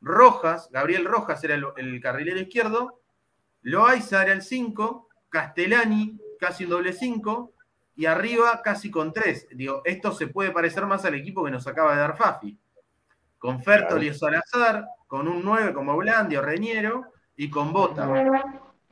Rojas, 0.00 0.68
Gabriel 0.72 1.04
Rojas 1.04 1.42
era 1.44 1.54
el, 1.54 2.00
carrilero 2.00 2.40
izquierdo, 2.40 3.00
Loaiza 3.62 4.22
era 4.22 4.32
el 4.32 4.42
5, 4.42 5.08
Castellani 5.28 6.18
casi 6.40 6.64
un 6.64 6.70
doble 6.70 6.92
5, 6.92 7.52
y 7.96 8.06
arriba 8.06 8.62
casi 8.62 8.90
con 8.90 9.12
tres. 9.12 9.48
Digo, 9.50 9.82
esto 9.84 10.12
se 10.12 10.28
puede 10.28 10.52
parecer 10.52 10.86
más 10.86 11.04
al 11.04 11.14
equipo 11.14 11.44
que 11.44 11.50
nos 11.50 11.66
acaba 11.66 11.94
de 11.94 12.00
dar 12.00 12.16
Fafi. 12.16 12.56
Con 13.38 13.60
Fertoli 13.60 14.08
y 14.08 14.14
Salazar, 14.14 14.86
con 15.08 15.26
un 15.26 15.44
9 15.44 15.72
como 15.72 15.96
Blandi 15.96 16.36
o 16.36 16.42
Reñero 16.42 17.12
y 17.36 17.50
con 17.50 17.72
Bota. 17.72 18.06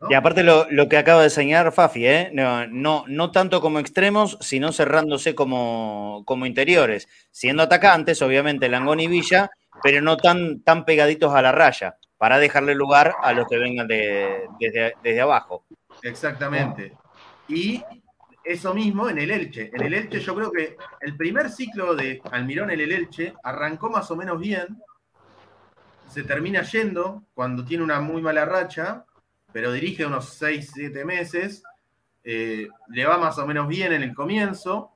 Y 0.08 0.14
aparte 0.14 0.42
lo, 0.42 0.66
que 0.88 0.98
acaba 0.98 1.22
de 1.22 1.30
señalar 1.30 1.72
Fafi, 1.72 2.06
¿eh? 2.06 2.30
no, 2.32 3.04
no, 3.06 3.30
tanto 3.30 3.62
como 3.62 3.78
extremos, 3.78 4.36
sino 4.40 4.72
cerrándose 4.72 5.34
como, 5.34 6.22
como 6.26 6.44
interiores, 6.44 7.08
siendo 7.30 7.62
atacantes, 7.62 8.20
obviamente 8.20 8.68
Langón 8.68 9.00
y 9.00 9.08
Villa, 9.08 9.50
pero 9.82 10.02
no 10.02 10.18
tan, 10.18 10.60
tan 10.60 10.84
pegaditos 10.84 11.34
a 11.34 11.40
la 11.40 11.50
raya, 11.50 11.96
para 12.18 12.38
dejarle 12.38 12.74
lugar 12.74 13.14
a 13.22 13.32
los 13.32 13.48
que 13.48 13.56
vengan 13.56 13.88
desde, 13.88 14.94
desde 15.02 15.20
abajo. 15.20 15.64
Exactamente. 16.02 16.92
Y 17.48 17.82
eso 18.44 18.74
mismo 18.74 19.08
en 19.08 19.18
el 19.18 19.30
Elche. 19.30 19.70
En 19.72 19.82
el 19.82 19.94
Elche 19.94 20.20
yo 20.20 20.34
creo 20.34 20.52
que 20.52 20.76
el 21.00 21.16
primer 21.16 21.50
ciclo 21.50 21.94
de 21.94 22.20
Almirón 22.30 22.70
en 22.70 22.80
el 22.80 22.92
Elche 22.92 23.34
arrancó 23.42 23.88
más 23.88 24.10
o 24.10 24.16
menos 24.16 24.38
bien, 24.38 24.80
se 26.08 26.22
termina 26.22 26.62
yendo 26.62 27.24
cuando 27.34 27.64
tiene 27.64 27.82
una 27.82 28.00
muy 28.00 28.22
mala 28.22 28.44
racha, 28.44 29.04
pero 29.56 29.72
dirige 29.72 30.04
unos 30.04 30.34
6, 30.34 30.70
7 30.74 31.02
meses, 31.06 31.62
eh, 32.22 32.68
le 32.88 33.06
va 33.06 33.16
más 33.16 33.38
o 33.38 33.46
menos 33.46 33.66
bien 33.66 33.90
en 33.94 34.02
el 34.02 34.14
comienzo, 34.14 34.92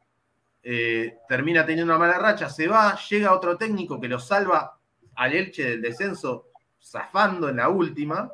eh, 0.62 1.16
termina 1.26 1.64
teniendo 1.64 1.94
una 1.94 1.98
mala 1.98 2.18
racha, 2.18 2.50
se 2.50 2.68
va, 2.68 2.94
llega 3.08 3.32
otro 3.32 3.56
técnico 3.56 3.98
que 3.98 4.06
lo 4.06 4.18
salva 4.20 4.78
al 5.14 5.32
Elche 5.32 5.64
del 5.64 5.80
descenso, 5.80 6.48
zafando 6.78 7.48
en 7.48 7.56
la 7.56 7.70
última, 7.70 8.30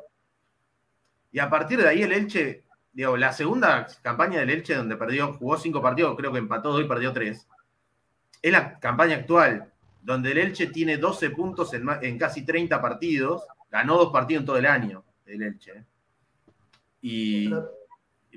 y 1.31 1.39
a 1.39 1.49
partir 1.49 1.81
de 1.81 1.91
ahí 1.91 2.03
el 2.03 2.11
Elche 2.11 2.64
digo, 2.93 3.16
la 3.16 3.33
segunda 3.33 3.87
campaña 4.03 4.41
del 4.41 4.51
Elche, 4.51 4.74
donde 4.74 4.97
perdió, 4.97 5.35
jugó 5.35 5.57
cinco 5.59 5.81
partidos, 5.81 6.16
creo 6.16 6.33
que 6.33 6.41
empató 6.41 6.72
dos 6.72 6.83
y 6.83 6.89
perdió 6.89 7.12
tres, 7.12 7.47
es 8.43 8.51
la 8.51 8.81
campaña 8.81 9.14
actual, 9.14 9.72
donde 10.03 10.33
el 10.33 10.39
Elche 10.39 10.66
tiene 10.66 10.97
12 10.97 11.31
puntos 11.31 11.72
en, 11.72 12.18
casi 12.18 12.45
30 12.45 12.83
partidos, 12.83 13.47
ganó 13.70 13.97
dos 13.97 14.12
partidos 14.12 14.41
en 14.41 14.47
todo 14.47 14.57
el 14.57 14.66
año, 14.66 15.05
el 15.24 15.43
Elche. 15.45 15.87
Y, 17.09 17.49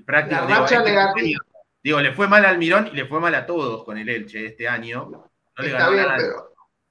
prácticamente. 0.06 0.76
Este 0.76 1.36
digo, 1.82 2.00
le 2.00 2.14
fue 2.14 2.28
mal 2.28 2.46
al 2.46 2.60
Mirón 2.60 2.90
y 2.92 2.96
le 2.96 3.08
fue 3.08 3.20
mal 3.20 3.34
a 3.34 3.48
todos 3.48 3.84
con 3.84 3.98
el 3.98 4.08
Elche 4.08 4.46
este 4.46 4.68
año. 4.68 5.10
No 5.10 5.64
le 5.64 5.72
Está 5.72 5.90
bien, 5.90 6.06
pero 6.16 6.50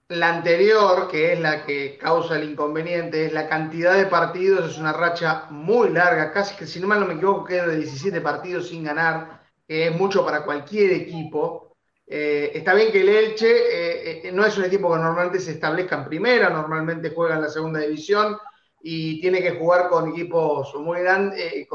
la 0.09 0.35
anterior, 0.35 1.09
que 1.09 1.35
es 1.35 1.41
la 1.41 1.65
que 1.65 1.97
causa 1.97 2.37
el 2.37 2.51
inconveniente, 2.51 3.27
es 3.27 3.33
la 3.33 3.49
cantidad 3.49 3.97
de 3.97 4.07
partidos, 4.07 4.73
es 4.73 4.79
una 4.79 4.93
racha 4.93 5.47
muy 5.51 5.91
larga, 5.91 6.33
casi 6.33 6.57
que 6.57 6.67
si 6.67 6.81
no 6.81 6.89
mal 6.89 6.99
no 6.99 7.07
me 7.07 7.15
equivoco, 7.15 7.45
queda 7.45 7.69
de 7.69 7.77
17 7.77 8.21
partidos 8.23 8.69
sin 8.69 8.83
ganar, 8.83 9.43
que 9.69 9.87
es 9.87 9.95
mucho 9.95 10.25
para 10.25 10.45
cualquier 10.45 10.93
equipo. 10.93 11.77
Eh, 12.09 12.51
está 12.55 12.75
bien 12.75 12.91
que 12.91 13.03
el 13.03 13.09
Elche 13.09 13.47
eh, 13.47 14.29
eh, 14.29 14.33
no 14.33 14.45
es 14.45 14.59
un 14.59 14.65
equipo 14.65 14.93
que 14.93 14.99
normalmente 14.99 15.39
se 15.39 15.53
establezca 15.53 15.97
en 15.97 16.07
primera, 16.07 16.51
normalmente 16.51 17.13
juega 17.15 17.37
en 17.37 17.43
la 17.43 17.49
segunda 17.49 17.81
división 17.81 18.37
y 18.81 19.21
tiene 19.21 19.43
que 19.43 19.53
jugar 19.53 19.89
con 19.89 20.11
equipos 20.11 20.75
muy 20.77 21.01
grandes, 21.01 21.67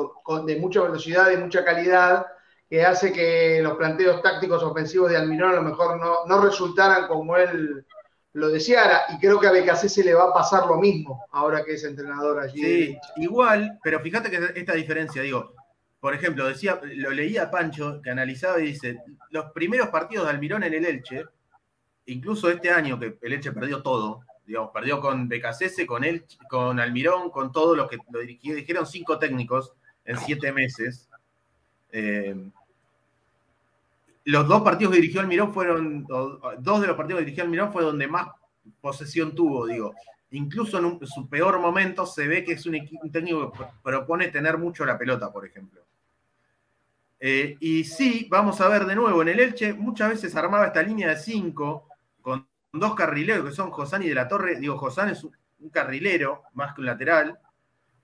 de 0.45 0.56
mucha 0.58 0.82
velocidad, 0.82 1.32
y 1.32 1.38
mucha 1.38 1.64
calidad, 1.64 2.26
que 2.70 2.84
hace 2.84 3.12
que 3.12 3.60
los 3.62 3.78
planteos 3.78 4.22
tácticos 4.22 4.64
ofensivos 4.64 5.12
de 5.12 5.18
Almirón 5.18 5.51
a 5.51 5.56
lo 5.56 5.64
mejor 5.64 5.99
no, 5.99 6.26
no 6.26 6.41
resultaran 6.41 7.08
como 7.08 7.38
él 7.38 7.86
lo 8.34 8.49
deseara. 8.49 9.04
Y 9.14 9.20
creo 9.20 9.39
que 9.39 9.47
a 9.47 9.51
BKC 9.51 9.88
se 9.88 10.04
le 10.04 10.14
va 10.14 10.26
a 10.26 10.34
pasar 10.34 10.66
lo 10.66 10.78
mismo 10.78 11.26
ahora 11.32 11.64
que 11.64 11.74
es 11.74 11.84
entrenador 11.84 12.39
allí. 12.39 12.62
Sí, 12.62 12.97
igual, 13.18 13.80
pero 13.84 13.99
fíjate 13.99 14.30
que 14.30 14.60
esta 14.60 14.74
diferencia, 14.74 15.22
digo, 15.22 15.54
por 15.99 16.14
ejemplo, 16.14 16.47
decía, 16.47 16.80
lo 16.84 17.12
leía 17.12 17.51
Pancho, 17.51 18.01
que 18.01 18.10
analizaba 18.10 18.60
y 18.60 18.68
dice, 18.68 18.99
los 19.30 19.51
primeros 19.51 19.89
partidos 19.89 20.26
de 20.26 20.32
Almirón 20.32 20.64
en 20.64 20.74
el 20.74 20.86
Elche, 20.86 21.26
incluso 22.08 22.49
este 22.49 22.72
año 22.72 22.99
que 22.99 23.18
el 23.22 23.34
Elche 23.34 23.51
perdió 23.51 23.82
todo, 23.82 24.22
digamos, 24.46 24.72
perdió 24.72 25.00
con 25.00 25.28
BKC, 25.28 25.86
con, 25.86 26.04
Elche, 26.04 26.38
con 26.50 26.80
Almirón, 26.80 27.30
con 27.30 27.52
todos 27.52 27.78
los 27.78 27.89
que 27.89 27.98
lo 28.12 28.20
dijeron 28.20 28.86
cinco 28.86 29.18
técnicos 29.18 29.74
en 30.06 30.18
siete 30.18 30.52
meses. 30.52 31.10
Eh, 31.91 32.36
los 34.26 34.48
dos 34.48 34.62
partidos 34.62 34.94
que 34.94 35.02
dirigió 35.02 35.22
Almirón 35.22 35.54
fueron, 35.54 36.06
dos 36.06 36.82
de 36.82 36.88
los 36.88 36.96
partidos 36.96 37.20
que 37.20 37.26
dirigió 37.26 37.44
Almirón 37.44 37.72
fue 37.72 37.84
donde 37.84 38.08
más 38.08 38.28
posesión 38.82 39.34
tuvo, 39.36 39.66
digo. 39.66 39.94
Incluso 40.32 40.80
en, 40.80 41.06
su 41.06 41.30
peor 41.30 41.60
momento 41.60 42.06
se 42.06 42.28
ve 42.28 42.44
que 42.44 42.54
es 42.54 42.66
un, 42.66 42.80
técnico 43.12 43.52
que 43.52 43.66
propone 43.84 44.30
tener 44.30 44.58
mucho 44.58 44.86
la 44.86 44.98
pelota, 44.98 45.32
por 45.32 45.46
ejemplo. 45.46 45.82
y 47.20 47.84
sí, 47.84 48.28
vamos 48.30 48.60
a 48.60 48.68
ver 48.68 48.86
de 48.86 48.96
nuevo, 48.96 49.22
en 49.22 49.30
el 49.30 49.39
Elche 49.39 49.74
muchas 49.74 50.10
veces 50.10 50.36
armaba 50.36 50.68
esta 50.68 50.82
línea 50.82 51.10
de 51.10 51.18
cinco 51.18 51.88
con 52.22 52.48
dos 52.74 52.95
carrileros 52.95 53.45
que 53.45 53.55
son 53.55 53.71
Josán 53.71 54.03
y 54.03 54.09
de 54.09 54.15
la 54.15 54.28
Torre. 54.28 54.55
Digo, 54.55 54.78
Josán 54.78 55.09
es 55.09 55.24
un, 55.24 55.34
carrilero 55.71 56.43
más 56.53 56.74
que 56.74 56.82
un 56.82 56.88
lateral. 56.88 57.39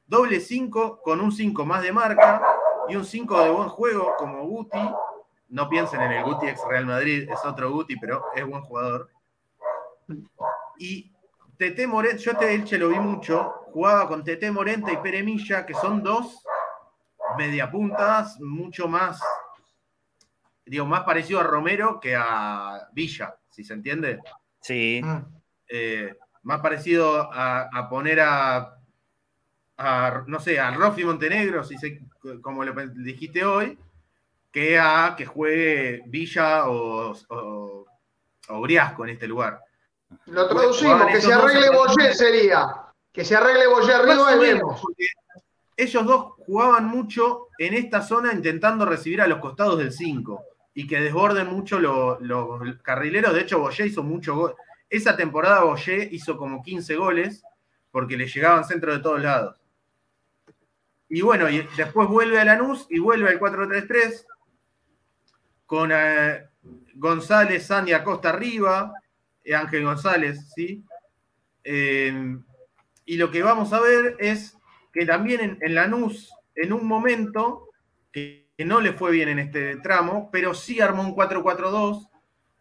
Doble 0.07 0.39
5 0.39 1.01
con 1.01 1.19
un 1.19 1.31
5 1.31 1.65
más 1.65 1.83
de 1.83 1.91
marca 1.91 2.41
y 2.87 2.95
un 2.95 3.03
5 3.03 3.43
de 3.43 3.49
buen 3.49 3.69
juego 3.69 4.13
como 4.17 4.45
Guti. 4.45 4.79
No 5.49 5.67
piensen 5.67 6.01
en 6.01 6.11
el 6.13 6.23
Guti 6.23 6.47
ex 6.47 6.61
Real 6.67 6.85
Madrid, 6.85 7.29
es 7.29 7.43
otro 7.43 7.71
Guti, 7.71 7.97
pero 7.97 8.23
es 8.35 8.45
buen 8.45 8.61
jugador. 8.61 9.09
Y 10.77 11.11
Tete 11.57 11.85
Morente, 11.87 12.19
yo 12.19 12.31
este 12.31 12.53
Elche 12.53 12.77
lo 12.77 12.89
vi 12.89 12.99
mucho, 12.99 13.65
jugaba 13.73 14.07
con 14.07 14.23
Tete 14.23 14.51
Morente 14.51 14.93
y 14.93 14.97
Pere 14.97 15.21
Milla, 15.23 15.65
que 15.65 15.73
son 15.73 16.01
dos 16.01 16.43
mediapuntas 17.37 18.39
mucho 18.39 18.87
más, 18.87 19.21
digo, 20.65 20.85
más 20.85 21.01
parecido 21.03 21.39
a 21.39 21.43
Romero 21.43 21.99
que 21.99 22.15
a 22.15 22.87
Villa, 22.93 23.35
si 23.49 23.63
se 23.63 23.73
entiende. 23.73 24.21
Sí. 24.61 25.01
Mm. 25.03 25.25
Eh, 25.69 26.15
más 26.43 26.61
parecido 26.61 27.31
a, 27.31 27.69
a 27.71 27.89
poner 27.89 28.19
a, 28.21 28.75
a, 29.77 30.23
no 30.27 30.39
sé, 30.39 30.59
a 30.59 30.71
Rofi 30.71 31.03
Montenegro, 31.03 31.63
si 31.63 31.77
se, 31.77 32.01
como 32.41 32.63
lo 32.63 32.73
dijiste 32.87 33.45
hoy, 33.45 33.77
que 34.51 34.79
a 34.79 35.15
que 35.17 35.25
juegue 35.25 36.03
Villa 36.07 36.67
o, 36.69 37.13
o, 37.29 37.85
o 38.49 38.61
Briasco 38.61 39.03
en 39.05 39.11
este 39.11 39.27
lugar. 39.27 39.61
Lo 40.25 40.47
traducimos, 40.47 41.05
que 41.07 41.21
se 41.21 41.33
arregle 41.33 41.69
Boyer 41.69 42.15
sería. 42.15 42.65
Que 43.11 43.23
se 43.23 43.35
arregle 43.35 43.67
Boyer 43.67 43.95
arriba 43.95 44.35
y 44.35 44.39
vemos. 44.39 44.81
ellos 45.77 46.05
dos 46.05 46.33
jugaban 46.45 46.85
mucho 46.85 47.47
en 47.57 47.75
esta 47.75 48.01
zona 48.01 48.33
intentando 48.33 48.85
recibir 48.85 49.21
a 49.21 49.27
los 49.27 49.39
costados 49.39 49.77
del 49.77 49.91
5 49.91 50.43
y 50.73 50.87
que 50.87 51.01
desborden 51.01 51.47
mucho 51.47 51.79
lo- 51.79 52.19
los 52.19 52.61
carrileros. 52.81 53.33
De 53.33 53.41
hecho, 53.41 53.59
Boyer 53.59 53.87
hizo 53.87 54.03
mucho 54.03 54.35
gol. 54.35 54.55
Esa 54.89 55.15
temporada 55.15 55.63
Boyer 55.63 56.13
hizo 56.13 56.37
como 56.37 56.61
15 56.63 56.95
goles 56.95 57.43
porque 57.91 58.17
le 58.17 58.27
llegaban 58.27 58.63
centro 58.65 58.93
de 58.93 58.99
todos 58.99 59.21
lados. 59.21 59.59
Y 61.09 61.21
bueno, 61.21 61.49
y 61.49 61.67
después 61.75 62.07
vuelve 62.07 62.39
a 62.39 62.45
Lanús 62.45 62.85
y 62.89 62.99
vuelve 62.99 63.29
al 63.29 63.39
4-3-3 63.39 64.25
con 65.65 65.91
eh, 65.91 66.47
González, 66.95 67.65
Sandy 67.65 67.93
Acosta 67.93 68.29
arriba, 68.29 68.93
eh, 69.43 69.55
Ángel 69.55 69.83
González, 69.83 70.51
¿sí? 70.55 70.83
Eh, 71.63 72.37
y 73.05 73.17
lo 73.17 73.31
que 73.31 73.41
vamos 73.41 73.73
a 73.73 73.79
ver 73.79 74.15
es 74.19 74.55
que 74.93 75.05
también 75.05 75.41
en, 75.41 75.57
en 75.61 75.75
Lanús, 75.75 76.31
en 76.55 76.73
un 76.73 76.85
momento 76.87 77.69
que, 78.11 78.38
que 78.59 78.65
no 78.65 78.81
le 78.81 78.91
fue 78.91 79.11
bien 79.11 79.29
en 79.29 79.39
este 79.39 79.77
tramo, 79.77 80.29
pero 80.33 80.53
sí 80.53 80.81
armó 80.81 81.01
un 81.01 81.15
4-4-2, 81.15 82.09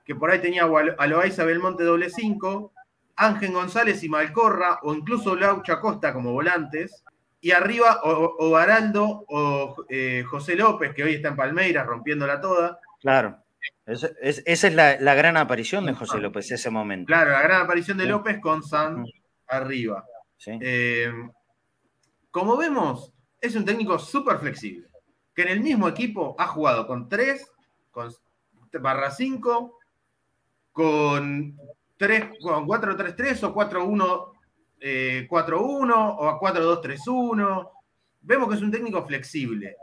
que 0.04 0.14
por 0.14 0.30
ahí 0.30 0.38
tenía 0.38 0.62
a 0.96 1.06
Loaiza 1.08 1.44
Belmonte 1.44 1.82
doble 1.82 2.08
5, 2.08 2.72
Ángel 3.16 3.50
González 3.52 4.04
y 4.04 4.08
Malcorra, 4.08 4.78
o 4.84 4.94
incluso 4.94 5.34
Laucha 5.34 5.80
Costa 5.80 6.12
como 6.12 6.30
volantes, 6.32 7.02
y 7.40 7.50
arriba 7.50 7.98
o, 8.04 8.48
Baraldo 8.50 9.24
o 9.26 9.74
eh, 9.88 10.22
José 10.30 10.54
López, 10.54 10.94
que 10.94 11.02
hoy 11.02 11.14
está 11.14 11.30
en 11.30 11.36
Palmeiras 11.36 11.84
rompiéndola 11.84 12.40
toda. 12.40 12.78
Claro. 13.00 13.36
Es- 13.84 14.08
es- 14.22 14.44
esa 14.46 14.68
es 14.68 14.74
la, 14.76 15.00
la 15.00 15.14
gran 15.16 15.36
aparición 15.36 15.84
de 15.84 15.94
José 15.94 16.18
López, 16.18 16.48
ese 16.52 16.70
momento. 16.70 17.08
Claro, 17.08 17.30
la 17.32 17.42
gran 17.42 17.62
aparición 17.62 17.98
de. 17.98 18.06
López 18.06 18.38
con 18.40 18.62
San 18.62 19.04
arriba. 19.48 20.04
¿sí? 20.36 20.52
Eh, 20.62 21.10
como 22.30 22.56
vemos, 22.56 23.12
es 23.40 23.56
un 23.56 23.64
técnico 23.64 23.98
súper 23.98 24.38
flexible, 24.38 24.87
que 25.38 25.42
en 25.42 25.50
el 25.50 25.60
mismo 25.60 25.86
equipo 25.86 26.34
ha 26.36 26.48
jugado 26.48 26.84
con 26.84 27.08
3, 27.08 27.48
con 27.92 28.12
barra 28.82 29.12
5, 29.12 29.78
con 30.72 31.56
3, 31.96 32.24
con 32.42 32.66
4-3-3 32.66 33.44
o 33.44 33.54
4-1, 33.54 34.32
eh, 34.80 35.28
4-1 35.30 36.16
o 36.18 36.28
a 36.28 36.40
4-2-3-1. 36.40 37.70
Vemos 38.20 38.48
que 38.48 38.54
es 38.56 38.62
un 38.62 38.72
técnico 38.72 39.06
flexible. 39.06 39.76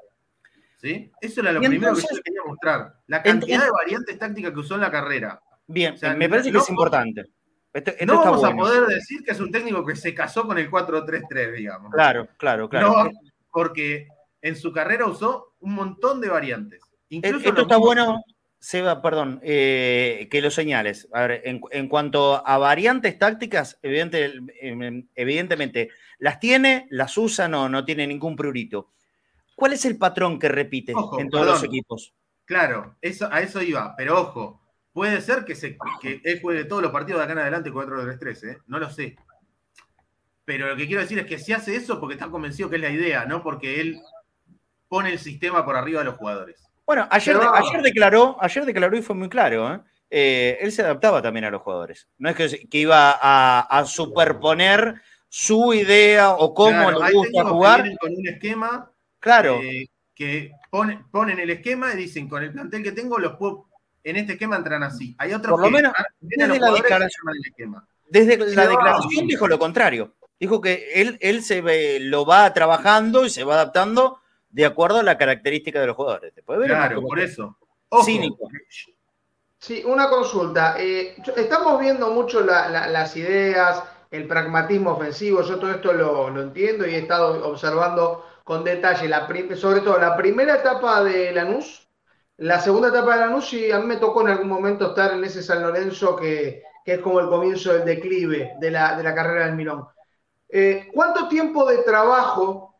¿Sí? 0.76 1.10
Eso 1.22 1.39
era 1.39 1.53
lo 1.53 1.64
Y 1.64 1.68
primero 1.68 1.93
que 1.93 2.01
entonces- 2.01 2.18
yo 2.18 2.22
quería 2.22 2.41
mostrar. 2.45 2.93
La 3.08 3.24
cantidad 3.24 3.64
de 3.64 3.72
variantes 3.72 4.20
tácticas 4.20 4.51
que 4.51 4.60
usó 4.60 4.76
en 4.76 4.82
la 4.82 4.91
carrera. 4.91 5.41
Bien, 5.68 5.93
o 5.93 5.97
sea, 5.97 6.16
me 6.16 6.28
parece 6.28 6.51
que 6.51 6.58
es 6.58 6.70
importante. 6.70 7.28
Esto, 7.72 7.91
esto 7.91 8.06
no 8.06 8.20
vamos 8.20 8.41
bueno. 8.41 8.56
a 8.56 8.60
poder 8.60 8.88
decir 8.88 9.24
que 9.24 9.32
es 9.32 9.39
un 9.39 9.53
técnico 9.53 9.86
que 9.86 9.95
se 9.95 10.14
casó 10.14 10.45
con 10.45 10.58
el 10.58 10.70
4-3-3, 10.70 11.53
digamos. 11.53 11.93
Claro, 11.93 12.28
claro, 12.36 12.68
claro. 12.68 13.06
No, 13.06 13.10
porque 13.53 14.10
en 14.46 14.56
su 14.56 14.72
carrera 14.72 15.08
usó 15.08 15.54
un 15.60 15.74
montón 15.74 16.22
de 16.22 16.30
variantes. 16.30 16.82
Incluso 17.10 17.38
Esto 17.50 17.62
está 17.64 17.76
mismos- 17.78 17.80
bueno, 17.86 18.24
Seba, 18.60 19.02
perdón, 19.02 19.39
eh, 19.43 20.28
que 20.32 20.41
lo 20.41 20.50
señales. 20.52 21.08
A 21.14 21.22
ver, 21.28 21.41
en, 21.46 21.62
en 21.72 21.88
cuanto 21.88 22.46
a 22.48 22.58
variantes 22.58 23.18
tácticas, 23.18 23.80
evidente- 23.82 24.32
em, 24.62 25.08
evidentemente, 25.16 25.89
las 26.20 26.39
tiene, 26.39 26.88
las 26.89 27.18
usa, 27.18 27.48
no, 27.48 27.70
no 27.70 27.86
tiene 27.86 28.08
ningún 28.08 28.36
prurito. 28.36 28.91
¿Cuál 29.56 29.74
es 29.74 29.86
el 29.86 29.98
patrón 29.98 30.38
que 30.39 30.48
repite 30.50 30.93
Ojo, 30.96 31.20
en 31.20 31.30
todos 31.30 31.46
los 31.46 31.64
equipos? 31.64 32.14
Claro, 32.46 32.98
eso, 33.02 33.28
a 33.32 33.41
eso 33.41 33.62
iba. 33.62 33.96
Pero 33.96 34.20
ojo, 34.22 34.62
puede 34.93 35.22
ser 35.22 35.46
que, 35.46 35.56
se, 35.56 35.78
que 36.02 36.22
él 36.24 36.39
juegue 36.41 36.66
todos 36.66 36.82
los 36.84 36.91
partidos 36.91 37.20
de 37.20 37.24
acá 37.24 37.34
en 37.34 37.39
adelante 37.39 37.72
4-3-3, 37.72 38.43
¿eh? 38.43 38.58
No 38.68 38.78
lo 38.80 38.89
sé. 38.89 39.16
Pero 40.43 40.68
lo 40.68 40.76
que 40.76 40.86
quiero 40.86 41.02
decir 41.02 41.18
es 41.20 41.26
que 41.26 41.39
si 41.39 41.54
hace 41.54 41.76
eso 41.76 42.00
porque 42.00 42.14
está 42.16 42.30
convencido 42.30 42.70
que 42.70 42.76
es 42.76 42.82
la 42.82 42.89
idea, 42.91 43.26
no 43.26 43.41
porque 43.41 43.82
él 43.82 44.00
pone 44.88 45.11
el 45.11 45.19
sistema 45.19 45.65
por 45.65 45.75
arriba 45.75 45.99
de 45.99 46.05
los 46.05 46.15
jugadores. 46.15 46.61
Bueno, 46.86 47.07
ayer, 47.09 47.38
Pero- 47.38 47.53
ayer 47.55 47.81
declaró, 47.81 48.38
ayer 48.39 48.65
declaró 48.65 48.97
y 48.97 49.01
fue 49.01 49.15
muy 49.15 49.29
claro, 49.29 49.73
¿eh? 49.73 49.79
Eh, 50.09 50.57
él 50.61 50.71
se 50.71 50.83
adaptaba 50.83 51.21
también 51.21 51.45
a 51.45 51.49
los 51.49 51.61
jugadores. 51.63 52.07
No 52.19 52.29
es 52.29 52.36
que, 52.36 52.67
que 52.69 52.77
iba 52.77 53.17
a, 53.19 53.61
a 53.61 53.86
superponer 53.86 55.01
su 55.27 55.73
idea 55.73 56.31
o 56.31 56.53
cómo 56.53 56.89
Claro, 56.89 57.03
le 57.03 57.11
gusta 57.13 57.43
jugar. 57.45 57.91
con 57.99 58.11
un 58.15 58.27
esquema 58.27 58.91
Claro, 59.19 59.55
eh, 59.61 59.88
que 60.13 60.51
pone- 60.69 61.03
ponen 61.11 61.39
el 61.39 61.49
esquema 61.49 61.91
y 61.93 61.97
dicen, 61.97 62.29
con 62.29 62.43
el 62.43 62.53
plantel 62.53 62.83
que 62.83 62.91
tengo, 62.91 63.17
los 63.17 63.36
puedo, 63.36 63.67
en 64.03 64.15
este 64.17 64.33
esquema 64.33 64.55
entran 64.55 64.83
así. 64.83 65.15
Hay 65.17 65.33
otros 65.33 65.51
Por 65.51 65.61
lo 65.61 65.65
que 65.67 65.73
menos, 65.73 65.93
a 65.95 66.03
los 66.03 66.09
desde 66.21 66.59
la 66.59 66.71
declaración- 66.71 67.29
el 67.33 67.45
esquema. 67.49 67.88
desde 68.07 68.38
la 68.55 68.67
declaración 68.67 69.27
dijo 69.27 69.47
lo 69.47 69.57
contrario. 69.59 70.15
Dijo 70.39 70.61
que 70.61 70.91
él, 70.93 71.17
él 71.21 71.41
se 71.43 71.61
ve- 71.61 71.99
lo 71.99 72.25
va 72.25 72.53
trabajando 72.53 73.25
y 73.25 73.29
se 73.31 73.43
va 73.43 73.55
adaptando 73.55 74.19
de 74.56 74.66
acuerdo 74.66 74.99
a 74.99 75.03
la 75.03 75.18
característica 75.18 75.82
de 75.82 75.88
los 75.88 75.97
jugadores. 75.97 76.34
Después 76.34 76.58
veremos 76.58 76.80
Claro, 76.86 76.95
cómo- 76.95 77.08
por 77.10 77.20
eso. 77.20 77.58
Ojo, 77.89 78.03
Cínico. 78.06 78.47
Sí, 79.60 79.84
una 79.86 80.10
consulta. 80.10 80.76
Eh, 80.80 81.16
estamos 81.36 81.78
viendo 81.80 82.10
mucho 82.12 82.39
la- 82.39 82.70
la- 82.70 82.88
las 82.88 83.18
ideas, 83.18 83.84
el 84.12 84.28
pragmatismo 84.28 84.91
ofensivo. 84.91 85.41
Yo 85.41 85.60
todo 85.60 85.72
esto 85.72 85.91
lo, 85.91 86.30
lo 86.30 86.41
entiendo 86.41 86.88
y 86.88 86.95
he 86.95 86.99
estado 86.99 87.45
observando 87.49 88.26
con 88.45 88.64
detalle, 88.64 89.10
la 89.10 89.28
sobre 89.58 89.82
todo 89.82 89.97
la 89.99 90.16
primera 90.16 90.56
etapa 90.56 91.03
de 91.03 91.34
Lanús, 91.34 91.89
la 92.38 92.60
segunda 92.62 92.88
etapa 92.89 93.16
de 93.16 93.26
Lanús, 93.26 93.51
y 93.53 93.72
a 93.72 93.80
mí 93.80 93.88
me 93.88 93.97
tocó 93.97 94.22
en 94.22 94.30
algún 94.30 94.47
momento 94.47 94.88
estar 94.89 95.12
en 95.14 95.24
ese 95.26 95.43
San 95.43 95.64
Lorenzo 95.64 96.16
que, 96.16 96.64
que 96.86 96.93
es 96.93 96.99
como 96.99 97.20
el 97.20 97.28
comienzo 97.28 97.74
del 97.74 97.84
declive 97.84 98.53
de 98.62 98.72
la, 98.72 98.95
de 98.95 99.03
la 99.03 99.14
carrera 99.14 99.47
del 99.47 99.56
Mirón. 99.56 99.86
Eh, 100.47 100.88
¿Cuánto 100.93 101.28
tiempo 101.28 101.66
de 101.66 101.80
trabajo 101.80 102.74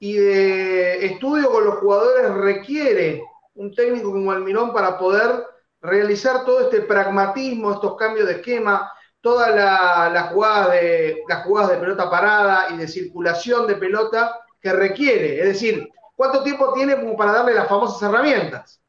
y 0.00 0.14
de 0.16 1.06
estudio 1.06 1.50
con 1.52 1.66
los 1.66 1.76
jugadores 1.76 2.34
requiere 2.34 3.22
un 3.54 3.74
técnico 3.74 4.12
como 4.12 4.32
Almirón 4.32 4.72
para 4.74 4.98
poder 4.98 5.44
realizar 5.82 6.44
todo 6.46 6.62
este 6.62 6.82
pragmatismo, 6.82 7.72
estos 7.72 7.96
cambios 7.96 8.28
de 8.28 8.34
esquema, 8.34 8.92
todas 9.20 9.54
la- 9.54 10.10
las 10.12 10.32
jugadas 10.32 10.72
de, 10.72 11.22
las 11.28 11.44
jugadas 11.44 11.72
de 11.72 11.78
pelota 11.78 12.10
parada 12.10 12.68
y 12.72 12.78
de 12.78 12.88
circulación 12.88 13.68
de 13.68 13.76
pelota 13.76 14.40
que 14.60 14.72
requiere? 14.72 15.40
Es 15.40 15.46
decir, 15.48 15.88
¿cuánto 16.16 16.42
tiempo 16.42 16.72
tiene 16.74 16.96
como 16.96 17.16
para 17.16 17.32
darle 17.32 17.54
las 17.54 17.68
famosas 17.68 18.02
herramientas? 18.08 18.82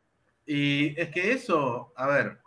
Y 0.45 0.99
es 1.01 1.09
que 1.09 1.31
eso, 1.33 1.93
a 1.95 2.07
ver, 2.07 2.39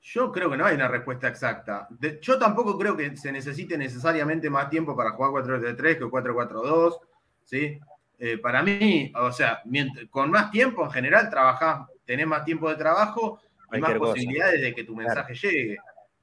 yo 0.00 0.30
creo 0.32 0.50
que 0.50 0.56
no 0.56 0.64
hay 0.66 0.74
una 0.76 0.88
respuesta 0.88 1.28
exacta. 1.28 1.88
Yo 2.22 2.38
tampoco 2.38 2.78
creo 2.78 2.96
que 2.96 3.16
se 3.16 3.32
necesite 3.32 3.76
necesariamente 3.76 4.48
más 4.50 4.70
tiempo 4.70 4.96
para 4.96 5.10
jugar 5.12 5.32
4-3-3 5.32 5.98
que 5.98 6.04
4-4-2, 6.04 7.00
¿sí? 7.46 7.80
Eh, 8.18 8.36
para 8.38 8.62
mí, 8.62 9.10
o 9.14 9.32
sea, 9.32 9.62
con 10.10 10.30
más 10.30 10.50
tiempo 10.50 10.84
en 10.84 10.90
general 10.90 11.30
trabajás, 11.30 11.88
tenés 12.04 12.26
más 12.26 12.44
tiempo 12.44 12.68
de 12.68 12.76
trabajo 12.76 13.40
y 13.72 13.78
más 13.78 13.94
cosa. 13.94 14.12
posibilidades 14.12 14.60
de 14.60 14.74
que 14.74 14.84
tu 14.84 14.94
mensaje 14.94 15.34
llegue. 15.34 15.76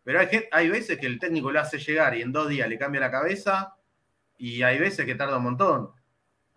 Pero 0.03 0.19
hay, 0.51 0.69
veces 0.69 0.99
que 0.99 1.07
el 1.07 1.17
técnico 1.19 1.51
lo 1.51 1.59
hace 1.61 1.77
llegar 1.79 2.15
y 2.15 2.21
en 2.21 2.31
dos 2.31 2.49
días 2.49 2.67
le 2.67 2.77
cambia 2.77 2.99
la 3.01 3.11
cabeza 3.11 3.73
y 4.37 4.61
hay 4.61 4.77
veces 4.79 5.05
que 5.05 5.15
tarda 5.15 5.37
un 5.37 5.43
montón. 5.43 5.89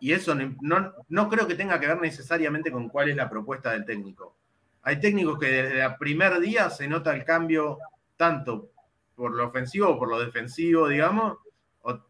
Y 0.00 0.12
eso 0.12 0.34
no, 0.34 0.54
no- 0.60 0.92
no 1.08 1.28
creo 1.28 1.46
que 1.46 1.54
tenga 1.54 1.78
que 1.80 1.86
ver 1.86 2.00
necesariamente 2.00 2.70
con 2.72 2.88
cuál 2.88 3.08
es 3.10 3.16
la 3.16 3.30
propuesta 3.30 3.70
del 3.72 3.84
técnico. 3.84 4.36
Hay 4.82 5.00
técnicos 5.00 5.38
que 5.38 5.46
desde 5.46 5.82
el 5.84 5.96
primer 5.96 6.38
día 6.40 6.70
se 6.70 6.88
nota 6.88 7.14
el 7.14 7.24
cambio 7.24 7.78
tanto 8.16 8.70
por 9.14 9.32
lo 9.32 9.46
ofensivo 9.48 9.90
o 9.90 9.98
por 9.98 10.08
lo 10.08 10.18
defensivo, 10.18 10.88
digamos, 10.88 11.38
o- 11.82 12.00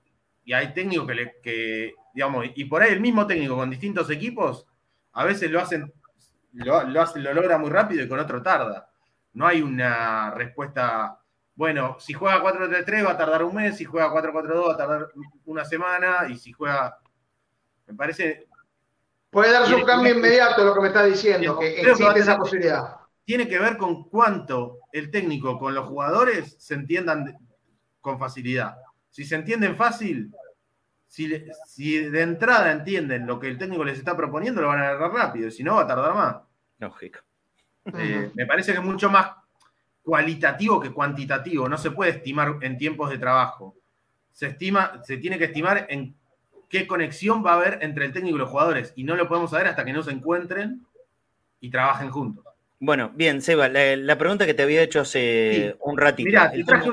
y 0.45 0.53
hay 0.53 0.73
técnicos 0.73 1.07
que, 1.09 1.15
le, 1.15 1.37
que, 1.43 1.95
digamos, 2.17 2.47
y 2.55 2.65
por 2.65 2.83
ahí 2.83 2.95
el 2.95 3.01
mismo 3.01 3.27
técnico 3.27 3.57
con 3.57 3.69
distintos 3.69 4.09
equipos, 4.09 4.67
a 5.13 5.25
veces 5.27 5.51
lo 5.51 5.61
hacen, 5.61 5.93
lo, 6.55 6.83
lo, 6.85 7.35
logra 7.35 7.59
muy 7.59 7.69
rápido 7.69 8.03
y 8.03 8.09
con 8.09 8.19
otro 8.19 8.43
tarda. 8.43 8.89
No 9.35 9.47
hay 9.47 9.61
una 9.61 10.31
respuesta 10.31 11.21
bueno, 11.55 11.97
si 11.99 12.15
juega 12.15 12.43
4-3-3 12.43 13.07
va 13.07 13.13
a 13.13 13.17
tardar 13.19 13.43
un 13.43 13.55
mes, 13.55 13.77
si 13.77 13.85
juega 13.85 14.13
4-4-2 14.13 14.69
va 14.69 14.75
a 14.75 14.77
tardar 14.77 15.09
una 15.47 15.65
semana, 15.65 16.27
y 16.29 16.37
si 16.37 16.53
juega. 16.53 16.99
Me 17.87 17.95
parece. 17.95 18.47
Puede 19.31 19.53
darse 19.53 19.75
un 19.75 19.85
cambio 19.85 20.15
inmediato, 20.15 20.65
lo 20.65 20.75
que 20.75 20.81
me 20.81 20.89
está 20.89 21.05
diciendo, 21.05 21.59
que 21.59 21.81
existe 21.81 22.21
esa 22.21 22.37
posibilidad. 22.39 22.97
Tiene 23.25 23.49
que 23.49 23.59
ver 23.59 23.77
con 23.77 24.09
cuánto 24.09 24.79
el 24.93 25.11
técnico 25.11 25.59
con 25.59 25.75
los 25.75 25.87
jugadores 25.87 26.57
se 26.59 26.75
entiendan 26.75 27.37
con 28.01 28.19
facilidad. 28.19 28.77
Si 29.11 29.25
se 29.25 29.35
entienden 29.35 29.77
fácil, 29.77 30.33
si, 31.07 31.29
de 31.29 32.23
entrada 32.23 32.73
entienden 32.73 33.27
lo 33.27 33.39
que 33.39 33.49
el 33.49 33.59
técnico 33.59 33.85
les 33.85 33.99
está 33.99 34.17
proponiendo, 34.17 34.61
lo 34.61 34.69
van 34.69 34.81
a 34.81 34.91
agarrar 34.91 35.13
rápido, 35.13 35.51
si 35.51 35.63
no, 35.63 35.77
va 35.77 35.83
a 35.83 35.87
tardar 35.87 36.15
más. 36.15 36.37
Lógico. 36.79 37.21
Eh, 37.97 38.31
me 38.35 38.47
parece 38.47 38.73
que 38.73 38.79
es 38.79 38.85
mucho 38.85 39.09
más 39.09 39.31
cualitativo 40.03 40.81
que 40.81 40.93
cuantitativo. 40.93 41.69
No 41.69 41.79
se 41.79 41.91
puede 41.91 42.13
estimar 42.13 42.57
en 42.61 42.77
tiempos 42.77 43.11
de 43.11 43.19
trabajo. 43.19 43.77
Se 44.33 44.49
estima, 44.49 45.01
se 45.05 45.17
tiene 45.19 45.39
que 45.39 45.45
estimar 45.45 45.87
en 45.89 46.15
qué 46.69 46.87
conexión 46.87 47.45
va 47.45 47.53
a 47.53 47.57
haber 47.57 47.79
entre 47.83 48.07
el 48.07 48.13
técnico 48.13 48.37
y 48.37 48.41
los 48.41 48.51
jugadores. 48.51 48.93
Y 48.97 49.05
no 49.05 49.17
lo 49.17 49.29
podemos 49.29 49.51
saber 49.51 49.69
hasta 49.69 49.85
que 49.85 49.93
no 49.93 50.03
se 50.03 50.11
encuentren 50.11 50.85
y 51.61 51.71
trabajen 51.71 52.11
juntos. 52.11 52.45
Bueno, 52.79 53.11
bien, 53.15 53.41
Seba, 53.41 53.69
la, 53.69 54.19
pregunta 54.19 54.45
que 54.45 54.53
te 54.53 54.63
había 54.63 54.83
hecho 54.83 55.01
hace 55.01 55.77
un 55.81 55.97
ratito. 55.97 56.27
Mirá, 56.27 56.51
te 56.51 56.63
traje 56.63 56.91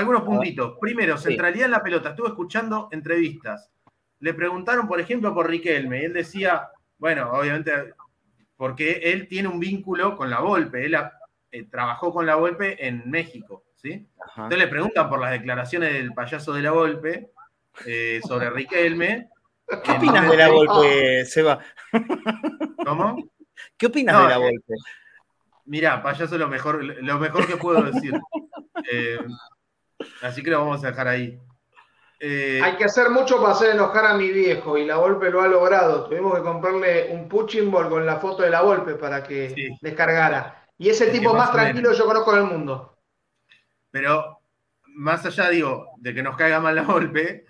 algunos 0.00 0.22
puntitos. 0.22 0.76
Primero, 0.80 1.16
centralidad 1.16 1.66
en 1.66 1.72
la 1.72 1.82
pelota. 1.82 2.10
Estuve 2.10 2.28
escuchando 2.28 2.88
entrevistas. 2.90 3.70
Le 4.18 4.34
preguntaron, 4.34 4.86
por 4.86 5.00
ejemplo, 5.00 5.32
por 5.34 5.48
Riquelme. 5.48 6.02
Y 6.02 6.04
él 6.06 6.12
decía, 6.12 6.68
bueno, 6.98 7.30
obviamente, 7.32 7.94
porque 8.56 9.00
él 9.04 9.28
tiene 9.28 9.48
un 9.48 9.60
vínculo 9.60 10.16
con 10.16 10.28
la 10.28 10.40
Volpe. 10.40 10.84
Él 10.84 10.96
eh, 11.50 11.64
trabajó 11.70 12.12
con 12.12 12.26
la 12.26 12.36
Volpe 12.36 12.86
en 12.86 13.10
México, 13.10 13.64
¿sí? 13.74 14.06
Entonces 14.36 14.58
le 14.58 14.68
preguntan 14.68 15.08
por 15.08 15.20
las 15.20 15.32
declaraciones 15.32 15.92
del 15.92 16.12
payaso 16.12 16.52
de 16.52 16.62
la 16.62 16.72
Volpe 16.72 17.30
eh, 17.86 18.20
sobre 18.26 18.50
Riquelme. 18.50 19.30
¿Qué 19.84 19.92
opinas 19.92 20.28
de 20.28 20.36
la 20.36 20.48
Volpe, 20.48 21.24
Seba? 21.24 21.60
¿Cómo? 22.84 23.30
¿Qué 23.76 23.86
opinas 23.86 24.22
de 24.22 24.28
la 24.28 24.36
eh, 24.36 24.38
Volpe? 24.38 24.74
Mirá, 25.66 26.02
payaso 26.02 26.36
lo 26.36 26.48
mejor, 26.48 26.84
lo 26.84 27.18
mejor 27.18 27.46
que 27.46 27.56
puedo 27.56 27.82
decir. 27.82 28.12
así 30.22 30.42
que 30.42 30.50
lo 30.50 30.60
vamos 30.60 30.84
a 30.84 30.88
dejar 30.88 31.08
ahí. 31.08 31.40
Hay 32.22 32.76
que 32.76 32.84
hacer 32.84 33.08
mucho 33.08 33.40
para 33.40 33.54
hacer 33.54 33.70
enojar 33.70 34.04
a 34.04 34.14
mi 34.14 34.28
viejo 34.30 34.76
y 34.76 34.84
la 34.84 34.98
Volpe 34.98 35.30
lo 35.30 35.40
ha 35.40 35.48
logrado. 35.48 36.04
Tuvimos 36.06 36.34
que 36.36 36.42
comprarle 36.42 37.08
un 37.12 37.28
punching 37.28 37.70
ball 37.70 37.88
con 37.88 38.04
la 38.04 38.16
foto 38.16 38.42
de 38.42 38.50
la 38.50 38.60
Volpe 38.60 38.94
para 38.94 39.22
que 39.22 39.76
descargara. 39.80 40.66
Y 40.76 40.90
es 40.90 41.00
el 41.00 41.12
tipo 41.12 41.34
más, 41.34 41.52
tranquilo 41.52 41.90
que 41.90 41.96
yo 41.96 42.06
conozco 42.06 42.32
en 42.34 42.42
el 42.42 42.44
mundo. 42.44 42.98
Pero 43.90 44.40
más 44.94 45.24
allá, 45.24 45.48
digo, 45.48 45.92
de 45.98 46.14
que 46.14 46.22
nos 46.22 46.36
caiga 46.36 46.60
mal 46.60 46.74
la 46.74 46.82
golpe, 46.82 47.46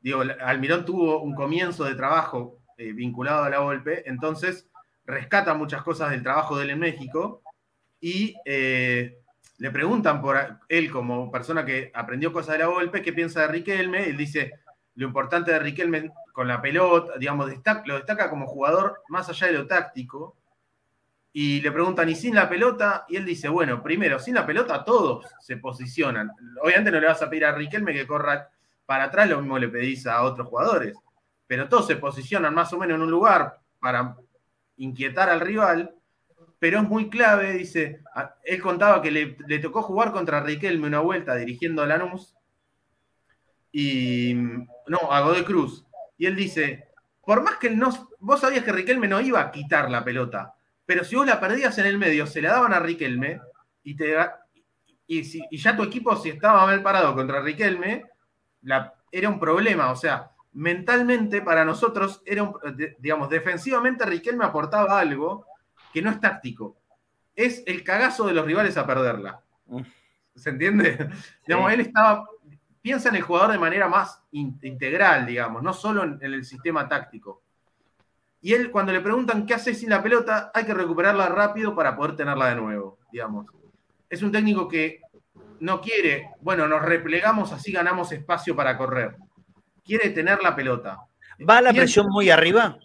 digo, 0.00 0.22
Almirón 0.40 0.84
tuvo 0.84 1.20
un 1.20 1.34
comienzo 1.34 1.84
de 1.84 1.94
trabajo 1.94 2.58
eh, 2.78 2.92
vinculado 2.92 3.44
a 3.44 3.50
la 3.50 3.58
golpe, 3.58 4.08
entonces 4.08 4.68
rescata 5.04 5.54
muchas 5.54 5.82
cosas 5.82 6.10
del 6.10 6.22
trabajo 6.22 6.56
de 6.56 6.64
él 6.64 6.70
en 6.70 6.78
México 6.78 7.42
y 8.00 8.34
eh, 8.44 9.21
le 9.62 9.70
preguntan 9.70 10.20
por 10.20 10.58
él 10.68 10.90
como 10.90 11.30
persona 11.30 11.64
que 11.64 11.92
aprendió 11.94 12.32
cosas 12.32 12.54
de 12.54 12.64
la 12.64 12.66
golpe, 12.66 13.00
qué 13.00 13.12
piensa 13.12 13.42
de 13.42 13.46
Riquelme, 13.46 14.08
él 14.08 14.16
dice, 14.16 14.54
lo 14.96 15.06
importante 15.06 15.52
de 15.52 15.60
Riquelme 15.60 16.10
con 16.32 16.48
la 16.48 16.60
pelota, 16.60 17.12
digamos, 17.16 17.48
lo 17.84 17.94
destaca 17.94 18.28
como 18.28 18.48
jugador 18.48 19.04
más 19.08 19.28
allá 19.28 19.46
de 19.46 19.52
lo 19.52 19.68
táctico, 19.68 20.36
y 21.32 21.60
le 21.60 21.70
preguntan, 21.70 22.08
¿y 22.08 22.16
sin 22.16 22.34
la 22.34 22.48
pelota? 22.48 23.04
Y 23.08 23.14
él 23.14 23.24
dice, 23.24 23.48
bueno, 23.48 23.80
primero, 23.84 24.18
sin 24.18 24.34
la 24.34 24.44
pelota 24.44 24.82
todos 24.82 25.26
se 25.38 25.56
posicionan. 25.58 26.32
Obviamente 26.60 26.90
no 26.90 26.98
le 26.98 27.06
vas 27.06 27.22
a 27.22 27.30
pedir 27.30 27.44
a 27.44 27.52
Riquelme 27.52 27.92
que 27.92 28.04
corra 28.04 28.50
para 28.84 29.04
atrás, 29.04 29.30
lo 29.30 29.38
mismo 29.38 29.60
le 29.60 29.68
pedís 29.68 30.08
a 30.08 30.22
otros 30.22 30.48
jugadores, 30.48 30.96
pero 31.46 31.68
todos 31.68 31.86
se 31.86 31.94
posicionan 31.94 32.52
más 32.52 32.72
o 32.72 32.78
menos 32.80 32.96
en 32.96 33.02
un 33.02 33.12
lugar 33.12 33.60
para 33.78 34.16
inquietar 34.78 35.30
al 35.30 35.38
rival, 35.38 35.94
pero 36.62 36.78
es 36.78 36.88
muy 36.88 37.10
clave, 37.10 37.54
dice, 37.54 38.04
él 38.44 38.62
contaba 38.62 39.02
que 39.02 39.10
le, 39.10 39.58
tocó 39.58 39.82
jugar 39.82 40.12
contra 40.12 40.44
Riquelme 40.44 40.86
una 40.86 41.00
vuelta 41.00 41.34
dirigiendo 41.34 41.82
a 41.82 41.86
Lanús, 41.86 42.36
y 43.72 44.34
no, 44.86 45.10
a 45.10 45.22
Godoy 45.22 45.42
Cruz, 45.42 45.84
y 46.16 46.26
él 46.26 46.36
dice, 46.36 46.86
por 47.20 47.42
más 47.42 47.56
que 47.56 47.68
no, 47.68 47.90
vos 48.20 48.38
sabías 48.38 48.62
que 48.62 48.70
Riquelme 48.70 49.08
no 49.08 49.20
iba 49.20 49.40
a 49.40 49.50
quitar 49.50 49.90
la 49.90 50.04
pelota, 50.04 50.54
pero 50.86 51.02
si 51.02 51.16
vos 51.16 51.26
la 51.26 51.40
perdías 51.40 51.76
en 51.78 51.86
el 51.86 51.98
medio, 51.98 52.28
se 52.28 52.40
la 52.40 52.52
daban 52.52 52.72
a 52.72 52.78
Riquelme 52.78 53.40
y, 53.82 53.96
te, 53.96 54.16
y, 55.08 55.56
ya 55.58 55.76
tu 55.76 55.82
equipo, 55.82 56.14
si 56.14 56.28
estaba 56.28 56.64
mal 56.64 56.80
parado 56.80 57.12
contra 57.16 57.42
Riquelme, 57.42 58.04
era 59.10 59.28
un 59.28 59.40
problema. 59.40 59.90
O 59.90 59.96
sea, 59.96 60.30
mentalmente 60.52 61.42
para 61.42 61.64
nosotros, 61.64 62.22
era 62.24 62.52
digamos, 63.00 63.28
defensivamente 63.30 64.06
Riquelme 64.06 64.44
aportaba 64.44 65.00
algo 65.00 65.50
que 65.92 66.02
no 66.02 66.10
es 66.10 66.20
táctico. 66.20 66.76
Es 67.34 67.62
el 67.66 67.82
cagazo 67.84 68.26
de 68.26 68.34
los 68.34 68.44
rivales 68.44 68.76
a 68.76 68.86
perderla. 68.86 69.42
¿Se 70.34 70.50
entiende? 70.50 71.08
Digamos, 71.46 71.72
él 71.72 71.80
estaba. 71.80 72.26
Piensa 72.80 73.10
en 73.10 73.16
el 73.16 73.22
jugador 73.22 73.52
de 73.52 73.58
manera 73.58 73.86
más 73.86 74.22
integral, 74.32 75.24
digamos, 75.24 75.62
no 75.62 75.72
solo 75.72 76.02
en 76.02 76.20
el 76.20 76.44
sistema 76.44 76.88
táctico. 76.88 77.42
Y 78.40 78.54
él, 78.54 78.72
cuando 78.72 78.92
le 78.92 79.00
preguntan 79.00 79.46
qué 79.46 79.54
hace 79.54 79.72
sin 79.72 79.90
la 79.90 80.02
pelota, 80.02 80.50
hay 80.52 80.64
que 80.64 80.74
recuperarla 80.74 81.28
rápido 81.28 81.76
para 81.76 81.94
poder 81.94 82.16
tenerla 82.16 82.48
de 82.48 82.56
nuevo, 82.56 82.98
digamos. 83.12 83.46
Es 84.10 84.20
un 84.20 84.32
técnico 84.32 84.66
que 84.66 85.00
no 85.60 85.80
quiere, 85.80 86.30
bueno, 86.40 86.66
nos 86.66 86.82
replegamos, 86.82 87.52
así 87.52 87.70
ganamos 87.70 88.10
espacio 88.10 88.56
para 88.56 88.76
correr. 88.76 89.16
Quiere 89.84 90.10
tener 90.10 90.42
la 90.42 90.56
pelota. 90.56 91.06
¿Va 91.48 91.60
la 91.60 91.72
presión 91.72 92.08
muy 92.10 92.30
arriba, 92.30 92.78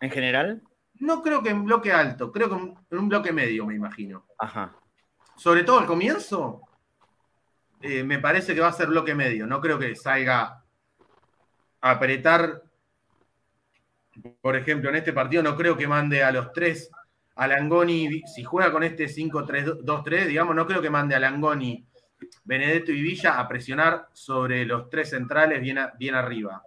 en 0.00 0.10
general? 0.10 0.62
No 1.02 1.22
creo 1.22 1.42
que 1.42 1.50
en 1.50 1.64
bloque 1.64 1.92
alto, 1.92 2.30
creo 2.30 2.48
que 2.48 2.54
en 2.56 2.98
un 2.98 3.08
bloque 3.08 3.32
medio, 3.32 3.66
me 3.66 3.74
imagino. 3.74 4.26
Ajá. 4.38 4.74
Sobre 5.36 5.64
todo 5.64 5.78
al 5.78 5.86
comienzo, 5.86 6.62
eh, 7.80 8.04
me 8.04 8.18
parece 8.18 8.54
que 8.54 8.60
va 8.60 8.68
a 8.68 8.72
ser 8.72 8.88
bloque 8.88 9.14
medio. 9.14 9.46
No 9.46 9.60
creo 9.60 9.78
que 9.78 9.94
salga 9.96 10.62
a 11.80 11.90
apretar 11.90 12.62
por 14.40 14.56
ejemplo, 14.56 14.90
en 14.90 14.96
este 14.96 15.12
partido 15.12 15.42
no 15.42 15.56
creo 15.56 15.76
que 15.76 15.86
mande 15.86 16.22
a 16.22 16.32
los 16.32 16.52
tres 16.52 16.90
a 17.34 17.46
Langoni, 17.46 18.22
si 18.26 18.44
juega 18.44 18.70
con 18.70 18.82
este 18.82 19.06
5-3-2-3, 19.06 20.26
digamos, 20.26 20.54
no 20.54 20.66
creo 20.66 20.82
que 20.82 20.90
mande 20.90 21.14
a 21.14 21.18
Langoni, 21.18 21.84
Benedetto 22.44 22.92
y 22.92 23.00
Villa 23.00 23.40
a 23.40 23.48
presionar 23.48 24.08
sobre 24.12 24.66
los 24.66 24.90
tres 24.90 25.10
centrales 25.10 25.60
bien, 25.60 25.78
bien 25.98 26.14
arriba. 26.14 26.62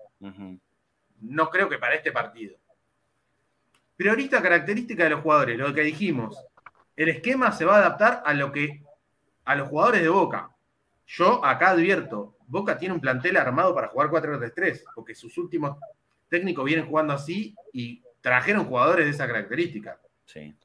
No 1.22 1.50
creo 1.50 1.70
que 1.70 1.78
para 1.78 1.96
este 1.96 2.12
partido. 2.12 2.58
Priorista 3.96 4.42
característica 4.42 5.04
de 5.04 5.12
los 5.12 5.22
jugadores, 5.22 5.58
lo 5.58 5.74
que 5.74 5.82
dijimos. 5.82 6.38
El 6.96 7.10
esquema 7.10 7.52
se 7.52 7.66
va 7.66 7.76
a 7.76 7.80
adaptar 7.80 8.24
a 8.26 8.34
lo 8.34 8.52
que 8.52 8.84
a 9.46 9.56
los 9.56 9.70
jugadores 9.70 10.02
de 10.02 10.10
Boca. 10.10 10.50
Yo 11.08 11.44
acá 11.46 11.70
advierto, 11.70 12.36
Boca 12.48 12.78
tiene 12.78 12.94
un 12.94 13.02
plantel 13.02 13.38
armado 13.38 13.74
para 13.74 13.88
jugar 13.88 14.10
4-3-3, 14.10 14.84
porque 14.94 15.16
sus 15.16 15.38
últimos 15.38 15.78
técnicos 16.30 16.66
vienen 16.66 16.88
jugando 16.88 17.14
así 17.14 17.56
y 17.72 18.02
trajeron 18.22 18.66
jugadores 18.66 19.06
de 19.06 19.12
esa 19.12 19.28
característica. 19.28 20.00
Sí. 20.26 20.56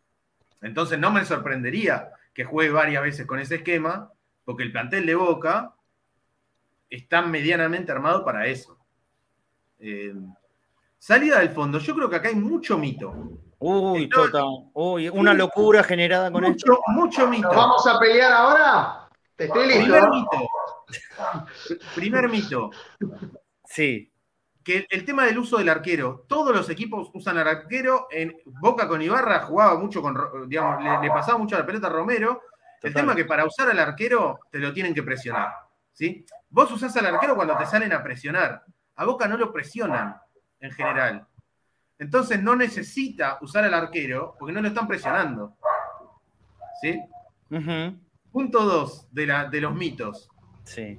Entonces 0.62 0.98
no 0.98 1.10
me 1.10 1.24
sorprendería 1.24 2.10
que 2.32 2.44
juegue 2.44 2.70
varias 2.70 3.02
veces 3.02 3.26
con 3.26 3.38
ese 3.38 3.56
esquema, 3.56 4.10
porque 4.44 4.62
el 4.62 4.72
plantel 4.72 5.06
de 5.06 5.14
Boca 5.14 5.74
está 6.88 7.22
medianamente 7.22 7.92
armado 7.92 8.24
para 8.24 8.46
eso. 8.46 8.78
Eh, 9.78 10.14
salida 11.00 11.40
del 11.40 11.50
fondo, 11.50 11.80
yo 11.80 11.94
creo 11.96 12.08
que 12.08 12.16
acá 12.16 12.28
hay 12.28 12.36
mucho 12.36 12.78
mito. 12.78 13.12
Uy, 13.58 14.08
total. 14.08 14.44
Uy, 14.74 15.08
una 15.08 15.34
locura 15.34 15.82
generada 15.82 16.30
con 16.30 16.44
mucho, 16.44 16.72
esto. 16.72 16.80
Mucho 16.88 17.26
mito. 17.26 17.48
vamos 17.48 17.84
a 17.86 17.98
pelear 17.98 18.32
ahora? 18.32 19.08
Te 19.34 19.46
estoy 19.46 19.66
listo. 19.66 19.82
Primer 19.82 20.10
mito. 20.10 20.48
Primer 21.94 22.28
mito. 22.28 22.70
Sí 23.64 24.10
que 24.62 24.86
el 24.90 25.04
tema 25.04 25.24
del 25.24 25.38
uso 25.38 25.56
del 25.56 25.68
arquero, 25.68 26.26
todos 26.28 26.54
los 26.54 26.68
equipos 26.68 27.10
usan 27.14 27.38
al 27.38 27.48
arquero, 27.48 28.08
en 28.10 28.36
Boca 28.44 28.86
con 28.86 29.00
Ibarra 29.00 29.40
jugaba 29.40 29.78
mucho 29.78 30.02
con, 30.02 30.14
digamos, 30.48 31.02
le, 31.02 31.08
pasaba 31.08 31.38
mucho 31.38 31.56
la 31.58 31.66
pelota 31.66 31.86
a 31.86 31.90
Romero. 31.90 32.42
El 32.82 32.94
tema 32.94 33.12
es 33.12 33.16
que 33.16 33.24
para 33.24 33.44
usar 33.44 33.70
al 33.70 33.78
arquero 33.78 34.40
te 34.50 34.58
lo 34.58 34.72
tienen 34.72 34.94
que 34.94 35.02
presionar, 35.02 35.52
¿sí? 35.92 36.24
Vos 36.48 36.70
usás 36.72 36.96
al 36.96 37.06
arquero 37.06 37.36
cuando 37.36 37.56
te 37.56 37.66
salen 37.66 37.92
a 37.92 38.02
presionar. 38.02 38.64
A 38.96 39.04
Boca 39.04 39.26
no 39.28 39.36
lo 39.36 39.52
presionan 39.52 40.16
en 40.60 40.70
general. 40.70 41.26
Entonces 41.98 42.42
no 42.42 42.56
necesita 42.56 43.38
usar 43.42 43.64
al 43.64 43.74
arquero 43.74 44.36
porque 44.38 44.52
no 44.52 44.62
lo 44.62 44.68
están 44.68 44.88
presionando. 44.88 45.56
¿Sí? 46.80 47.00
Punto 48.32 48.64
dos 48.64 49.08
de, 49.12 49.26
de 49.50 49.60
los 49.60 49.74
mitos. 49.74 50.30
Sí 50.64 50.98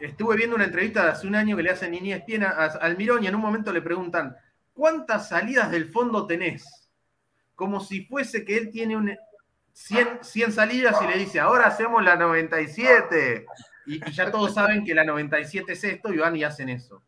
estuve 0.00 0.36
viendo 0.36 0.56
una 0.56 0.64
entrevista 0.64 1.04
de 1.04 1.10
hace 1.10 1.26
un 1.26 1.34
año 1.34 1.56
que 1.56 1.62
le 1.62 1.70
hacen 1.70 1.94
Inés 1.94 2.18
Espiena 2.18 2.50
a 2.50 2.66
Almirón 2.66 3.24
y 3.24 3.26
en 3.26 3.34
un 3.34 3.40
momento 3.40 3.72
le 3.72 3.82
preguntan, 3.82 4.36
¿cuántas 4.72 5.28
salidas 5.28 5.70
del 5.70 5.90
fondo 5.90 6.26
tenés? 6.26 6.88
Como 7.54 7.80
si 7.80 8.04
fuese 8.04 8.44
que 8.44 8.56
él 8.56 8.70
tiene 8.70 9.18
100, 9.72 10.20
100 10.22 10.52
salidas 10.52 10.96
y 11.02 11.06
le 11.06 11.18
dice, 11.18 11.40
ahora 11.40 11.66
hacemos 11.66 12.02
la 12.02 12.16
97. 12.16 13.46
Y, 13.86 14.08
y 14.08 14.12
ya 14.12 14.30
todos 14.30 14.54
saben 14.54 14.84
que 14.84 14.94
la 14.94 15.04
97 15.04 15.72
es 15.72 15.84
esto 15.84 16.12
y 16.12 16.18
van 16.18 16.36
y 16.36 16.44
hacen 16.44 16.68
eso. 16.68 17.02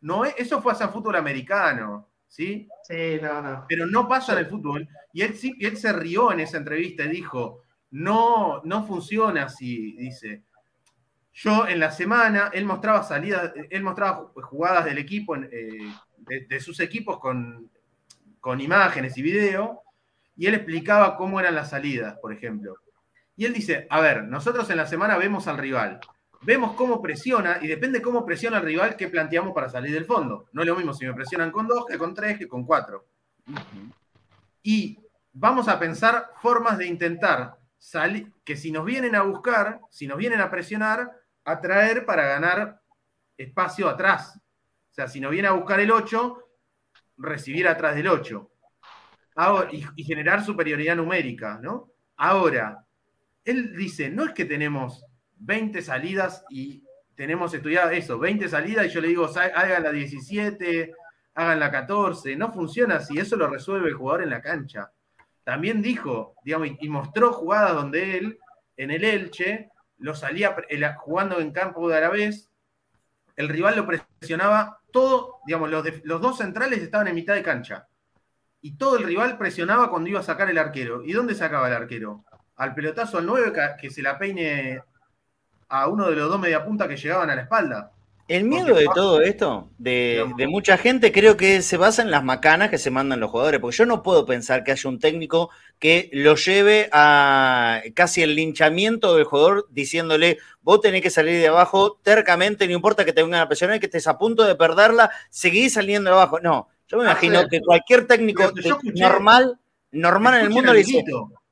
No, 0.00 0.24
es- 0.24 0.34
eso 0.38 0.60
fue 0.62 0.72
hacia 0.72 0.88
fútbol 0.88 1.16
americano, 1.16 2.08
¿sí? 2.28 2.68
Sí, 2.84 3.18
no, 3.22 3.42
no. 3.42 3.64
pero 3.68 3.86
no 3.86 4.08
pasa 4.08 4.32
en 4.32 4.38
el 4.40 4.46
fútbol. 4.46 4.88
Y 5.12 5.22
él, 5.22 5.34
sí- 5.36 5.56
él 5.60 5.76
se 5.76 5.92
rió 5.92 6.32
en 6.32 6.40
esa 6.40 6.58
entrevista 6.58 7.04
y 7.04 7.08
dijo, 7.08 7.62
no, 7.90 8.60
no 8.64 8.86
funciona 8.86 9.44
así, 9.44 9.92
dice. 9.96 10.42
Yo 11.32 11.66
en 11.68 11.80
la 11.80 11.90
semana, 11.90 12.50
él 12.52 12.64
mostraba 12.64 13.02
salidas, 13.02 13.52
él 13.70 13.82
mostraba 13.82 14.30
jugadas 14.42 14.84
del 14.86 14.98
equipo, 14.98 15.36
eh, 15.36 15.78
de, 16.16 16.46
de 16.48 16.60
sus 16.60 16.80
equipos 16.80 17.18
con, 17.18 17.70
con 18.40 18.60
imágenes 18.60 19.16
y 19.18 19.22
video, 19.22 19.82
y 20.36 20.46
él 20.46 20.54
explicaba 20.54 21.16
cómo 21.16 21.40
eran 21.40 21.54
las 21.54 21.70
salidas, 21.70 22.18
por 22.20 22.32
ejemplo. 22.32 22.76
Y 23.36 23.44
él 23.46 23.52
dice, 23.52 23.86
a 23.90 24.00
ver, 24.00 24.24
nosotros 24.24 24.68
en 24.70 24.78
la 24.78 24.86
semana 24.86 25.16
vemos 25.18 25.46
al 25.48 25.58
rival, 25.58 26.00
vemos 26.42 26.74
cómo 26.74 27.02
presiona, 27.02 27.58
y 27.60 27.66
depende 27.66 28.02
cómo 28.02 28.24
presiona 28.24 28.58
el 28.58 28.64
rival, 28.64 28.96
qué 28.96 29.08
planteamos 29.08 29.54
para 29.54 29.68
salir 29.68 29.92
del 29.92 30.04
fondo. 30.04 30.48
No 30.52 30.62
es 30.62 30.68
lo 30.68 30.76
mismo 30.76 30.92
si 30.94 31.06
me 31.06 31.14
presionan 31.14 31.50
con 31.50 31.66
dos, 31.66 31.86
que 31.86 31.98
con 31.98 32.14
tres, 32.14 32.38
que 32.38 32.48
con 32.48 32.64
cuatro 32.64 33.06
y 34.66 34.98
vamos 35.32 35.68
a 35.68 35.78
pensar 35.78 36.32
formas 36.42 36.76
de 36.76 36.88
intentar 36.88 37.56
salir, 37.78 38.32
que 38.44 38.56
si 38.56 38.72
nos 38.72 38.84
vienen 38.84 39.14
a 39.14 39.22
buscar, 39.22 39.80
si 39.90 40.08
nos 40.08 40.18
vienen 40.18 40.40
a 40.40 40.50
presionar, 40.50 41.08
atraer 41.44 42.04
para 42.04 42.26
ganar 42.26 42.80
espacio 43.38 43.88
atrás. 43.88 44.36
O 44.90 44.92
sea, 44.92 45.06
si 45.06 45.20
nos 45.20 45.30
viene 45.30 45.46
a 45.46 45.52
buscar 45.52 45.78
el 45.78 45.92
8, 45.92 46.48
recibir 47.18 47.68
atrás 47.68 47.94
del 47.94 48.08
8. 48.08 48.50
Ahora, 49.36 49.68
y, 49.70 49.86
y 49.94 50.02
generar 50.02 50.44
superioridad 50.44 50.96
numérica, 50.96 51.60
¿no? 51.62 51.92
Ahora, 52.16 52.84
él 53.44 53.76
dice, 53.76 54.10
no 54.10 54.24
es 54.24 54.32
que 54.32 54.46
tenemos 54.46 55.05
20 55.36 55.82
salidas 55.82 56.44
y 56.50 56.82
tenemos 57.14 57.52
estudiado 57.54 57.90
eso, 57.90 58.18
20 58.18 58.48
salidas 58.48 58.86
y 58.86 58.90
yo 58.90 59.00
le 59.00 59.08
digo, 59.08 59.28
"Sa- 59.28 59.44
hagan 59.54 59.82
la 59.82 59.92
17, 59.92 60.92
hagan 61.34 61.60
la 61.60 61.70
14. 61.70 62.36
No 62.36 62.52
funciona 62.52 62.96
así, 62.96 63.18
eso 63.18 63.36
lo 63.36 63.46
resuelve 63.48 63.88
el 63.88 63.94
jugador 63.94 64.22
en 64.22 64.30
la 64.30 64.40
cancha. 64.42 64.90
También 65.44 65.80
dijo, 65.82 66.34
digamos, 66.44 66.68
y- 66.80 66.88
mostró 66.88 67.32
jugadas 67.32 67.74
donde 67.74 68.18
él, 68.18 68.38
en 68.76 68.90
el 68.90 69.04
Elche, 69.04 69.70
lo 69.98 70.14
salía 70.14 70.54
jugando 70.98 71.40
en 71.40 71.52
campo 71.52 71.88
de 71.88 71.96
Alavés, 71.96 72.50
el 73.36 73.48
rival 73.48 73.76
lo 73.76 73.86
presionaba 73.86 74.80
todo, 74.92 75.36
digamos, 75.46 75.70
los, 75.70 75.84
los 76.04 76.20
dos 76.20 76.38
centrales 76.38 76.80
estaban 76.82 77.08
en 77.08 77.14
mitad 77.14 77.34
de 77.34 77.42
cancha. 77.42 77.86
Y 78.62 78.76
todo 78.76 78.96
el 78.96 79.04
rival 79.04 79.38
presionaba 79.38 79.90
cuando 79.90 80.08
iba 80.10 80.20
a 80.20 80.24
sacar 80.24 80.50
el 80.50 80.58
arquero. 80.58 81.02
¿Y 81.04 81.12
dónde 81.12 81.34
sacaba 81.34 81.68
el 81.68 81.74
arquero? 81.74 82.24
Al 82.56 82.74
pelotazo 82.74 83.18
al 83.18 83.26
9 83.26 83.52
que, 83.52 83.60
que 83.80 83.90
se 83.90 84.02
la 84.02 84.18
peine 84.18 84.82
a 85.68 85.88
uno 85.88 86.08
de 86.08 86.16
los 86.16 86.28
dos 86.28 86.40
mediapunta 86.40 86.88
que 86.88 86.96
llegaban 86.96 87.30
a 87.30 87.34
la 87.34 87.42
espalda. 87.42 87.92
El 88.28 88.42
miedo 88.42 88.74
de 88.74 88.88
todo 88.92 89.20
esto, 89.20 89.70
de, 89.78 90.26
de 90.36 90.48
mucha 90.48 90.76
gente, 90.76 91.12
creo 91.12 91.36
que 91.36 91.62
se 91.62 91.76
basa 91.76 92.02
en 92.02 92.10
las 92.10 92.24
macanas 92.24 92.70
que 92.70 92.78
se 92.78 92.90
mandan 92.90 93.20
los 93.20 93.30
jugadores, 93.30 93.60
porque 93.60 93.76
yo 93.76 93.86
no 93.86 94.02
puedo 94.02 94.26
pensar 94.26 94.64
que 94.64 94.72
haya 94.72 94.90
un 94.90 94.98
técnico 94.98 95.50
que 95.78 96.10
lo 96.12 96.34
lleve 96.34 96.88
a 96.90 97.82
casi 97.94 98.22
el 98.22 98.34
linchamiento 98.34 99.14
del 99.14 99.26
jugador 99.26 99.68
diciéndole, 99.70 100.38
vos 100.60 100.80
tenés 100.80 101.02
que 101.02 101.10
salir 101.10 101.38
de 101.38 101.46
abajo 101.46 102.00
tercamente, 102.02 102.66
no 102.66 102.74
importa 102.74 103.04
que 103.04 103.12
te 103.12 103.22
vengan 103.22 103.42
a 103.42 103.46
presionar, 103.46 103.78
que 103.78 103.86
estés 103.86 104.08
a 104.08 104.18
punto 104.18 104.42
de 104.42 104.56
perderla, 104.56 105.08
seguís 105.30 105.74
saliendo 105.74 106.10
de 106.10 106.16
abajo. 106.16 106.40
No, 106.40 106.66
yo 106.88 106.96
me 106.96 107.04
imagino 107.04 107.38
Hacer. 107.38 107.50
que 107.50 107.60
cualquier 107.60 108.08
técnico 108.08 108.52
normal, 108.92 109.56
normal 109.92 110.34
en 110.34 110.40
el 110.46 110.50
mundo 110.50 110.72
le 110.72 110.80
dice. 110.80 111.04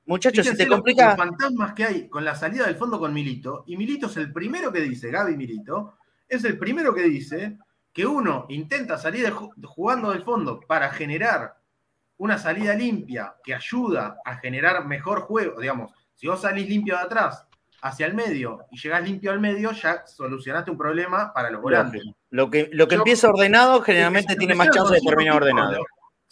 Muchachos, 0.07 0.47
si 0.47 0.57
te 0.57 0.67
complica... 0.67 1.09
Los 1.09 1.17
fantasmas 1.17 1.73
que 1.75 1.85
hay 1.85 2.09
con 2.09 2.25
la 2.25 2.35
salida 2.35 2.67
del 2.67 2.77
fondo 2.77 2.99
con 2.99 3.13
Milito, 3.13 3.65
y 3.67 3.77
Milito 3.77 4.07
es 4.07 4.17
el 4.17 4.33
primero 4.33 4.73
que 4.73 4.81
dice, 4.81 5.11
Gaby 5.11 5.37
Milito, 5.37 5.95
es 6.29 6.45
el 6.45 6.59
primero 6.59 6.95
que 6.95 7.03
dice 7.03 7.59
que 7.93 8.07
uno 8.07 8.47
intenta 8.49 8.99
salir 8.99 9.25
de 9.25 9.67
jugando 9.67 10.11
del 10.11 10.23
fondo 10.23 10.61
para 10.61 10.91
generar 10.91 11.57
una 12.19 12.39
salida 12.39 12.75
limpia 12.75 13.35
que 13.43 13.55
ayuda 13.55 14.19
a 14.25 14.37
generar 14.37 14.87
mejor 14.87 15.21
juego. 15.23 15.61
Digamos, 15.61 15.93
si 16.15 16.27
vos 16.27 16.41
salís 16.41 16.69
limpio 16.69 16.97
de 16.97 17.03
atrás 17.03 17.47
hacia 17.83 18.07
el 18.07 18.15
medio 18.15 18.61
y 18.71 18.79
llegás 18.81 19.03
limpio 19.05 19.31
al 19.31 19.41
medio, 19.41 19.73
ya 19.73 20.07
solucionaste 20.07 20.71
un 20.71 20.79
problema 20.79 21.33
para 21.33 21.51
los 21.51 21.61
volantes. 21.61 22.03
Lo 22.31 22.51
que, 22.51 22.71
lo 22.73 22.89
que 22.89 22.95
Yo- 22.97 23.01
empieza 23.03 23.29
ordenado 23.29 23.81
generalmente 23.83 24.37
tiene 24.37 24.55
más 24.55 24.71
chance 24.71 24.95
de 24.95 25.01
terminar 25.01 25.37
ordenado. 25.37 25.85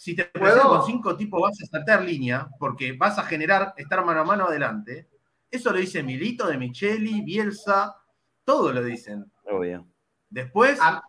Si 0.03 0.13
te 0.17 0.25
presionan 0.25 0.67
con 0.67 0.85
cinco 0.85 1.15
tipos 1.15 1.41
vas 1.41 1.57
a 1.61 1.65
saltar 1.65 2.03
línea 2.03 2.49
porque 2.59 2.91
vas 2.91 3.17
a 3.17 3.23
generar, 3.23 3.73
estar 3.77 4.03
mano 4.03 4.19
a 4.19 4.25
mano 4.25 4.47
adelante. 4.47 5.07
Eso 5.49 5.71
lo 5.71 5.77
dice 5.77 6.03
Milito, 6.03 6.45
de 6.45 6.57
Micheli, 6.57 7.21
Bielsa, 7.21 7.95
todo 8.43 8.73
lo 8.73 8.83
dicen. 8.83 9.31
Obvio. 9.49 9.87
Después, 10.29 10.77
Ah, 10.81 11.01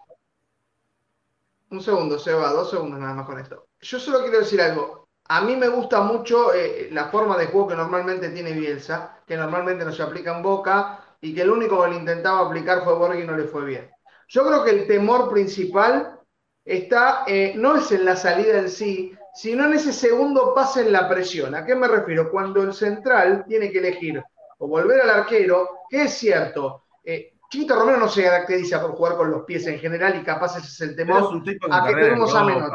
Un 1.71 1.81
segundo, 1.81 2.21
Seba, 2.21 2.53
dos 2.53 2.71
segundos 2.71 3.01
nada 3.01 3.15
más 3.15 3.27
con 3.27 3.41
esto. 3.41 3.67
Yo 3.81 3.99
solo 3.99 4.21
quiero 4.21 4.39
decir 4.39 4.61
algo. 4.61 5.09
A 5.25 5.41
mí 5.41 5.57
me 5.57 5.67
gusta 5.67 6.01
mucho 6.03 6.55
eh, 6.55 6.89
la 6.93 7.07
forma 7.07 7.37
de 7.37 7.47
juego 7.47 7.67
que 7.67 7.75
normalmente 7.75 8.29
tiene 8.29 8.53
Bielsa, 8.53 9.25
que 9.27 9.37
normalmente 9.37 9.85
no 9.85 9.91
se 9.91 10.05
aplica 10.05 10.37
en 10.37 10.43
Boca 10.45 11.17
y 11.21 11.35
que 11.35 11.43
el 11.43 11.51
único 11.51 11.83
que 11.83 11.89
lo 11.89 11.97
intentaba 11.97 12.47
aplicar 12.47 12.85
fue 12.85 12.95
Borghi 12.95 13.23
y 13.23 13.27
no 13.27 13.37
le 13.37 13.49
fue 13.49 13.65
bien. 13.65 13.91
Yo 14.29 14.47
creo 14.47 14.63
que 14.63 14.71
el 14.71 14.87
temor 14.87 15.33
principal 15.33 16.21
está, 16.65 17.25
eh, 17.27 17.53
no 17.57 17.77
es 17.77 17.91
en 17.93 18.05
la 18.05 18.17
salida 18.17 18.59
en 18.59 18.69
sí, 18.71 19.13
sino 19.35 19.65
en 19.67 19.75
ese 19.75 19.93
segundo 19.93 20.55
pase 20.55 20.83
en 20.83 20.93
la 20.93 21.09
presión. 21.09 21.55
¿A 21.55 21.65
qué 21.65 21.75
me 21.75 21.89
refiero? 21.89 22.31
Cuando 22.31 22.63
el 22.63 22.73
central 22.73 23.45
tiene 23.49 23.71
que 23.71 23.79
elegir 23.79 24.23
o 24.59 24.69
volver 24.69 25.01
al 25.01 25.11
arquero, 25.11 25.81
que 25.91 26.03
es 26.03 26.15
cierto, 26.15 26.85
eh, 27.05 27.33
Chiquito 27.51 27.77
Romero 27.77 27.99
no 27.99 28.09
se 28.09 28.25
caracteriza 28.25 28.81
por 28.81 28.93
jugar 28.97 29.17
con 29.17 29.31
los 29.31 29.45
pies 29.45 29.67
en 29.67 29.79
general 29.79 30.17
y 30.17 30.25
capaz 30.25 30.57
ese 30.57 30.67
es 30.67 30.81
el 30.81 30.97
temor. 30.97 31.41
a 31.71 31.87
que 31.87 31.95
tenemos 31.95 32.35
a 32.35 32.45
menos. 32.45 32.71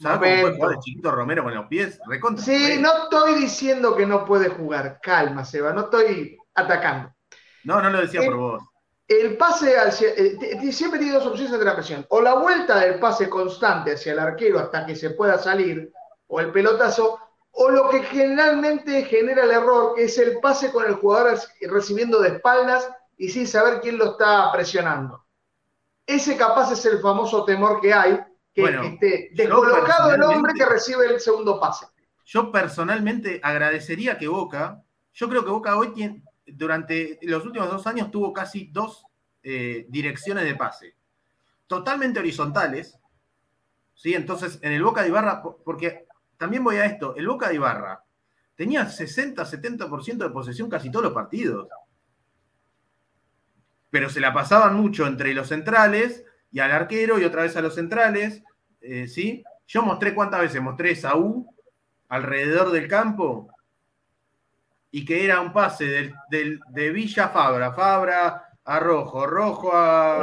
¿Sabes 0.00 0.18
cómo 0.30 0.42
puede 0.42 0.56
jugar 0.56 0.72
el 0.72 0.78
chiquito 0.78 1.10
Romero 1.10 1.42
con 1.42 1.54
los 1.54 1.66
pies? 1.66 2.00
Recontra. 2.06 2.44
Sí, 2.44 2.78
no 2.80 3.04
estoy 3.04 3.34
diciendo 3.34 3.96
que 3.96 4.06
no 4.06 4.24
puede 4.24 4.48
jugar. 4.48 5.00
Calma, 5.02 5.44
Seba, 5.44 5.72
no 5.72 5.82
estoy 5.82 6.38
atacando. 6.54 7.12
no, 7.64 7.82
no 7.82 7.90
lo 7.90 8.00
decía 8.00 8.22
Eh, 8.22 8.26
por 8.26 8.36
vos. 8.36 8.62
El 9.08 9.38
pase 9.38 9.78
hacia, 9.78 10.10
eh, 10.10 10.70
siempre 10.70 10.98
tiene 10.98 11.14
dos 11.14 11.26
opciones 11.26 11.52
ante 11.52 11.64
la 11.64 11.74
presión. 11.74 12.06
O 12.10 12.20
la 12.20 12.34
vuelta 12.34 12.78
del 12.78 13.00
pase 13.00 13.30
constante 13.30 13.94
hacia 13.94 14.12
el 14.12 14.18
arquero 14.18 14.58
hasta 14.58 14.84
que 14.84 14.94
se 14.94 15.10
pueda 15.10 15.38
salir, 15.38 15.90
o 16.26 16.40
el 16.40 16.52
pelotazo, 16.52 17.18
o 17.52 17.70
lo 17.70 17.88
que 17.88 18.02
generalmente 18.02 19.04
genera 19.06 19.44
el 19.44 19.50
error, 19.50 19.94
que 19.94 20.04
es 20.04 20.18
el 20.18 20.38
pase 20.40 20.70
con 20.70 20.84
el 20.84 20.94
jugador 20.94 21.38
recibiendo 21.62 22.20
de 22.20 22.28
espaldas 22.28 22.88
y 23.16 23.30
sin 23.30 23.48
saber 23.48 23.80
quién 23.80 23.96
lo 23.96 24.12
está 24.12 24.52
presionando. 24.52 25.24
Ese 26.06 26.36
capaz 26.36 26.70
es 26.72 26.84
el 26.84 27.00
famoso 27.00 27.44
temor 27.44 27.80
que 27.80 27.92
hay, 27.92 28.20
que 28.54 28.60
Bueno, 28.60 28.82
esté 28.82 29.30
descolocado 29.34 30.12
el 30.12 30.22
hombre 30.22 30.52
que 30.54 30.66
recibe 30.66 31.06
el 31.06 31.18
segundo 31.18 31.58
pase. 31.58 31.86
Yo 32.24 32.52
personalmente 32.52 33.40
agradecería 33.42 34.18
que 34.18 34.28
Boca, 34.28 34.82
yo 35.14 35.28
creo 35.28 35.44
que 35.44 35.50
Boca 35.50 35.76
hoy 35.76 35.92
tiene, 35.94 36.22
durante 36.54 37.18
los 37.22 37.44
últimos 37.44 37.70
dos 37.70 37.86
años 37.86 38.10
tuvo 38.10 38.32
casi 38.32 38.66
dos 38.72 39.04
eh, 39.42 39.86
direcciones 39.88 40.44
de 40.44 40.54
pase, 40.54 40.94
totalmente 41.66 42.18
horizontales, 42.20 42.98
¿sí? 43.94 44.14
Entonces, 44.14 44.58
en 44.62 44.72
el 44.72 44.82
Boca 44.82 45.02
de 45.02 45.08
Ibarra, 45.08 45.42
po- 45.42 45.60
porque 45.64 46.06
también 46.36 46.64
voy 46.64 46.76
a 46.76 46.86
esto, 46.86 47.14
el 47.16 47.26
Boca 47.28 47.48
de 47.48 47.56
Ibarra 47.56 48.04
tenía 48.54 48.86
60-70% 48.88 50.24
de 50.24 50.30
posesión 50.30 50.68
casi 50.68 50.90
todos 50.90 51.04
los 51.04 51.14
partidos, 51.14 51.68
pero 53.90 54.10
se 54.10 54.20
la 54.20 54.32
pasaban 54.34 54.74
mucho 54.74 55.06
entre 55.06 55.32
los 55.34 55.48
centrales 55.48 56.24
y 56.50 56.60
al 56.60 56.72
arquero 56.72 57.18
y 57.18 57.24
otra 57.24 57.42
vez 57.42 57.56
a 57.56 57.62
los 57.62 57.74
centrales, 57.74 58.42
eh, 58.80 59.06
¿sí? 59.08 59.44
Yo 59.66 59.82
mostré 59.82 60.14
cuántas 60.14 60.40
veces, 60.40 60.60
mostré 60.62 60.94
Saúl 60.96 61.46
alrededor 62.08 62.70
del 62.70 62.88
campo 62.88 63.48
y 64.90 65.04
que 65.04 65.24
era 65.24 65.40
un 65.40 65.52
pase 65.52 65.84
del, 65.86 66.14
del- 66.30 66.60
de 66.68 66.90
Villa 66.90 67.24
a 67.26 67.28
Fabra, 67.28 67.72
Fabra 67.72 68.44
a 68.64 68.78
Rojo, 68.80 69.26
Rojo 69.26 69.70
a. 69.74 70.20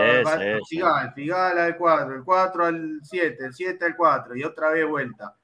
Figal, 0.67 1.13
Figal 1.13 1.57
al 1.57 1.77
4, 1.77 2.15
el 2.15 2.23
4 2.23 2.65
al 2.65 2.99
7, 3.03 3.45
el 3.45 3.53
7 3.53 3.85
al 3.85 3.95
4 3.95 4.35
y 4.35 4.43
otra 4.43 4.69
vez 4.71 4.87
vuelta. 4.87 5.35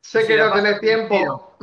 Sé 0.00 0.26
que 0.26 0.36
no 0.36 0.52
tenés 0.52 0.80
tiempo. 0.80 1.56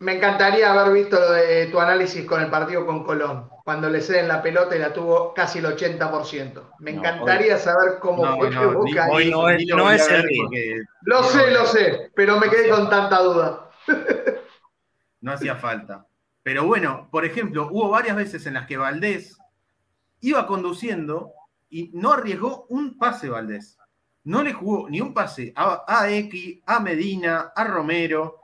Me 0.00 0.16
encantaría 0.16 0.72
haber 0.72 0.92
visto 0.92 1.18
lo 1.18 1.30
de 1.32 1.66
tu 1.68 1.78
análisis 1.80 2.26
con 2.26 2.40
el 2.42 2.50
partido 2.50 2.84
con 2.84 3.04
Colón, 3.04 3.48
cuando 3.64 3.88
le 3.88 4.00
ceden 4.02 4.26
la 4.28 4.42
pelota 4.42 4.74
y 4.76 4.80
la 4.80 4.92
tuvo 4.92 5.32
casi 5.32 5.60
el 5.60 5.66
80%. 5.66 6.62
Me 6.80 6.92
No, 6.92 6.98
encantaría 6.98 7.56
saber 7.56 7.98
cómo 8.00 8.26
No, 8.26 8.36
fue 8.36 8.50
que 8.50 8.54
no, 8.56 8.82
ni- 8.82 8.92
Boca 8.92 9.08
hoy 9.10 9.30
no 9.30 9.48
es- 9.48 9.64
lo 9.68 9.90
es 9.90 10.08
el 10.10 10.26
porque 10.42 10.82
Lo 11.02 11.20
no, 11.22 11.22
sé, 11.28 11.38
no, 11.52 11.58
lo 11.60 11.66
sé, 11.66 12.10
pero 12.14 12.38
me 12.38 12.50
quedé 12.50 12.68
con 12.70 12.90
tanta 12.90 13.20
duda. 13.22 13.70
no 15.20 15.32
hacía 15.32 15.54
falta. 15.56 16.04
Pero 16.44 16.66
bueno, 16.66 17.08
por 17.10 17.24
ejemplo, 17.24 17.68
hubo 17.72 17.88
varias 17.88 18.16
veces 18.16 18.46
en 18.46 18.54
las 18.54 18.66
que 18.66 18.76
Valdés 18.76 19.38
iba 20.20 20.46
conduciendo 20.46 21.32
y 21.70 21.90
no 21.94 22.12
arriesgó 22.12 22.66
un 22.68 22.98
pase 22.98 23.30
Valdés. 23.30 23.78
No 24.24 24.42
le 24.42 24.52
jugó 24.52 24.88
ni 24.90 25.00
un 25.00 25.14
pase 25.14 25.54
a, 25.56 25.84
a 25.88 26.10
X, 26.10 26.60
a 26.66 26.80
Medina, 26.80 27.52
a 27.56 27.64
Romero. 27.64 28.40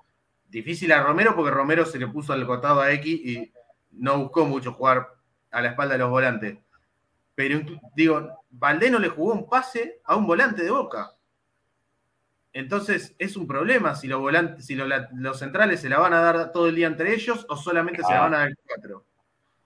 difícil 0.48 0.90
a 0.92 1.03
Romero 1.03 1.36
porque 1.36 1.51
Romero 1.51 1.84
se 1.84 1.98
le 1.98 2.09
puso 2.09 2.32
al 2.32 2.46
costado 2.46 2.80
a 2.80 2.90
X 2.92 3.20
y 3.22 3.53
no 3.92 4.18
buscó 4.18 4.46
mucho 4.46 4.72
jugar 4.72 5.07
a 5.51 5.61
la 5.61 5.68
espalda 5.68 5.94
de 5.94 5.98
los 5.98 6.11
volantes. 6.11 6.59
Pero 7.34 7.61
digo, 7.94 8.44
Valdés 8.48 8.90
no 8.90 8.98
le 8.98 9.11
jugó 9.11 9.34
un 9.34 9.46
pase 9.46 10.01
a 10.05 10.16
un 10.16 10.26
volante 10.26 10.62
de 10.62 10.70
boca. 10.70 11.12
Entonces 12.53 13.14
es 13.18 13.36
un 13.36 13.46
problema 13.46 13.94
si 13.94 14.09
los 14.09 14.20
volantes, 14.20 14.66
si 14.66 14.74
los, 14.74 15.38
centrales 15.38 15.80
se 15.80 15.88
la 15.88 15.98
van 15.98 16.12
a 16.12 16.20
dar 16.20 16.53
todo 16.53 16.68
el 16.68 16.74
día 16.74 16.88
entre 16.88 17.14
ellos 17.14 17.46
o 17.48 17.57
solamente 17.57 18.03
se 18.03 18.12
la 18.12 18.20
van 18.20 18.34
a 18.34 18.38
dar 18.38 18.57
cuatro. 18.66 19.05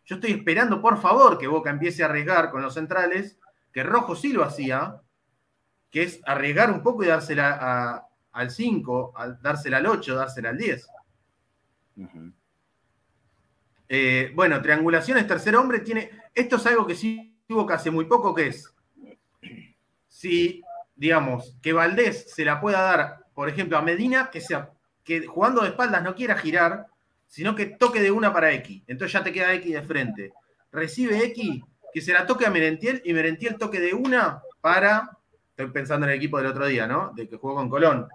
Yo 0.05 0.17
estoy 0.17 0.33
esperando, 0.33 0.83
por 0.83 1.01
favor, 1.01 1.39
que 1.39 1.47
Boca 1.47 1.71
empiece 1.71 2.03
a 2.03 2.07
arriesgar 2.07 2.51
con 2.51 2.61
los 2.61 2.75
centrales, 2.75 3.39
que 3.73 3.83
Rojo 3.83 4.15
sí 4.15 4.35
lo 4.35 4.45
hacía, 4.45 5.01
que 5.91 6.03
es 6.03 6.21
arriesgar 6.27 6.71
un 6.71 6.83
poco 6.83 7.05
y 7.05 7.07
dársela 7.07 8.07
al 8.33 8.51
5, 8.51 9.15
dársela 9.41 9.79
al 9.79 9.87
8, 9.87 10.15
dársela 10.15 10.51
al 10.51 10.59
10. 10.59 10.87
Eh, 13.89 14.33
bueno, 14.35 14.61
triangulaciones, 14.61 15.27
tercer 15.27 15.57
hombre 15.57 15.81
tiene. 15.81 16.11
Esto 16.35 16.57
es 16.57 16.67
algo 16.67 16.87
que 16.87 16.95
sí 16.95 17.35
Boca 17.49 17.75
hace 17.75 17.91
muy 17.91 18.07
poco, 18.07 18.35
que 18.35 18.49
es. 18.49 18.75
Si, 20.09 20.63
digamos, 20.97 21.57
que 21.63 21.73
Valdés 21.73 22.33
se 22.33 22.45
la 22.45 22.61
pueda 22.61 22.81
dar, 22.81 23.25
por 23.35 23.49
ejemplo, 23.49 23.77
a 23.79 23.83
Medina, 23.83 24.31
que 24.31 24.41
sea 24.41 24.71
que 25.05 25.27
jugando 25.27 25.63
de 25.63 25.69
espaldas 25.69 26.03
no 26.03 26.15
quiera 26.15 26.37
girar, 26.37 26.87
sino 27.27 27.55
que 27.55 27.67
toque 27.67 28.01
de 28.01 28.11
una 28.11 28.33
para 28.33 28.53
X. 28.53 28.83
Entonces 28.87 29.13
ya 29.13 29.23
te 29.23 29.33
queda 29.33 29.53
X 29.55 29.73
de 29.73 29.83
frente. 29.83 30.33
Recibe 30.73 31.19
X, 31.27 31.63
que 31.93 32.01
se 32.01 32.13
la 32.13 32.27
toque 32.27 32.47
a 32.47 32.51
Merentiel 32.51 33.03
y 33.05 33.13
Merentiel 33.13 33.57
toque 33.57 33.81
de 33.81 33.93
una 33.93 34.43
para. 34.61 35.11
Estoy 35.51 35.71
pensando 35.71 36.07
en 36.07 36.13
el 36.13 36.17
equipo 36.17 36.39
del 36.39 36.47
otro 36.47 36.67
día, 36.67 36.87
¿no? 36.87 37.13
De 37.15 37.29
que 37.29 37.37
jugó 37.37 37.55
con 37.55 37.69
Colón. 37.69 38.09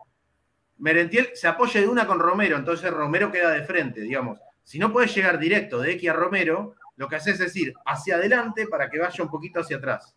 Merentiel 0.79 1.29
se 1.33 1.47
apoya 1.47 1.79
de 1.79 1.87
una 1.87 2.07
con 2.07 2.19
Romero, 2.19 2.57
entonces 2.57 2.89
Romero 2.91 3.31
queda 3.31 3.51
de 3.51 3.63
frente, 3.63 4.01
digamos. 4.01 4.39
Si 4.63 4.79
no 4.79 4.91
puedes 4.91 5.13
llegar 5.13 5.37
directo 5.37 5.79
de 5.79 5.91
X 5.93 6.09
a 6.09 6.13
Romero, 6.13 6.75
lo 6.95 7.07
que 7.07 7.15
haces 7.15 7.39
es 7.39 7.55
ir 7.55 7.73
hacia 7.85 8.15
adelante 8.15 8.67
para 8.67 8.89
que 8.89 8.99
vaya 8.99 9.23
un 9.23 9.29
poquito 9.29 9.59
hacia 9.59 9.77
atrás. 9.77 10.13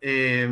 Eh, 0.00 0.48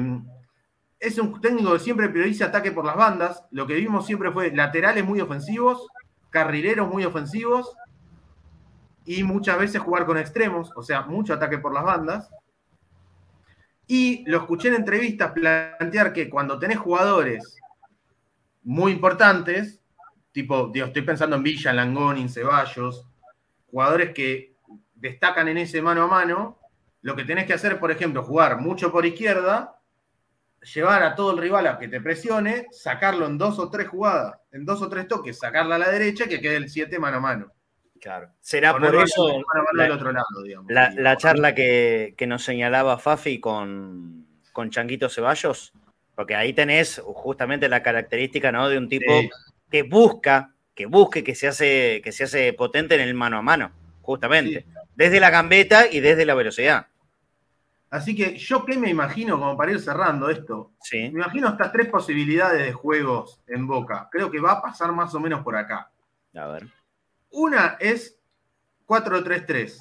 es 1.05 1.19
un 1.19 1.41
técnico 1.41 1.73
que 1.73 1.79
siempre 1.81 2.09
prioriza 2.09 2.47
ataque 2.47 2.73
por 2.73 2.85
las 2.85 2.97
bandas. 2.97 3.45
Lo 3.51 3.67
que 3.67 3.75
vimos 3.75 4.07
siempre 4.07 4.33
fue 4.33 4.51
laterales 4.51 5.05
muy 5.05 5.21
ofensivos, 5.21 5.87
carrileros 6.31 6.89
muy 6.89 7.05
ofensivos 7.05 7.77
y 9.05 9.23
muchas 9.23 9.59
veces 9.59 9.83
jugar 9.83 10.07
con 10.07 10.17
extremos, 10.17 10.71
o 10.75 10.83
sea, 10.83 11.03
mucho 11.03 11.35
ataque 11.35 11.59
por 11.59 11.75
las 11.75 11.85
bandas. 11.85 12.31
Y 13.87 14.25
lo 14.27 14.39
escuché 14.39 14.69
en 14.69 14.77
entrevistas 14.77 15.33
plantear 15.33 16.13
que 16.15 16.31
cuando 16.31 16.59
tenés 16.59 16.79
jugadores 16.79 17.59
muy 18.63 18.93
importantes, 18.93 19.83
tipo, 20.33 20.69
digo, 20.73 20.87
estoy 20.87 21.03
pensando 21.03 21.37
en 21.37 21.43
Villa, 21.43 21.73
Langoni, 21.73 22.29
Ceballos, 22.31 23.07
jugadores 23.71 24.15
que 24.15 24.57
destacan 24.95 25.49
en 25.49 25.59
ese 25.59 25.83
mano 25.83 26.05
a 26.05 26.07
mano, 26.07 26.59
lo 27.05 27.15
que 27.15 27.25
tenés 27.25 27.45
que 27.45 27.53
hacer, 27.53 27.79
por 27.79 27.91
ejemplo, 27.91 28.23
jugar 28.23 28.59
mucho 28.59 28.91
por 28.91 29.05
izquierda, 29.05 29.79
llevar 30.73 31.03
a 31.03 31.15
todo 31.15 31.33
el 31.33 31.39
rival 31.39 31.67
a 31.67 31.79
que 31.79 31.87
te 31.87 32.01
presione, 32.01 32.67
sacarlo 32.71 33.27
en 33.27 33.37
dos 33.37 33.59
o 33.59 33.69
tres 33.69 33.89
jugadas, 33.89 34.39
en 34.53 34.65
dos 34.65 34.81
o 34.81 34.89
tres 34.89 35.07
toques, 35.07 35.39
sacarla 35.39 35.75
a 35.75 35.79
la 35.79 35.91
derecha 35.91 36.25
y 36.25 36.29
que 36.29 36.41
quede 36.41 36.57
el 36.57 36.71
7 36.71 36.99
mano 36.99 37.19
a 37.19 37.21
mano. 37.21 37.53
Claro. 38.01 38.31
Será 38.41 38.73
por 38.73 38.95
eso 38.97 39.45
la, 40.71 41.17
charla 41.19 41.55
que, 41.55 42.17
nos 42.27 42.43
señalaba 42.43 42.97
Fafi 42.97 43.39
con, 43.39 44.27
con 44.55 44.71
Changuito 44.71 45.11
Ceballos, 45.11 45.75
porque 46.15 46.35
ahí 46.35 46.55
tenés 46.55 47.03
justamente 47.05 47.69
la 47.69 47.83
característica 47.83 48.51
¿no? 48.51 48.71
de 48.71 48.79
un 48.79 48.89
tipo 48.89 49.13
que 49.71 49.83
busca, 49.83 50.55
que 50.75 50.87
busque, 50.87 51.23
que 51.23 51.35
se 51.35 51.49
hace, 51.49 52.01
que 52.03 52.13
se 52.13 52.25
hace 52.25 52.55
potente 52.55 52.95
en 52.95 53.03
el 53.03 53.13
mano 53.13 53.37
a 53.37 53.43
mano, 53.43 53.73
justamente. 54.01 54.65
Desde 54.95 55.21
la 55.21 55.29
gambeta 55.29 55.87
y 55.91 56.01
desde 56.01 56.25
la 56.25 56.35
velocidad. 56.35 56.87
Así 57.95 58.17
que 58.17 58.37
yo 58.37 58.65
qué 58.65 58.77
me 58.77 58.91
imagino, 58.91 59.39
como 59.39 59.57
para 59.57 59.71
ir 59.71 59.79
cerrando 59.79 60.29
esto, 60.29 60.73
me 60.91 61.07
imagino 61.07 61.49
estas 61.49 61.71
tres 61.71 61.89
posibilidades 61.89 62.61
de 62.61 62.73
juegos 62.73 63.41
en 63.47 63.69
Boca. 63.69 64.09
Creo 64.11 64.33
que 64.33 64.41
va 64.41 64.51
a 64.51 64.63
pasar 64.63 64.91
más 64.91 65.15
o 65.15 65.21
menos 65.21 65.45
por 65.45 65.55
acá. 65.55 65.93
A 66.35 66.47
ver. 66.49 66.67
Una 67.31 67.77
es 67.79 68.19
4-3-3. 68.89 69.79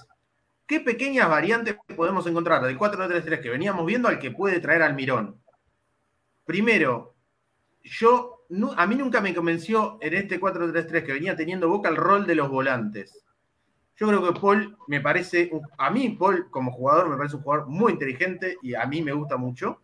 ¿Qué 0.67 0.79
pequeñas 0.81 1.27
variantes 1.27 1.75
podemos 1.95 2.27
encontrar 2.27 2.61
del 2.61 2.77
4-3-3 2.77 3.41
que 3.41 3.49
veníamos 3.49 3.83
viendo 3.83 4.07
al 4.07 4.19
que 4.19 4.29
puede 4.29 4.59
traer 4.59 4.83
Almirón? 4.83 5.41
Primero, 6.45 7.15
yo, 7.81 8.45
a 8.77 8.85
mí 8.85 8.93
nunca 8.93 9.21
me 9.21 9.33
convenció 9.33 9.97
en 10.01 10.13
este 10.13 10.39
4-3-3 10.39 11.03
que 11.03 11.13
venía 11.13 11.35
teniendo 11.35 11.67
Boca 11.67 11.89
el 11.89 11.95
rol 11.95 12.27
de 12.27 12.35
los 12.35 12.47
volantes. 12.47 13.22
Yo 14.03 14.09
creo 14.09 14.33
que 14.33 14.37
Paul 14.37 14.77
me 14.87 14.99
parece, 14.99 15.49
a 15.77 15.89
mí 15.89 16.09
Paul 16.09 16.49
como 16.51 16.73
jugador 16.73 17.07
me 17.07 17.15
parece 17.15 17.37
un 17.37 17.41
jugador 17.41 17.67
muy 17.69 17.93
inteligente 17.93 18.57
y 18.61 18.75
a 18.75 18.85
mí 18.85 19.01
me 19.01 19.13
gusta 19.13 19.37
mucho. 19.37 19.79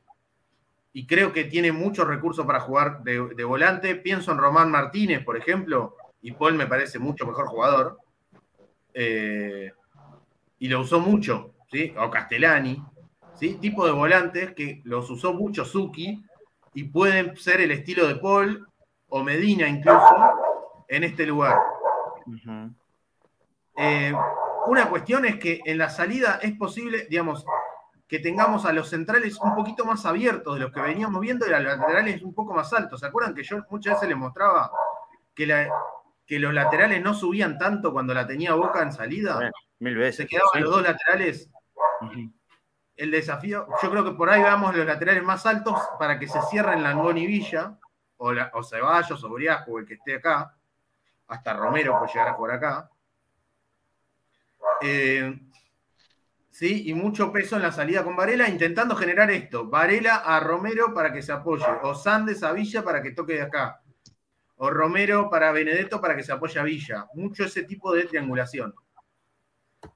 Y 0.92 1.08
creo 1.08 1.32
que 1.32 1.46
tiene 1.46 1.72
muchos 1.72 2.06
recursos 2.06 2.46
para 2.46 2.60
jugar 2.60 3.02
de, 3.04 3.44
volante. 3.46 3.96
Pienso 3.96 4.34
en 4.34 4.40
Román 4.40 4.72
Martínez, 4.72 5.24
por 5.24 5.38
ejemplo, 5.38 5.96
y 6.22 6.34
Paul 6.34 6.56
me 6.56 6.68
parece 6.68 7.00
mucho 7.00 7.26
mejor 7.26 7.48
jugador. 7.48 7.98
Eh, 8.94 9.72
y 10.60 10.68
lo 10.68 10.82
usó 10.82 11.00
mucho, 11.00 11.54
¿sí? 11.72 11.94
O 11.98 12.10
Castellani, 12.10 12.84
¿sí? 13.36 13.58
Tipo 13.62 13.86
de 13.86 13.94
volantes 13.94 14.54
que 14.54 14.82
los 14.84 15.10
usó 15.10 15.34
mucho 15.34 15.64
Suki 15.64 16.22
y 16.74 16.84
pueden 16.84 17.38
ser 17.38 17.62
el 17.62 17.72
estilo 17.72 18.06
de 18.06 18.16
Paul 18.16 18.68
o 19.08 19.24
Medina 19.24 19.70
incluso 19.70 20.14
en 20.90 21.06
este 21.06 21.26
lugar. 21.26 21.58
Eh, 23.82 24.14
una 24.68 24.90
cuestión 24.90 25.24
es 25.24 25.38
que 25.38 25.62
en 25.64 25.78
la 25.78 25.90
salida 25.90 26.38
es 26.42 26.52
posible, 26.58 27.08
digamos, 27.10 27.46
que 28.10 28.20
tengamos 28.20 28.66
a 28.66 28.74
los 28.74 28.90
centrales 28.90 29.40
un 29.40 29.56
poquito 29.56 29.86
más 29.86 30.06
abiertos 30.06 30.56
de 30.56 30.60
los 30.60 30.74
que 30.74 30.82
veníamos 30.82 31.22
viendo 31.22 31.48
y 31.48 31.54
a 31.54 31.62
los 31.62 31.78
laterales 31.78 32.22
un 32.22 32.34
poco 32.34 32.54
más 32.54 32.74
altos. 32.74 33.00
¿Se 33.00 33.06
acuerdan 33.06 33.34
que 33.34 33.44
yo 33.44 33.60
muchas 33.70 33.94
veces 33.94 34.10
les 34.10 34.18
mostraba 34.18 34.70
que, 35.34 35.70
que 36.26 36.40
los 36.40 36.54
laterales 36.54 37.02
no 37.02 37.14
subían 37.14 37.58
tanto 37.58 37.94
cuando 37.94 38.14
la 38.14 38.28
tenía 38.28 38.54
Boca 38.54 38.82
en 38.82 38.92
salida? 38.92 39.50
mil 39.80 39.96
veces. 39.96 40.18
Se 40.18 40.28
quedaban 40.28 40.62
los 40.62 40.72
dos 40.72 40.84
laterales. 40.84 41.50
El 42.98 43.12
desafío, 43.12 43.66
yo 43.82 43.90
creo 43.90 44.04
que 44.04 44.12
por 44.12 44.30
ahí 44.30 44.42
vamos 44.42 44.76
los 44.76 44.86
laterales 44.86 45.24
más 45.24 45.46
altos 45.46 45.80
para 45.98 46.20
que 46.20 46.28
se 46.28 46.42
cierren 46.50 46.84
Langón 46.84 47.18
y 47.18 47.26
Villa, 47.26 47.78
o, 48.18 48.34
o 48.54 48.64
Ceballos, 48.64 49.24
o 49.24 49.30
Briasco, 49.30 49.80
el 49.80 49.86
que 49.86 49.94
esté 49.94 50.16
acá. 50.16 50.54
Hasta 51.30 51.54
Romero 51.54 51.98
puede 51.98 52.12
llegar 52.12 52.28
a 52.28 52.34
jugar 52.34 52.58
acá 52.58 52.90
eh, 54.82 55.40
sí, 56.50 56.90
y 56.90 56.94
mucho 56.94 57.32
peso 57.32 57.56
en 57.56 57.62
la 57.62 57.72
salida 57.72 58.04
con 58.04 58.16
Varela, 58.16 58.50
intentando 58.50 58.96
generar 58.96 59.30
esto. 59.32 59.68
Varela 59.70 60.16
a 60.16 60.40
Romero 60.40 60.94
para 60.94 61.12
que 61.12 61.22
se 61.22 61.32
apoye, 61.32 61.66
o 61.84 61.96
Sandes 61.96 62.44
a 62.44 62.52
Villa 62.54 62.84
para 62.84 63.02
que 63.02 63.12
toque 63.12 63.34
de 63.34 63.44
acá, 63.44 63.82
o 64.58 64.70
Romero 64.70 65.30
para 65.30 65.52
Benedetto 65.52 66.02
para 66.02 66.16
que 66.16 66.24
se 66.24 66.32
apoye 66.32 66.60
a 66.60 66.64
Villa. 66.64 67.08
Mucho 67.14 67.46
ese 67.46 67.64
tipo 67.64 67.94
de 67.94 68.06
triangulación. 68.06 68.74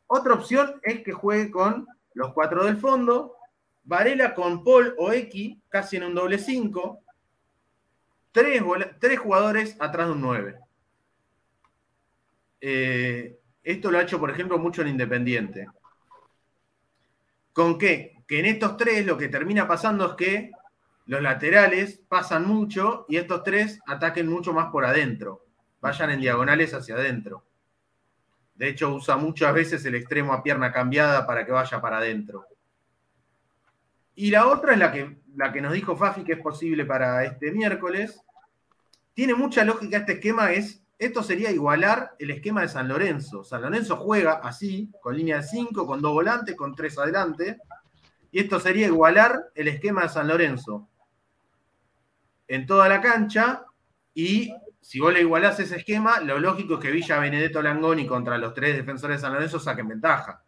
Otra 0.08 0.34
opción 0.34 0.80
es 0.84 1.02
que 1.04 1.12
juegue 1.12 1.52
con 1.52 1.88
los 2.14 2.34
cuatro 2.34 2.64
del 2.64 2.78
fondo, 2.78 3.36
Varela 3.84 4.34
con 4.34 4.64
Paul 4.64 4.96
o 4.98 5.12
X, 5.12 5.58
casi 5.70 5.98
en 5.98 6.04
un 6.04 6.16
doble 6.16 6.38
5, 6.38 7.04
tres, 8.32 9.20
jugadores 9.20 9.76
atrás 9.80 10.08
de 10.08 10.14
un 10.14 10.22
9. 10.22 10.60
Eh, 12.62 13.40
esto 13.64 13.92
lo 13.92 13.98
ha 13.98 14.04
hecho, 14.04 14.20
por 14.20 14.30
ejemplo, 14.30 14.58
mucho 14.58 14.82
en 14.82 14.90
Independiente. 14.90 15.68
¿Con 17.54 17.78
qué? 17.78 18.24
Que 18.28 18.40
en 18.40 18.46
estos 18.46 18.78
tres 18.78 19.06
lo 19.06 19.18
que 19.18 19.30
termina 19.30 19.68
pasando 19.68 20.12
es 20.12 20.14
que 20.16 20.52
los 21.06 21.22
laterales 21.22 22.02
pasan 22.08 22.48
mucho 22.48 23.06
y 23.10 23.18
estos 23.18 23.44
tres 23.44 23.80
ataquen 23.86 24.28
mucho 24.28 24.54
más 24.54 24.72
por 24.72 24.86
adentro, 24.86 25.46
vayan 25.82 26.12
en 26.12 26.22
diagonales 26.22 26.74
hacia 26.74 26.96
adentro. 26.96 27.46
De 28.56 28.70
hecho, 28.70 28.94
usa 28.94 29.18
muchas 29.18 29.54
veces 29.54 29.84
el 29.86 29.96
extremo 29.96 30.34
a 30.34 30.44
pierna 30.44 30.72
cambiada 30.72 31.26
para 31.26 31.46
que 31.46 31.52
vaya 31.52 31.82
para 31.82 31.98
adentro. 31.98 32.46
Y 34.16 34.30
la 34.30 34.48
otra 34.48 34.74
es 34.74 34.80
la 34.80 34.92
que, 34.92 35.18
la 35.36 35.52
que 35.52 35.62
nos 35.62 35.74
dijo 35.74 35.96
Fafi 35.96 36.24
que 36.24 36.34
es 36.34 36.40
posible 36.40 36.86
para 36.86 37.24
este 37.24 37.52
miércoles. 37.52 38.22
Tiene 39.14 39.34
mucha 39.34 39.64
lógica 39.66 39.98
este 39.98 40.14
esquema, 40.14 40.52
es 40.52 40.83
esto 41.06 41.24
sería 41.24 41.52
igualar 41.52 42.16
el 42.20 42.32
esquema 42.32 42.62
de 42.62 42.68
San 42.68 42.88
Lorenzo. 42.88 43.44
San 43.44 43.62
Lorenzo 43.62 43.98
juega 43.98 44.34
así, 44.44 44.92
con 45.02 45.18
línea 45.18 45.38
de 45.38 45.44
5, 45.44 45.86
con 45.86 46.02
dos 46.02 46.14
volantes, 46.14 46.56
con 46.56 46.76
tres 46.76 46.98
adelante. 46.98 47.58
Y 48.32 48.40
esto 48.40 48.60
sería 48.60 48.88
igualar 48.88 49.52
el 49.56 49.68
esquema 49.68 50.04
de 50.04 50.10
San 50.10 50.28
Lorenzo 50.28 50.90
en 52.48 52.66
toda 52.66 52.88
la 52.90 53.02
cancha. 53.02 53.66
Y 54.14 54.54
si 54.82 55.00
vos 55.00 55.14
le 55.14 55.22
igualás 55.22 55.60
ese 55.60 55.78
esquema, 55.78 56.20
lo 56.20 56.40
lógico 56.40 56.76
es 56.76 56.80
que 56.80 56.92
Villa 56.92 57.20
Benedetto 57.20 57.62
Langoni 57.62 58.06
contra 58.06 58.38
los 58.38 58.54
tres 58.54 58.76
defensores 58.76 59.18
de 59.18 59.22
San 59.22 59.34
Lorenzo 59.34 59.60
saquen 59.60 59.88
ventaja. 59.88 60.44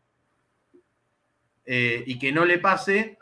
Eh, 1.66 2.04
y 2.06 2.20
que 2.20 2.32
no 2.32 2.46
le 2.46 2.60
pase 2.60 3.18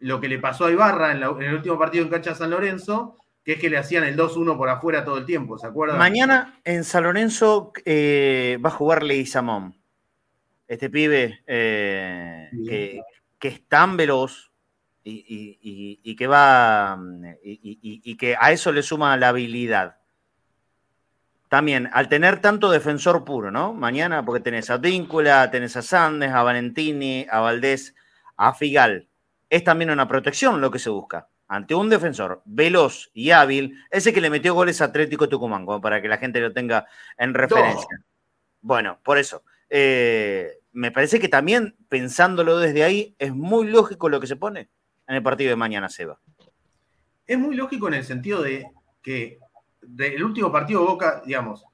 lo 0.00 0.20
que 0.20 0.28
le 0.28 0.38
pasó 0.38 0.66
a 0.66 0.72
Ibarra 0.72 1.12
en, 1.12 1.22
en 1.22 1.42
el 1.42 1.54
último 1.54 1.78
partido 1.78 2.04
en 2.04 2.10
cancha 2.10 2.30
de 2.30 2.36
San 2.36 2.50
Lorenzo, 2.50 3.18
que 3.46 3.52
es 3.52 3.60
que 3.60 3.70
le 3.70 3.78
hacían 3.78 4.02
el 4.02 4.16
2-1 4.16 4.56
por 4.56 4.68
afuera 4.68 5.04
todo 5.04 5.18
el 5.18 5.24
tiempo, 5.24 5.56
¿se 5.56 5.68
acuerdan? 5.68 5.98
Mañana 5.98 6.58
en 6.64 6.82
San 6.82 7.04
Lorenzo 7.04 7.72
eh, 7.84 8.58
va 8.62 8.70
a 8.70 8.72
jugar 8.72 9.04
Leguizamón. 9.04 9.76
Este 10.66 10.90
pibe 10.90 11.44
eh, 11.46 12.50
que, 12.66 13.00
que 13.38 13.46
es 13.48 13.68
tan 13.68 13.96
veloz 13.96 14.50
y, 15.04 15.12
y- 15.12 15.58
y- 15.62 16.00
y 16.02 16.16
que 16.16 16.26
va 16.26 16.98
y 17.44 18.16
que 18.16 18.36
a 18.36 18.50
eso 18.50 18.72
le 18.72 18.82
suma 18.82 19.16
la 19.16 19.28
habilidad. 19.28 19.98
También, 21.48 21.88
al 21.92 22.08
tener 22.08 22.40
tanto 22.40 22.68
defensor 22.72 23.24
puro, 23.24 23.52
¿no? 23.52 23.72
Mañana, 23.72 24.24
porque 24.24 24.42
tenés 24.42 24.68
a 24.70 24.78
Víncula, 24.78 25.48
tenés 25.52 25.76
a 25.76 25.82
Sandes, 25.82 26.32
a 26.32 26.42
Valentini, 26.42 27.24
a 27.30 27.38
Valdés, 27.38 27.94
a 28.36 28.52
Figal. 28.54 29.06
Es 29.48 29.62
también 29.62 29.92
una 29.92 30.08
protección 30.08 30.60
lo 30.60 30.72
que 30.72 30.80
se 30.80 30.90
busca. 30.90 31.28
Ante 31.48 31.74
un 31.74 31.88
defensor 31.88 32.42
veloz 32.44 33.10
y 33.14 33.30
hábil, 33.30 33.78
ese 33.90 34.12
que 34.12 34.20
le 34.20 34.30
metió 34.30 34.54
goles 34.54 34.80
a 34.80 34.86
Atlético 34.86 35.28
Tucumán, 35.28 35.64
como 35.64 35.80
para 35.80 36.02
que 36.02 36.08
la 36.08 36.18
gente 36.18 36.40
lo 36.40 36.52
tenga 36.52 36.86
en 37.18 37.34
referencia. 37.34 37.86
Bueno, 38.60 38.98
por 39.02 39.18
eso. 39.18 39.42
eh, 39.70 40.58
me 40.72 40.90
parece 40.90 41.18
que 41.20 41.28
también, 41.28 41.74
pensándolo 41.88 42.58
desde 42.58 42.84
ahí, 42.84 43.14
es 43.18 43.34
muy 43.34 43.66
lógico 43.68 44.08
lo 44.08 44.20
que 44.20 44.26
se 44.26 44.36
pone 44.36 44.68
en 45.06 45.14
el 45.14 45.22
partido 45.22 45.50
de 45.50 45.56
mañana, 45.56 45.88
Seba. 45.88 46.20
Es 47.26 47.38
muy 47.38 47.56
lógico 47.56 47.88
en 47.88 47.94
el 47.94 48.04
sentido 48.04 48.42
de 48.42 48.66
que 49.02 49.38
del 49.80 50.22
último 50.22 50.52
partido 50.52 50.84
Boca, 50.84 51.22
digamos, 51.24 51.64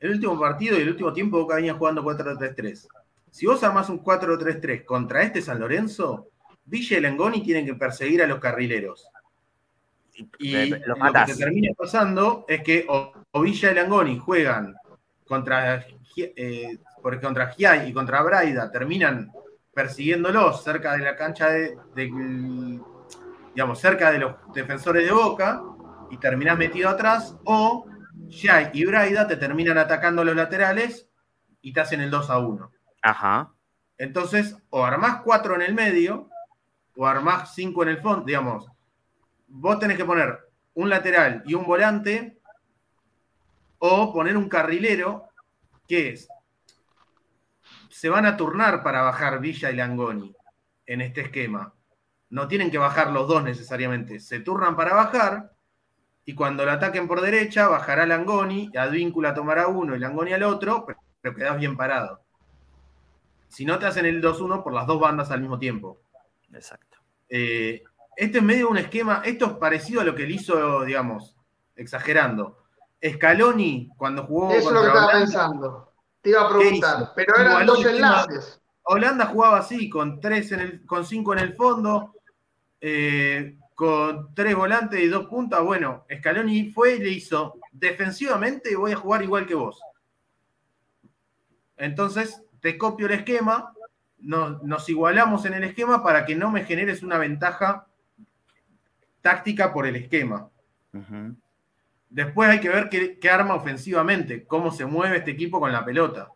el 0.00 0.10
último 0.10 0.38
partido 0.38 0.78
y 0.78 0.82
el 0.82 0.88
último 0.88 1.12
tiempo 1.12 1.38
Boca 1.38 1.56
venía 1.56 1.74
jugando 1.74 2.02
4-3-3. 2.02 2.88
Si 3.30 3.46
vos 3.46 3.62
armás 3.62 3.88
un 3.88 4.02
4-3-3 4.02 4.84
contra 4.84 5.22
este 5.22 5.42
San 5.42 5.60
Lorenzo, 5.60 6.28
Villa 6.64 6.98
y 6.98 7.00
Langoni 7.00 7.42
tienen 7.42 7.66
que 7.66 7.74
perseguir 7.74 8.22
a 8.22 8.26
los 8.26 8.38
carrileros. 8.38 9.06
Y 10.38 10.52
lo 10.70 10.94
lo 10.96 11.12
que 11.26 11.34
termina 11.34 11.72
pasando 11.76 12.44
es 12.48 12.62
que 12.62 12.86
o, 12.88 13.12
o 13.32 13.40
Villa 13.40 13.70
y 13.70 13.74
Langoni 13.74 14.18
juegan 14.18 14.74
contra, 15.26 15.84
eh, 16.16 16.78
contra 17.20 17.48
Giai 17.52 17.88
y 17.88 17.92
contra 17.92 18.22
Braida, 18.22 18.70
terminan 18.70 19.30
persiguiéndolos 19.74 20.62
cerca 20.64 20.92
de 20.96 21.04
la 21.04 21.16
cancha 21.16 21.50
de, 21.50 21.76
de- 21.94 22.80
digamos, 23.54 23.78
cerca 23.80 24.10
de 24.10 24.18
los 24.18 24.34
defensores 24.54 25.04
de 25.04 25.12
Boca 25.12 25.62
y 26.10 26.18
terminás 26.18 26.56
metido 26.58 26.88
atrás, 26.88 27.36
o 27.44 27.86
Giai 28.28 28.70
y 28.72 28.84
Braida 28.84 29.26
te 29.26 29.36
terminan 29.36 29.78
atacando 29.78 30.24
los 30.24 30.36
laterales 30.36 31.08
y 31.60 31.72
te 31.72 31.80
hacen 31.80 32.00
el 32.00 32.10
2 32.10 32.30
a 32.30 32.38
1. 32.38 32.70
Ajá. 33.02 33.52
Entonces, 33.98 34.56
o 34.70 34.84
armás 34.84 35.22
cuatro 35.24 35.54
en 35.54 35.62
el 35.62 35.74
medio, 35.74 36.28
o 36.96 37.06
armás 37.06 37.54
cinco 37.54 37.82
en 37.82 37.90
el 37.90 37.98
fondo, 37.98 38.24
digamos. 38.24 38.66
Vos 39.48 39.78
tenés 39.78 39.96
que 39.96 40.04
poner 40.04 40.38
un 40.74 40.90
lateral 40.90 41.42
y 41.46 41.54
un 41.54 41.64
volante, 41.64 42.38
o 43.78 44.12
poner 44.12 44.36
un 44.36 44.48
carrilero, 44.48 45.28
que 45.86 46.10
es, 46.10 46.28
se 47.88 48.08
van 48.08 48.26
a 48.26 48.36
turnar 48.36 48.82
para 48.82 49.02
bajar 49.02 49.40
Villa 49.40 49.70
y 49.70 49.76
Langoni 49.76 50.34
en 50.86 51.00
este 51.00 51.22
esquema. 51.22 51.74
No 52.28 52.48
tienen 52.48 52.70
que 52.70 52.78
bajar 52.78 53.10
los 53.10 53.28
dos 53.28 53.42
necesariamente, 53.42 54.20
se 54.20 54.40
turnan 54.40 54.76
para 54.76 54.94
bajar, 54.94 55.52
y 56.24 56.34
cuando 56.34 56.64
lo 56.64 56.72
ataquen 56.72 57.06
por 57.06 57.20
derecha, 57.20 57.68
bajará 57.68 58.04
Langoni, 58.04 58.70
y 58.72 58.76
Advíncula 58.76 59.32
tomará 59.32 59.68
uno 59.68 59.94
y 59.94 59.98
Langoni 59.98 60.32
al 60.32 60.42
otro, 60.42 60.84
pero, 60.84 60.98
pero 61.20 61.34
quedás 61.36 61.56
bien 61.56 61.76
parado. 61.76 62.20
Si 63.48 63.64
no 63.64 63.78
te 63.78 63.86
hacen 63.86 64.06
el 64.06 64.20
2-1 64.20 64.62
por 64.62 64.72
las 64.72 64.86
dos 64.86 65.00
bandas 65.00 65.30
al 65.30 65.40
mismo 65.40 65.58
tiempo. 65.58 66.00
Exacto. 66.52 66.98
Eh, 67.28 67.84
este 68.16 68.38
es 68.38 68.44
medio 68.44 68.70
un 68.70 68.78
esquema, 68.78 69.22
esto 69.24 69.46
es 69.46 69.52
parecido 69.52 70.00
a 70.00 70.04
lo 70.04 70.14
que 70.14 70.24
él 70.24 70.30
hizo, 70.30 70.84
digamos, 70.84 71.36
exagerando. 71.76 72.58
Scaloni, 73.06 73.90
cuando 73.96 74.24
jugó 74.24 74.50
Eso 74.52 74.68
es 74.68 74.74
lo 74.74 74.80
que 74.80 74.86
estaba 74.86 75.06
Holanda, 75.06 75.24
pensando. 75.24 75.92
Te 76.22 76.30
iba 76.30 76.42
a 76.42 76.48
¿Qué 76.48 76.54
preguntar, 76.54 77.12
pero 77.14 77.34
eran 77.36 77.52
Igualó 77.52 77.74
dos 77.74 77.86
enlaces. 77.86 78.60
Holanda 78.82 79.26
jugaba 79.26 79.58
así, 79.58 79.90
con 79.90 80.20
tres 80.20 80.50
en 80.52 80.60
el, 80.60 80.86
con 80.86 81.04
cinco 81.04 81.34
en 81.34 81.40
el 81.40 81.54
fondo, 81.54 82.14
eh, 82.80 83.58
con 83.74 84.34
tres 84.34 84.56
volantes 84.56 85.00
y 85.00 85.08
dos 85.08 85.26
puntas. 85.26 85.62
Bueno, 85.62 86.06
Scaloni 86.10 86.70
fue 86.70 86.94
y 86.94 86.98
le 87.00 87.10
hizo 87.10 87.58
defensivamente 87.70 88.74
voy 88.76 88.92
a 88.92 88.96
jugar 88.96 89.22
igual 89.22 89.46
que 89.46 89.54
vos. 89.54 89.78
Entonces, 91.76 92.42
te 92.60 92.78
copio 92.78 93.06
el 93.06 93.12
esquema, 93.12 93.74
nos, 94.18 94.62
nos 94.62 94.88
igualamos 94.88 95.44
en 95.44 95.54
el 95.54 95.64
esquema 95.64 96.02
para 96.02 96.24
que 96.24 96.34
no 96.34 96.50
me 96.50 96.64
generes 96.64 97.02
una 97.02 97.18
ventaja 97.18 97.86
táctica 99.26 99.72
por 99.72 99.88
el 99.88 99.96
esquema. 99.96 100.48
Después 102.08 102.48
hay 102.48 102.60
que 102.60 102.68
ver 102.68 102.88
qué, 102.88 103.18
qué 103.18 103.28
arma 103.28 103.56
ofensivamente, 103.56 104.46
cómo 104.46 104.70
se 104.70 104.86
mueve 104.86 105.16
este 105.16 105.32
equipo 105.32 105.58
con 105.58 105.72
la 105.72 105.84
pelota. 105.84 106.28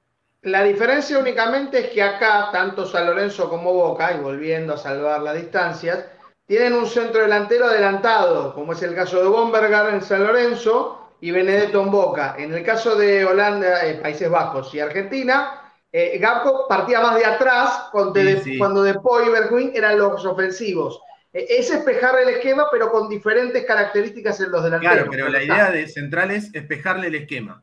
La 0.43 0.65
diferencia 0.65 1.17
únicamente 1.17 1.79
es 1.79 1.91
que 1.91 2.03
acá, 2.03 2.49
tanto 2.51 2.85
San 2.85 3.07
Lorenzo 3.07 3.49
como 3.49 3.73
Boca, 3.73 4.13
y 4.13 4.19
volviendo 4.21 4.75
a 4.75 4.77
salvar 4.77 5.21
las 5.23 5.37
distancias, 5.37 6.05
tienen 6.47 6.73
un 6.73 6.87
centro 6.87 7.23
delantero 7.23 7.67
adelantado, 7.67 8.53
como 8.57 8.73
es 8.73 8.83
el 8.83 8.93
caso 8.97 9.23
de 9.23 9.29
Bombergar 9.29 9.95
en 9.95 10.03
San 10.03 10.25
Lorenzo 10.25 11.13
y 11.21 11.31
Benedetto 11.31 11.83
en 11.83 11.93
Boca. 11.93 12.35
En 12.39 12.53
el 12.53 12.65
caso 12.65 12.97
de 12.97 13.25
Holanda, 13.25 13.87
eh, 13.87 14.01
Países 14.03 14.29
Bajos 14.29 14.75
y 14.75 14.81
Argentina, 14.81 15.73
eh, 15.93 16.19
Gapco 16.19 16.67
partía 16.69 17.01
más 17.01 17.15
de 17.15 17.25
atrás 17.27 17.89
cuando 17.93 18.15
Sí, 18.19 18.27
de, 18.27 18.43
sí. 18.43 18.59
cuando 18.59 18.83
de 18.83 18.95
Poi 18.95 19.29
y 19.29 19.31
Bergwijn 19.31 19.71
eran 19.77 19.97
los 19.97 20.25
ofensivos. 20.27 21.01
Eh, 21.33 21.47
es 21.49 21.71
espejar 21.71 22.19
el 22.21 22.29
esquema, 22.31 22.67
pero 22.71 22.91
con 22.91 23.09
diferentes 23.09 23.65
características 23.65 24.41
en 24.41 24.51
los 24.51 24.65
delanteros. 24.65 24.95
Claro, 24.97 25.11
pero 25.11 25.29
la 25.29 25.43
idea 25.43 25.71
de 25.71 25.87
central 25.89 26.31
es 26.31 26.53
espejarle 26.55 27.07
el 27.09 27.15
esquema. 27.15 27.63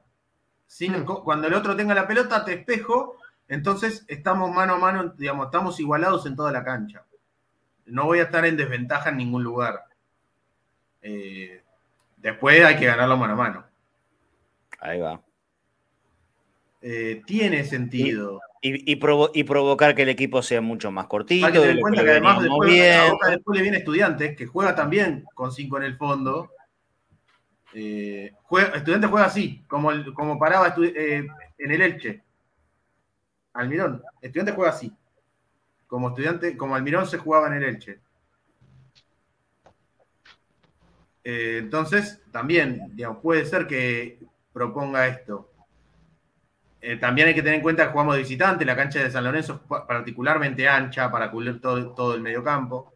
Sin- 0.65 1.01
Mm. 1.01 1.05
Cuando 1.23 1.47
el 1.47 1.53
otro 1.53 1.75
tenga 1.75 1.93
la 1.93 2.07
pelota, 2.07 2.43
te 2.45 2.53
espejo, 2.53 3.17
entonces 3.47 4.05
estamos 4.07 4.51
mano 4.53 4.73
a 4.75 4.77
mano, 4.79 5.13
digamos, 5.17 5.45
estamos 5.47 5.79
igualados 5.79 6.25
en 6.25 6.35
toda 6.35 6.51
la 6.51 6.63
cancha. 6.63 7.03
No 7.85 8.05
voy 8.05 8.19
a 8.19 8.23
estar 8.23 8.45
en 8.45 8.57
desventaja 8.57 9.09
en 9.09 9.17
ningún 9.17 9.43
lugar. 9.43 9.85
Eh, 11.01 11.61
después 12.17 12.63
hay 12.65 12.75
que 12.77 12.85
ganarlo 12.85 13.15
mano 13.15 13.33
a 13.33 13.37
mano. 13.37 13.65
Ahí 14.79 14.99
va. 14.99 15.21
Eh, 16.81 17.21
tiene 17.25 17.63
sentido. 17.63 18.39
Y, 18.67 18.91
y 18.91 18.95
provo- 18.97 19.31
y 19.33 19.43
provocar 19.43 19.95
que 19.95 20.01
el 20.03 20.09
equipo 20.09 20.41
sea 20.41 20.61
mucho 20.61 20.91
más 20.91 21.07
cortito. 21.07 21.45
Hay 21.45 21.51
que 21.53 21.59
tener 21.59 21.67
de 21.67 21.71
en 21.73 21.77
lo 21.77 21.81
cuenta 21.81 21.99
que 22.01 22.05
que 22.05 22.11
además 22.11 22.41
después, 22.43 23.21
a 23.23 23.29
después 23.29 23.55
le 23.57 23.61
viene 23.61 23.77
Estudiantes, 23.77 24.35
que 24.35 24.45
juega 24.45 24.75
también 24.75 25.25
con 25.33 25.51
cinco 25.51 25.77
en 25.77 25.83
el 25.83 25.97
fondo. 25.97 26.51
Eh, 27.73 28.33
juega- 28.43 28.69
Estudiantes 28.75 29.09
juega 29.09 29.25
así, 29.27 29.63
como, 29.67 29.91
el- 29.91 30.13
como 30.13 30.37
paraba 30.39 30.73
eh, 30.81 31.25
en 31.57 31.71
el 31.71 31.81
Elche. 31.81 32.23
Almirón. 33.53 34.03
Estudiantes 34.21 34.55
juega 34.55 34.71
así. 34.71 34.91
Como 35.87 36.09
estudiante, 36.09 36.57
como 36.57 36.75
Almirón 36.75 37.07
se 37.07 37.17
jugaba 37.17 37.47
en 37.47 37.53
el 37.53 37.63
Elche. 37.63 37.99
Eh, 41.23 41.57
entonces, 41.59 42.21
también, 42.31 42.81
digamos, 42.95 43.19
puede 43.21 43.45
ser 43.45 43.67
que 43.67 44.19
proponga 44.53 45.07
esto. 45.07 45.51
Eh, 46.79 46.97
también 46.97 47.27
hay 47.27 47.33
que 47.33 47.41
tener 47.41 47.55
en 47.55 47.61
cuenta 47.61 47.85
que 47.85 47.91
jugamos 47.91 48.15
de 48.15 48.21
visitante, 48.21 48.63
la 48.65 48.75
cancha 48.75 48.99
de 49.01 49.09
San 49.11 49.23
Lorenzo 49.23 49.53
es 49.53 49.59
pa- 49.67 49.87
particularmente 49.87 50.67
ancha 50.67 51.11
para 51.11 51.31
cubrir 51.31 51.59
todo, 51.59 51.93
todo 51.93 52.13
el 52.13 52.21
mediocampo. 52.21 52.93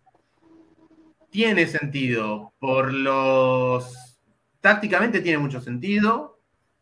Tiene 1.29 1.65
sentido, 1.67 2.53
por 2.59 2.93
los... 2.93 4.19
Tácticamente 4.59 5.21
tiene 5.21 5.39
mucho 5.39 5.61
sentido. 5.61 6.39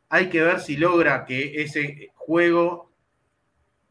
Hay 0.09 0.29
que 0.29 0.41
ver 0.41 0.59
si 0.59 0.75
logra 0.75 1.23
que 1.25 1.61
ese 1.61 2.09
juego 2.15 2.91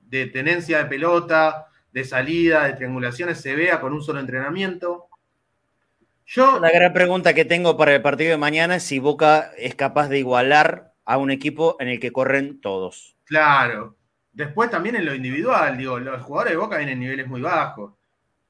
de 0.01 0.27
tenencia 0.27 0.79
de 0.79 0.87
pelota, 0.87 1.69
de 1.93 2.05
salida, 2.05 2.65
de 2.65 2.75
triangulaciones 2.75 3.41
se 3.41 3.55
vea 3.55 3.81
con 3.81 3.93
un 3.93 4.03
solo 4.03 4.21
entrenamiento. 4.21 5.07
Yo, 6.27 6.59
La 6.61 6.71
gran 6.71 6.93
pregunta 6.93 7.33
que 7.33 7.47
tengo 7.47 7.77
para 7.79 7.95
el 7.95 8.03
partido 8.03 8.33
de 8.33 8.37
mañana 8.37 8.77
es 8.77 8.83
si 8.83 8.99
Boca 8.99 9.53
es 9.57 9.75
capaz 9.75 10.09
de 10.09 10.19
igualar 10.19 10.88
a 11.11 11.17
un 11.17 11.31
equipo 11.31 11.77
en 11.81 11.89
el 11.89 11.99
que 11.99 12.13
corren 12.13 12.61
todos. 12.61 13.17
Claro. 13.25 13.97
Después 14.31 14.71
también 14.71 14.95
en 14.97 15.07
lo 15.07 15.15
individual, 15.15 15.77
digo, 15.79 15.99
los 15.99 16.21
jugadores 16.23 16.53
de 16.53 16.59
Boca 16.59 16.77
vienen 16.77 16.95
en 16.95 17.01
niveles 17.01 17.27
muy 17.27 17.41
bajos. 17.41 17.95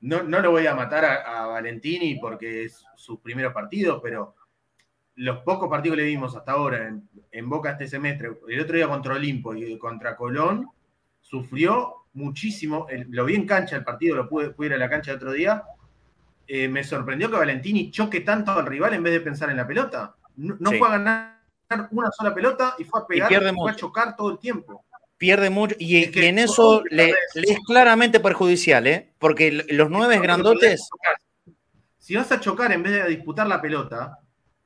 No, 0.00 0.24
no 0.24 0.40
lo 0.40 0.50
voy 0.50 0.66
a 0.66 0.74
matar 0.74 1.04
a, 1.04 1.14
a 1.44 1.46
Valentini 1.46 2.16
porque 2.20 2.64
es 2.64 2.84
sus 2.96 3.20
primeros 3.20 3.52
partidos, 3.52 4.00
pero 4.02 4.34
los 5.14 5.38
pocos 5.44 5.68
partidos 5.68 5.96
que 5.96 6.02
le 6.02 6.08
vimos 6.08 6.34
hasta 6.36 6.52
ahora 6.52 6.88
en, 6.88 7.08
en 7.30 7.48
Boca 7.48 7.70
este 7.70 7.86
semestre, 7.86 8.30
el 8.48 8.60
otro 8.60 8.76
día 8.76 8.88
contra 8.88 9.14
Olimpo 9.14 9.54
y 9.54 9.78
contra 9.78 10.16
Colón, 10.16 10.68
sufrió 11.20 11.94
muchísimo. 12.14 12.86
El- 12.88 13.06
lo 13.10 13.24
vi 13.24 13.36
en 13.36 13.46
cancha 13.46 13.76
el 13.76 13.84
partido, 13.84 14.16
lo 14.16 14.28
pude, 14.28 14.50
pude 14.50 14.66
ir 14.68 14.74
a 14.74 14.78
la 14.78 14.90
cancha 14.90 15.12
el 15.12 15.16
otro 15.18 15.32
día. 15.32 15.62
Eh, 16.46 16.66
me 16.68 16.82
sorprendió 16.82 17.30
que 17.30 17.36
Valentini 17.36 17.90
choque 17.92 18.20
tanto 18.22 18.50
al 18.52 18.66
rival 18.66 18.94
en 18.94 19.02
vez 19.04 19.12
de 19.12 19.20
pensar 19.20 19.48
en 19.50 19.56
la 19.58 19.66
pelota. 19.66 20.16
No, 20.36 20.56
no 20.58 20.70
Sí. 20.70 20.78
fue 20.78 20.88
a 20.88 20.92
ganar 20.92 21.37
una 21.90 22.10
sola 22.10 22.34
pelota 22.34 22.74
y 22.78 22.84
fue 22.84 23.00
a 23.00 23.06
pegar, 23.06 23.28
pierde 23.28 23.52
fue 23.52 23.70
a 23.70 23.76
chocar 23.76 24.16
todo 24.16 24.30
el 24.30 24.38
tiempo. 24.38 24.84
Pierde 25.16 25.50
mucho 25.50 25.74
y, 25.78 26.04
Es 26.04 26.10
que 26.10 26.24
y 26.24 26.26
en 26.26 26.38
eso 26.38 26.82
le, 26.90 27.14
es 27.34 27.58
claramente 27.66 28.20
perjudicial, 28.20 28.86
¿eh? 28.86 29.12
Porque 29.18 29.50
los 29.50 29.90
nueve 29.90 30.18
grandotes. 30.20 30.88
Si 31.98 32.14
vas 32.14 32.30
a 32.32 32.40
chocar 32.40 32.72
en 32.72 32.82
vez 32.82 32.92
de 32.92 33.08
disputar 33.08 33.46
la 33.46 33.60
pelota, 33.60 34.20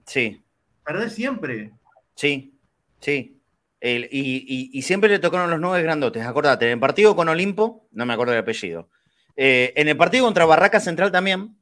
Sí. 0.07 0.45
Perdés 0.85 1.15
siempre. 1.15 1.73
Sí, 2.15 2.59
sí. 3.01 3.41
y, 3.81 4.83
siempre 4.83 5.11
le 5.11 5.19
tocaron 5.19 5.51
los 5.51 5.61
nueve 5.61 5.83
grandotes. 5.83 6.25
Acordate, 6.25 6.67
en 6.67 6.73
el 6.73 6.81
partido 6.81 7.17
con 7.17 7.29
Olimpo, 7.29 7.89
no 7.93 8.07
me 8.07 8.13
acuerdo 8.13 8.33
el 8.33 8.41
apellido. 8.41 8.89
Eh, 9.37 9.73
en 9.77 9.89
el 9.89 9.97
partido 9.97 10.25
contra 10.25 10.45
Barraca 10.45 10.81
Central 10.81 11.13
también. 11.13 11.57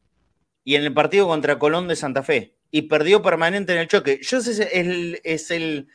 Y 0.65 0.75
en 0.75 0.85
el 0.85 0.93
partido 0.93 1.27
contra 1.27 1.59
Colón 1.59 1.89
de 1.89 1.97
Santa 1.97 2.23
Fe. 2.23 2.55
Y 2.71 2.83
perdió 2.83 3.23
permanente 3.23 3.73
en 3.73 3.79
el 3.79 3.89
choque. 3.89 4.21
Yo 4.23 4.41
sé 4.41 4.53
es, 4.53 5.21
es 5.25 5.51
el, 5.51 5.89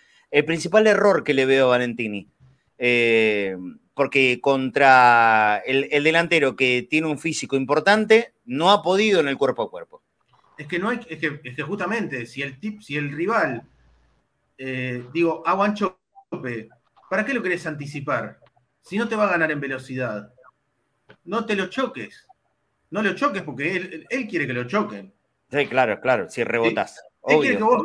principal 0.45 0.87
error 0.87 1.23
que 1.23 1.33
le 1.33 1.45
veo 1.45 1.67
a 1.67 1.69
Valentini. 1.69 2.27
Eh, 2.77 3.55
porque 3.95 4.41
contra 4.41 5.63
el, 5.65 6.03
delantero 6.03 6.55
que 6.55 6.85
tiene 6.87 7.07
un 7.07 7.17
físico 7.17 7.55
importante, 7.55 8.33
no 8.43 8.71
ha 8.71 8.83
podido 8.83 9.21
en 9.21 9.29
el 9.29 9.37
cuerpo 9.37 9.63
a 9.63 9.71
cuerpo. 9.71 10.03
Es 10.57 10.67
que 10.67 10.79
no 10.79 10.89
hay, 10.89 10.99
es 11.09 11.19
que, 11.19 11.63
justamente, 11.63 12.25
si 12.25 12.41
el 12.41 12.59
tip, 12.59 12.81
si 12.81 12.97
el 12.97 13.11
rival, 13.11 13.63
eh, 14.57 15.03
digo, 15.13 15.43
Aguanchope, 15.45 16.69
¿para 17.09 17.25
qué 17.25 17.33
lo 17.33 17.41
querés 17.41 17.65
anticipar? 17.65 18.39
Si 18.81 18.97
no 18.97 19.07
te 19.07 19.15
va 19.15 19.25
a 19.25 19.31
ganar 19.31 19.51
en 19.51 19.61
velocidad, 19.61 20.33
no 21.23 21.45
te 21.45 21.55
lo 21.55 21.67
choques. 21.67 22.27
No 22.91 23.01
lo 23.01 23.15
choques 23.15 23.41
porque 23.41 24.05
él, 24.09 24.27
quiere 24.27 24.45
que 24.45 24.53
lo 24.53 24.65
choquen. 24.65 25.13
Sí, 25.55 25.67
claro, 25.67 26.01
claro, 26.01 26.29
si 26.29 26.43
rebotas. 26.43 27.01
Él 27.27 27.39
quiere 27.39 27.57
que 27.57 27.63
vos 27.63 27.81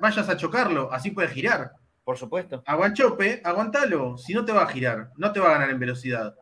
vayas 0.00 0.28
a 0.28 0.36
chocarlo, 0.36 0.92
así 0.92 1.10
puede 1.10 1.28
girar. 1.28 1.72
Por 2.04 2.16
supuesto. 2.18 2.62
Aguanchope, 2.66 3.40
aguantalo, 3.42 4.18
si 4.18 4.34
no 4.34 4.44
te 4.44 4.52
va 4.52 4.62
a 4.62 4.68
girar, 4.68 5.10
no 5.16 5.32
te 5.32 5.40
va 5.40 5.48
a 5.48 5.52
ganar 5.52 5.70
en 5.70 5.78
velocidad. 5.78 6.34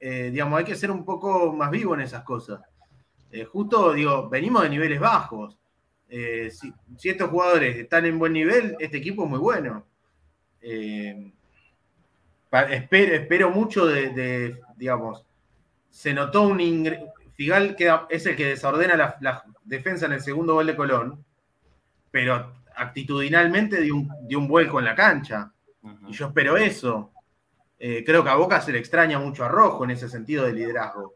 Eh, 0.00 0.30
digamos, 0.32 0.58
hay 0.58 0.64
que 0.64 0.74
ser 0.74 0.90
un 0.90 1.04
poco 1.04 1.52
más 1.52 1.70
vivo 1.70 1.94
en 1.94 2.00
esas 2.00 2.24
cosas. 2.24 2.60
Eh, 3.30 3.44
justo, 3.44 3.92
digo, 3.92 4.28
venimos 4.28 4.62
de 4.62 4.70
niveles 4.70 4.98
bajos. 4.98 5.58
Eh, 6.08 6.50
si, 6.50 6.72
estos 7.08 7.30
jugadores 7.30 7.76
están 7.76 8.06
en 8.06 8.18
buen 8.18 8.32
nivel, 8.32 8.74
este 8.80 8.96
equipo 8.96 9.24
es 9.24 9.30
muy 9.30 9.38
bueno. 9.38 9.86
espero, 12.50 13.14
espero, 13.14 13.50
mucho 13.50 13.86
de, 13.86 14.58
digamos, 14.76 15.24
se 15.90 16.12
notó 16.14 16.48
un 16.48 16.60
Figal 17.42 17.74
que 17.74 17.92
es 18.08 18.24
el 18.26 18.36
que 18.36 18.46
desordena 18.46 18.96
la, 18.96 19.16
la 19.20 19.42
defensa 19.64 20.06
en 20.06 20.12
el 20.12 20.20
segundo 20.20 20.54
gol 20.54 20.68
de 20.68 20.76
Colón, 20.76 21.24
pero 22.08 22.52
actitudinalmente 22.76 23.80
dio 23.80 23.96
un, 23.96 24.46
vuelco 24.46 24.78
en 24.78 24.84
la 24.84 24.94
cancha. 24.94 25.52
Y 26.06 26.12
yo 26.12 26.28
espero 26.28 26.56
eso. 26.56 27.10
Eh, 27.80 28.04
creo 28.06 28.22
que 28.22 28.30
a 28.30 28.36
Boca 28.36 28.60
se 28.60 28.70
le 28.70 28.78
extraña 28.78 29.18
mucho 29.18 29.44
a 29.44 29.48
Rojo 29.48 29.82
en 29.82 29.90
ese 29.90 30.08
sentido 30.08 30.44
de 30.44 30.52
liderazgo. 30.52 31.14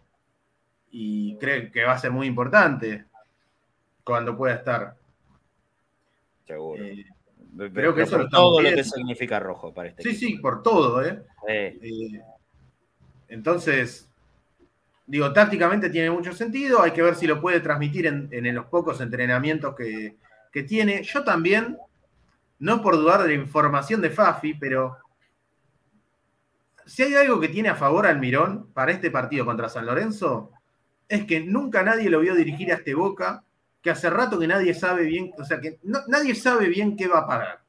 Y 0.90 1.38
creo 1.38 1.70
que 1.70 1.84
va 1.84 1.92
a 1.92 1.98
ser 1.98 2.10
muy 2.10 2.26
importante 2.26 3.04
cuando 4.02 4.36
pueda 4.36 4.56
estar. 4.56 4.96
Seguro. 6.44 6.82
Eh, 6.82 7.06
creo 7.72 7.94
que 7.94 8.02
eso 8.02 8.26
todo 8.28 8.60
lo 8.60 8.68
que 8.68 8.82
significa 8.82 9.38
Rojo 9.38 9.72
para 9.72 9.90
este 9.90 10.02
Sí, 10.02 10.16
sí, 10.16 10.38
por 10.38 10.64
todo. 10.64 11.04
¿eh? 11.04 11.22
entonces, 13.28 14.10
digo, 15.06 15.32
tácticamente 15.32 15.90
tiene 15.90 16.10
mucho 16.10 16.32
sentido. 16.32 16.82
Hay 16.82 16.92
que 16.92 17.02
ver 17.02 17.14
si 17.14 17.26
lo 17.26 17.40
puede 17.40 17.60
transmitir 17.60 18.06
en 18.06 18.54
los 18.54 18.66
pocos 18.66 19.00
entrenamientos 19.00 19.74
que, 19.74 20.16
que 20.56 20.62
tiene. 20.62 21.02
Yo 21.02 21.22
también, 21.22 21.76
no 22.60 22.80
por 22.80 22.96
dudar 22.96 23.22
de 23.22 23.28
la 23.28 23.34
información 23.34 24.00
de 24.00 24.08
Fafi, 24.08 24.54
pero 24.54 24.96
si 26.86 27.02
hay 27.02 27.14
algo 27.14 27.38
que 27.38 27.48
tiene 27.48 27.68
a 27.68 27.74
favor 27.74 28.06
Almirón 28.06 28.72
para 28.72 28.92
este 28.92 29.10
partido 29.10 29.44
contra 29.44 29.68
San 29.68 29.84
Lorenzo, 29.84 30.52
es 31.06 31.26
que 31.26 31.40
nunca 31.40 31.82
nadie 31.82 32.08
lo 32.08 32.20
vio 32.20 32.34
dirigir 32.34 32.72
a 32.72 32.76
este 32.76 32.94
Boca, 32.94 33.44
que 33.82 33.90
hace 33.90 34.08
rato 34.08 34.38
que 34.38 34.46
nadie 34.46 34.72
sabe 34.72 35.04
bien, 35.04 35.30
o 35.38 35.44
sea, 35.44 35.60
que 35.60 35.78
nadie 35.82 36.34
sabe 36.34 36.68
bien 36.68 36.96
qué 36.96 37.06
va 37.06 37.18
a 37.18 37.26
pagar. 37.26 37.60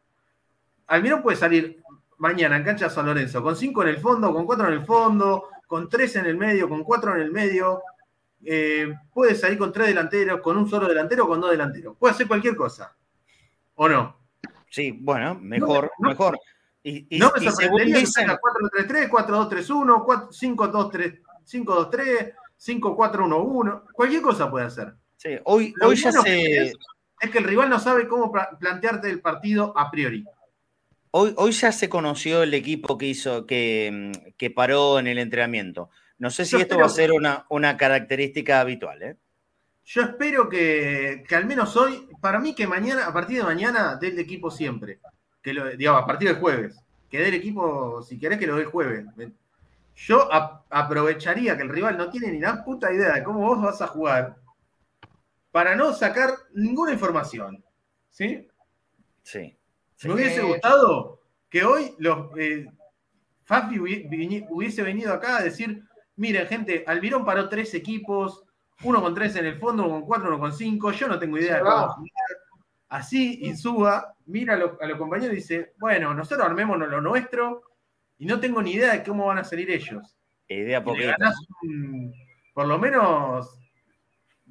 Almirón 0.88 1.22
puede 1.22 1.36
salir 1.36 1.84
mañana 2.20 2.56
en 2.56 2.64
cancha 2.64 2.90
San 2.90 3.06
Lorenzo 3.06 3.44
con 3.44 3.58
cinco 3.58 3.82
en 3.84 3.90
el 3.90 3.98
fondo, 3.98 4.34
con 4.34 4.46
cuatro 4.46 4.66
en 4.68 4.76
el 4.76 4.86
fondo, 4.86 5.50
con 5.68 5.90
tres 5.90 6.16
en 6.16 6.26
el 6.26 6.38
medio, 6.38 6.68
con 6.68 6.84
cuatro 6.84 7.16
en 7.16 7.22
el 7.22 7.32
medio, 7.32 7.84
eh, 8.44 8.94
puede 9.14 9.36
salir 9.36 9.58
con 9.58 9.72
tres 9.72 9.88
delanteros, 9.88 10.42
con 10.42 10.58
un 10.58 10.70
solo 10.70 10.88
delantero 10.88 11.26
o 11.26 11.28
con 11.28 11.42
dos 11.42 11.52
delanteros. 11.52 11.96
Puede 11.98 12.14
hacer 12.14 12.28
cualquier 12.28 12.56
cosa. 12.56 12.96
¿O 13.76 13.88
no? 13.88 14.18
Sí, 14.70 14.98
bueno, 15.00 15.36
mejor, 15.36 15.92
mejor. 16.00 16.40
Y, 16.84 17.20
no 17.20 17.32
me 17.36 17.52
sorprendería 17.52 17.98
dicen... 17.98 18.30
4-3-3, 18.30 19.10
4-2-3-1, 19.10 20.30
5-2-3, 20.32 22.34
5-4-1-1. 22.58 23.84
Cualquier 23.92 24.22
cosa 24.22 24.50
puede 24.50 24.66
hacer. 24.66 24.94
Sí, 25.18 25.38
hoy, 25.44 25.74
hoy 25.82 25.96
ya 25.96 26.12
se. 26.12 26.72
Es, 27.20 27.32
que 27.32 27.40
el 27.40 27.44
rival 27.44 27.70
no 27.70 27.80
sabe 27.80 28.08
cómo 28.08 28.32
plantearte 28.32 29.10
el 29.10 29.22
partido 29.22 29.78
a 29.78 29.90
priori. 29.90 30.24
Hoy, 31.12 31.34
hoy 31.38 31.52
ya 31.52 31.72
se 31.72 31.90
conoció 31.90 32.44
el 32.44 32.54
equipo 32.54 32.98
que 32.98 33.08
hizo, 33.08 33.46
que, 33.46 34.12
que 34.38 34.52
paró 34.52 35.00
en 35.00 35.08
el 35.08 35.18
entrenamiento. 35.18 35.90
No 36.20 36.32
sé 36.32 36.46
si 36.46 36.56
esto 36.56 36.78
va 36.78 36.86
a 36.86 36.90
ser 36.90 37.12
una, 37.12 37.46
una 37.50 37.78
característica 37.78 38.60
habitual. 38.60 39.04
¿eh? 39.04 39.18
Yo 39.86 40.02
espero 40.02 40.50
que, 40.50 41.24
al 41.32 41.46
menos 41.46 41.78
hoy, 41.78 42.10
para 42.20 42.40
mí 42.40 42.56
que 42.56 42.68
mañana, 42.68 43.06
a 43.06 43.14
partir 43.14 43.38
de 43.38 43.44
mañana, 43.44 43.96
dé 43.96 44.10
el 44.10 44.20
equipo 44.20 44.50
siempre. 44.50 45.00
Que 45.42 45.54
lo, 45.54 45.70
digamos, 45.70 46.04
a 46.04 46.06
partir 46.06 46.28
del 46.28 46.40
jueves. 46.40 46.80
Que 47.10 47.20
dé 47.20 47.30
el 47.30 47.36
equipo, 47.36 48.02
si 48.02 48.20
querés, 48.20 48.40
que 48.40 48.48
lo 48.48 48.56
dé 48.56 48.64
el 48.64 48.68
jueves. 48.68 49.06
Yo 49.96 50.28
aprovecharía 50.70 51.56
que 51.56 51.64
el 51.64 51.70
rival 51.70 51.98
no 51.98 52.10
tiene 52.10 52.32
ni 52.32 52.38
una 52.38 52.64
puta 52.64 52.92
idea 52.92 53.14
de 53.14 53.24
cómo 53.24 53.40
vos 53.40 53.62
vas 53.62 53.82
a 53.82 53.88
jugar 53.88 54.36
para 55.52 55.76
no 55.76 55.94
sacar 55.94 56.32
ninguna 56.54 56.92
información. 56.92 57.64
¿Sí? 58.10 58.48
Sí. 59.24 59.58
Me 60.04 60.14
hubiese 60.14 60.42
gustado 60.42 61.22
que 61.50 61.64
hoy 61.64 61.96
los, 61.98 62.30
eh, 62.38 62.68
Fafi 63.44 63.80
hubiese 63.80 64.84
venido 64.84 65.14
acá 65.14 65.38
a 65.38 65.44
decir, 65.44 65.84
Miren, 66.18 66.48
gente, 66.48 66.84
Almirón 66.88 67.24
paró 67.24 67.48
tres 67.48 67.74
equipos, 67.76 68.44
uno 68.84 69.02
con 69.02 69.14
tres 69.14 69.36
en 69.36 69.46
el 69.46 69.60
fondo, 69.60 69.84
uno 69.84 69.94
con 69.94 70.06
cuatro, 70.06 70.28
uno 70.30 70.40
con 70.40 70.52
cinco. 70.52 70.92
Yo 70.92 71.08
no 71.08 71.20
tengo 71.20 71.38
idea 71.38 71.58
de 71.58 71.62
cómo 71.62 71.96
Así, 72.90 73.40
y 73.42 73.56
suba, 73.56 74.16
mira 74.26 74.54
a, 74.54 74.58
los 74.58 74.98
compañeros 74.98 75.34
y 75.34 75.38
dice, 75.38 75.74
bueno, 75.78 76.14
nosotros 76.14 76.48
armémonos 76.48 76.90
lo 76.90 77.02
nuestro 77.02 77.64
y 78.18 78.26
no 78.26 78.40
tengo 78.40 78.62
ni 78.62 78.72
idea 78.72 78.94
de 78.94 79.04
cómo 79.04 79.26
van 79.26 79.40
a 79.40 79.44
salir 79.44 79.70
ellos. 79.70 80.18
Idea 80.48 80.84
porque 80.84 81.14
por 82.54 82.66
lo 82.66 82.80
menos 82.80 83.60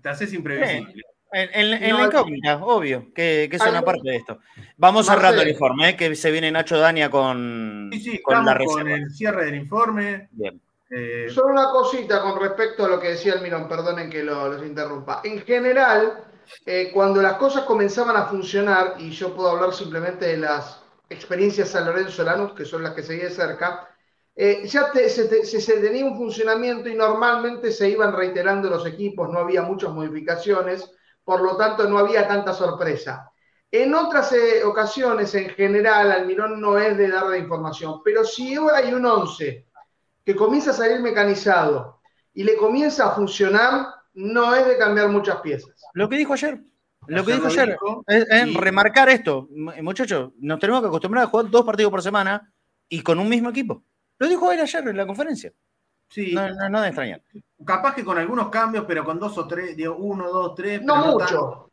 te 0.00 0.08
haces 0.08 0.32
imprevisible. 0.34 1.02
En, 1.32 1.70
la 1.70 2.04
incógnita, 2.06 2.64
obvio, 2.64 3.12
que, 3.14 3.48
que 3.50 3.56
es 3.56 3.62
una 3.62 3.82
parte 3.82 4.08
de 4.08 4.16
esto. 4.16 4.38
Vamos 4.76 5.06
cerrando 5.06 5.42
el 5.42 5.48
informe, 5.48 5.90
¿eh? 5.90 5.96
que 5.96 6.14
se 6.14 6.30
viene 6.30 6.50
Nacho 6.50 6.78
Dania 6.78 7.10
con, 7.10 7.90
sí, 7.92 8.00
sí, 8.00 8.22
con 8.22 8.44
la 8.44 8.56
con 8.64 8.88
el 8.88 9.10
cierre 9.10 9.46
del 9.46 9.56
informe. 9.56 10.28
Bien. 10.32 10.60
Eh, 10.88 11.26
Solo 11.28 11.52
una 11.52 11.70
cosita 11.70 12.22
con 12.22 12.40
respecto 12.40 12.84
a 12.84 12.88
lo 12.88 13.00
que 13.00 13.08
decía 13.08 13.34
el 13.34 13.42
Mirón, 13.42 13.68
perdonen 13.68 14.08
que 14.08 14.22
los 14.22 14.64
interrumpa. 14.64 15.20
En 15.24 15.40
general, 15.42 16.24
eh, 16.64 16.90
cuando 16.94 17.20
las 17.20 17.34
cosas 17.34 17.64
comenzaban 17.64 18.16
a 18.16 18.26
funcionar, 18.26 18.94
y 18.98 19.10
yo 19.10 19.34
puedo 19.34 19.50
hablar 19.50 19.74
simplemente 19.74 20.26
de 20.26 20.36
las 20.36 20.82
experiencias 21.08 21.70
San 21.70 21.86
Lorenzo 21.86 22.22
Lanús, 22.22 22.52
que 22.52 22.64
son 22.64 22.82
las 22.82 22.94
que 22.94 23.02
seguí 23.02 23.22
de 23.22 23.30
cerca, 23.30 23.88
eh, 24.38 24.66
ya 24.66 24.92
se, 24.92 25.80
tenía 25.80 26.04
un 26.04 26.16
funcionamiento 26.16 26.88
y 26.88 26.94
normalmente 26.94 27.72
se 27.72 27.88
iban 27.88 28.12
reiterando 28.14 28.68
los 28.68 28.86
equipos, 28.86 29.30
no 29.30 29.38
había 29.38 29.62
muchas 29.62 29.90
modificaciones, 29.90 30.92
por 31.26 31.42
lo 31.42 31.56
tanto 31.56 31.88
no 31.88 31.98
había 31.98 32.28
tanta 32.28 32.54
sorpresa. 32.54 33.32
En 33.68 33.92
otras 33.94 34.32
ocasiones, 34.64 35.34
en 35.34 35.50
general, 35.50 36.12
Almirón 36.12 36.60
no 36.60 36.78
es 36.78 36.96
de 36.96 37.08
dar 37.08 37.26
la 37.26 37.36
información, 37.36 38.00
pero 38.04 38.22
si 38.22 38.56
hay 38.72 38.94
un 38.94 39.04
11 39.04 39.66
que 40.24 40.36
comienza 40.36 40.70
a 40.70 40.74
salir 40.74 41.00
mecanizado 41.00 42.00
y 42.32 42.44
le 42.44 42.56
comienza 42.56 43.08
a 43.08 43.10
funcionar, 43.10 43.88
no 44.14 44.54
es 44.54 44.66
de 44.66 44.78
cambiar 44.78 45.08
muchas 45.08 45.40
piezas. 45.40 45.74
Lo 45.94 46.08
que 46.08 46.16
dijo 46.16 46.32
ayer. 46.34 46.60
Lo 47.08 47.24
que 47.24 47.32
dijo 47.32 47.48
ayer 47.48 47.76
es, 48.06 48.54
remarcar 48.54 49.08
esto. 49.08 49.48
Muchachos, 49.82 50.30
nos 50.38 50.60
tenemos 50.60 50.80
que 50.80 50.88
acostumbrar 50.88 51.24
a 51.24 51.26
jugar 51.26 51.50
dos 51.50 51.64
partidos 51.64 51.90
por 51.90 52.02
semana 52.02 52.52
y 52.88 53.02
con 53.02 53.18
un 53.18 53.28
mismo 53.28 53.50
equipo. 53.50 53.82
Lo 54.20 54.28
dijo 54.28 54.52
él 54.52 54.60
ayer 54.60 54.86
en 54.86 54.96
la 54.96 55.06
conferencia. 55.06 55.52
Sí. 56.08 56.34
No, 56.34 56.68
no, 56.68 56.80
de 56.80 56.88
extrañar. 56.88 57.22
Capaz 57.64 57.94
que 57.94 58.04
con 58.04 58.18
algunos 58.18 58.48
cambios, 58.48 58.84
pero 58.86 59.04
con 59.04 59.18
dos 59.18 59.36
o 59.38 59.46
tres, 59.46 59.76
digo, 59.76 59.96
uno, 59.96 60.30
dos, 60.30 60.54
tres. 60.54 60.82
No 60.82 61.12
mucho. 61.12 61.70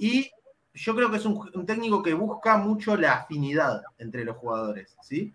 Y 0.00 0.30
yo 0.74 0.94
creo 0.94 1.10
que 1.10 1.18
es 1.18 1.24
un, 1.26 1.50
un, 1.54 1.66
técnico 1.66 2.02
que 2.02 2.14
busca 2.14 2.56
mucho 2.56 2.96
la 2.96 3.14
afinidad 3.14 3.82
entre 3.98 4.24
los 4.24 4.36
jugadores, 4.36 4.96
¿sí? 5.02 5.34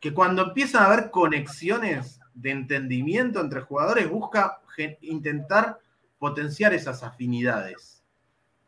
que 0.00 0.14
cuando 0.14 0.42
empiezan 0.42 0.82
a 0.82 0.86
haber 0.86 1.10
conexiones 1.10 2.18
de 2.34 2.50
entendimiento 2.50 3.40
entre 3.40 3.60
jugadores, 3.60 4.08
busca 4.08 4.60
intentar 5.02 5.78
potenciar 6.18 6.72
esas 6.72 7.02
afinidades, 7.02 8.02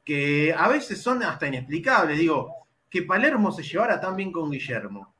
que 0.05 0.55
a 0.57 0.69
veces 0.69 1.01
son 1.01 1.23
hasta 1.23 1.47
inexplicables. 1.47 2.19
Digo, 2.19 2.55
que 2.91 3.03
Palermo 3.03 3.51
se 3.51 3.63
llevara 3.63 3.99
tan 3.99 4.15
bien 4.15 4.31
con 4.31 4.51
Guillermo, 4.51 5.15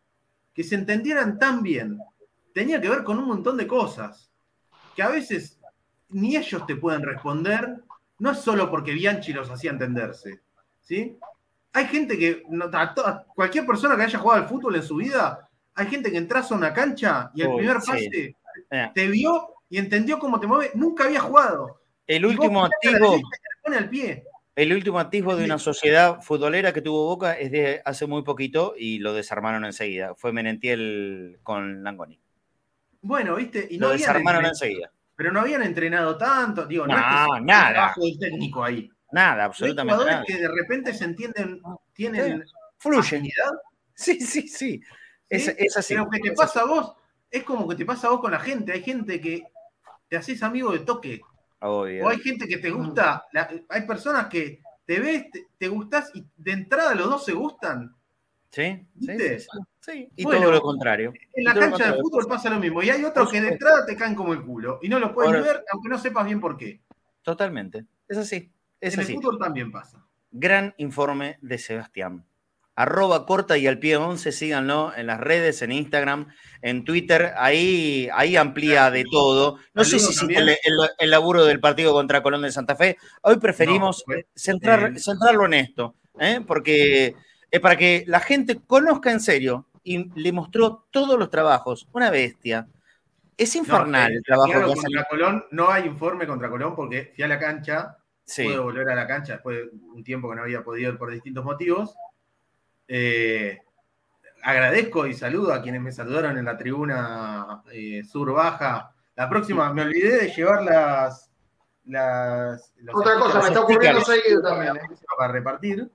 que 0.53 0.63
se 0.63 0.75
entendieran 0.75 1.39
tan 1.39 1.63
bien, 1.63 1.99
tenía 2.55 2.81
que 2.81 2.89
ver 2.89 3.05
con 3.05 3.19
un 3.19 3.27
montón 3.27 3.57
de 3.57 3.67
cosas, 3.67 4.31
que 4.95 5.03
a 5.03 5.09
veces 5.09 5.59
ni 6.11 6.37
ellos 6.37 6.67
te 6.67 6.77
pueden 6.77 7.03
responder, 7.03 7.83
no 8.19 8.31
es 8.31 8.39
solo 8.39 8.71
porque 8.71 8.93
Bianchi 8.93 9.33
los 9.33 9.51
hacía 9.51 9.71
entenderse, 9.71 10.41
¿sí? 10.81 11.19
Hay 11.73 11.87
gente 11.87 12.19
que, 12.19 12.43
cualquier 13.35 13.67
persona 13.67 13.97
que 13.97 14.03
haya 14.03 14.19
jugado 14.19 14.43
al 14.43 14.49
fútbol 14.49 14.77
en 14.77 14.83
su 14.83 14.97
vida, 14.97 15.49
hay 15.75 15.87
gente 15.87 16.11
que 16.11 16.19
entras 16.19 16.53
a 16.53 16.55
una 16.55 16.73
cancha 16.75 17.31
y 17.35 17.43
el 17.43 17.55
primer 17.55 17.79
pase 17.79 18.37
eh. 18.71 18.91
te 18.95 19.09
vio 19.09 19.55
y 19.71 19.79
entendió 19.79 20.19
cómo 20.19 20.39
te 20.39 20.47
mueve, 20.47 20.71
nunca 20.75 21.05
había 21.05 21.21
jugado. 21.21 21.81
El 22.07 22.27
último 22.27 22.65
activo. 22.65 23.17
El 24.55 24.75
último 24.75 24.99
atisbo 24.99 25.35
de 25.35 25.47
una 25.47 25.59
sociedad 25.59 26.21
futbolera 26.21 26.75
que 26.75 26.83
tuvo 26.83 27.07
Boca 27.07 27.33
es 27.33 27.51
de 27.51 27.81
hace 27.87 28.07
muy 28.07 28.23
poquito 28.23 28.75
y 28.77 28.99
lo 28.99 29.15
desarmaron 29.15 29.65
enseguida. 29.65 30.15
Fue 30.15 30.31
Menentiel 30.31 31.39
con 31.43 31.83
Langoni. 31.83 32.22
Bueno, 33.03 33.37
viste, 33.37 33.67
y 33.71 33.79
no 33.79 33.89
lo 33.89 33.93
desarmaron 33.93 34.47
enseguida. 34.47 34.91
Pero 35.15 35.33
no 35.33 35.41
habían 35.41 35.63
entrenado 35.63 36.17
tanto, 36.17 36.67
digo, 36.67 36.87
no, 36.87 36.95
no 36.95 37.37
es 37.37 37.43
nada. 37.43 37.71
trabajo 37.71 38.05
del 38.05 38.19
técnico 38.19 38.65
ahí. 38.65 38.91
Nada, 39.13 39.45
absolutamente 39.45 40.05
nada. 40.05 40.25
que 40.27 40.37
de 40.37 40.49
repente 40.49 40.95
se 40.95 41.05
entienden, 41.05 41.61
tienen 41.93 42.45
fluyen. 42.79 43.29
Sí, 43.95 44.21
sí, 44.21 44.49
sí. 44.49 44.81
Es, 45.29 45.49
es, 45.49 45.77
así. 45.77 45.95
Pero 45.95 46.09
que 46.09 46.19
te 46.21 46.33
pasa 46.33 46.63
a 46.63 46.65
vos, 46.65 46.95
es 47.31 47.45
como 47.45 47.69
que 47.69 47.75
te 47.75 47.85
pasa 47.85 48.07
a 48.07 48.11
vos 48.11 48.21
con 48.21 48.33
la 48.33 48.41
gente. 48.41 48.73
Hay 48.73 48.83
gente 48.83 49.21
que 49.21 49.45
te 50.09 50.17
haces 50.17 50.43
amigo 50.43 50.73
de 50.73 50.81
toque. 50.81 51.21
O 51.61 51.85
hay 51.85 52.19
gente 52.19 52.49
que 52.49 52.59
te 52.59 52.71
gusta, 52.71 53.27
hay 53.69 53.83
personas 53.83 54.27
que 54.27 54.61
te 54.85 54.99
ves, 54.99 55.27
te, 55.59 55.69
gustas 55.69 56.11
y 56.13 56.25
de 56.37 56.53
entrada 56.53 56.95
los 56.95 57.09
dos 57.09 57.25
se 57.25 57.33
gustan. 57.33 57.95
Sí, 58.53 58.87
sí, 59.01 59.17
sí, 59.81 60.09
Y 60.15 60.25
todo 60.25 60.51
lo 60.51 60.61
contrario. 60.61 61.13
En 61.33 61.45
la 61.45 61.55
cancha 61.55 61.91
de 61.91 62.01
fútbol 62.01 62.27
pasa 62.29 62.51
lo 62.51 62.61
mismo. 62.61 62.83
Y 62.83 62.91
hay 62.91 63.03
otros 63.03 63.33
que 63.33 63.41
de 63.41 63.49
entrada 63.49 63.87
te 63.87 63.97
caen 63.97 64.15
como 64.15 64.35
el 64.35 64.45
culo. 64.45 64.79
Y 64.83 64.91
no 64.91 64.99
lo 64.99 65.15
puedes 65.15 65.43
ver, 65.43 65.65
aunque 65.73 65.89
no 65.89 65.99
sepas 65.99 66.27
bien 66.27 66.39
por 66.39 66.59
qué. 66.59 66.83
Totalmente. 67.23 67.87
Es 68.07 68.19
así. 68.19 68.53
Es 68.79 68.95
en 68.95 69.01
el 69.01 69.07
fútbol 69.07 69.39
también 69.39 69.73
pasa. 69.73 70.05
Gran 70.31 70.75
informe 70.77 71.39
de 71.41 71.57
Sebastián 71.57 72.27
arroba 72.75 73.27
corta 73.27 73.59
y 73.59 73.67
al 73.67 73.79
pie 73.79 73.97
11, 73.97 74.33
síganlo 74.33 74.93
en 74.97 75.07
las 75.07 75.21
redes, 75.21 75.63
en 75.63 75.73
Instagram, 75.73 76.29
en 76.63 76.85
Twitter, 76.85 77.33
ahí, 77.37 78.09
ahí 78.15 78.37
amplía 78.37 78.91
de 78.91 79.05
todo. 79.11 79.59
No 79.75 79.85
sé 79.85 79.99
si 79.99 80.27
el, 80.35 80.57
el, 80.99 81.11
laburo 81.11 81.45
del 81.45 81.61
partido 81.61 81.93
contra 81.93 82.23
Colón 82.23 82.43
de 82.43 82.53
Santa 82.53 82.77
Fe. 82.77 82.97
Hoy 83.23 83.37
preferimos 83.39 84.03
pues, 84.07 84.27
centrar, 84.35 84.93
eh, 84.97 84.99
centrarlo 84.99 85.47
en 85.47 85.55
esto, 85.55 85.97
¿eh? 86.19 86.41
porque 86.47 87.15
es 87.53 87.61
para 87.61 87.77
que 87.77 88.03
la 88.09 88.19
gente 88.19 88.61
conozca 88.67 89.13
en 89.13 89.21
serio 89.21 89.67
y 89.85 90.11
le 90.21 90.33
mostró 90.33 90.87
todos 90.91 91.17
los 91.17 91.31
trabajos. 91.31 91.87
Una 91.93 92.11
bestia. 92.11 92.67
Es 93.37 93.55
infernal 93.55 94.11
eh, 94.11 94.17
el 94.17 94.23
trabajo 94.25 94.53
que 94.53 94.75
contra 94.75 95.05
Colón 95.05 95.45
no 95.53 95.71
hay 95.71 95.87
informe 95.87 96.27
contra 96.27 96.51
Colón 96.51 96.75
porque 96.75 97.13
fui 97.15 97.23
a 97.23 97.29
la 97.29 97.39
cancha, 97.39 97.97
pude 98.27 98.59
volver 98.59 98.89
a 98.89 98.97
la 98.97 99.07
cancha 99.07 99.35
después 99.35 99.59
de 99.59 99.71
un 99.95 100.03
tiempo 100.03 100.29
que 100.29 100.37
no 100.37 100.43
había 100.43 100.65
podido 100.65 100.91
ir 100.91 100.99
por 100.99 101.13
distintos 101.13 101.45
motivos 101.45 101.95
eh, 102.89 103.59
agradezco 104.43 105.07
y 105.07 105.15
saludo 105.15 105.55
a 105.55 105.63
quienes 105.63 105.81
me 105.81 105.93
saludaron 105.93 106.37
en 106.37 106.45
la 106.45 106.59
tribuna 106.59 107.63
eh, 107.73 108.03
sur 108.05 108.33
baja. 108.33 108.95
La 109.17 109.29
próxima, 109.29 109.73
me 109.73 109.83
olvidé 109.83 110.19
de 110.19 110.29
llevar 110.29 110.63
las. 110.63 111.31
las 111.85 112.73
Otra 112.93 113.19
cosa, 113.19 113.41
me 113.41 113.49
está 113.49 113.61
ocurriendo 113.61 114.01
seguido 114.03 114.43
también. 114.43 114.77
¿eh? 114.77 114.97
Para 115.17 115.33
repartir. 115.33 115.91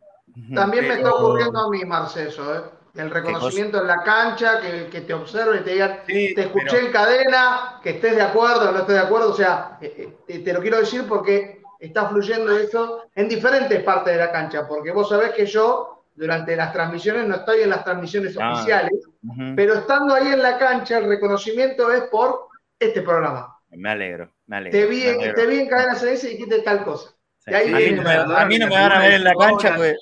También 0.54 0.88
me 0.88 0.96
está 0.96 1.14
ocurriendo 1.14 1.60
a 1.60 1.70
mí, 1.70 1.84
Marceso, 1.86 2.72
el 2.94 3.10
reconocimiento 3.12 3.82
en 3.82 3.88
la 3.88 4.02
cancha, 4.04 4.60
que, 4.62 5.02
te 5.02 5.14
observe 5.14 5.58
y 5.58 5.64
te 5.64 5.72
digan, 5.72 6.00
te 6.06 6.42
escuché 6.42 6.86
en 6.86 6.92
cadena, 6.92 7.80
que 7.82 7.92
estés 7.92 8.16
de 8.16 8.22
acuerdo 8.22 8.70
o 8.70 8.72
no 8.72 8.80
estés 8.80 8.96
de 8.96 9.02
acuerdo. 9.02 9.32
O 9.32 9.36
sea, 9.36 9.80
te 9.80 10.54
lo 10.54 10.62
quiero 10.62 10.80
decir 10.80 11.06
porque 11.08 11.62
está 11.80 12.08
fluyendo 12.10 12.58
eso 12.58 13.04
en 13.16 13.28
diferentes 13.28 13.84
partes 13.84 14.14
de 14.14 14.20
la 14.20 14.32
cancha, 14.32 14.68
porque 14.68 14.92
vos 14.92 15.10
sabés 15.10 15.32
que 15.32 15.46
yo 15.46 16.04
durante 16.16 16.56
las 16.56 16.74
transmisiones, 16.74 17.28
no 17.28 17.36
estoy 17.36 17.62
en 17.62 17.70
las 17.70 17.84
transmisiones 17.84 18.36
oficiales, 18.36 19.08
pero 19.56 19.76
estando 19.76 20.16
ahí 20.16 20.28
en 20.30 20.42
la 20.42 20.58
cancha, 20.58 20.98
el 20.98 21.08
reconocimiento 21.08 21.92
es 21.94 22.04
por 22.04 22.48
este 22.80 23.04
programa. 23.04 23.56
Me 23.70 23.90
alegro, 23.92 24.32
me 24.48 24.58
alegro. 24.58 24.80
Te 24.80 24.86
vi, 24.88 25.04
Te 25.36 25.46
vi 25.46 25.60
en 25.60 25.70
cadena 25.70 25.94
CS 25.94 26.24
y 26.24 26.30
dijiste 26.30 26.60
tal 26.62 26.84
cosa. 26.84 27.12
a, 27.46 28.46
mí 28.46 28.58
no 28.58 28.68
me, 28.68 28.76
van 28.76 28.92
a 28.92 29.00
ver 29.00 29.14
en 29.14 29.24
la 29.24 29.34
cancha, 29.36 29.76
pues. 29.76 29.96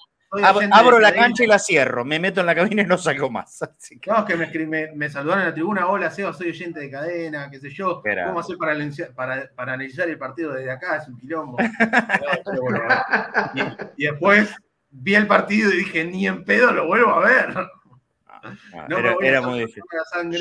Abro 0.44 0.99
la 0.99 1.14
cancha 1.14 1.44
y 1.44 1.48
la 1.48 1.60
cierro, 1.60 2.06
me 2.06 2.20
meto 2.20 2.41
en 2.41 2.45
la 2.45 2.56
cabina 2.56 2.82
y 2.82 2.86
no 2.86 2.98
salgo 2.98 3.30
más. 3.30 3.62
Así 3.62 3.99
que... 3.99 4.10
No, 4.10 4.26
que 4.26 4.36
me, 4.36 4.91
me, 4.94 5.10
saludaron 5.10 5.44
en 5.44 5.49
la 5.49 5.53
tribuna, 5.53 5.88
hola 5.88 6.12
Seba, 6.12 6.34
soy 6.34 6.49
oyente 6.49 6.80
de 6.80 6.90
cadena, 6.90 7.49
qué 7.49 7.60
sé 7.60 7.70
yo, 7.70 8.02
¿cómo 8.02 8.40
hacer 8.40 8.57
para, 8.57 8.76
para, 9.16 9.49
para, 9.56 9.74
analizar 9.74 10.10
el 10.10 10.18
partido 10.18 10.53
desde 10.53 10.72
acá? 10.72 10.98
Es 10.98 11.07
un 11.07 11.18
quilombo. 11.18 11.57
y, 13.98 14.06
después 14.06 14.53
vi 14.90 15.16
el 15.16 15.28
partido 15.28 15.72
y 15.72 15.78
dije, 15.78 16.06
ni 16.06 16.28
en 16.28 16.44
pedo 16.44 16.72
lo 16.72 16.88
vuelvo 16.88 17.12
a 17.12 17.20
ver. 17.20 17.56
Ah, 18.74 18.88
era, 19.22 19.41
muy 19.41 19.60
difícil. 19.60 19.84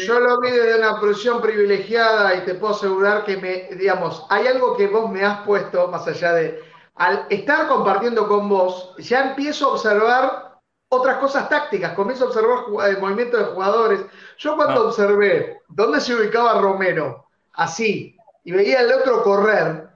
Yo 0.06 0.20
lo 0.20 0.38
vi 0.40 0.50
desde 0.50 0.78
una 0.78 1.00
posición 1.00 1.40
privilegiada 1.40 2.36
y 2.36 2.44
te 2.44 2.54
puedo 2.54 2.74
asegurar 2.74 3.24
que 3.24 3.38
me, 3.38 3.74
digamos, 3.76 4.26
hay 4.28 4.46
algo 4.46 4.76
que 4.76 4.88
vos 4.88 5.10
me 5.10 5.24
has 5.24 5.40
puesto, 5.40 5.88
más 5.88 6.06
allá 6.06 6.34
de, 6.34 6.60
al 6.94 7.26
estar 7.30 7.66
compartiendo 7.68 8.28
con 8.28 8.48
vos, 8.48 8.94
ya 8.98 9.30
empiezo 9.30 9.66
a 9.66 9.72
observar 9.72 10.60
otras 10.88 11.18
cosas 11.18 11.48
tácticas, 11.48 11.92
comienzo 11.94 12.24
a 12.24 12.28
observar 12.28 12.88
el 12.88 13.00
movimiento 13.00 13.36
de 13.36 13.44
jugadores. 13.44 14.00
Yo 14.38 14.56
cuando 14.56 14.82
ah. 14.82 14.86
observé 14.86 15.60
dónde 15.68 16.00
se 16.00 16.14
ubicaba 16.14 16.60
Romero, 16.60 17.26
así, 17.52 18.16
y 18.44 18.52
veía 18.52 18.80
al 18.80 18.92
otro 18.92 19.22
correr, 19.22 19.88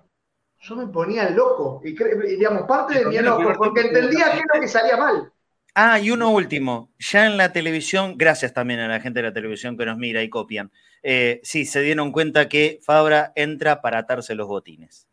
yo 0.60 0.76
me 0.76 0.86
ponía 0.88 1.30
loco. 1.30 1.80
Y, 1.84 1.92
digamos, 2.36 2.62
parte 2.62 2.98
de 2.98 3.06
mi 3.06 3.16
enojo, 3.16 3.52
porque 3.56 3.82
entendía 3.82 4.32
que 4.32 4.42
lo 4.52 4.60
que 4.60 4.68
salía 4.68 4.96
mal. 4.96 5.32
Ah, 5.74 6.00
y 6.00 6.10
uno 6.10 6.30
último, 6.30 6.90
ya 6.98 7.26
en 7.26 7.36
la 7.36 7.52
televisión, 7.52 8.14
gracias 8.16 8.52
también 8.52 8.80
a 8.80 8.88
la 8.88 9.00
gente 9.00 9.20
de 9.20 9.28
la 9.28 9.32
televisión 9.32 9.76
que 9.76 9.86
nos 9.86 9.96
mira 9.96 10.22
y 10.22 10.28
copian, 10.28 10.72
eh, 11.04 11.40
sí, 11.44 11.64
se 11.64 11.82
dieron 11.82 12.10
cuenta 12.10 12.48
que 12.48 12.80
Fabra 12.82 13.32
entra 13.36 13.80
para 13.80 13.98
atarse 13.98 14.34
los 14.34 14.48
botines. 14.48 15.07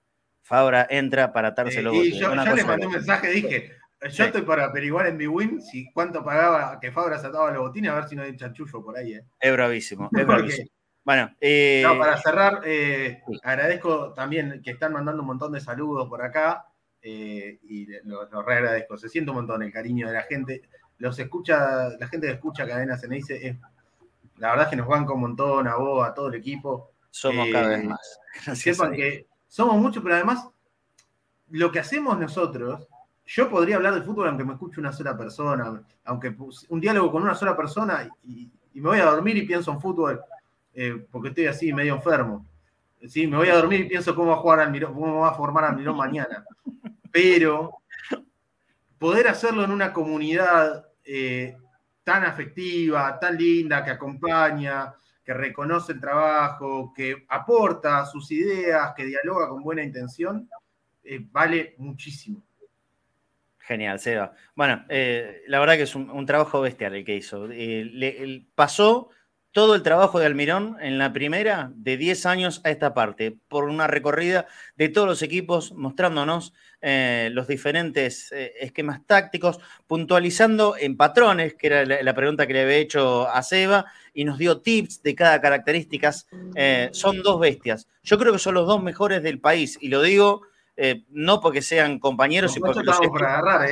Fabra 0.46 0.86
entra 0.92 1.34
para 1.34 1.48
atarse 1.48 1.82
los 1.82 1.92
botines. 1.92 2.18
Y 2.18 2.20
yo 2.20 2.36
ya 2.36 2.54
le 2.54 2.64
mandé 2.64 2.86
un 2.86 2.94
mensaje, 2.94 3.30
dije, 3.30 3.72
yo 4.12 4.26
estoy 4.26 4.44
para 4.44 4.66
averiguar 4.66 5.08
en 5.08 5.18
mi 5.18 5.26
win 5.26 5.60
si 5.60 5.92
cuánto 5.92 6.24
pagaba 6.24 6.80
que 6.80 6.92
Fabra 6.92 7.18
se 7.18 7.26
ataba 7.26 7.50
los 7.50 7.64
botines, 7.64 7.90
a 7.90 7.96
ver 7.96 8.08
si 8.08 8.16
no 8.16 8.22
hay 8.22 8.38
chanchullo 8.38 8.84
por 8.84 8.96
ahí. 8.96 9.16
Eh. 9.16 9.26
Es 9.40 9.52
bravísimo, 9.52 10.08
es 10.16 10.28
bravísimo. 10.28 10.70
Bueno, 11.04 11.36
eh, 11.42 11.84
para 11.98 12.18
cerrar, 12.18 12.62
eh, 12.64 13.24
agradezco 13.42 14.14
también 14.14 14.62
que 14.64 14.70
están 14.70 14.94
mandando 14.94 15.24
un 15.24 15.28
montón 15.28 15.52
de 15.52 15.62
saludos 15.62 16.08
por 16.08 16.22
acá 16.22 16.68
eh, 17.02 17.58
y 17.64 17.88
lo, 18.04 18.44
re 18.44 18.56
agradezco. 18.58 18.98
Se 18.98 19.10
siente 19.10 19.32
un 19.32 19.38
montón 19.38 19.64
el 19.64 19.74
cariño 19.74 20.08
de 20.08 20.14
la 20.14 20.24
gente. 20.24 20.62
Los 21.00 21.18
escucha, 21.18 21.90
la 21.90 22.08
gente 22.08 22.28
que 22.28 22.34
escucha 22.34 22.68
Cadena 22.68 22.98
se 22.98 23.08
me 23.08 23.16
dice, 23.16 23.58
la 24.38 24.50
verdad 24.50 24.66
es 24.66 24.70
que 24.70 24.76
nos 24.76 24.88
van 24.88 25.06
con 25.06 25.16
un 25.16 25.22
montón, 25.22 25.68
a 25.68 25.76
vos, 25.76 26.08
a 26.08 26.14
todo 26.14 26.28
el 26.28 26.36
equipo. 26.36 26.92
Somos 27.10 27.48
cada 27.52 27.70
vez 27.70 27.84
más. 27.84 28.20
Sepan 28.54 28.94
que 28.94 29.26
somos 29.56 29.78
muchos, 29.78 30.04
pero 30.04 30.16
además 30.16 30.50
lo 31.50 31.72
que 31.72 31.80
hacemos 31.80 32.20
nosotros, 32.20 32.88
yo 33.26 33.50
podría 33.50 33.78
hablar 33.78 33.94
de 33.94 34.02
fútbol 34.02 34.28
aunque 34.28 34.44
me 34.44 34.54
escuche 34.54 34.82
una 34.82 34.92
sola 34.92 35.18
persona, 35.18 35.82
aunque 36.04 36.36
un 36.70 36.82
diálogo 36.82 37.12
con 37.12 37.24
una 37.24 37.36
sola 37.36 37.56
persona 37.56 38.10
y 38.24 38.52
me 38.74 38.90
voy 38.90 39.00
a 39.00 39.06
dormir 39.06 39.38
y 39.38 39.46
pienso 39.46 39.72
en 39.72 39.80
fútbol 39.80 40.22
eh, 40.74 41.08
porque 41.10 41.30
estoy 41.30 41.48
así 41.48 41.72
medio 41.72 41.96
enfermo. 41.96 42.46
Sí, 43.08 43.28
me 43.28 43.38
voy 43.38 43.48
a 43.48 43.56
dormir 43.56 43.82
y 43.82 43.86
pienso 43.86 44.14
cómo 44.14 44.32
va 44.32 44.36
a 44.36 44.40
jugar 44.40 44.60
Almirón, 44.60 44.94
cómo 44.94 45.22
va 45.22 45.30
a 45.30 45.34
formar 45.34 45.64
Almirón 45.64 45.96
mañana. 45.96 46.44
Pero 47.12 47.78
poder 49.00 49.30
hacerlo 49.30 49.64
en 49.64 49.72
una 49.72 49.94
comunidad 49.94 50.86
eh, 51.06 51.56
tan 52.04 52.26
afectiva, 52.26 53.18
tan 53.20 53.38
linda, 53.38 53.86
que 53.86 53.92
acompaña, 53.92 54.94
que 55.26 55.34
reconoce 55.34 55.94
el 55.94 56.00
trabajo, 56.00 56.94
que 56.96 57.26
aporta 57.30 58.06
sus 58.06 58.32
ideas, 58.32 58.94
que 58.96 59.06
dialoga 59.06 59.50
con 59.50 59.64
buena 59.64 59.84
intención, 59.84 60.48
eh, 61.04 61.20
vale 61.32 61.74
muchísimo. 61.80 62.44
Genial, 63.58 64.00
Seba. 64.00 64.34
Bueno, 64.54 64.86
la 64.88 65.60
verdad 65.60 65.76
que 65.76 65.82
es 65.84 65.96
un, 65.96 66.26
trabajo 66.28 66.62
bestial 66.62 66.94
el 66.94 67.04
que 67.04 67.16
hizo. 67.16 67.50
pasó 68.54 69.10
todo 69.56 69.74
el 69.74 69.84
trabajo 69.84 70.20
de 70.20 70.26
Almirón 70.26 70.76
en 70.82 70.98
la 70.98 71.14
primera 71.14 71.72
de 71.76 71.96
10 71.96 72.26
años 72.26 72.60
a 72.66 72.72
esta 72.72 72.94
parte, 72.94 73.38
por 73.48 73.64
una 73.64 73.88
recorrida 73.88 74.48
de 74.76 74.90
todos 74.90 75.08
los 75.08 75.22
equipos, 75.22 75.72
mostrándonos 75.72 76.54
eh, 76.82 77.30
los 77.32 77.48
diferentes 77.48 78.34
eh, 78.34 78.52
esquemas 78.60 79.08
tácticos, 79.08 79.62
puntualizando 79.88 80.76
en 80.78 80.98
patrones, 80.98 81.54
que 81.54 81.68
era 81.68 81.86
la, 81.86 82.14
pregunta 82.14 82.46
que 82.46 82.52
le 82.52 82.64
había 82.64 82.76
hecho 82.76 83.30
a 83.30 83.42
Seba, 83.44 83.86
y 84.14 84.26
nos 84.26 84.38
dio 84.38 84.60
tips 84.60 85.02
de 85.04 85.16
cada 85.16 85.40
característica. 85.40 86.12
Eh, 86.56 86.90
son 86.92 87.24
dos 87.24 87.40
bestias. 87.40 87.88
Yo 88.04 88.18
creo 88.18 88.34
que 88.34 88.40
son 88.40 88.56
los 88.56 88.68
dos 88.68 88.84
mejores 88.84 89.24
del 89.24 89.40
país, 89.40 89.78
y 89.80 89.88
lo 89.88 90.02
digo 90.02 90.42
no 91.12 91.40
porque 91.40 91.62
sean 91.62 92.00
compañeros, 92.00 92.58
y 92.58 92.60
porque 92.60 92.84
los 92.84 93.00
agarrar, 93.00 93.70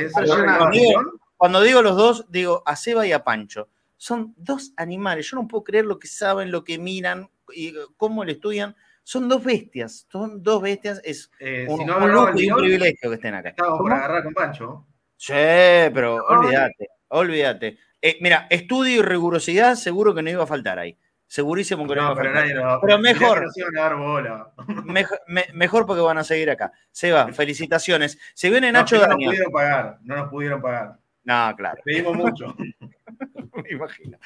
cuando 1.36 1.60
digo 1.60 1.82
los 1.82 1.94
dos, 1.94 2.24
digo 2.30 2.62
a 2.64 2.74
Seba 2.74 3.06
y 3.06 3.12
a 3.12 3.22
Pancho 3.22 3.68
son 4.04 4.34
dos 4.36 4.74
animales. 4.76 5.30
Yo 5.30 5.38
no 5.38 5.48
puedo 5.48 5.64
creer 5.64 5.86
lo 5.86 5.98
que 5.98 6.08
saben, 6.08 6.50
lo 6.50 6.62
que 6.62 6.78
miran 6.78 7.30
y 7.54 7.68
eh, 7.68 7.72
cómo 7.96 8.22
le 8.22 8.32
estudian. 8.32 8.76
Son 9.02 9.30
dos 9.30 9.42
bestias, 9.42 10.06
son 10.12 10.42
dos 10.42 10.60
bestias. 10.60 11.00
Es 11.04 11.30
eh, 11.40 11.66
un, 11.66 11.78
si 11.78 11.84
no 11.86 11.96
un, 11.96 12.34
privilegio 12.34 13.08
que 13.08 13.14
estén 13.14 13.34
acá. 13.34 13.48
Estamos 13.48 13.78
por 13.78 13.90
agarrar 13.90 14.22
con 14.22 14.34
Pancho. 14.34 14.86
Sí, 15.16 15.32
pero 15.32 16.16
olvídate, 16.16 16.88
olvídate. 17.08 17.78
Eh, 18.02 18.18
mira, 18.20 18.46
estudio 18.50 19.00
y 19.00 19.02
rigurosidad 19.02 19.74
seguro 19.74 20.14
que 20.14 20.20
no 20.20 20.28
iba 20.28 20.44
a 20.44 20.46
faltar 20.46 20.78
ahí. 20.78 20.98
Segurísimo 21.26 21.86
que 21.88 21.94
no, 21.94 22.02
iba 22.02 22.10
a 22.10 22.14
pero, 22.14 22.26
faltar. 22.26 22.42
nadie 22.42 22.62
nos- 22.62 22.80
Pero 22.82 22.98
mejor. 22.98 23.46
Mejor, 24.84 25.20
me- 25.28 25.48
mejor 25.54 25.86
porque 25.86 26.02
van 26.02 26.18
a 26.18 26.24
seguir 26.24 26.50
acá. 26.50 26.72
Seba, 26.90 27.28
felicitaciones. 27.32 28.18
Se 28.34 28.50
viene 28.50 28.70
No, 28.70 28.80
Nacho 28.80 29.00
que 29.00 29.06
no 29.06 29.16
nos 29.16 29.24
pudieron 29.24 29.50
pagar, 29.50 29.98
no 30.02 30.16
nos 30.16 30.28
pudieron 30.28 30.60
pagar. 30.60 30.98
No, 31.24 31.54
claro, 31.56 31.80
Pedimos 31.86 32.14
mucho. 32.16 32.54
me 33.62 33.70
imagino. 33.70 34.18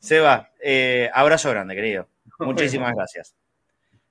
Seba, 0.00 0.50
eh, 0.62 1.10
abrazo 1.12 1.50
grande, 1.50 1.74
querido. 1.74 2.08
Muchísimas 2.38 2.94
gracias. 2.94 3.34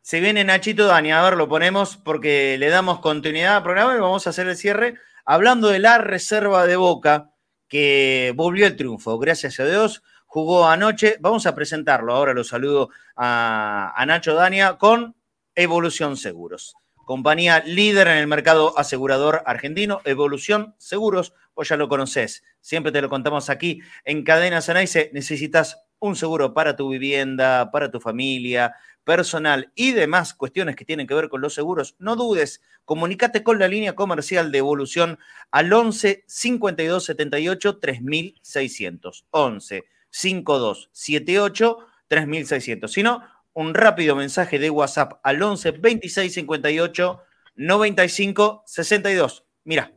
Se 0.01 0.19
viene 0.19 0.43
Nachito 0.43 0.85
Dani, 0.85 1.11
a 1.11 1.21
ver, 1.21 1.35
lo 1.35 1.47
ponemos 1.47 1.97
porque 1.97 2.57
le 2.57 2.69
damos 2.69 2.99
continuidad 2.99 3.57
al 3.57 3.63
programa 3.63 3.95
y 3.95 3.99
vamos 3.99 4.27
a 4.27 4.31
hacer 4.31 4.47
el 4.47 4.57
cierre 4.57 4.95
hablando 5.25 5.69
de 5.69 5.79
la 5.79 5.97
reserva 5.97 6.65
de 6.65 6.75
Boca 6.75 7.31
que 7.67 8.33
volvió 8.35 8.67
el 8.67 8.75
triunfo, 8.75 9.17
gracias 9.17 9.59
a 9.59 9.65
Dios, 9.65 10.03
jugó 10.25 10.67
anoche. 10.67 11.15
Vamos 11.21 11.45
a 11.45 11.55
presentarlo, 11.55 12.13
ahora 12.13 12.33
lo 12.33 12.43
saludo 12.43 12.89
a, 13.15 13.93
a 13.95 14.05
Nacho 14.05 14.33
Dania 14.33 14.77
con 14.77 15.15
Evolución 15.55 16.17
Seguros. 16.17 16.75
Compañía 17.05 17.61
líder 17.65 18.07
en 18.07 18.17
el 18.17 18.27
mercado 18.27 18.77
asegurador 18.77 19.43
argentino, 19.45 20.01
Evolución 20.05 20.73
Seguros, 20.77 21.33
vos 21.53 21.67
ya 21.67 21.75
lo 21.75 21.89
conocés, 21.89 22.43
siempre 22.61 22.93
te 22.93 23.01
lo 23.01 23.09
contamos 23.09 23.49
aquí 23.49 23.81
en 24.05 24.23
Cadena 24.23 24.61
Cenaice, 24.61 25.11
necesitas 25.13 25.83
un 25.99 26.15
seguro 26.15 26.53
para 26.53 26.77
tu 26.77 26.89
vivienda, 26.89 27.71
para 27.71 27.91
tu 27.91 27.99
familia, 27.99 28.75
personal 29.03 29.71
y 29.75 29.91
demás 29.91 30.33
cuestiones 30.33 30.75
que 30.75 30.85
tienen 30.85 31.07
que 31.07 31.13
ver 31.13 31.27
con 31.27 31.41
los 31.41 31.53
seguros, 31.53 31.95
no 31.99 32.15
dudes, 32.15 32.61
comunícate 32.85 33.43
con 33.43 33.59
la 33.59 33.67
línea 33.67 33.95
comercial 33.95 34.51
de 34.51 34.59
Evolución 34.59 35.19
al 35.51 35.71
11 35.71 36.23
52 36.25 37.03
78 37.03 37.79
3600. 37.79 39.25
11 39.29 39.83
52 40.09 40.89
78 40.91 41.77
3600. 42.07 42.91
Si 42.91 43.03
no, 43.03 43.21
un 43.53 43.73
rápido 43.73 44.15
mensaje 44.15 44.59
de 44.59 44.69
WhatsApp 44.69 45.13
al 45.23 45.41
11 45.41 45.71
26 45.71 46.33
58 46.33 47.19
95 47.55 48.63
62. 48.65 49.45
Mira, 49.65 49.93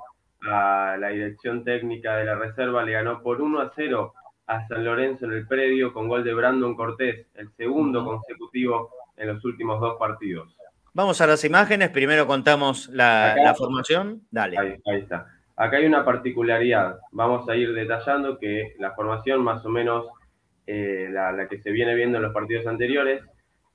a 0.50 0.98
la 1.00 1.10
dirección 1.10 1.64
técnica 1.64 2.18
de 2.18 2.26
la 2.26 2.36
reserva, 2.36 2.84
le 2.84 2.94
ganó 2.94 3.22
por 3.22 3.42
1 3.42 3.62
a 3.62 3.72
0 3.76 4.14
a 4.48 4.68
San 4.68 4.84
Lorenzo 4.84 5.26
en 5.26 5.34
el 5.34 5.48
predio 5.48 5.94
con 5.94 6.08
gol 6.08 6.24
de 6.24 6.34
Brandon 6.34 6.76
Cortés, 6.76 7.28
el 7.36 7.50
segundo 7.56 8.04
consecutivo 8.04 8.90
en 9.18 9.28
los 9.28 9.44
últimos 9.46 9.80
dos 9.80 9.98
partidos. 9.98 10.56
Vamos 10.94 11.20
a 11.22 11.28
las 11.28 11.44
imágenes. 11.44 11.90
Primero 11.90 12.28
contamos 12.28 12.88
la, 12.90 13.32
Acá. 13.32 13.44
la 13.44 13.56
formación. 13.56 14.22
Dale. 14.30 14.58
Ahí, 14.60 14.76
ahí 14.86 15.00
está. 15.00 15.28
Acá 15.56 15.78
hay 15.78 15.86
una 15.86 16.06
particularidad. 16.06 17.00
Vamos 17.12 17.48
a 17.50 17.56
ir 17.56 17.74
detallando 17.74 18.38
que 18.38 18.76
la 18.80 18.92
formación, 18.92 19.44
más 19.44 19.66
o 19.66 19.70
menos 19.70 20.08
eh, 20.68 21.10
la, 21.12 21.32
la 21.32 21.48
que 21.48 21.60
se 21.62 21.72
viene 21.72 21.96
viendo 21.96 22.18
en 22.18 22.24
los 22.24 22.34
partidos 22.34 22.68
anteriores, 22.68 23.24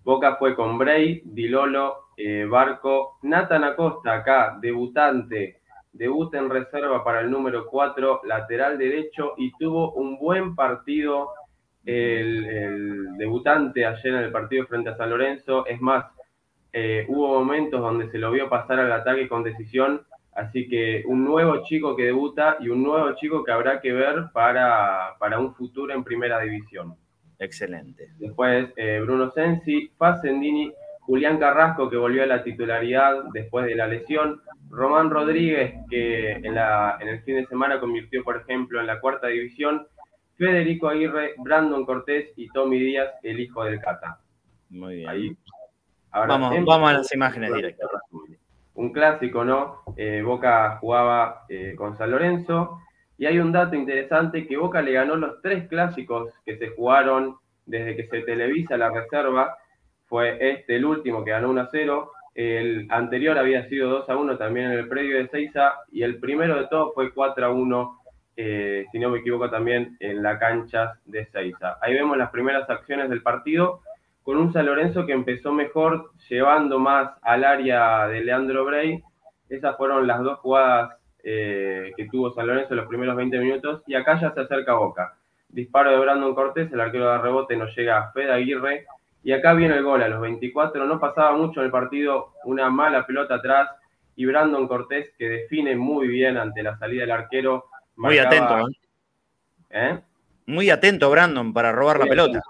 Boca 0.09 0.37
fue 0.37 0.55
con 0.55 0.79
Bray, 0.79 1.21
Dilolo, 1.23 2.07
eh, 2.17 2.47
Barco, 2.49 3.19
Nathan 3.25 3.63
Acosta 3.63 4.15
acá, 4.15 4.57
debutante, 4.59 5.61
debuta 5.93 6.39
en 6.39 6.49
reserva 6.49 7.05
para 7.05 7.21
el 7.21 7.31
número 7.31 7.67
4, 7.67 8.23
lateral 8.25 8.79
derecho, 8.79 9.35
y 9.37 9.53
tuvo 9.59 9.93
un 9.93 10.19
buen 10.19 10.55
partido 10.55 11.33
el, 11.85 13.19
debutante 13.19 13.85
ayer 13.85 14.15
en 14.15 14.21
el 14.21 14.33
partido 14.33 14.65
frente 14.67 14.89
a 14.89 14.97
San 14.97 15.11
Lorenzo. 15.11 15.67
Es 15.67 15.79
más, 15.79 16.07
eh, 16.73 17.05
hubo 17.09 17.41
momentos 17.41 17.79
donde 17.83 18.11
se 18.11 18.17
lo 18.17 18.31
vio 18.31 18.49
pasar 18.49 18.81
al 18.81 18.91
ataque 18.91 19.29
con 19.29 19.43
decisión, 19.43 20.07
así 20.33 20.71
que 20.71 21.03
un 21.07 21.23
nuevo 21.23 21.65
chico 21.65 21.95
que 21.95 22.05
debuta 22.05 22.57
y 22.61 22.71
un 22.71 22.83
nuevo 22.83 23.15
chico 23.17 23.45
que 23.45 23.53
habrá 23.53 23.83
que 23.83 23.93
ver 23.93 24.31
para, 24.33 25.17
para 25.19 25.39
un 25.39 25.55
futuro 25.55 25.93
en 25.93 26.03
primera 26.03 26.41
división. 26.41 26.97
Excelente. 27.39 28.09
Después 28.19 28.69
eh, 28.77 29.01
Bruno 29.03 29.31
Sensi, 29.31 29.91
Facendini, 29.97 30.73
Julián 31.01 31.39
Carrasco 31.39 31.89
que 31.89 31.97
volvió 31.97 32.23
a 32.23 32.27
la 32.27 32.43
titularidad 32.43 33.25
después 33.33 33.67
de 33.67 33.75
la 33.77 33.87
lesión, 33.87 34.43
Román 34.71 35.09
Rodríguez 35.11 35.75
que 35.89 36.33
en, 36.33 36.55
la, 36.55 36.99
en 37.01 37.09
el 37.09 37.23
fin 37.23 37.37
de 37.37 37.47
semana 37.47 37.81
convirtió 37.81 38.23
por 38.25 38.37
ejemplo 38.37 38.81
en 38.81 38.87
la 38.87 39.01
cuarta 39.01 39.29
división, 39.29 39.87
Federico 40.37 40.89
Aguirre, 40.89 41.35
Brandon 41.39 41.85
Cortés 41.87 42.31
y 42.37 42.49
Tommy 42.49 42.79
Díaz, 42.79 43.09
el 43.23 43.41
hijo 43.41 43.65
del 43.65 43.81
Cata. 43.81 44.21
Muy 44.71 44.97
bien. 44.97 45.09
Ahí. 45.09 45.37
Ahora, 46.11 46.29
Vamos, 46.35 46.55
en- 46.55 46.65
vamos 46.65 46.91
a 46.91 46.93
las 46.95 47.15
imágenes 47.15 47.55
directas. 47.55 47.89
Un 48.75 48.93
clásico, 48.93 49.45
¿no? 49.45 49.83
Eh, 49.97 50.23
Boca 50.23 50.77
jugaba 50.81 51.45
eh, 51.49 51.75
con 51.77 51.97
San 51.97 52.11
Lorenzo 52.13 52.81
y 53.19 53.27
hay 53.27 53.41
un 53.41 53.51
dato 53.51 53.75
interesante 53.75 54.47
que 54.47 54.57
Boca 54.57 54.81
le 54.81 54.93
ganó 54.93 55.17
los 55.17 55.43
tres 55.43 55.69
clásicos 55.69 56.33
que 56.47 56.57
se 56.57 56.69
jugaron 56.69 57.37
desde 57.67 57.97
que 57.97 58.07
se 58.07 58.21
televisa 58.21 58.77
la 58.77 58.91
reserva. 58.91 59.57
Fue 60.07 60.39
este 60.41 60.77
el 60.77 60.85
último 60.85 61.25
que 61.25 61.33
ganó 61.33 61.51
1 61.51 61.61
a 61.61 61.69
0. 61.71 62.13
El 62.37 62.87
anterior 62.91 63.37
había 63.37 63.69
sido 63.69 63.91
2 63.91 64.09
a 64.09 64.17
1 64.17 64.39
también 64.39 64.67
en 64.67 64.79
el 64.79 64.89
predio 64.89 65.19
de 65.19 65.27
Seiza 65.29 65.75
y 65.91 66.05
el 66.05 66.21
primero 66.21 66.57
de 66.57 66.69
todos 66.69 66.95
fue 66.95 67.13
4 67.13 67.47
a 67.47 67.51
1, 67.51 68.01
eh, 68.37 68.87
si 68.93 69.01
no 69.01 69.11
me 69.11 69.19
equivoco 69.19 69.51
también 69.51 69.97
en 69.99 70.23
la 70.23 70.39
cancha 70.39 70.95
de 71.05 71.27
Seiza. 71.27 71.77
Ahí 71.83 71.95
vemos 71.95 72.17
las 72.17 72.31
primeras 72.31 72.71
acciones 72.71 73.11
del 73.11 73.23
partido 73.23 73.81
con 74.23 74.37
un 74.37 74.53
San 74.53 74.67
Lorenzo 74.67 75.07
que 75.07 75.13
empezó 75.13 75.53
mejor, 75.53 76.13
llevando 76.29 76.79
más 76.79 77.11
al 77.23 77.43
área 77.43 78.07
de 78.07 78.21
Leandro 78.21 78.65
Bray. 78.65 79.03
Esas 79.49 79.77
fueron 79.77 80.07
las 80.07 80.23
dos 80.23 80.39
jugadas 80.39 80.98
eh, 81.23 81.93
que 81.97 82.07
tuvo 82.09 82.33
San 82.35 82.47
Lorenzo 82.47 82.75
en 82.75 82.79
los 82.79 82.87
primeros 82.89 83.17
20 83.17 83.39
minutos. 83.39 83.83
Y 83.87 83.95
acá 83.95 84.21
ya 84.21 84.33
se 84.33 84.41
acerca 84.41 84.75
Boca. 84.75 85.15
Disparo 85.49 85.91
de 85.91 85.99
Brandon 85.99 86.35
Cortés, 86.35 86.71
el 86.73 86.81
arquero 86.81 87.11
de 87.11 87.19
rebote 87.19 87.57
nos 87.57 87.75
llega 87.77 87.99
a 87.99 88.13
Fede 88.13 88.33
Aguirre. 88.33 88.87
Y 89.25 89.33
acá 89.33 89.53
viene 89.55 89.77
el 89.77 89.83
gol 89.83 90.03
a 90.03 90.09
los 90.09 90.21
24. 90.21 90.85
No 90.85 91.01
pasaba 91.01 91.37
mucho 91.37 91.61
en 91.61 91.67
el 91.67 91.73
partido, 91.73 92.33
una 92.45 92.71
mala 92.71 93.07
pelota 93.07 93.37
atrás. 93.37 93.71
Y 94.17 94.27
Brandon 94.27 94.67
Cortés, 94.69 95.11
que 95.19 95.29
define 95.29 95.77
muy 95.77 96.09
bien 96.09 96.37
ante 96.37 96.63
la 96.63 96.77
salida 96.79 97.03
del 97.03 97.11
arquero. 97.13 97.67
Muy 97.97 98.17
marcaba- 98.17 98.57
atento, 98.57 98.69
¿eh? 98.69 98.73
¿eh? 99.71 100.01
Muy 100.47 100.71
atento, 100.71 101.11
Brandon, 101.11 101.53
para 101.53 101.73
robar 101.73 101.99
la 101.99 102.07
pelota. 102.07 102.41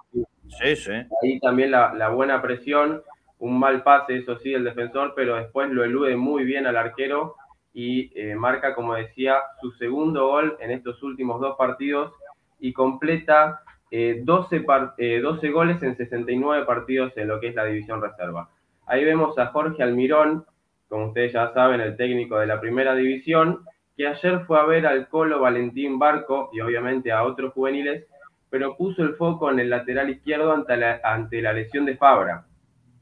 Sí, 0.62 0.76
sí. 0.76 0.92
ahí 1.22 1.38
también 1.40 1.70
la, 1.70 1.92
la 1.94 2.08
buena 2.08 2.40
presión, 2.40 3.02
un 3.38 3.58
mal 3.58 3.82
pase, 3.82 4.16
eso 4.16 4.38
sí, 4.38 4.54
el 4.54 4.64
defensor, 4.64 5.12
pero 5.14 5.36
después 5.36 5.68
lo 5.70 5.84
elude 5.84 6.16
muy 6.16 6.44
bien 6.44 6.66
al 6.66 6.76
arquero 6.76 7.34
y 7.80 8.10
eh, 8.20 8.34
marca, 8.34 8.74
como 8.74 8.94
decía, 8.94 9.36
su 9.60 9.70
segundo 9.72 10.26
gol 10.26 10.56
en 10.58 10.72
estos 10.72 11.00
últimos 11.04 11.40
dos 11.40 11.54
partidos 11.56 12.12
y 12.58 12.72
completa 12.72 13.60
eh, 13.92 14.20
12, 14.24 14.62
par- 14.62 14.94
eh, 14.98 15.20
12 15.20 15.48
goles 15.50 15.80
en 15.84 15.96
69 15.96 16.64
partidos 16.66 17.16
en 17.16 17.28
lo 17.28 17.38
que 17.38 17.48
es 17.48 17.54
la 17.54 17.64
división 17.66 18.02
reserva. 18.02 18.50
Ahí 18.86 19.04
vemos 19.04 19.38
a 19.38 19.46
Jorge 19.46 19.80
Almirón, 19.84 20.44
como 20.88 21.06
ustedes 21.06 21.32
ya 21.32 21.52
saben, 21.52 21.80
el 21.80 21.96
técnico 21.96 22.36
de 22.40 22.48
la 22.48 22.60
primera 22.60 22.96
división, 22.96 23.60
que 23.96 24.08
ayer 24.08 24.40
fue 24.46 24.58
a 24.58 24.64
ver 24.64 24.84
al 24.84 25.06
Colo 25.08 25.38
Valentín 25.38 26.00
Barco 26.00 26.50
y 26.52 26.60
obviamente 26.60 27.12
a 27.12 27.22
otros 27.22 27.52
juveniles 27.52 28.06
pero 28.50 28.76
puso 28.76 29.02
el 29.02 29.14
foco 29.14 29.50
en 29.50 29.60
el 29.60 29.68
lateral 29.70 30.08
izquierdo 30.10 30.52
ante 30.52 30.74
la, 30.76 31.00
ante 31.04 31.42
la 31.42 31.52
lesión 31.52 31.84
de 31.84 31.96
Fabra. 31.98 32.46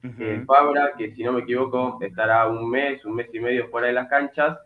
Eh, 0.02 0.42
Fabra, 0.44 0.92
que 0.98 1.14
si 1.14 1.22
no 1.22 1.32
me 1.32 1.42
equivoco 1.42 1.98
estará 2.02 2.46
un 2.48 2.68
mes, 2.68 3.04
un 3.04 3.14
mes 3.14 3.28
y 3.32 3.38
medio 3.40 3.68
fuera 3.68 3.86
de 3.86 3.92
las 3.92 4.08
canchas, 4.08 4.58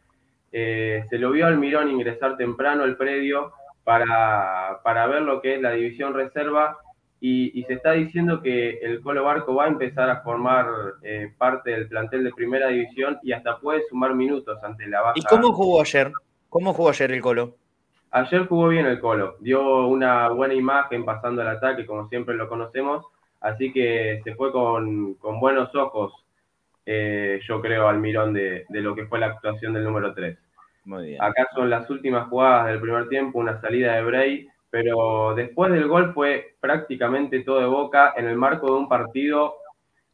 eh, 0.53 1.05
se 1.09 1.19
lo 1.19 1.31
vio 1.31 1.47
al 1.47 1.59
Mirón 1.59 1.91
ingresar 1.91 2.37
temprano 2.37 2.85
al 2.85 2.97
predio 2.97 3.53
para, 3.85 4.81
para 4.83 5.07
ver 5.07 5.23
lo 5.23 5.41
que 5.41 5.55
es 5.55 5.61
la 5.61 5.73
división 5.73 6.15
reserva 6.15 6.79
y, 7.23 7.63
se 7.65 7.75
está 7.75 7.93
diciendo 7.93 8.41
que 8.41 8.79
el 8.81 9.03
Colo 9.03 9.25
Barco 9.25 9.55
va 9.55 9.65
a 9.65 9.69
empezar 9.69 10.09
a 10.09 10.23
formar 10.23 10.67
eh, 11.03 11.31
parte 11.37 11.71
del 11.71 11.87
plantel 11.87 12.25
de 12.25 12.33
primera 12.33 12.69
división 12.69 13.19
y 13.23 13.33
hasta 13.33 13.59
puede 13.59 13.83
sumar 13.89 14.15
minutos 14.15 14.59
ante 14.65 14.87
la 14.87 15.03
baja. 15.03 15.15
¿Y 15.17 15.23
cómo 15.25 15.53
jugó 15.53 15.83
ayer? 15.83 16.13
¿Cómo 16.49 16.73
jugó 16.73 16.89
ayer 16.89 17.13
el 17.13 17.21
Colo? 17.21 17.57
Ayer 18.11 18.47
jugó 18.47 18.69
bien 18.69 18.87
el 18.87 18.99
Colo, 19.01 19.37
dio 19.41 19.87
una 19.87 20.31
buena 20.31 20.55
imagen 20.55 21.05
pasando 21.05 21.43
al 21.43 21.49
ataque, 21.49 21.87
como 21.87 22.09
siempre 22.09 22.35
lo 22.35 22.49
conocemos, 22.49 23.07
así 23.41 23.73
que 23.73 24.21
se 24.25 24.35
fue 24.35 24.51
con, 24.51 25.17
buenos 25.21 25.73
ojos, 25.77 26.13
eh, 26.93 27.41
yo 27.47 27.61
creo, 27.61 27.89
al 27.89 28.01
mirón 28.01 28.33
de, 28.33 28.65
de, 28.69 28.81
lo 28.81 28.95
que 28.95 29.07
fue 29.07 29.21
la 29.21 29.27
actuación 29.27 29.73
del 29.73 29.85
número 29.85 30.13
3. 30.13 30.37
Muy 30.85 31.07
bien. 31.09 31.23
Acá 31.23 31.47
son 31.55 31.71
las 31.71 31.89
últimas 31.89 32.29
jugadas 32.29 32.67
del 32.67 32.81
primer 32.81 33.09
tiempo, 33.09 33.39
una 33.39 33.61
salida 33.61 33.95
de 33.95 34.03
Bray 34.03 34.51
pero 34.71 35.35
después 35.35 35.73
del 35.73 35.89
gol 35.89 36.15
fue 36.15 36.55
prácticamente 36.61 37.41
todo 37.41 37.59
de 37.59 37.67
boca 37.67 38.15
en 38.17 38.27
el 38.27 38.37
marco 38.37 38.67
de 38.67 38.79
un 38.79 38.89
partido 38.89 39.55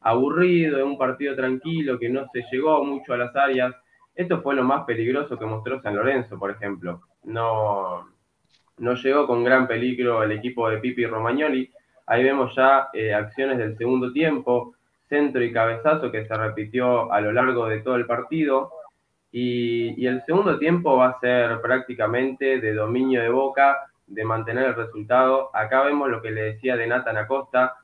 aburrido, 0.00 0.78
de 0.78 0.82
un 0.82 0.96
partido 0.96 1.36
tranquilo, 1.36 1.98
que 1.98 2.08
no 2.08 2.26
se 2.32 2.42
llegó 2.50 2.82
mucho 2.82 3.12
a 3.12 3.18
las 3.18 3.36
áreas. 3.36 3.74
Esto 4.14 4.40
fue 4.40 4.54
lo 4.54 4.64
más 4.64 4.84
peligroso 4.84 5.38
que 5.38 5.44
mostró 5.44 5.80
San 5.82 5.94
Lorenzo, 5.94 6.38
por 6.38 6.50
ejemplo. 6.50 7.02
No, 7.24 8.08
no 8.78 8.94
llegó 8.94 9.26
con 9.26 9.44
gran 9.44 9.66
peligro 9.66 10.22
el 10.22 10.32
equipo 10.32 10.70
de 10.70 10.78
Pipi 10.78 11.04
Romagnoli. 11.04 11.70
Ahí 12.06 12.24
vemos 12.24 12.54
ya 12.56 12.88
eh, 12.94 13.12
acciones 13.12 13.58
del 13.58 13.76
segundo 13.76 14.10
tiempo, 14.12 14.74
centro 15.08 15.42
y 15.42 15.52
cabezazo 15.52 16.10
que 16.10 16.26
se 16.26 16.34
repitió 16.34 17.12
a 17.12 17.20
lo 17.20 17.32
largo 17.32 17.66
de 17.66 17.80
todo 17.80 17.96
el 17.96 18.06
partido. 18.06 18.70
Y, 19.32 20.06
el 20.06 20.24
segundo 20.24 20.58
tiempo 20.58 20.96
va 20.96 21.08
a 21.08 21.20
ser 21.20 21.60
prácticamente 21.60 22.60
de 22.60 22.74
dominio 22.74 23.22
de 23.22 23.28
Boca, 23.28 23.76
de 24.06 24.24
mantener 24.24 24.66
el 24.66 24.74
resultado. 24.74 25.50
Acá 25.54 25.82
vemos 25.82 26.08
lo 26.08 26.22
que 26.22 26.30
le 26.30 26.42
decía 26.42 26.76
de 26.76 26.86
Nathan 26.86 27.16
Acosta, 27.16 27.74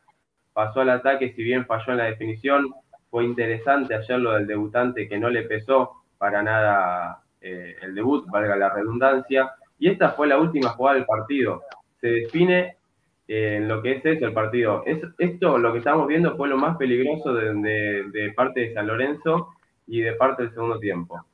pasó 0.52 0.80
al 0.80 0.90
ataque, 0.90 1.32
si 1.34 1.42
bien 1.42 1.66
falló 1.66 1.92
en 1.92 1.98
la 1.98 2.04
definición, 2.04 2.72
fue 3.10 3.24
interesante 3.24 3.94
ayer 3.94 4.18
lo 4.18 4.32
del 4.32 4.46
debutante 4.46 5.08
que 5.08 5.18
no 5.18 5.28
le 5.28 5.42
pesó 5.42 6.04
para 6.16 6.42
nada 6.42 7.22
eh, 7.40 7.76
el 7.82 7.94
debut, 7.94 8.26
valga 8.30 8.56
la 8.56 8.70
redundancia, 8.70 9.52
y 9.78 9.88
esta 9.90 10.10
fue 10.10 10.28
la 10.28 10.38
última 10.38 10.70
jugada 10.70 10.96
del 10.96 11.06
partido. 11.06 11.62
Se 12.00 12.06
define 12.06 12.76
en 13.34 13.68
lo 13.68 13.82
que 13.82 13.92
es 13.92 14.04
eso 14.04 14.26
el 14.26 14.32
partido. 14.32 14.82
Es, 14.84 14.98
esto, 15.18 15.56
lo 15.58 15.72
que 15.72 15.78
estamos 15.78 16.06
viendo, 16.06 16.36
fue 16.36 16.48
lo 16.48 16.58
más 16.58 16.76
peligroso 16.76 17.32
de, 17.32 18.32
parte 18.36 18.60
de 18.60 18.74
San 18.74 18.86
Lorenzo 18.86 19.54
y 19.86 20.00
de 20.00 20.12
parte 20.12 20.42
del 20.42 20.52
segundo 20.52 20.78
tiempo. 20.78 21.24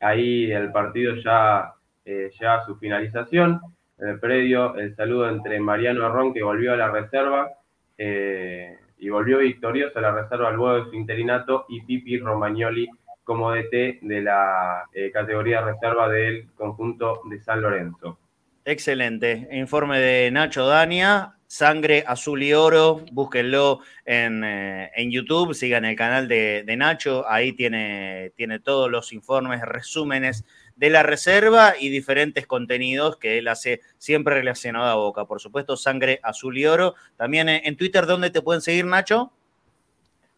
Ahí 0.00 0.52
el 0.52 0.70
partido 0.70 1.14
ya 1.16 1.72
eh, 2.04 2.30
a 2.46 2.64
su 2.66 2.76
finalización 2.76 3.60
en 3.98 4.08
el 4.08 4.20
predio. 4.20 4.76
El 4.76 4.94
saludo 4.96 5.28
entre 5.28 5.58
Mariano 5.58 6.04
Arrón, 6.04 6.34
que 6.34 6.42
volvió 6.42 6.74
a 6.74 6.76
la 6.76 6.90
reserva 6.90 7.50
eh, 7.96 8.76
y 8.98 9.08
volvió 9.08 9.38
victorioso 9.38 9.98
a 9.98 10.02
la 10.02 10.12
reserva 10.12 10.50
luego 10.50 10.84
de 10.84 10.90
su 10.90 10.94
interinato, 10.94 11.64
y 11.68 11.80
Pipi 11.82 12.18
Romagnoli 12.18 12.88
como 13.24 13.50
DT 13.50 14.00
de 14.02 14.20
la 14.22 14.84
eh, 14.92 15.10
categoría 15.10 15.62
reserva 15.62 16.08
del 16.08 16.48
conjunto 16.54 17.22
de 17.28 17.40
San 17.40 17.60
Lorenzo. 17.60 18.18
Excelente. 18.64 19.48
Informe 19.52 19.98
de 20.00 20.30
Nacho 20.30 20.66
Dania. 20.66 21.35
Sangre 21.46 22.04
Azul 22.06 22.42
y 22.42 22.52
Oro, 22.52 23.02
búsquenlo 23.12 23.80
en, 24.04 24.42
eh, 24.44 24.90
YouTube, 25.08 25.54
sigan 25.54 25.84
el 25.84 25.96
canal 25.96 26.28
de, 26.28 26.64
de, 26.66 26.76
Nacho, 26.76 27.24
ahí 27.28 27.52
tiene, 27.52 28.32
tiene 28.36 28.58
todos 28.58 28.90
los 28.90 29.12
informes, 29.12 29.62
resúmenes 29.62 30.44
de 30.76 30.90
la 30.90 31.02
reserva 31.02 31.74
y 31.78 31.88
diferentes 31.88 32.46
contenidos 32.46 33.16
que 33.16 33.38
él 33.38 33.48
hace 33.48 33.80
siempre 33.98 34.34
relacionado 34.34 34.90
a 34.90 34.94
Boca. 34.96 35.24
Por 35.24 35.40
supuesto, 35.40 35.76
Sangre 35.76 36.20
Azul 36.22 36.58
y 36.58 36.66
Oro. 36.66 36.94
También 37.16 37.48
en 37.48 37.76
Twitter, 37.76 38.06
¿dónde 38.06 38.30
te 38.30 38.42
pueden 38.42 38.60
seguir, 38.60 38.84
Nacho? 38.84 39.32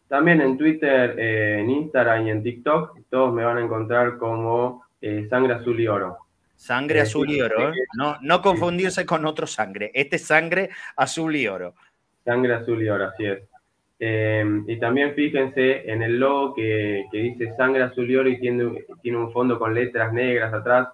También 0.07 0.41
en 0.41 0.57
Twitter, 0.57 1.15
eh, 1.19 1.59
en 1.59 1.69
Instagram 1.69 2.25
y 2.25 2.31
en 2.31 2.41
TikTok, 2.41 2.97
todos 3.09 3.31
me 3.31 3.43
van 3.43 3.59
a 3.59 3.61
encontrar 3.61 4.17
como 4.17 4.83
eh, 5.01 5.27
Sangre 5.29 5.53
Azul 5.53 5.79
y 5.79 5.87
Oro. 5.87 6.17
Sangre 6.59 6.99
azul 6.99 7.31
y 7.31 7.39
oro, 7.39 7.71
no, 7.97 8.17
no 8.19 8.41
confundirse 8.41 9.05
con 9.05 9.25
otro 9.25 9.47
sangre. 9.47 9.91
Este 9.93 10.17
es 10.17 10.25
sangre 10.25 10.69
azul 10.97 11.33
y 11.33 11.47
oro. 11.47 11.73
Sangre 12.25 12.53
azul 12.53 12.83
y 12.83 12.89
oro, 12.89 13.05
así 13.05 13.27
es. 13.27 13.39
Em, 13.97 14.65
y 14.67 14.77
también 14.77 15.13
fíjense 15.15 15.89
en 15.89 16.03
el 16.03 16.19
logo 16.19 16.55
que, 16.55 17.05
dice 17.13 17.55
sangre 17.55 17.83
azul 17.83 18.11
y 18.11 18.15
oro 18.17 18.27
y 18.27 18.41
tiene, 18.41 18.85
tiene 19.01 19.17
un 19.17 19.31
fondo 19.31 19.57
con 19.57 19.73
letras 19.73 20.11
negras 20.11 20.53
atrás, 20.53 20.89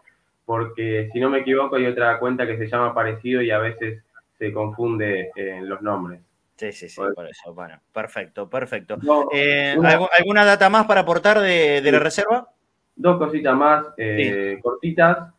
porque 0.45 1.09
si 1.11 1.19
no 1.19 1.31
me 1.31 1.39
equivoco 1.39 1.77
hay 1.77 1.87
otra 1.87 2.19
cuenta 2.19 2.45
que 2.45 2.59
se 2.59 2.67
llama 2.67 2.93
parecido 2.93 3.41
y 3.41 3.49
a 3.49 3.57
veces 3.57 4.03
se 4.37 4.53
confunde 4.53 5.31
en 5.35 5.67
los 5.67 5.81
nombres. 5.81 6.21
Sí, 6.57 6.71
sí, 6.73 6.89
sí, 6.89 7.01
por 7.15 7.27
eso. 7.27 7.55
Bueno, 7.55 7.81
perfecto, 7.91 8.47
perfecto. 8.47 8.99
Eh, 9.33 9.75
¿Alguna 10.15 10.45
data 10.45 10.69
más 10.69 10.85
para 10.85 11.01
aportar 11.01 11.39
de, 11.39 11.81
la 11.83 11.97
reserva? 11.97 12.51
Dos 12.95 13.17
cositas 13.17 13.55
más 13.55 13.87
eh, 13.97 14.59
cortitas. 14.61 15.34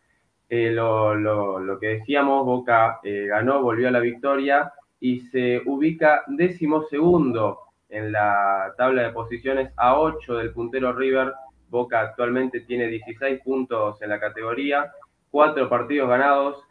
Eh, 0.49 0.71
lo, 0.71 1.15
lo, 1.15 1.79
que 1.79 1.99
decíamos, 1.99 2.45
Boca 2.45 3.01
ganó, 3.03 3.63
volvió 3.63 3.89
a 3.89 3.91
la 3.91 4.01
victoria 4.01 4.73
y 5.01 5.21
se 5.21 5.63
ubica 5.67 6.23
décimo 6.27 6.83
segundo 6.85 7.61
en 7.89 8.13
la 8.13 8.75
tabla 8.77 9.03
de 9.03 9.13
posiciones 9.13 9.73
a 9.77 9.99
8 9.99 10.37
del 10.37 10.53
puntero 10.53 10.93
River. 10.93 11.33
Boca 11.69 12.01
actualmente 12.01 12.61
tiene 12.61 12.87
16 12.87 13.41
puntos 13.43 14.01
en 14.03 14.11
la 14.11 14.21
categoría, 14.21 14.93
4 15.31 15.69
partidos 15.69 16.09
ganados, 16.09 16.63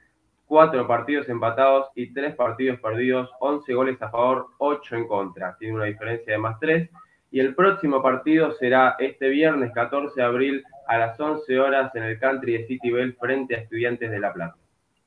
4 0.47 0.88
partidos 0.88 1.27
empatados 1.30 1.89
y 1.95 2.14
3 2.14 2.35
partidos 2.35 2.80
perdidos, 2.80 3.30
11 3.39 3.73
goles 3.73 4.02
a 4.02 4.10
favor, 4.10 4.47
8 4.57 4.95
en 4.95 5.07
contra. 5.07 5.56
Tiene 5.57 5.76
una 5.76 5.85
diferencia 5.85 6.34
de 6.34 6.39
más 6.39 6.60
3. 6.60 6.89
Y 7.31 7.39
el 7.39 7.56
próximo 7.56 8.02
partido 8.02 8.52
será 8.53 8.95
este 8.99 9.30
viernes 9.30 9.72
14 9.73 10.14
de 10.15 10.26
abril 10.26 10.64
a 10.88 10.98
las 10.98 11.20
11 11.20 11.60
horas 11.60 11.95
en 11.95 12.03
el 12.03 12.20
country 12.20 12.53
de 12.57 12.68
City 12.68 12.91
Bell 12.91 13.16
frente 13.20 13.56
a 13.56 13.60
Estudiantes 13.60 14.12
de 14.12 14.20
La 14.20 14.34
Plata. 14.34 14.56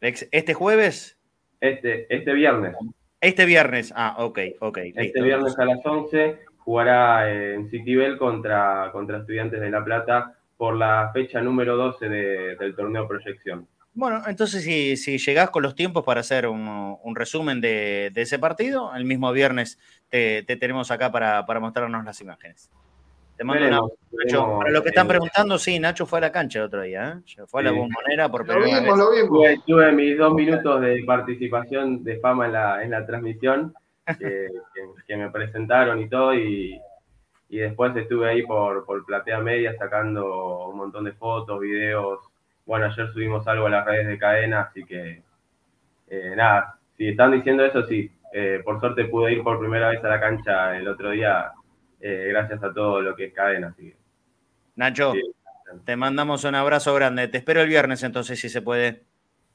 ¿Este 0.00 0.54
jueves? 0.54 1.18
Este, 1.60 2.12
este 2.14 2.32
viernes. 2.32 2.76
Este 3.20 3.46
viernes, 3.46 3.92
ah, 3.96 4.16
ok, 4.18 4.38
ok. 4.60 4.78
Este 4.94 5.22
viernes 5.22 5.58
a 5.58 5.64
las 5.64 5.84
11 5.84 6.38
jugará 6.58 7.32
en 7.32 7.68
Citibel 7.68 8.16
contra, 8.16 8.90
contra 8.92 9.18
Estudiantes 9.18 9.60
de 9.60 9.70
La 9.70 9.84
Plata 9.84 10.34
por 10.56 10.76
la 10.76 11.10
fecha 11.12 11.40
número 11.40 11.76
12 11.76 12.08
del 12.08 12.76
torneo 12.76 13.08
Proyección. 13.08 13.66
Bueno, 13.94 14.22
entonces 14.28 14.62
si, 14.62 14.96
si 14.96 15.18
llegás 15.18 15.50
con 15.50 15.64
los 15.64 15.74
tiempos 15.74 16.04
para 16.04 16.20
hacer 16.20 16.46
un, 16.46 17.16
resumen 17.16 17.60
de, 17.60 18.12
ese 18.14 18.38
partido, 18.38 18.94
el 18.94 19.04
mismo 19.04 19.32
viernes 19.32 19.78
te, 20.08 20.42
tenemos 20.44 20.92
acá 20.92 21.10
para, 21.10 21.46
para 21.46 21.58
mostrarnos 21.58 22.04
las 22.04 22.20
imágenes. 22.20 22.70
Te 23.38 23.44
mando 23.44 23.70
Nacho. 23.70 24.58
Para 24.58 24.70
los 24.72 24.82
que 24.82 24.88
están 24.88 25.06
preguntando, 25.06 25.58
sí, 25.58 25.78
Nacho 25.78 26.06
fue 26.06 26.18
a 26.18 26.22
la 26.22 26.32
cancha 26.32 26.58
el 26.58 26.64
otro 26.64 26.82
día, 26.82 27.20
¿eh? 27.24 27.44
Fue 27.46 27.60
a 27.60 27.64
la 27.64 27.70
bombonera 27.70 28.28
por 28.28 28.44
primera 28.44 28.80
vez. 28.80 28.96
Lo 28.96 29.12
vimos. 29.12 29.64
Tuve, 29.64 29.92
mis 29.92 30.18
dos 30.18 30.34
minutos 30.34 30.80
de 30.80 31.04
participación 31.06 32.02
de 32.02 32.18
fama 32.18 32.46
en 32.46 32.52
la, 32.52 32.82
en 32.82 32.90
la 32.90 33.06
transmisión, 33.06 33.72
que, 34.18 35.16
me 35.16 35.30
presentaron 35.30 36.00
y 36.00 36.08
todo, 36.08 36.34
y, 36.34 36.80
y 37.48 37.58
después 37.58 37.94
estuve 37.94 38.28
ahí 38.28 38.42
por, 38.42 38.84
por 38.84 39.06
Platea 39.06 39.38
Media 39.38 39.76
sacando 39.78 40.66
un 40.70 40.76
montón 40.76 41.04
de 41.04 41.12
fotos, 41.12 41.60
videos. 41.60 42.18
Bueno, 42.66 42.86
ayer 42.86 43.12
subimos 43.12 43.46
algo 43.46 43.66
a 43.66 43.70
las 43.70 43.86
redes 43.86 44.08
de 44.08 44.18
cadena, 44.18 44.62
así 44.62 44.84
que 44.84 45.22
eh, 46.08 46.32
nada, 46.36 46.76
si 46.96 47.06
están 47.06 47.30
diciendo 47.30 47.64
eso, 47.64 47.84
sí. 47.86 48.10
Eh, 48.34 48.60
por 48.64 48.80
suerte 48.80 49.04
pude 49.04 49.32
ir 49.32 49.44
por 49.44 49.60
primera 49.60 49.90
vez 49.90 50.04
a 50.04 50.08
la 50.08 50.20
cancha 50.20 50.76
el 50.76 50.86
otro 50.86 51.10
día 51.10 51.52
eh, 52.00 52.26
gracias 52.28 52.62
a 52.62 52.72
todo 52.72 53.00
lo 53.00 53.14
que 53.14 53.26
es 53.26 53.34
cadena. 53.34 53.74
Nacho, 54.76 55.12
te 55.84 55.96
mandamos 55.96 56.44
un 56.44 56.54
abrazo 56.54 56.94
grande. 56.94 57.28
Te 57.28 57.38
espero 57.38 57.60
el 57.60 57.68
viernes 57.68 58.02
entonces, 58.02 58.38
si 58.38 58.48
se 58.48 58.62
puede. 58.62 59.02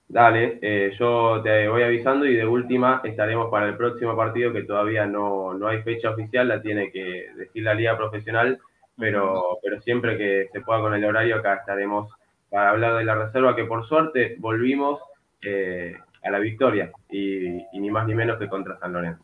Dale, 0.07 0.59
eh, 0.61 0.91
yo 0.99 1.41
te 1.41 1.67
voy 1.67 1.81
avisando 1.81 2.25
y 2.25 2.35
de 2.35 2.45
última 2.45 3.01
estaremos 3.03 3.49
para 3.49 3.67
el 3.67 3.77
próximo 3.77 4.15
partido 4.15 4.51
que 4.51 4.63
todavía 4.63 5.05
no, 5.05 5.53
no 5.53 5.67
hay 5.67 5.81
fecha 5.81 6.11
oficial, 6.11 6.49
la 6.49 6.61
tiene 6.61 6.91
que 6.91 7.29
decir 7.35 7.63
la 7.63 7.73
liga 7.73 7.97
profesional, 7.97 8.59
pero, 8.97 9.57
pero 9.63 9.81
siempre 9.81 10.17
que 10.17 10.49
se 10.51 10.61
pueda 10.61 10.81
con 10.81 10.93
el 10.93 11.05
horario 11.05 11.37
acá 11.37 11.55
estaremos 11.55 12.11
para 12.49 12.69
hablar 12.69 12.97
de 12.97 13.05
la 13.05 13.15
reserva 13.15 13.55
que 13.55 13.63
por 13.63 13.87
suerte 13.87 14.35
volvimos 14.37 15.01
eh, 15.41 15.95
a 16.23 16.29
la 16.29 16.39
victoria 16.39 16.91
y, 17.09 17.57
y, 17.71 17.79
ni 17.79 17.89
más 17.89 18.05
ni 18.05 18.13
menos 18.13 18.37
que 18.37 18.47
contra 18.47 18.77
San 18.77 18.93
Lorenzo. 18.93 19.23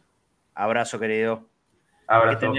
Abrazo 0.55 0.99
querido. 0.99 1.45
Abrazo 2.07 2.51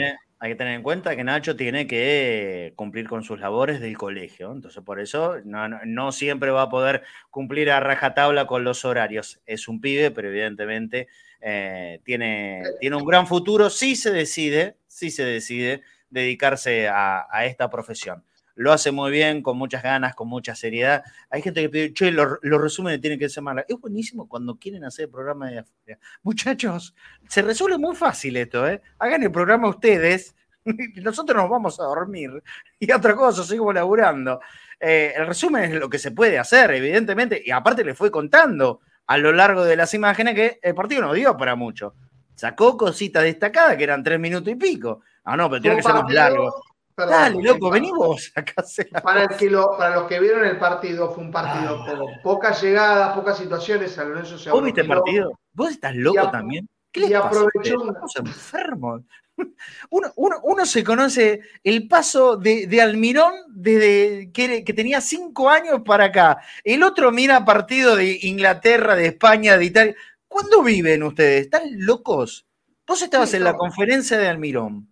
hay 0.42 0.52
que 0.52 0.56
tener 0.56 0.72
en 0.72 0.82
cuenta 0.82 1.14
que 1.14 1.22
Nacho 1.22 1.54
tiene 1.54 1.86
que 1.86 2.72
cumplir 2.74 3.06
con 3.06 3.22
sus 3.22 3.38
labores 3.38 3.78
del 3.78 3.98
colegio. 3.98 4.50
Entonces, 4.50 4.82
por 4.82 4.98
eso 4.98 5.36
no, 5.44 6.12
siempre 6.12 6.50
va 6.50 6.62
a 6.62 6.70
poder 6.70 7.02
cumplir 7.30 7.70
a 7.70 7.78
rajatabla 7.78 8.46
con 8.46 8.64
los 8.64 8.86
horarios. 8.86 9.42
Es 9.44 9.68
un 9.68 9.82
pibe, 9.82 10.10
pero 10.10 10.28
evidentemente 10.28 11.08
eh, 11.42 12.00
tiene, 12.04 12.62
tiene 12.80 12.96
un 12.96 13.04
gran 13.04 13.26
futuro 13.26 13.68
si 13.68 13.96
se 13.96 14.12
decide, 14.12 14.76
si 14.86 15.10
se 15.10 15.24
decide 15.24 15.82
dedicarse 16.08 16.88
a, 16.88 17.26
esta 17.44 17.68
profesión. 17.68 18.24
Lo 18.60 18.74
hace 18.74 18.92
muy 18.92 19.10
bien, 19.10 19.40
con 19.42 19.56
muchas 19.56 19.82
ganas, 19.82 20.14
con 20.14 20.28
mucha 20.28 20.54
seriedad. 20.54 21.02
Hay 21.30 21.40
gente 21.40 21.62
que 21.62 21.70
pide, 21.70 21.94
che, 21.94 22.10
los 22.10 22.38
lo 22.42 22.58
resúmenes 22.58 23.00
tienen 23.00 23.18
que 23.18 23.30
ser 23.30 23.42
más 23.42 23.64
Es 23.66 23.80
buenísimo 23.80 24.28
cuando 24.28 24.56
quieren 24.56 24.84
hacer 24.84 25.06
el 25.06 25.10
programa 25.10 25.48
de 25.48 25.60
afuera. 25.60 25.98
Muchachos, 26.22 26.94
se 27.26 27.40
resuelve 27.40 27.78
muy 27.78 27.96
fácil 27.96 28.36
esto, 28.36 28.68
¿eh? 28.68 28.82
Hagan 28.98 29.22
el 29.22 29.32
programa 29.32 29.66
ustedes, 29.66 30.36
nosotros 30.96 31.38
nos 31.38 31.48
vamos 31.48 31.80
a 31.80 31.84
dormir 31.84 32.42
y 32.78 32.92
otra 32.92 33.16
cosa, 33.16 33.44
seguimos 33.44 33.74
laburando. 33.74 34.40
Eh, 34.78 35.14
el 35.16 35.26
resumen 35.26 35.64
es 35.72 35.80
lo 35.80 35.88
que 35.88 35.98
se 35.98 36.10
puede 36.10 36.38
hacer, 36.38 36.70
evidentemente, 36.72 37.42
y 37.42 37.50
aparte 37.52 37.82
le 37.82 37.94
fue 37.94 38.10
contando 38.10 38.80
a 39.06 39.16
lo 39.16 39.32
largo 39.32 39.64
de 39.64 39.76
las 39.76 39.94
imágenes 39.94 40.34
que 40.34 40.60
el 40.62 40.74
partido 40.74 41.00
no 41.00 41.14
dio 41.14 41.34
para 41.34 41.56
mucho. 41.56 41.94
Sacó 42.34 42.76
cositas 42.76 43.22
destacadas 43.22 43.78
que 43.78 43.84
eran 43.84 44.02
tres 44.02 44.20
minutos 44.20 44.52
y 44.52 44.56
pico. 44.56 45.00
Ah, 45.24 45.34
no, 45.34 45.48
pero 45.48 45.62
tiene 45.62 45.76
que 45.78 45.82
ser 45.82 45.94
más 45.94 46.12
largo. 46.12 46.62
Dale, 47.06 47.42
loco, 47.42 47.70
vení 47.70 47.90
vos 47.90 48.32
acá. 48.34 48.64
Para, 49.02 49.24
el 49.24 49.36
que 49.36 49.50
para 49.78 49.96
los 49.96 50.04
que 50.08 50.20
vieron 50.20 50.44
el 50.44 50.58
partido, 50.58 51.10
fue 51.10 51.24
un 51.24 51.30
partido 51.30 51.84
con 51.84 52.22
pocas 52.22 52.62
llegadas, 52.62 53.14
pocas 53.14 53.38
situaciones. 53.38 53.92
San 53.92 54.10
Lorenzo 54.10 54.38
se 54.38 54.50
¿Vos 54.50 54.62
viste 54.62 54.82
el 54.82 54.88
partido? 54.88 55.38
¿Vos 55.52 55.70
estás 55.70 55.94
loco 55.94 56.30
también? 56.30 56.68
¿Qué 56.92 57.06
y 57.06 57.14
aprovechó. 57.14 57.88
Estamos 57.88 58.16
enfermos. 58.16 59.02
Uno, 59.90 60.12
uno, 60.42 60.66
se 60.66 60.84
conoce 60.84 61.40
el 61.64 61.88
paso 61.88 62.36
de, 62.36 62.78
Almirón 62.82 63.32
desde 63.48 64.30
que, 64.32 64.62
que, 64.62 64.74
tenía 64.74 65.00
cinco 65.00 65.48
años 65.48 65.80
para 65.82 66.06
acá. 66.06 66.42
El 66.62 66.82
otro 66.82 67.10
mira 67.10 67.42
partido 67.42 67.96
de 67.96 68.18
Inglaterra, 68.22 68.94
de 68.94 69.06
España, 69.06 69.56
de 69.56 69.64
Italia. 69.64 69.96
¿Cuándo 70.28 70.62
viven 70.62 71.02
ustedes? 71.02 71.44
¿Están 71.44 71.62
locos? 71.86 72.46
Vos 72.86 73.02
estabas 73.02 73.32
en 73.34 73.44
la 73.44 73.54
conferencia 73.54 74.18
de 74.18 74.28
Almirón. 74.28 74.89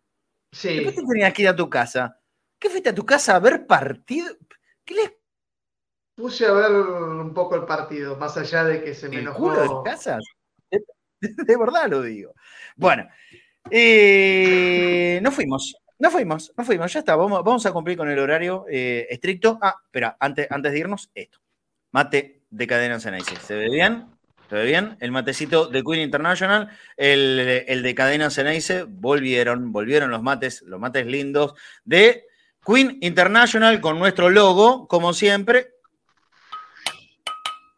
Sí. 0.53 0.75
Después 0.75 0.97
te 0.97 1.03
tenías 1.03 1.33
que 1.33 1.43
ir 1.43 1.49
a 1.49 1.57
tu 1.57 1.69
casa. 1.69 2.21
¿Qué 2.59 2.69
fuiste 2.69 2.89
a 2.89 2.95
tu 2.95 3.07
casa 3.07 3.37
a 3.37 3.39
ver 3.39 3.67
partido? 3.67 4.35
¿Qué 4.85 4.95
les 4.95 5.13
Puse 6.15 6.47
a 6.47 6.53
ver 6.53 6.73
un 6.73 7.33
poco 7.33 7.55
el 7.55 7.65
partido, 7.65 8.17
más 8.17 8.37
allá 8.37 8.65
de 8.65 8.83
que 8.83 8.93
se 8.93 9.09
me 9.09 9.21
enojó. 9.21 9.53
de 9.53 9.69
casas? 9.85 10.25
De, 11.21 11.57
verdad 11.57 11.89
lo 11.89 12.03
digo. 12.03 12.35
Bueno, 12.75 13.09
eh, 13.71 15.21
nos 15.23 15.33
fuimos. 15.33 15.77
No 16.01 16.11
fuimos, 16.11 16.53
no 16.57 16.65
fuimos, 16.65 16.93
ya 16.93 17.01
está. 17.01 17.15
Vamos, 17.15 17.45
vamos 17.45 17.67
a 17.67 17.73
cumplir 17.73 17.97
con 17.97 18.09
el 18.09 18.19
horario 18.19 18.67
eh, 18.69 19.07
estricto. 19.11 19.59
Ah, 19.63 19.77
espera, 19.85 20.17
antes, 20.19 20.49
antes 20.51 20.73
de 20.73 20.79
irnos, 20.79 21.11
esto. 21.15 21.39
Mate 21.93 22.43
de 22.51 22.67
cadena 22.67 22.99
Ceneice. 22.99 23.37
¿Se 23.37 23.55
ve 23.55 23.69
bien? 23.71 24.18
¿Se 24.49 24.55
ve 24.55 24.65
bien? 24.65 24.97
El 25.01 25.13
matecito 25.13 25.67
de 25.67 25.85
Queen 25.85 26.01
International, 26.01 26.71
el, 26.97 27.83
de 27.83 27.95
Cadena 27.95 28.31
Ceneice, 28.31 28.85
volvieron, 28.85 29.73
volvieron 29.73 30.11
los 30.11 30.23
mates, 30.23 30.63
los 30.63 30.81
mates 30.81 31.07
lindos 31.07 31.53
de 31.85 32.25
Queen 32.65 32.97
International 33.03 33.79
con 33.83 33.99
nuestro 33.99 34.31
logo, 34.31 34.89
como 34.89 35.13
siempre, 35.13 35.75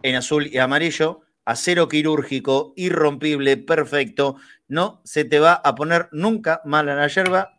en 0.03 0.15
azul 0.15 0.47
y 0.47 0.59
amarillo, 0.59 1.23
acero 1.45 1.89
quirúrgico, 1.89 2.73
irrompible, 2.77 3.57
perfecto. 3.57 4.37
No 4.69 5.01
se 5.05 5.25
te 5.25 5.41
va 5.41 5.55
a 5.55 5.75
poner 5.75 6.09
nunca 6.13 6.61
mal 6.65 6.89
a 6.89 6.95
la 6.95 7.09
yerba, 7.09 7.57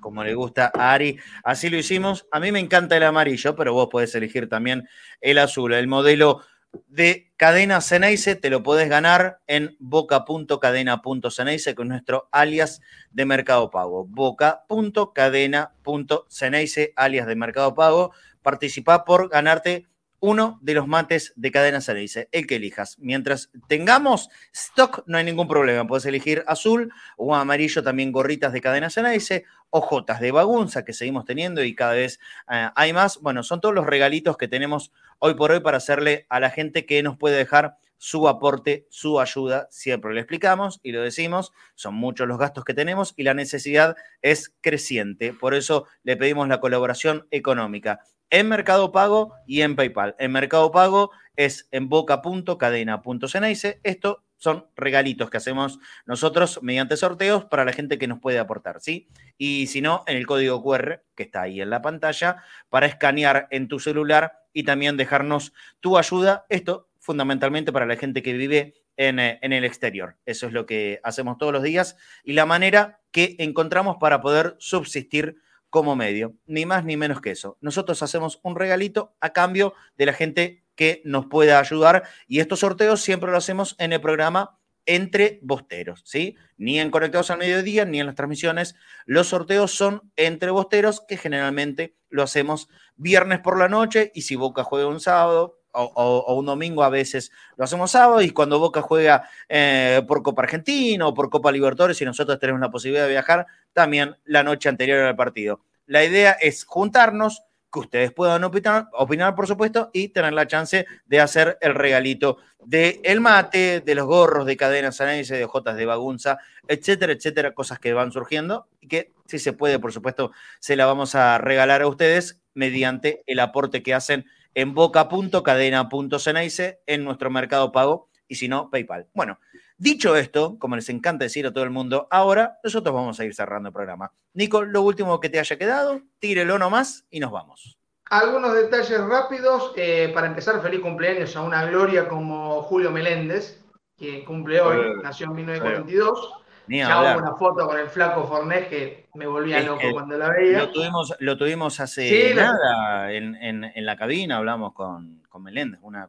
como 0.00 0.22
le 0.22 0.34
gusta 0.34 0.70
a 0.74 0.92
Ari. 0.92 1.18
Así 1.42 1.70
lo 1.70 1.78
hicimos. 1.78 2.26
A 2.30 2.38
mí 2.38 2.52
me 2.52 2.60
encanta 2.60 2.98
el 2.98 3.04
amarillo, 3.04 3.56
pero 3.56 3.72
vos 3.72 3.88
podés 3.90 4.14
elegir 4.14 4.46
también 4.50 4.86
el 5.22 5.38
azul. 5.38 5.72
El 5.72 5.86
modelo 5.86 6.42
de 6.88 7.32
Cadena 7.36 7.80
Ceneice 7.80 8.34
te 8.36 8.50
lo 8.50 8.62
podés 8.62 8.88
ganar 8.88 9.40
en 9.46 9.76
boca.cadena.ceneice 9.78 11.74
con 11.74 11.88
nuestro 11.88 12.28
alias 12.32 12.80
de 13.10 13.26
Mercado 13.26 13.70
Pago. 13.70 14.06
boca.cadena.ceneice, 14.06 16.92
alias 16.96 17.26
de 17.26 17.36
Mercado 17.36 17.74
Pago. 17.74 18.12
Participa 18.42 19.04
por 19.04 19.28
ganarte 19.28 19.86
uno 20.20 20.58
de 20.62 20.72
los 20.72 20.86
mates 20.86 21.34
de 21.36 21.50
Cadena 21.50 21.82
Ceneice, 21.82 22.30
el 22.32 22.46
que 22.46 22.56
elijas. 22.56 22.96
Mientras 22.98 23.50
tengamos 23.68 24.30
stock, 24.52 25.02
no 25.04 25.18
hay 25.18 25.24
ningún 25.24 25.46
problema. 25.46 25.86
Puedes 25.86 26.06
elegir 26.06 26.44
azul 26.46 26.90
o 27.18 27.34
amarillo, 27.34 27.82
también 27.82 28.10
gorritas 28.10 28.54
de 28.54 28.62
Cadena 28.62 28.88
Ceneice, 28.88 29.44
ojotas 29.68 30.20
de 30.20 30.32
bagunza 30.32 30.82
que 30.82 30.94
seguimos 30.94 31.26
teniendo 31.26 31.62
y 31.62 31.74
cada 31.74 31.92
vez 31.92 32.20
eh, 32.50 32.70
hay 32.74 32.94
más. 32.94 33.20
Bueno, 33.20 33.42
son 33.42 33.60
todos 33.60 33.74
los 33.74 33.84
regalitos 33.84 34.38
que 34.38 34.48
tenemos 34.48 34.92
hoy 35.18 35.34
por 35.34 35.52
hoy 35.52 35.60
para 35.60 35.78
hacerle 35.78 36.26
a 36.28 36.40
la 36.40 36.50
gente 36.50 36.86
que 36.86 37.02
nos 37.02 37.16
puede 37.16 37.36
dejar 37.36 37.76
su 37.96 38.28
aporte, 38.28 38.86
su 38.90 39.20
ayuda. 39.20 39.68
Siempre 39.70 40.12
le 40.12 40.20
explicamos 40.20 40.80
y 40.82 40.92
lo 40.92 41.00
decimos, 41.02 41.52
son 41.74 41.94
muchos 41.94 42.28
los 42.28 42.38
gastos 42.38 42.64
que 42.64 42.74
tenemos 42.74 43.14
y 43.16 43.22
la 43.22 43.34
necesidad 43.34 43.96
es 44.20 44.54
creciente. 44.60 45.32
Por 45.32 45.54
eso 45.54 45.86
le 46.02 46.16
pedimos 46.16 46.48
la 46.48 46.60
colaboración 46.60 47.26
económica 47.30 48.00
en 48.30 48.48
Mercado 48.48 48.90
Pago 48.92 49.34
y 49.46 49.62
en 49.62 49.76
PayPal. 49.76 50.16
En 50.18 50.32
Mercado 50.32 50.72
Pago 50.72 51.12
es 51.36 51.68
en 51.70 51.88
boca.cadena.ceneice. 51.88 53.80
Esto 53.82 54.23
son 54.36 54.66
regalitos 54.76 55.30
que 55.30 55.36
hacemos 55.36 55.78
nosotros 56.06 56.60
mediante 56.62 56.96
sorteos 56.96 57.44
para 57.44 57.64
la 57.64 57.72
gente 57.72 57.98
que 57.98 58.06
nos 58.06 58.20
puede 58.20 58.38
aportar, 58.38 58.80
¿sí? 58.80 59.08
Y 59.38 59.66
si 59.68 59.80
no, 59.80 60.04
en 60.06 60.16
el 60.16 60.26
código 60.26 60.62
QR 60.62 61.02
que 61.14 61.24
está 61.24 61.42
ahí 61.42 61.60
en 61.60 61.70
la 61.70 61.82
pantalla 61.82 62.42
para 62.68 62.86
escanear 62.86 63.48
en 63.50 63.68
tu 63.68 63.78
celular 63.78 64.44
y 64.52 64.64
también 64.64 64.96
dejarnos 64.96 65.52
tu 65.80 65.98
ayuda. 65.98 66.46
Esto 66.48 66.88
fundamentalmente 66.98 67.72
para 67.72 67.86
la 67.86 67.96
gente 67.96 68.22
que 68.22 68.32
vive 68.32 68.74
en, 68.96 69.18
eh, 69.18 69.38
en, 69.42 69.52
el 69.52 69.64
exterior. 69.64 70.16
Eso 70.24 70.46
es 70.46 70.52
lo 70.52 70.66
que 70.66 71.00
hacemos 71.02 71.38
todos 71.38 71.52
los 71.52 71.62
días 71.62 71.96
y 72.24 72.32
la 72.32 72.46
manera 72.46 73.00
que 73.10 73.36
encontramos 73.38 73.96
para 74.00 74.20
poder 74.20 74.56
subsistir 74.58 75.36
como 75.74 75.96
medio, 75.96 76.36
ni 76.46 76.66
más 76.66 76.84
ni 76.84 76.96
menos 76.96 77.20
que 77.20 77.32
eso. 77.32 77.58
Nosotros 77.60 78.02
hacemos 78.02 78.38
un 78.44 78.54
regalito 78.54 79.16
a 79.20 79.32
cambio 79.32 79.74
de 79.96 80.06
la 80.06 80.12
gente 80.12 80.63
que 80.74 81.02
nos 81.04 81.26
pueda 81.26 81.58
ayudar. 81.58 82.04
Y 82.26 82.40
estos 82.40 82.60
sorteos 82.60 83.00
siempre 83.00 83.30
lo 83.30 83.36
hacemos 83.36 83.76
en 83.78 83.92
el 83.92 84.00
programa 84.00 84.58
entre 84.86 85.38
bosteros, 85.42 86.02
¿sí? 86.04 86.36
Ni 86.56 86.78
en 86.78 86.90
Conectados 86.90 87.30
al 87.30 87.38
Mediodía, 87.38 87.84
ni 87.84 88.00
en 88.00 88.06
las 88.06 88.14
transmisiones. 88.14 88.76
Los 89.06 89.28
sorteos 89.28 89.72
son 89.72 90.10
entre 90.16 90.50
bosteros, 90.50 91.00
que 91.00 91.16
generalmente 91.16 91.96
lo 92.10 92.22
hacemos 92.22 92.68
viernes 92.96 93.40
por 93.40 93.58
la 93.58 93.68
noche, 93.68 94.12
y 94.14 94.22
si 94.22 94.36
Boca 94.36 94.62
juega 94.62 94.88
un 94.88 95.00
sábado 95.00 95.60
o, 95.72 96.34
un 96.36 96.46
domingo, 96.46 96.84
a 96.84 96.88
veces 96.88 97.32
lo 97.56 97.64
hacemos 97.64 97.90
sábado, 97.90 98.20
y 98.20 98.30
cuando 98.30 98.58
Boca 98.58 98.82
juega 98.82 99.28
eh, 99.48 100.02
por 100.06 100.22
Copa 100.22 100.42
Argentina 100.42 101.06
o 101.06 101.14
por 101.14 101.30
Copa 101.30 101.50
Libertadores, 101.50 102.00
y 102.00 102.04
nosotros 102.04 102.38
tenemos 102.38 102.60
la 102.60 102.70
posibilidad 102.70 103.04
de 103.04 103.10
viajar, 103.10 103.46
también 103.72 104.16
la 104.24 104.42
noche 104.42 104.68
anterior 104.68 105.00
al 105.00 105.16
partido. 105.16 105.62
La 105.86 106.04
idea 106.04 106.32
es 106.32 106.64
juntarnos, 106.64 107.42
que 107.74 107.80
ustedes 107.80 108.12
puedan 108.12 108.44
opinar, 108.44 108.86
opinar, 108.92 109.34
por 109.34 109.48
supuesto, 109.48 109.90
y 109.92 110.10
tener 110.10 110.32
la 110.32 110.46
chance 110.46 110.86
de 111.06 111.20
hacer 111.20 111.58
el 111.60 111.74
regalito 111.74 112.36
de 112.64 113.00
el 113.02 113.20
mate, 113.20 113.80
de 113.80 113.94
los 113.96 114.06
gorros 114.06 114.46
de 114.46 114.56
cadenas 114.56 115.00
análisis, 115.00 115.36
de 115.36 115.44
jotas 115.44 115.76
de 115.76 115.84
bagunza, 115.84 116.38
etcétera, 116.68 117.12
etcétera, 117.12 117.52
cosas 117.52 117.80
que 117.80 117.92
van 117.92 118.12
surgiendo 118.12 118.68
y 118.80 118.86
que, 118.86 119.10
si 119.26 119.40
se 119.40 119.52
puede, 119.52 119.80
por 119.80 119.92
supuesto, 119.92 120.30
se 120.60 120.76
la 120.76 120.86
vamos 120.86 121.16
a 121.16 121.38
regalar 121.38 121.82
a 121.82 121.88
ustedes 121.88 122.40
mediante 122.54 123.24
el 123.26 123.40
aporte 123.40 123.82
que 123.82 123.92
hacen 123.92 124.24
en 124.54 124.72
boca.cadena.ceneice 124.72 126.78
en 126.86 127.02
nuestro 127.02 127.28
mercado 127.28 127.72
pago 127.72 128.08
y 128.28 128.36
si 128.36 128.46
no, 128.46 128.70
PayPal. 128.70 129.08
Bueno, 129.14 129.40
Dicho 129.76 130.14
esto, 130.14 130.56
como 130.58 130.76
les 130.76 130.88
encanta 130.88 131.24
decir 131.24 131.46
a 131.46 131.52
todo 131.52 131.64
el 131.64 131.70
mundo, 131.70 132.06
ahora 132.10 132.58
nosotros 132.62 132.94
vamos 132.94 133.18
a 133.18 133.24
ir 133.24 133.34
cerrando 133.34 133.70
el 133.70 133.72
programa. 133.72 134.12
Nico, 134.32 134.64
lo 134.64 134.82
último 134.82 135.18
que 135.18 135.28
te 135.28 135.40
haya 135.40 135.58
quedado, 135.58 136.00
tírelo 136.20 136.58
nomás 136.58 137.04
y 137.10 137.18
nos 137.18 137.32
vamos. 137.32 137.76
Algunos 138.10 138.54
detalles 138.54 139.00
rápidos. 139.00 139.72
Eh, 139.76 140.12
para 140.14 140.28
empezar, 140.28 140.62
feliz 140.62 140.80
cumpleaños 140.80 141.34
a 141.34 141.42
una 141.42 141.64
gloria 141.66 142.08
como 142.08 142.62
Julio 142.62 142.92
Meléndez, 142.92 143.64
que 143.98 144.24
cumple 144.24 144.60
hoy, 144.60 144.78
eh, 144.78 144.92
nació 145.02 145.26
en 145.26 145.34
1942. 145.34 146.32
ya 146.68 147.00
hubo 147.00 147.18
una 147.18 147.34
foto 147.34 147.66
con 147.66 147.76
el 147.78 147.88
flaco 147.88 148.28
Fornés 148.28 148.68
que 148.68 149.08
me 149.14 149.26
volvía 149.26 149.60
loco 149.60 149.82
cuando 149.92 150.16
la 150.16 150.30
veía. 150.30 150.58
Lo 150.60 150.70
tuvimos, 150.70 151.14
lo 151.18 151.36
tuvimos 151.36 151.80
hace 151.80 152.32
nada 152.32 153.10
en, 153.12 153.72
la 153.74 153.96
cabina, 153.96 154.36
hablamos 154.36 154.72
con, 154.72 155.20
Meléndez, 155.40 155.80
una, 155.82 156.08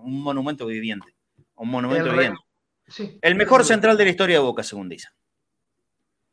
un 0.00 0.22
monumento 0.22 0.66
viviente. 0.66 1.12
Un 1.56 1.70
monumento 1.70 2.10
viviente 2.12 2.43
el 3.20 3.34
mejor 3.34 3.64
central 3.64 3.96
de 3.96 4.04
la 4.04 4.10
historia 4.10 4.36
de 4.36 4.44
Boca, 4.44 4.62
según 4.62 4.88
dice. 4.88 5.08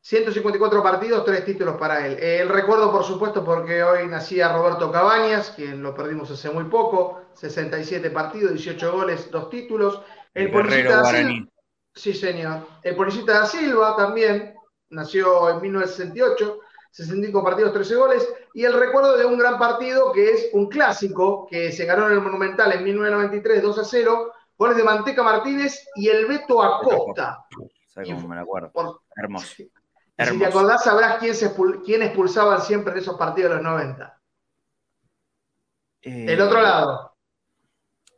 154 0.01 0.81
partidos, 0.81 1.23
tres 1.23 1.45
títulos 1.45 1.77
para 1.77 2.07
él. 2.07 2.17
El 2.19 2.49
recuerdo, 2.49 2.91
por 2.91 3.03
supuesto, 3.03 3.43
porque 3.43 3.83
hoy 3.83 4.07
nacía 4.07 4.51
Roberto 4.51 4.91
Cabañas, 4.91 5.51
quien 5.51 5.83
lo 5.83 5.93
perdimos 5.93 6.31
hace 6.31 6.49
muy 6.49 6.63
poco, 6.65 7.21
67 7.35 8.09
partidos, 8.09 8.53
18 8.53 8.91
goles, 8.91 9.29
dos 9.29 9.49
títulos. 9.49 10.01
El, 10.33 10.49
Policita 10.51 11.01
da 11.01 11.05
Silva, 11.05 11.47
sí 11.93 12.13
señor. 12.13 12.67
El 12.81 12.95
Policita 12.95 13.33
da 13.33 13.45
Silva 13.45 13.95
también, 13.95 14.55
nació 14.89 15.51
en 15.51 15.61
1968, 15.61 16.59
65 16.89 17.43
partidos, 17.43 17.73
13 17.73 17.95
goles. 17.95 18.27
Y 18.55 18.65
el 18.65 18.73
recuerdo 18.73 19.15
de 19.17 19.25
un 19.25 19.37
gran 19.37 19.59
partido 19.59 20.11
que 20.11 20.31
es 20.31 20.49
un 20.53 20.67
clásico, 20.67 21.45
que 21.47 21.71
se 21.71 21.85
ganó 21.85 22.07
en 22.07 22.13
el 22.13 22.21
Monumental 22.21 22.71
en 22.71 22.83
1993, 22.83 23.61
2 23.61 23.77
a 23.77 23.83
0, 23.83 24.33
goles 24.61 24.77
de 24.77 24.83
Manteca 24.83 25.23
Martínez 25.23 25.87
y 25.95 26.07
el 26.07 26.27
Beto 26.27 26.61
Acosta. 26.61 27.47
¿Sabes 27.87 28.09
cómo 28.13 28.27
me 28.27 28.39
acuerdo? 28.39 29.01
Hermoso. 29.15 29.47
Si 29.55 29.71
te 30.15 30.45
acordás, 30.45 30.83
sabrás 30.83 31.17
quién, 31.17 31.33
se 31.33 31.51
quién 31.83 32.03
expulsaban 32.03 32.61
siempre 32.61 32.93
en 32.93 32.99
esos 32.99 33.17
partidos 33.17 33.49
de 33.49 33.55
los 33.55 33.63
90. 33.63 34.21
El 36.03 36.41
otro 36.41 36.61
lado. 36.61 37.15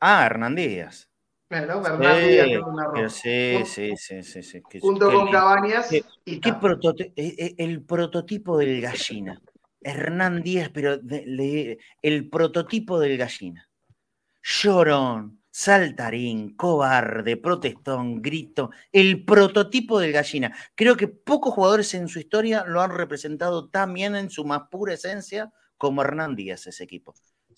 Ah, 0.02 0.26
Hernán 0.26 0.56
Díaz. 0.56 1.10
Bueno, 1.50 1.82
Hernán 1.86 2.28
Díaz 2.28 3.14
sí, 3.14 3.64
sí, 3.64 3.96
sí, 3.96 4.22
sí, 4.22 4.44
sí, 4.44 4.62
Junto 4.82 5.10
con 5.14 5.32
Cabañas. 5.32 5.94
y 6.26 6.42
¿qué 6.42 6.50
eh, 6.50 7.14
eh, 7.16 7.56
el 7.58 7.86
prototipo 7.86 8.58
del 8.58 8.82
gallina. 8.82 9.42
Hernán 9.80 10.42
Díaz, 10.42 10.70
pero 10.74 11.00
el 12.02 12.30
prototipo 12.30 13.00
del 13.00 13.18
gallina. 13.18 13.70
Llorón, 14.42 15.43
saltarín, 15.54 16.56
cobarde, 16.56 17.38
protestón, 17.38 18.24
grito, 18.24 18.72
el 18.92 19.24
prototipo 19.24 20.00
del 20.00 20.12
gallina. 20.12 20.52
Creo 20.74 20.98
que 20.98 21.08
pocos 21.08 21.54
jugadores 21.54 21.94
en 21.94 22.08
su 22.08 22.18
historia 22.18 22.66
lo 22.66 22.82
han 22.82 22.90
representado 22.90 23.70
tan 23.70 23.94
bien 23.94 24.16
en 24.16 24.32
su 24.32 24.46
más 24.46 24.64
pura 24.72 24.96
esencia 24.96 25.54
como 25.78 26.02
Hernán 26.02 26.36
Díaz 26.36 26.66
ese 26.66 26.84
equipo 26.84 27.14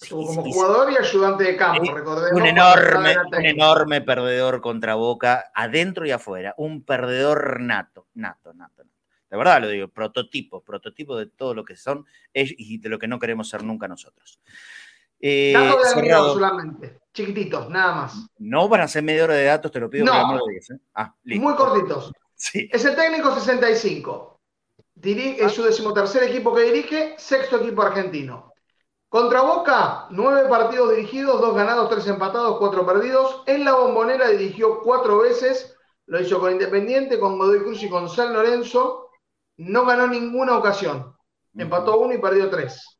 como 0.09 0.43
jugador 0.43 0.91
y 0.91 0.97
ayudante 0.97 1.43
de 1.45 1.55
campo, 1.55 1.93
recordemos. 1.93 2.41
Un 2.41 2.45
enorme, 2.45 3.15
un 3.37 3.45
enorme 3.45 4.01
perdedor 4.01 4.59
contra 4.59 4.95
Boca, 4.95 5.51
adentro 5.53 6.05
y 6.05 6.11
afuera. 6.11 6.53
Un 6.57 6.83
perdedor 6.83 7.61
nato, 7.61 8.07
nato, 8.13 8.53
nato. 8.53 8.83
De 9.29 9.37
verdad 9.37 9.61
lo 9.61 9.69
digo, 9.69 9.87
prototipo, 9.87 10.63
prototipo 10.63 11.17
de 11.17 11.27
todo 11.27 11.53
lo 11.53 11.63
que 11.63 11.75
son 11.75 12.05
y 12.33 12.77
de 12.77 12.89
lo 12.89 12.99
que 12.99 13.07
no 13.07 13.19
queremos 13.19 13.49
ser 13.49 13.63
nunca 13.63 13.87
nosotros. 13.87 14.39
Eh, 15.19 15.53
de 15.55 16.11
solamente, 16.11 16.99
chiquititos, 17.15 17.69
nada 17.69 17.95
más. 17.95 18.27
No 18.37 18.69
van 18.69 18.81
a 18.81 18.87
ser 18.87 19.01
media 19.01 19.23
hora 19.23 19.33
de 19.33 19.45
datos, 19.45 19.71
te 19.71 19.79
lo 19.79 19.89
pido. 19.89 20.05
No, 20.05 20.37
¿eh? 20.37 20.79
ah, 20.93 21.15
muy 21.23 21.55
cortitos. 21.55 22.11
Sí. 22.35 22.69
Es 22.71 22.83
el 22.85 22.95
técnico 22.95 23.33
65. 23.33 24.39
es 25.01 25.51
su 25.53 25.63
decimotercer 25.63 26.23
equipo 26.23 26.53
que 26.53 26.63
dirige, 26.63 27.15
sexto 27.17 27.57
equipo 27.57 27.81
argentino. 27.81 28.51
Contra 29.07 29.41
Boca, 29.41 30.07
nueve 30.09 30.49
partidos 30.49 30.93
dirigidos, 30.93 31.39
dos 31.39 31.55
ganados, 31.55 31.89
tres 31.89 32.05
empatados, 32.07 32.57
cuatro 32.59 32.85
perdidos. 32.85 33.43
En 33.45 33.63
la 33.63 33.73
bombonera 33.73 34.27
dirigió 34.27 34.81
cuatro 34.81 35.19
veces, 35.19 35.77
lo 36.07 36.19
hizo 36.19 36.39
con 36.39 36.51
Independiente, 36.51 37.17
con 37.17 37.37
Godoy 37.37 37.59
Cruz 37.59 37.81
y 37.81 37.89
con 37.89 38.09
San 38.09 38.33
Lorenzo. 38.33 39.09
No 39.57 39.85
ganó 39.85 40.07
ninguna 40.07 40.57
ocasión. 40.57 41.15
Empató 41.55 41.97
uno 41.97 42.13
y 42.13 42.17
perdió 42.17 42.49
tres. 42.49 42.99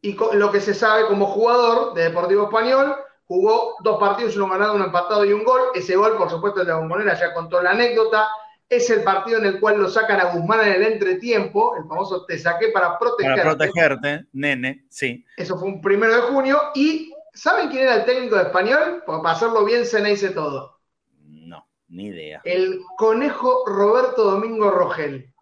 Y 0.00 0.16
lo 0.34 0.52
que 0.52 0.60
se 0.60 0.72
sabe 0.72 1.08
como 1.08 1.26
jugador 1.26 1.94
de 1.94 2.04
Deportivo 2.04 2.44
Español, 2.44 2.94
jugó 3.26 3.76
dos 3.82 3.98
partidos, 3.98 4.36
uno 4.36 4.48
ganado, 4.48 4.74
uno 4.74 4.86
empatado 4.86 5.24
y 5.24 5.32
un 5.32 5.44
gol. 5.44 5.60
Ese 5.74 5.96
gol, 5.96 6.16
por 6.16 6.30
supuesto, 6.30 6.60
de 6.60 6.66
la 6.66 6.76
bombonera 6.76 7.18
ya 7.18 7.34
contó 7.34 7.62
la 7.62 7.70
anécdota 7.70 8.28
es 8.68 8.90
el 8.90 9.04
partido 9.04 9.38
en 9.38 9.46
el 9.46 9.60
cual 9.60 9.78
lo 9.78 9.88
sacan 9.88 10.20
a 10.20 10.32
Guzmán 10.32 10.66
en 10.66 10.74
el 10.74 10.82
entretiempo, 10.92 11.76
el 11.76 11.84
famoso 11.86 12.24
te 12.24 12.38
saqué 12.38 12.68
para 12.68 12.98
protegerte. 12.98 13.42
Para 13.42 13.56
protegerte, 13.56 14.26
nene, 14.32 14.86
sí. 14.88 15.24
Eso 15.36 15.58
fue 15.58 15.68
un 15.68 15.80
primero 15.80 16.14
de 16.14 16.22
junio. 16.22 16.60
¿Y 16.74 17.14
saben 17.32 17.68
quién 17.68 17.84
era 17.84 17.96
el 17.96 18.04
técnico 18.04 18.36
de 18.36 18.42
español? 18.42 19.04
para 19.06 19.30
hacerlo 19.30 19.64
bien 19.64 19.86
se 19.86 20.00
me 20.00 20.10
dice 20.10 20.30
todo. 20.30 20.80
No, 21.22 21.68
ni 21.88 22.06
idea. 22.06 22.40
El 22.44 22.80
conejo 22.96 23.64
Roberto 23.66 24.24
Domingo 24.24 24.70
Rogel. 24.70 25.32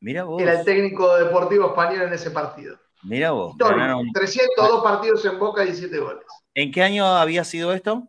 Mira 0.00 0.24
vos. 0.24 0.42
Era 0.42 0.60
el 0.60 0.64
técnico 0.64 1.16
deportivo 1.16 1.68
español 1.68 2.02
en 2.02 2.12
ese 2.12 2.30
partido. 2.30 2.76
Mira 3.04 3.30
vos. 3.30 3.54
302 3.56 4.82
partidos 4.82 5.24
en 5.24 5.38
Boca 5.38 5.62
y 5.62 5.66
17 5.66 5.98
goles. 5.98 6.24
¿En 6.54 6.70
qué 6.70 6.82
año 6.82 7.06
había 7.06 7.44
sido 7.44 7.72
esto? 7.72 8.08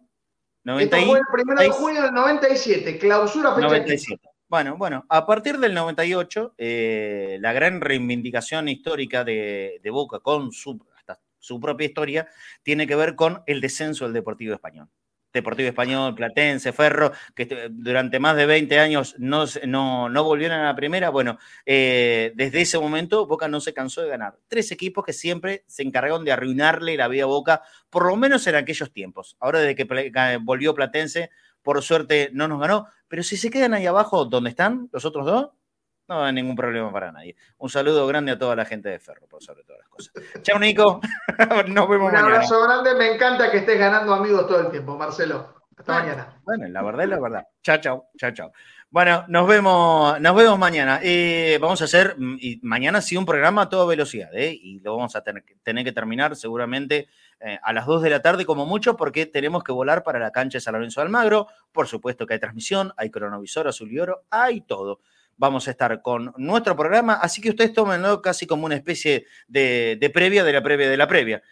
90 0.64 0.98
esto 0.98 1.10
fue 1.10 1.20
el 1.20 1.26
primero 1.32 1.62
de 1.62 1.70
junio 1.70 2.02
del 2.02 2.14
97, 2.14 2.98
clausura 2.98 3.54
fecha 3.56 3.68
97. 3.68 4.30
Bueno, 4.48 4.78
bueno, 4.78 5.06
a 5.10 5.26
partir 5.26 5.58
del 5.58 5.74
98, 5.74 6.54
eh, 6.58 7.38
la 7.42 7.52
gran 7.54 7.82
reivindicación 7.82 8.68
histórica 8.68 9.24
de, 9.24 9.82
Boca 9.92 10.20
con 10.20 10.52
su, 10.52 10.80
hasta 10.96 11.20
su 11.40 11.60
propia 11.60 11.86
historia 11.86 12.28
tiene 12.62 12.86
que 12.88 12.96
ver 12.96 13.16
con 13.16 13.44
el 13.48 13.60
descenso 13.60 14.06
del 14.06 14.14
Deportivo 14.14 14.54
Español. 14.54 14.88
Deportivo 15.36 15.68
Español, 15.68 16.16
Platense, 16.16 16.72
Ferro, 16.72 17.12
que 17.36 17.70
durante 17.70 18.20
más 18.20 18.36
de 18.36 18.46
20 18.46 18.80
años 18.80 19.16
no, 19.20 19.46
no, 19.66 20.24
volvieron 20.24 20.60
a 20.60 20.64
la 20.66 20.76
primera. 20.76 21.10
Bueno, 21.10 21.38
eh, 21.66 22.32
desde 22.36 22.62
ese 22.62 22.80
momento 22.80 23.28
Boca 23.28 23.48
no 23.48 23.60
se 23.60 23.74
cansó 23.74 24.02
de 24.02 24.10
ganar. 24.10 24.38
Tres 24.48 24.72
equipos 24.72 25.04
que 25.04 25.14
siempre 25.14 25.66
se 25.68 25.84
encargaron 25.84 26.24
de 26.24 26.32
arruinarle 26.32 26.98
la 26.98 27.08
vida 27.08 27.24
a 27.24 27.28
Boca, 27.28 27.62
por 27.90 28.06
lo 28.06 28.16
menos 28.16 28.48
en 28.48 28.56
aquellos 28.56 28.92
tiempos. 28.92 29.36
Ahora 29.40 29.60
desde 29.60 29.76
que 29.76 30.12
volvió 30.42 30.74
Platense, 30.74 31.30
por 31.62 31.82
suerte 31.82 32.30
no 32.32 32.48
nos 32.48 32.62
ganó, 32.62 32.88
pero 33.08 33.22
si 33.22 33.38
se 33.38 33.50
quedan 33.50 33.74
ahí 33.74 33.86
abajo 33.86 34.26
donde 34.26 34.52
están 34.52 34.90
los 34.94 35.04
otros 35.04 35.26
dos, 35.26 35.50
no 36.08 36.24
hay 36.24 36.34
ningún 36.34 36.56
problema 36.56 36.92
para 36.92 37.12
nadie. 37.12 37.36
Un 37.58 37.70
saludo 37.70 38.06
grande 38.08 38.32
a 38.32 38.38
toda 38.38 38.56
la 38.56 38.66
gente 38.66 38.90
de 38.90 39.00
Ferro, 39.00 39.28
por 39.28 39.42
sobre 39.44 39.64
todas 39.64 39.80
las 39.80 39.90
cosas. 39.90 40.14
Chao, 40.42 40.60
Nico. 40.60 41.02
Nos 41.68 41.90
vemos 41.90 42.12
mañana. 42.12 42.28
Un 42.28 42.34
abrazo 42.34 42.64
grande. 42.64 42.96
Me 42.96 43.16
encanta 43.16 43.52
que 43.52 43.58
estés 43.58 43.80
ganando 43.80 44.14
amigos 44.14 44.48
todo 44.48 44.60
el 44.60 44.72
tiempo, 44.72 44.98
Marcelo. 44.98 45.56
Hasta 45.78 46.00
mañana. 46.00 46.42
Bueno, 46.44 46.68
la 46.68 46.84
verdad 46.84 47.04
es 47.04 47.10
la 47.10 47.20
verdad. 47.20 47.48
Chao, 47.62 47.78
chao, 47.78 48.10
chao, 48.18 48.32
chao. 48.32 48.52
Bueno, 48.90 49.26
nos 49.28 49.46
vemos, 49.46 50.22
nos 50.22 50.36
vemos 50.36 50.58
mañana. 50.58 51.02
Eh, 51.04 51.58
vamos 51.60 51.82
a 51.82 51.86
hacer 51.86 52.16
mm, 52.18 52.38
y 52.40 52.60
mañana 52.64 53.02
sí 53.02 53.18
un 53.18 53.26
programa 53.26 53.64
a 53.64 53.70
toda 53.70 53.86
velocidad, 53.86 54.30
¿eh? 54.34 54.58
y 54.58 54.80
lo 54.80 54.96
vamos 54.96 55.18
a 55.18 55.22
tener, 55.22 55.44
tener 55.64 55.84
que 55.84 55.92
terminar 55.92 56.36
seguramente 56.38 57.10
eh, 57.42 57.60
a 57.62 57.74
las 57.74 57.88
2 57.88 58.04
de 58.04 58.10
la 58.10 58.22
tarde 58.22 58.46
como 58.46 58.66
mucho, 58.66 58.96
porque 58.96 59.26
tenemos 59.26 59.64
que 59.66 59.74
volar 59.74 60.04
para 60.04 60.20
la 60.20 60.32
cancha 60.32 60.58
de 60.58 60.62
San 60.62 60.76
Lorenzo 60.76 61.02
de 61.02 61.08
Almagro. 61.08 61.48
Por 61.74 61.88
supuesto 61.88 62.26
que 62.26 62.36
hay 62.36 62.40
transmisión, 62.40 62.94
hay 62.96 63.10
cronovisor 63.10 63.68
azul 63.68 63.92
y 63.92 64.00
oro, 64.00 64.24
hay 64.30 64.62
todo. 64.62 65.02
Vamos 65.38 65.68
a 65.68 65.72
estar 65.72 66.02
con 66.02 66.34
nuestro 66.38 66.76
programa, 66.76 67.16
así 67.16 67.42
que 67.42 67.50
ustedes 67.50 67.74
tómenlo 67.74 68.22
casi 68.22 68.48
como 68.48 68.66
una 68.66 68.76
especie 68.76 69.26
de, 69.48 70.12
previa 70.14 70.44
de 70.44 70.54
la 70.54 70.64
previa 70.64 70.90
de 70.90 70.98
la 70.98 71.08
previa. 71.08 71.44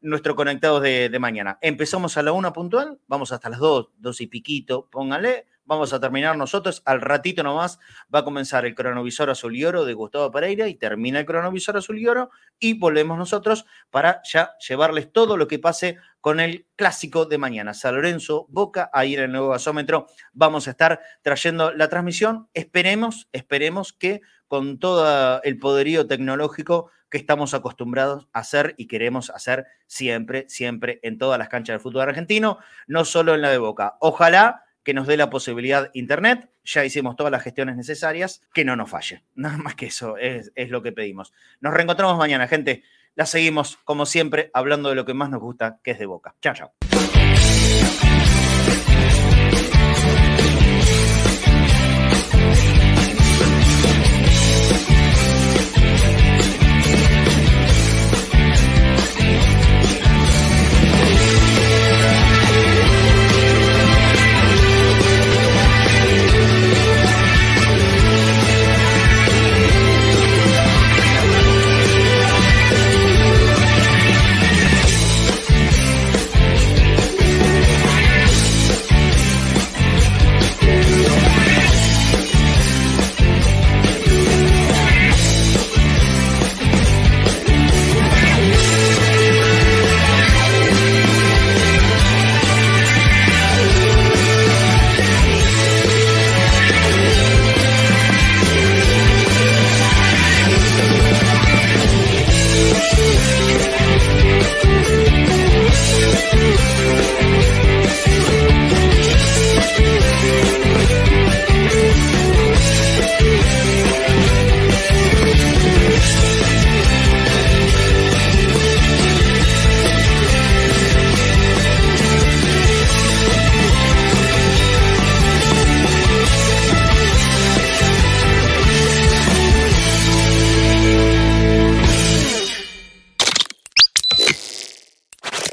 Nuestro 0.00 0.34
conectado 0.34 0.80
de, 0.80 1.08
de 1.08 1.18
mañana. 1.18 1.58
Empezamos 1.60 2.16
a 2.16 2.22
la 2.22 2.32
1 2.32 2.52
puntual, 2.52 2.98
vamos 3.06 3.32
hasta 3.32 3.48
las 3.48 3.60
2, 3.60 3.92
2 3.98 4.20
y 4.20 4.26
piquito, 4.26 4.88
pónganle 4.90 5.46
vamos 5.64 5.92
a 5.92 6.00
terminar 6.00 6.36
nosotros. 6.36 6.82
Al 6.84 7.00
ratito 7.00 7.42
nomás 7.42 7.78
va 8.14 8.20
a 8.20 8.24
comenzar 8.24 8.64
el 8.66 8.74
cronovisor 8.74 9.30
azul 9.30 9.56
y 9.56 9.64
oro 9.64 9.84
de 9.84 9.94
Gustavo 9.94 10.30
Pereira 10.30 10.68
y 10.68 10.74
termina 10.74 11.20
el 11.20 11.26
cronovisor 11.26 11.76
azul 11.76 11.98
y 11.98 12.06
oro 12.06 12.30
y 12.58 12.78
volvemos 12.78 13.18
nosotros 13.18 13.66
para 13.90 14.20
ya 14.24 14.52
llevarles 14.66 15.12
todo 15.12 15.36
lo 15.36 15.48
que 15.48 15.58
pase 15.58 15.98
con 16.20 16.40
el 16.40 16.66
clásico 16.76 17.26
de 17.26 17.38
mañana. 17.38 17.74
San 17.74 17.94
Lorenzo, 17.94 18.46
Boca, 18.48 18.90
ahí 18.92 19.14
en 19.14 19.22
el 19.22 19.32
nuevo 19.32 19.48
gasómetro 19.50 20.06
vamos 20.32 20.68
a 20.68 20.70
estar 20.72 21.00
trayendo 21.22 21.72
la 21.72 21.88
transmisión. 21.88 22.48
Esperemos, 22.54 23.28
esperemos 23.32 23.92
que 23.92 24.20
con 24.48 24.78
todo 24.78 25.42
el 25.42 25.58
poderío 25.58 26.06
tecnológico 26.06 26.90
que 27.12 27.18
estamos 27.18 27.52
acostumbrados 27.52 28.28
a 28.32 28.40
hacer 28.40 28.74
y 28.78 28.86
queremos 28.86 29.30
hacer 29.30 29.66
siempre, 29.86 30.46
siempre 30.48 30.98
en 31.02 31.18
todas 31.18 31.38
las 31.38 31.48
canchas 31.48 31.74
del 31.74 31.80
fútbol 31.80 32.08
argentino, 32.08 32.58
no 32.86 33.04
solo 33.04 33.34
en 33.34 33.42
la 33.42 33.50
de 33.50 33.58
Boca. 33.58 33.96
Ojalá 34.00 34.64
que 34.82 34.94
nos 34.94 35.06
dé 35.06 35.16
la 35.16 35.30
posibilidad 35.30 35.90
Internet. 35.94 36.50
Ya 36.64 36.84
hicimos 36.84 37.16
todas 37.16 37.30
las 37.30 37.42
gestiones 37.42 37.76
necesarias, 37.76 38.42
que 38.52 38.64
no 38.64 38.76
nos 38.76 38.90
falle. 38.90 39.24
Nada 39.34 39.58
más 39.58 39.74
que 39.74 39.86
eso 39.86 40.16
es, 40.16 40.52
lo 40.56 40.82
que 40.82 40.92
pedimos. 40.92 41.32
Nos 41.60 41.74
reencontramos 41.74 42.18
mañana, 42.18 42.48
gente. 42.48 42.82
La 43.14 43.26
seguimos, 43.26 43.78
como 43.84 44.06
siempre, 44.06 44.50
hablando 44.54 44.88
de 44.88 44.94
lo 44.94 45.04
que 45.04 45.14
más 45.14 45.28
nos 45.28 45.40
gusta, 45.40 45.78
que 45.82 45.90
es 45.90 45.98
de 45.98 46.06
boca. 46.06 46.34
Chao, 46.40 46.54
chao. 46.54 46.91